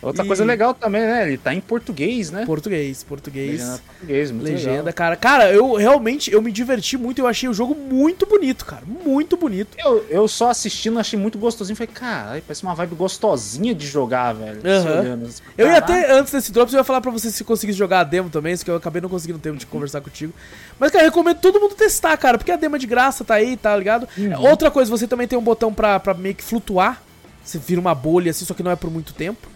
Outra 0.00 0.24
e... 0.24 0.26
coisa 0.26 0.44
legal 0.44 0.72
também, 0.74 1.02
né? 1.02 1.26
Ele 1.26 1.38
tá 1.38 1.52
em 1.52 1.60
português, 1.60 2.30
né? 2.30 2.46
Português, 2.46 3.02
português. 3.02 3.60
Legenda, 3.60 3.80
português 3.86 4.30
muito 4.30 4.44
Legenda, 4.44 4.76
legal. 4.76 4.92
cara. 4.92 5.16
Cara, 5.16 5.52
eu 5.52 5.74
realmente 5.74 6.32
eu 6.32 6.40
me 6.40 6.52
diverti 6.52 6.96
muito, 6.96 7.20
eu 7.20 7.26
achei 7.26 7.48
o 7.48 7.54
jogo 7.54 7.74
muito 7.74 8.26
bonito, 8.26 8.64
cara. 8.64 8.82
Muito 8.86 9.36
bonito. 9.36 9.76
Eu, 9.78 10.06
eu 10.08 10.28
só 10.28 10.50
assistindo, 10.50 10.98
achei 10.98 11.18
muito 11.18 11.38
gostosinho. 11.38 11.76
Falei, 11.76 11.92
cara, 11.92 12.42
parece 12.46 12.62
uma 12.62 12.74
vibe 12.74 12.94
gostosinha 12.94 13.74
de 13.74 13.86
jogar, 13.86 14.32
velho. 14.34 14.60
Uhum. 14.64 15.24
Assim, 15.26 15.42
eu 15.56 15.66
ia 15.66 15.78
até, 15.78 16.12
antes 16.12 16.32
desse 16.32 16.52
Drops, 16.52 16.72
eu 16.72 16.78
ia 16.78 16.84
falar 16.84 17.00
pra 17.00 17.10
você 17.10 17.30
se 17.30 17.42
conseguisse 17.44 17.78
jogar 17.78 18.00
a 18.00 18.04
demo 18.04 18.30
também, 18.30 18.52
isso 18.52 18.64
que 18.64 18.70
eu 18.70 18.76
acabei 18.76 19.02
não 19.02 19.08
conseguindo 19.08 19.38
tempo 19.38 19.56
de 19.56 19.66
conversar 19.66 20.00
contigo. 20.00 20.32
Mas, 20.78 20.90
cara, 20.90 21.04
eu 21.04 21.08
recomendo 21.08 21.38
todo 21.38 21.60
mundo 21.60 21.74
testar, 21.74 22.16
cara, 22.16 22.38
porque 22.38 22.52
a 22.52 22.56
demo 22.56 22.76
é 22.76 22.78
de 22.78 22.86
graça, 22.86 23.24
tá 23.24 23.34
aí, 23.34 23.56
tá 23.56 23.76
ligado? 23.76 24.08
Uhum. 24.16 24.40
Outra 24.48 24.70
coisa, 24.70 24.90
você 24.90 25.06
também 25.06 25.26
tem 25.26 25.38
um 25.38 25.42
botão 25.42 25.72
pra, 25.72 25.98
pra 25.98 26.14
meio 26.14 26.34
que 26.34 26.44
flutuar. 26.44 27.02
Você 27.44 27.58
vira 27.58 27.80
uma 27.80 27.94
bolha 27.94 28.30
assim, 28.30 28.44
só 28.44 28.52
que 28.52 28.62
não 28.62 28.70
é 28.70 28.76
por 28.76 28.90
muito 28.90 29.14
tempo. 29.14 29.48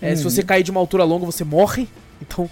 É, 0.00 0.14
Se 0.16 0.24
você 0.24 0.42
cair 0.42 0.62
de 0.62 0.70
uma 0.70 0.80
altura 0.80 1.04
longa, 1.04 1.26
você 1.26 1.44
morre. 1.44 1.88
Então. 2.20 2.48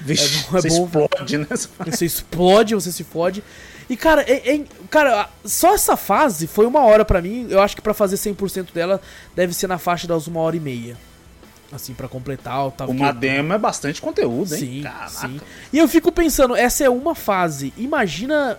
Vixe, 0.00 0.24
é 0.24 0.50
bom, 0.50 0.58
é 0.58 0.60
você 0.60 0.68
bom, 0.68 0.84
explode, 0.84 1.38
né? 1.38 1.46
Você 1.86 2.04
explode, 2.04 2.74
você 2.74 2.92
se 2.92 3.04
fode. 3.04 3.42
E, 3.90 3.96
cara, 3.96 4.22
é, 4.22 4.54
é, 4.54 4.64
cara, 4.90 5.28
só 5.44 5.74
essa 5.74 5.96
fase 5.96 6.46
foi 6.46 6.66
uma 6.66 6.84
hora 6.84 7.04
para 7.04 7.22
mim. 7.22 7.46
Eu 7.48 7.60
acho 7.60 7.74
que 7.74 7.82
para 7.82 7.94
fazer 7.94 8.16
100% 8.16 8.72
dela 8.72 9.00
deve 9.34 9.54
ser 9.54 9.66
na 9.66 9.78
faixa 9.78 10.06
das 10.06 10.26
uma 10.26 10.40
hora 10.40 10.56
e 10.56 10.60
meia. 10.60 10.96
Assim, 11.72 11.94
para 11.94 12.08
completar. 12.08 12.70
Tá, 12.72 12.86
uma 12.86 13.12
demo 13.12 13.52
é 13.52 13.58
bastante 13.58 14.00
conteúdo, 14.00 14.54
hein? 14.54 14.60
Sim, 14.60 14.82
Caraca. 14.82 15.08
sim. 15.08 15.40
E 15.72 15.78
eu 15.78 15.88
fico 15.88 16.12
pensando, 16.12 16.54
essa 16.54 16.84
é 16.84 16.88
uma 16.88 17.14
fase. 17.14 17.72
Imagina 17.76 18.58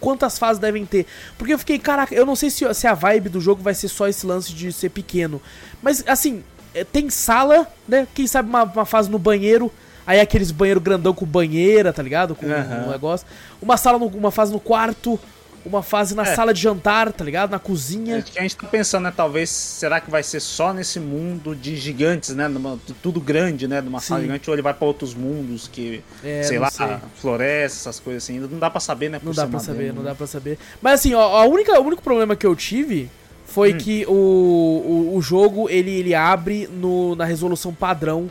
quantas 0.00 0.38
fases 0.38 0.60
devem 0.60 0.84
ter. 0.84 1.06
Porque 1.38 1.54
eu 1.54 1.58
fiquei, 1.58 1.78
caraca, 1.78 2.14
eu 2.14 2.26
não 2.26 2.36
sei 2.36 2.50
se, 2.50 2.72
se 2.74 2.86
a 2.86 2.94
vibe 2.94 3.30
do 3.30 3.40
jogo 3.40 3.62
vai 3.62 3.74
ser 3.74 3.88
só 3.88 4.08
esse 4.08 4.26
lance 4.26 4.52
de 4.52 4.72
ser 4.72 4.90
pequeno. 4.90 5.40
Mas, 5.82 6.04
assim, 6.06 6.42
é, 6.42 6.53
tem 6.82 7.08
sala, 7.10 7.68
né? 7.86 8.08
Quem 8.14 8.26
sabe 8.26 8.48
uma, 8.48 8.64
uma 8.64 8.84
fase 8.84 9.10
no 9.10 9.18
banheiro. 9.18 9.70
Aí 10.06 10.20
aqueles 10.20 10.50
banheiro 10.50 10.80
grandão 10.80 11.14
com 11.14 11.24
banheira, 11.24 11.92
tá 11.92 12.02
ligado? 12.02 12.34
Com 12.34 12.46
uhum. 12.46 12.86
um 12.86 12.90
negócio. 12.90 13.26
Uma 13.62 13.76
sala, 13.76 13.98
no, 13.98 14.06
uma 14.06 14.30
fase 14.30 14.52
no 14.52 14.60
quarto. 14.60 15.18
Uma 15.64 15.82
fase 15.82 16.14
na 16.14 16.24
é. 16.24 16.34
sala 16.34 16.52
de 16.52 16.60
jantar, 16.60 17.10
tá 17.10 17.24
ligado? 17.24 17.50
Na 17.50 17.58
cozinha. 17.58 18.16
É, 18.16 18.38
a 18.38 18.42
gente 18.42 18.54
tá 18.54 18.66
pensando, 18.66 19.04
né? 19.04 19.12
Talvez, 19.16 19.48
será 19.48 19.98
que 19.98 20.10
vai 20.10 20.22
ser 20.22 20.40
só 20.40 20.74
nesse 20.74 21.00
mundo 21.00 21.56
de 21.56 21.74
gigantes, 21.76 22.34
né? 22.36 22.48
Numa, 22.48 22.78
tudo 23.02 23.18
grande, 23.18 23.66
né? 23.66 23.80
Numa 23.80 23.98
Sim. 23.98 24.08
sala 24.08 24.20
gigante, 24.20 24.50
ou 24.50 24.54
ele 24.54 24.60
vai 24.60 24.74
pra 24.74 24.86
outros 24.86 25.14
mundos 25.14 25.66
que, 25.66 26.04
é, 26.22 26.42
sei 26.42 26.58
lá, 26.58 26.70
sei. 26.70 26.98
floresta, 27.16 27.78
essas 27.78 27.98
coisas 27.98 28.24
assim. 28.24 28.38
Não 28.40 28.58
dá 28.58 28.68
pra 28.68 28.78
saber, 28.78 29.08
né? 29.08 29.18
Não 29.22 29.32
dá 29.32 29.46
pra 29.46 29.58
saber, 29.58 29.84
demo, 29.84 29.94
não 29.94 30.02
né? 30.02 30.10
dá 30.10 30.14
pra 30.14 30.26
saber. 30.26 30.58
Mas 30.82 31.00
assim, 31.00 31.14
ó, 31.14 31.38
a 31.38 31.46
única, 31.46 31.80
o 31.80 31.82
único 31.82 32.02
problema 32.02 32.36
que 32.36 32.46
eu 32.46 32.54
tive 32.54 33.10
foi 33.54 33.72
hum. 33.72 33.78
que 33.78 34.04
o, 34.06 34.12
o, 34.12 35.12
o, 35.16 35.22
jogo 35.22 35.70
ele, 35.70 35.92
ele 35.92 36.12
abre 36.12 36.66
no, 36.66 37.14
na 37.14 37.24
resolução 37.24 37.72
padrão 37.72 38.28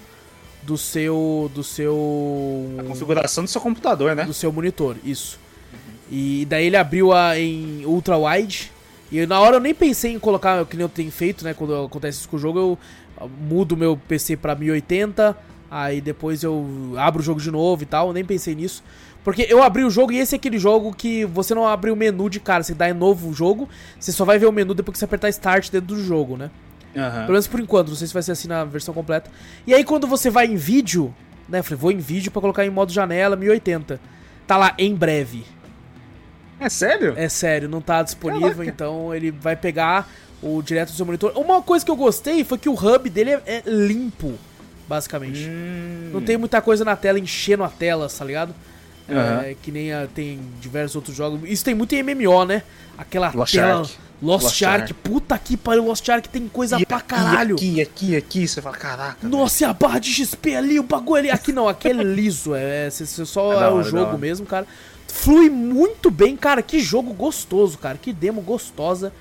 do 0.62 0.78
seu 0.78 1.50
do 1.56 1.64
seu 1.64 2.76
a 2.78 2.84
configuração 2.84 3.46
do 3.46 3.50
seu 3.50 3.62
computador, 3.62 4.14
né? 4.16 4.26
Do 4.26 4.34
seu 4.34 4.52
monitor, 4.52 4.98
isso. 5.02 5.40
Uhum. 5.72 5.80
E 6.12 6.46
daí 6.50 6.66
ele 6.66 6.76
abriu 6.76 7.14
a 7.14 7.40
em 7.40 7.86
ultra 7.86 8.18
wide 8.18 8.70
e 9.10 9.26
na 9.26 9.40
hora 9.40 9.56
eu 9.56 9.60
nem 9.62 9.74
pensei 9.74 10.12
em 10.12 10.20
colocar 10.20 10.66
que 10.66 10.76
nem 10.76 10.84
eu 10.84 10.90
tenho 10.90 11.12
feito, 11.12 11.46
né, 11.46 11.54
quando 11.54 11.86
acontece 11.86 12.18
isso 12.18 12.28
com 12.28 12.36
o 12.36 12.40
jogo, 12.40 12.60
eu 12.60 12.80
mudo 13.48 13.78
meu 13.78 13.96
PC 13.96 14.36
para 14.36 14.56
1080, 14.56 15.38
aí 15.70 16.02
depois 16.02 16.44
eu 16.44 16.94
abro 16.98 17.22
o 17.22 17.26
jogo 17.26 17.40
de 17.42 17.52
novo 17.52 17.84
e 17.84 17.86
tal, 17.86 18.08
eu 18.08 18.14
nem 18.14 18.24
pensei 18.24 18.56
nisso. 18.56 18.84
Porque 19.24 19.46
eu 19.50 19.64
abri 19.64 19.84
o 19.84 19.90
jogo 19.90 20.12
e 20.12 20.20
esse 20.20 20.36
é 20.36 20.38
aquele 20.38 20.60
jogo 20.60 20.94
que 20.94 21.24
você 21.26 21.56
não 21.56 21.66
abre 21.66 21.90
o 21.90 21.96
menu 21.96 22.30
de 22.30 22.40
cara, 22.40 22.62
você 22.62 22.74
dá 22.74 22.90
em 22.90 22.94
novo 22.94 23.34
jogo, 23.34 23.70
você 23.98 24.12
só 24.12 24.26
vai 24.26 24.38
ver 24.38 24.48
o 24.48 24.52
menu 24.52 24.74
depois 24.74 24.94
que 24.94 25.00
você 25.00 25.06
apertar 25.06 25.30
Start 25.30 25.72
dentro 25.72 25.96
do 25.96 26.04
jogo, 26.04 26.36
né? 26.36 26.52
Uhum. 26.96 27.12
Pelo 27.12 27.32
menos 27.32 27.48
por 27.48 27.60
enquanto, 27.60 27.88
não 27.88 27.96
sei 27.96 28.08
se 28.08 28.14
vai 28.14 28.22
ser 28.22 28.34
assim 28.34 28.48
na 28.48 28.66
versão 28.66 28.94
completa. 28.94 29.32
E 29.66 29.74
aí 29.74 29.84
quando 29.84 30.08
você 30.08 30.30
vai 30.30 30.46
em 30.46 30.56
vídeo, 30.56 31.14
né? 31.48 31.60
Eu 31.60 31.64
falei, 31.64 31.80
vou 31.80 31.92
em 31.92 31.98
vídeo 31.98 32.32
para 32.32 32.42
colocar 32.42 32.66
em 32.66 32.70
modo 32.70 32.92
janela 32.92 33.36
1080. 33.36 34.00
Tá 34.46 34.58
lá 34.58 34.74
em 34.78 34.94
breve. 34.94 35.46
É 36.60 36.70
sério? 36.70 37.14
É 37.18 37.28
sério, 37.28 37.68
não 37.68 37.82
tá 37.82 38.04
disponível, 38.04 38.50
Caraca. 38.50 38.70
então 38.70 39.14
ele 39.14 39.32
vai 39.32 39.56
pegar 39.56 40.10
o 40.42 40.62
direto 40.62 40.90
do 40.90 40.96
seu 40.96 41.06
monitor. 41.06 41.32
Uma 41.36 41.62
coisa 41.62 41.84
que 41.84 41.92
eu 41.92 41.96
gostei 41.96 42.44
foi 42.44 42.58
que 42.58 42.70
o 42.70 42.74
hub 42.74 43.10
dele 43.10 43.32
é, 43.32 43.42
é 43.46 43.64
limpo, 43.66 44.34
basicamente. 44.88 45.48
Hum. 45.50 46.12
Não 46.14 46.22
tem 46.22 46.38
muita 46.38 46.62
coisa 46.62 46.84
na 46.84 46.96
tela 46.96 47.20
enchendo 47.20 47.64
a 47.64 47.70
tela, 47.70 48.08
tá 48.10 48.26
ligado? 48.26 48.54
Uhum. 49.08 49.42
É, 49.42 49.56
que 49.62 49.72
nem 49.72 49.94
a, 49.94 50.08
tem 50.08 50.40
diversos 50.62 50.96
outros 50.96 51.16
jogos. 51.16 51.42
Isso 51.44 51.64
tem 51.64 51.76
muito 51.76 51.94
em 51.94 52.04
MMO, 52.04 52.46
né? 52.46 52.64
Aquela 52.98 53.32
Lost 53.34 53.54
tela. 53.54 53.80
Ark. 53.80 53.92
Lost, 54.22 54.44
Lost 54.44 54.62
Ark. 54.64 54.82
Ark. 54.84 54.94
Puta 54.94 55.38
que 55.38 55.58
pariu, 55.58 55.86
Lost 55.86 56.08
Ark 56.08 56.30
tem 56.30 56.48
coisa 56.48 56.80
e 56.80 56.86
pra 56.86 57.02
caralho. 57.02 57.56
Aqui, 57.56 57.82
aqui, 57.82 58.16
aqui, 58.16 58.48
você 58.48 58.62
fala, 58.62 58.78
caraca. 58.78 59.28
Nossa, 59.28 59.64
e 59.64 59.68
a 59.68 59.74
barra 59.74 60.00
de 60.00 60.14
XP 60.14 60.56
ali, 60.56 60.80
o 60.80 60.84
bagulho 60.84 61.16
ali. 61.16 61.30
Aqui 61.30 61.52
não, 61.52 61.68
aqui 61.68 61.90
é 61.90 61.94
liso. 62.02 62.56
É, 62.56 62.88
é 62.88 62.90
só 62.90 63.62
é, 63.62 63.66
é 63.66 63.70
o 63.70 63.84
jogo 63.84 64.18
mesmo, 64.18 64.46
cara. 64.46 64.66
Flui 65.08 65.50
muito 65.50 66.10
bem, 66.10 66.38
cara. 66.38 66.62
Que 66.62 66.80
jogo 66.80 67.14
gostoso, 67.14 67.78
cara. 67.78 67.98
Que 67.98 68.14
demo 68.14 68.42
gostosa. 68.42 69.12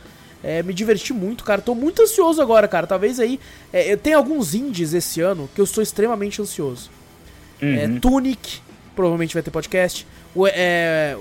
É, 0.42 0.62
me 0.62 0.74
diverti 0.74 1.12
muito, 1.12 1.44
cara. 1.44 1.60
Tô 1.60 1.74
muito 1.74 2.02
ansioso 2.02 2.42
agora, 2.42 2.66
cara. 2.66 2.86
Talvez 2.86 3.20
aí. 3.20 3.38
É, 3.72 3.96
tem 3.96 4.12
alguns 4.12 4.54
indies 4.54 4.92
esse 4.92 5.20
ano 5.20 5.48
que 5.54 5.60
eu 5.60 5.64
estou 5.64 5.82
extremamente 5.82 6.42
ansioso. 6.42 6.90
Uhum. 7.60 7.74
É, 7.74 8.00
Tunic, 8.00 8.60
provavelmente 8.94 9.34
vai 9.34 9.42
ter 9.42 9.50
podcast. 9.50 10.06
O, 10.34 10.46
é, 10.46 11.16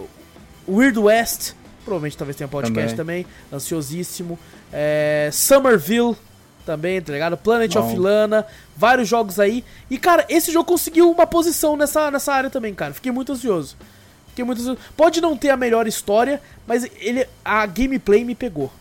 Weird 0.67 0.97
West, 0.97 1.53
provavelmente 1.84 2.17
talvez 2.17 2.36
tenha 2.36 2.47
podcast 2.47 2.95
também. 2.95 3.24
também 3.24 3.36
ansiosíssimo. 3.53 4.39
É, 4.74 5.30
Somerville 5.32 6.15
também, 6.65 7.01
tá 7.01 7.13
ligado? 7.13 7.38
Planet 7.38 7.74
Bom. 7.74 7.86
of 7.86 7.95
Lana, 7.97 8.45
vários 8.76 9.07
jogos 9.07 9.39
aí. 9.39 9.63
E, 9.89 9.97
cara, 9.97 10.26
esse 10.30 10.51
jogo 10.51 10.65
conseguiu 10.65 11.11
uma 11.11 11.28
posição 11.28 11.76
nessa, 11.76 12.09
nessa 12.09 12.34
área 12.34 12.49
também, 12.49 12.74
cara. 12.74 12.93
Fiquei 12.93 13.11
muito 13.11 13.32
ansioso. 13.32 13.76
Fiquei 14.30 14.45
muito 14.45 14.59
ansioso. 14.61 14.80
Pode 14.95 15.22
não 15.22 15.36
ter 15.36 15.49
a 15.49 15.57
melhor 15.57 15.88
história, 15.88 16.41
mas 16.65 16.88
ele 16.99 17.28
a 17.43 17.65
gameplay 17.65 18.24
me 18.24 18.34
pegou. 18.34 18.72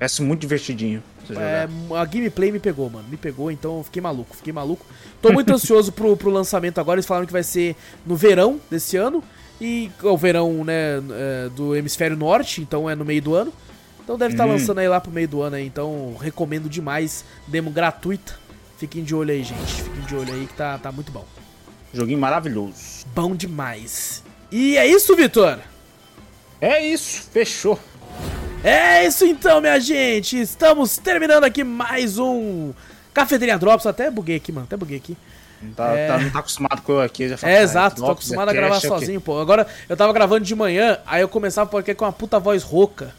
Parece 0.00 0.22
muito 0.22 0.40
divertidinho. 0.40 1.02
É, 1.36 1.68
a 1.94 2.04
gameplay 2.06 2.50
me 2.50 2.58
pegou, 2.58 2.88
mano. 2.88 3.06
Me 3.06 3.18
pegou, 3.18 3.50
então 3.50 3.76
eu 3.76 3.84
fiquei 3.84 4.00
maluco, 4.00 4.34
fiquei 4.34 4.50
maluco. 4.50 4.86
Tô 5.20 5.30
muito 5.30 5.52
ansioso 5.52 5.92
pro, 5.92 6.16
pro 6.16 6.30
lançamento 6.30 6.80
agora. 6.80 6.96
Eles 6.96 7.04
falaram 7.04 7.26
que 7.26 7.32
vai 7.32 7.42
ser 7.42 7.76
no 8.06 8.16
verão 8.16 8.58
desse 8.70 8.96
ano. 8.96 9.22
E 9.60 9.90
o 10.02 10.16
verão, 10.16 10.64
né, 10.64 10.96
é, 11.10 11.50
do 11.50 11.76
hemisfério 11.76 12.16
norte, 12.16 12.62
então 12.62 12.88
é 12.88 12.94
no 12.94 13.04
meio 13.04 13.20
do 13.20 13.34
ano. 13.34 13.52
Então 14.02 14.16
deve 14.16 14.32
estar 14.32 14.44
tá 14.44 14.48
uhum. 14.50 14.56
lançando 14.56 14.78
aí 14.78 14.88
lá 14.88 14.98
pro 15.02 15.12
meio 15.12 15.28
do 15.28 15.42
ano 15.42 15.56
aí. 15.56 15.66
Então 15.66 16.16
recomendo 16.18 16.66
demais. 16.66 17.22
Demo 17.46 17.70
gratuita. 17.70 18.38
Fiquem 18.78 19.04
de 19.04 19.14
olho 19.14 19.32
aí, 19.32 19.44
gente. 19.44 19.82
Fiquem 19.82 20.00
de 20.06 20.16
olho 20.16 20.32
aí 20.32 20.46
que 20.46 20.54
tá, 20.54 20.78
tá 20.78 20.90
muito 20.90 21.12
bom. 21.12 21.26
Joguinho 21.92 22.18
maravilhoso. 22.18 23.04
Bom 23.14 23.36
demais. 23.36 24.24
E 24.50 24.78
é 24.78 24.86
isso, 24.86 25.14
Vitor? 25.14 25.58
É 26.58 26.82
isso, 26.82 27.28
fechou. 27.30 27.78
É 28.62 29.06
isso 29.06 29.24
então, 29.24 29.58
minha 29.58 29.80
gente. 29.80 30.38
Estamos 30.38 30.98
terminando 30.98 31.44
aqui 31.44 31.64
mais 31.64 32.18
um 32.18 32.74
Cafeteria 33.14 33.58
Drops. 33.58 33.86
Até 33.86 34.10
buguei 34.10 34.36
aqui, 34.36 34.52
mano. 34.52 34.66
Até 34.66 34.76
buguei 34.76 34.98
aqui. 34.98 35.16
Não 35.62 35.72
tá, 35.72 35.92
é... 35.96 36.06
tá, 36.06 36.18
não 36.18 36.30
tá 36.30 36.38
acostumado 36.40 36.82
com 36.82 36.92
eu 36.92 37.00
aqui, 37.00 37.28
já 37.28 37.36
É, 37.48 37.62
exato, 37.62 38.02
tô 38.02 38.10
acostumado 38.10 38.50
a 38.50 38.52
gravar 38.52 38.80
sozinho, 38.80 39.20
pô. 39.20 39.40
Agora, 39.40 39.66
eu 39.88 39.96
tava 39.96 40.12
gravando 40.12 40.44
de 40.44 40.54
manhã, 40.54 40.98
aí 41.06 41.22
eu 41.22 41.28
começava 41.28 41.68
porque 41.70 41.94
com 41.94 42.04
uma 42.04 42.12
puta 42.12 42.38
voz 42.38 42.62
rouca. 42.62 43.14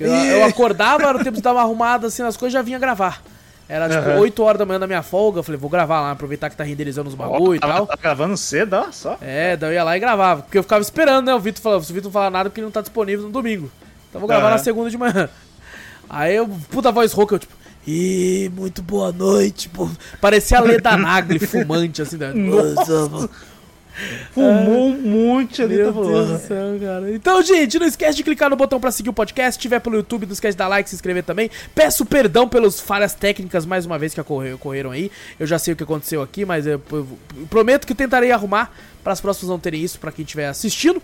Eu, 0.00 0.10
eu, 0.10 0.44
acordava, 0.44 1.04
era 1.04 1.18
o 1.18 1.24
tempo 1.24 1.36
de 1.36 1.42
dar 1.42 1.52
uma 1.52 1.62
arrumada 1.62 2.06
assim 2.06 2.22
nas 2.22 2.36
coisas 2.36 2.52
já 2.52 2.62
vinha 2.62 2.78
gravar. 2.78 3.22
Era 3.68 3.88
tipo 3.88 4.08
uhum. 4.10 4.20
8 4.20 4.42
horas 4.42 4.58
da 4.58 4.66
manhã 4.66 4.80
da 4.80 4.86
minha 4.86 5.02
folga, 5.02 5.40
eu 5.40 5.42
falei, 5.42 5.58
vou 5.58 5.68
gravar 5.68 6.00
lá, 6.00 6.12
aproveitar 6.12 6.48
que 6.48 6.56
tá 6.56 6.64
renderizando 6.64 7.08
os 7.08 7.14
bagulho 7.14 7.50
oh, 7.50 7.54
e 7.54 7.58
tal. 7.58 7.86
Tá 7.86 7.96
gravando 8.00 8.36
cedo, 8.36 8.74
ó, 8.74 8.92
só. 8.92 9.18
É, 9.20 9.56
daí 9.56 9.70
eu 9.70 9.74
ia 9.74 9.84
lá 9.84 9.96
e 9.96 10.00
gravava. 10.00 10.42
Porque 10.42 10.56
eu 10.56 10.62
ficava 10.62 10.80
esperando, 10.80 11.26
né? 11.26 11.34
O 11.34 11.40
Vitor 11.40 11.62
falou, 11.62 11.82
se 11.82 11.90
o 11.90 11.94
Vitor 11.94 12.08
não 12.08 12.12
falar 12.12 12.30
nada 12.30 12.48
porque 12.48 12.60
ele 12.60 12.66
não 12.66 12.72
tá 12.72 12.80
disponível 12.80 13.26
no 13.26 13.32
domingo. 13.32 13.70
Então 14.16 14.20
vou 14.20 14.28
gravar 14.28 14.46
uhum. 14.46 14.52
na 14.52 14.58
segunda 14.58 14.90
de 14.90 14.98
manhã. 14.98 15.28
Aí 16.08 16.36
eu, 16.36 16.48
puta 16.70 16.90
voz 16.90 17.12
rouca, 17.12 17.34
eu 17.34 17.38
tipo, 17.38 17.54
e 17.86 18.50
muito 18.54 18.82
boa 18.82 19.12
noite, 19.12 19.68
pô. 19.68 19.88
Parecia 20.20 20.58
a 20.58 20.60
Leda 20.60 20.96
Nagli 20.98 21.38
fumante, 21.38 22.02
assim, 22.02 22.16
né? 22.16 22.32
Nossa, 22.32 23.28
Fumou 24.32 24.88
um 24.88 25.00
monte 25.00 25.62
ali, 25.62 25.76
Meu 25.76 25.92
tá 25.92 26.00
Deus 26.00 26.28
do 26.28 26.46
céu, 26.46 26.78
cara. 26.78 27.10
Então, 27.12 27.40
gente, 27.42 27.78
não 27.78 27.86
esquece 27.86 28.16
de 28.16 28.22
clicar 28.22 28.50
no 28.50 28.56
botão 28.56 28.78
pra 28.78 28.90
seguir 28.90 29.08
o 29.08 29.12
podcast. 29.12 29.54
Se 29.54 29.58
tiver 29.58 29.80
pelo 29.80 29.96
YouTube, 29.96 30.26
não 30.26 30.34
esquece 30.34 30.54
de 30.54 30.58
dar 30.58 30.68
like, 30.68 30.88
se 30.88 30.94
inscrever 30.94 31.22
também. 31.22 31.50
Peço 31.74 32.04
perdão 32.04 32.46
pelas 32.46 32.78
falhas 32.78 33.14
técnicas 33.14 33.64
mais 33.64 33.86
uma 33.86 33.98
vez 33.98 34.12
que 34.12 34.20
ocorreram 34.20 34.90
aí. 34.90 35.10
Eu 35.40 35.46
já 35.46 35.58
sei 35.58 35.72
o 35.72 35.76
que 35.76 35.82
aconteceu 35.82 36.20
aqui, 36.20 36.44
mas 36.44 36.66
eu, 36.66 36.82
eu 36.92 37.08
prometo 37.48 37.86
que 37.86 37.94
tentarei 37.94 38.30
arrumar 38.32 38.70
para 39.02 39.14
as 39.14 39.20
próximas 39.20 39.48
não 39.48 39.58
terem 39.58 39.82
isso 39.82 39.98
para 39.98 40.12
quem 40.12 40.24
estiver 40.24 40.48
assistindo. 40.48 41.00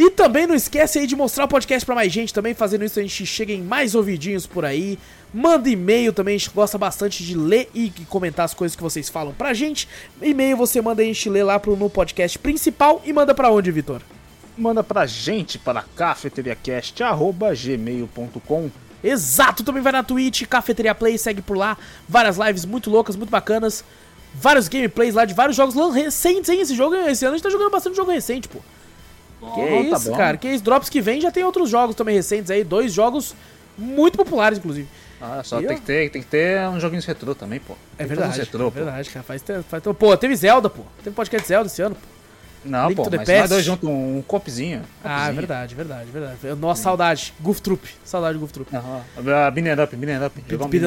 E 0.00 0.08
também 0.08 0.46
não 0.46 0.54
esquece 0.54 0.98
aí 0.98 1.06
de 1.06 1.14
mostrar 1.14 1.44
o 1.44 1.48
podcast 1.48 1.84
para 1.84 1.94
mais 1.94 2.10
gente 2.10 2.32
também, 2.32 2.54
fazendo 2.54 2.86
isso 2.86 2.98
a 2.98 3.02
gente 3.02 3.26
chega 3.26 3.52
em 3.52 3.60
mais 3.60 3.94
ouvidinhos 3.94 4.46
por 4.46 4.64
aí. 4.64 4.98
Manda 5.30 5.68
e-mail 5.68 6.10
também, 6.10 6.36
a 6.36 6.38
gente 6.38 6.48
gosta 6.48 6.78
bastante 6.78 7.22
de 7.22 7.36
ler 7.36 7.68
e 7.74 7.92
comentar 8.08 8.46
as 8.46 8.54
coisas 8.54 8.74
que 8.74 8.82
vocês 8.82 9.10
falam 9.10 9.34
pra 9.34 9.52
gente. 9.52 9.86
E-mail 10.22 10.56
você 10.56 10.80
manda 10.80 11.02
a 11.02 11.04
gente 11.04 11.28
ler 11.28 11.42
lá 11.42 11.60
pro, 11.60 11.76
no 11.76 11.90
podcast 11.90 12.38
principal 12.38 13.02
e 13.04 13.12
manda 13.12 13.34
para 13.34 13.50
onde, 13.50 13.70
Vitor? 13.70 14.00
Manda 14.56 14.82
pra 14.82 15.04
gente 15.04 15.58
para 15.58 15.82
cafeteriacast.gmail.com 15.82 18.70
Exato, 19.04 19.62
também 19.62 19.82
vai 19.82 19.92
na 19.92 20.02
Twitch, 20.02 20.46
Cafeteria 20.46 20.94
Play, 20.94 21.18
segue 21.18 21.42
por 21.42 21.58
lá. 21.58 21.76
Várias 22.08 22.38
lives 22.38 22.64
muito 22.64 22.88
loucas, 22.88 23.16
muito 23.16 23.28
bacanas. 23.28 23.84
Vários 24.32 24.66
gameplays 24.66 25.14
lá 25.14 25.26
de 25.26 25.34
vários 25.34 25.58
jogos 25.58 25.74
recentes, 25.94 26.48
hein? 26.48 26.62
Esse 26.62 26.74
jogo, 26.74 26.94
esse 26.94 27.26
ano 27.26 27.34
a 27.34 27.36
gente 27.36 27.44
tá 27.44 27.50
jogando 27.50 27.70
bastante 27.70 27.96
jogo 27.96 28.10
recente, 28.10 28.48
pô. 28.48 28.60
Que 29.40 29.90
tá 29.90 29.96
isso, 29.96 30.12
cara. 30.12 30.36
Que 30.36 30.48
isso, 30.48 30.62
drops 30.62 30.88
que 30.88 31.00
vem 31.00 31.20
já 31.20 31.30
tem 31.30 31.42
outros 31.44 31.70
jogos 31.70 31.96
também 31.96 32.14
recentes 32.14 32.50
aí. 32.50 32.62
Dois 32.62 32.92
jogos 32.92 33.34
muito 33.76 34.18
populares, 34.18 34.58
inclusive. 34.58 34.86
Ah, 35.20 35.42
só 35.44 35.58
tem 35.58 35.76
que, 35.76 35.82
ter, 35.82 36.10
tem 36.10 36.22
que 36.22 36.28
ter 36.28 36.60
um 36.68 36.80
joguinho 36.80 37.02
retrô 37.02 37.34
também, 37.34 37.60
pô. 37.60 37.74
É 37.98 38.04
verdade. 38.06 38.38
Retrô, 38.38 38.68
é 38.68 38.70
verdade, 38.70 39.10
cara. 39.10 39.22
Faz, 39.22 39.44
faz, 39.68 39.82
pô, 39.98 40.16
teve 40.16 40.34
Zelda, 40.34 40.70
pô. 40.70 40.82
Teve 41.02 41.14
podcast 41.14 41.46
Zelda 41.46 41.66
esse 41.66 41.82
ano, 41.82 41.94
pô. 41.94 42.20
Não, 42.64 42.88
Link 42.88 42.96
pô, 42.96 43.08
mas 43.10 43.26
nós 43.26 43.48
dois 43.48 43.64
juntos, 43.64 43.88
um, 43.88 44.18
um 44.18 44.22
copzinho. 44.22 44.82
Ah, 45.02 45.28
é 45.28 45.32
verdade, 45.32 45.74
verdade, 45.74 46.10
verdade. 46.10 46.36
Nossa, 46.60 46.82
saudade. 46.82 47.32
Goof 47.40 47.60
Troop. 47.62 47.88
Saudade 48.04 48.34
de 48.34 48.40
Goof 48.40 48.52
Troop. 48.52 48.76
Aham. 48.76 49.00
Beat'em 49.16 49.72
Up, 49.82 49.96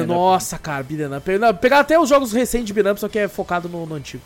Up. 0.00 0.06
Nossa, 0.06 0.56
cara, 0.56 0.84
Beat'em 0.84 1.16
Up. 1.16 1.60
Pegar 1.60 1.80
até 1.80 1.98
os 1.98 2.08
jogos 2.08 2.32
recentes 2.32 2.66
de 2.66 2.72
Beat'em 2.72 2.92
Up, 2.92 3.00
só 3.00 3.08
que 3.08 3.18
é 3.18 3.28
focado 3.28 3.68
no, 3.68 3.86
no 3.86 3.94
antigo. 3.96 4.22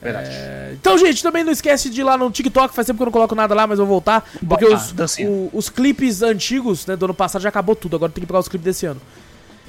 Verdade. 0.00 0.28
É... 0.30 0.72
Então, 0.74 0.96
gente, 0.96 1.22
também 1.22 1.42
não 1.42 1.52
esquece 1.52 1.90
de 1.90 2.00
ir 2.00 2.04
lá 2.04 2.16
no 2.16 2.30
TikTok. 2.30 2.74
Faz 2.74 2.86
tempo 2.86 2.98
que 2.98 3.02
eu 3.02 3.06
não 3.06 3.12
coloco 3.12 3.34
nada 3.34 3.54
lá, 3.54 3.66
mas 3.66 3.78
eu 3.78 3.86
vou 3.86 3.96
voltar. 3.96 4.28
Porque 4.46 4.64
ah, 4.64 4.74
os, 4.74 5.18
o, 5.18 5.50
os 5.52 5.68
clipes 5.68 6.22
antigos, 6.22 6.86
né, 6.86 6.96
do 6.96 7.04
ano 7.06 7.14
passado 7.14 7.42
já 7.42 7.48
acabou 7.48 7.74
tudo. 7.74 7.96
Agora 7.96 8.12
tem 8.12 8.22
que 8.22 8.26
pegar 8.26 8.38
os 8.38 8.48
clipes 8.48 8.64
desse 8.64 8.86
ano. 8.86 9.00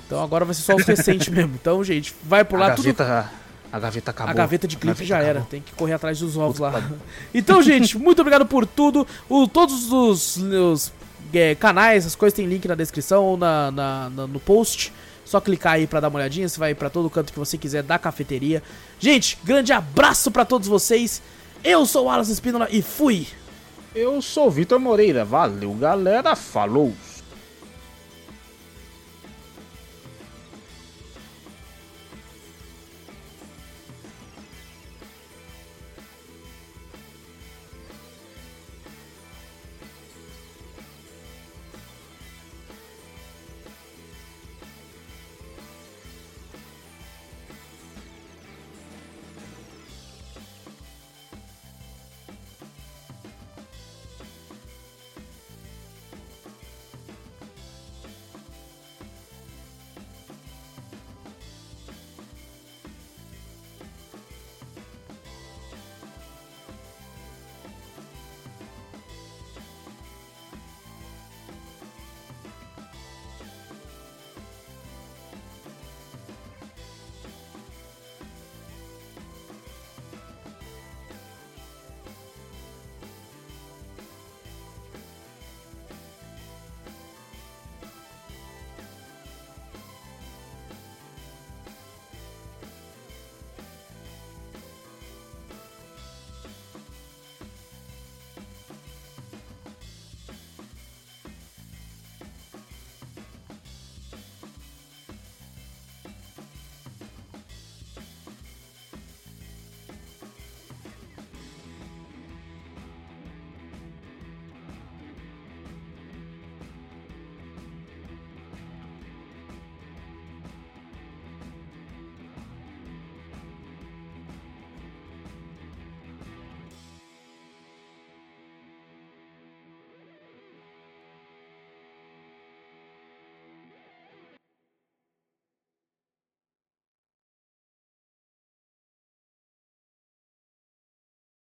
Então 0.05 0.23
agora 0.23 0.45
vai 0.45 0.53
ser 0.55 0.61
só 0.61 0.75
os 0.75 0.85
recentes 0.85 1.27
mesmo. 1.29 1.53
Então, 1.59 1.83
gente, 1.83 2.15
vai 2.23 2.43
por 2.43 2.59
lá. 2.59 2.67
A 2.67 2.69
gaveta, 2.69 3.03
tudo... 3.03 3.73
a 3.73 3.79
gaveta 3.79 4.11
acabou. 4.11 4.31
A 4.31 4.33
gaveta 4.33 4.67
de 4.67 4.77
clipe 4.77 5.05
já 5.05 5.17
acabou. 5.17 5.29
era. 5.29 5.41
Tem 5.41 5.61
que 5.61 5.71
correr 5.73 5.93
atrás 5.93 6.19
dos 6.19 6.37
ovos 6.37 6.59
lá. 6.59 6.81
Então, 7.33 7.61
gente, 7.63 7.97
muito 7.97 8.19
obrigado 8.19 8.45
por 8.45 8.65
tudo. 8.65 9.07
O, 9.27 9.47
todos 9.47 9.91
os, 9.91 10.37
os 10.37 10.93
é, 11.33 11.55
canais, 11.55 12.05
as 12.05 12.15
coisas 12.15 12.35
tem 12.35 12.45
link 12.45 12.67
na 12.67 12.75
descrição 12.75 13.23
ou 13.23 13.37
na, 13.37 13.71
na, 13.71 14.09
na, 14.09 14.27
no 14.27 14.39
post. 14.39 14.91
Só 15.29 15.39
clicar 15.39 15.73
aí 15.73 15.85
para 15.85 15.99
dar 15.99 16.07
uma 16.07 16.17
olhadinha, 16.17 16.49
você 16.49 16.59
vai 16.59 16.73
para 16.73 16.89
todo 16.89 17.07
canto 17.07 17.31
que 17.31 17.37
você 17.37 17.55
quiser 17.55 17.83
da 17.83 17.99
cafeteria. 17.99 18.63
Gente, 18.99 19.37
grande 19.43 19.71
abraço 19.71 20.31
para 20.31 20.43
todos 20.43 20.67
vocês. 20.67 21.21
Eu 21.63 21.85
sou 21.85 22.07
o 22.07 22.09
Alas 22.09 22.29
Espínola 22.29 22.67
e 22.71 22.81
fui. 22.81 23.27
Eu 23.93 24.23
sou 24.23 24.47
o 24.47 24.49
Vitor 24.49 24.79
Moreira. 24.79 25.23
Valeu, 25.23 25.71
galera. 25.75 26.35
Falou. 26.35 26.95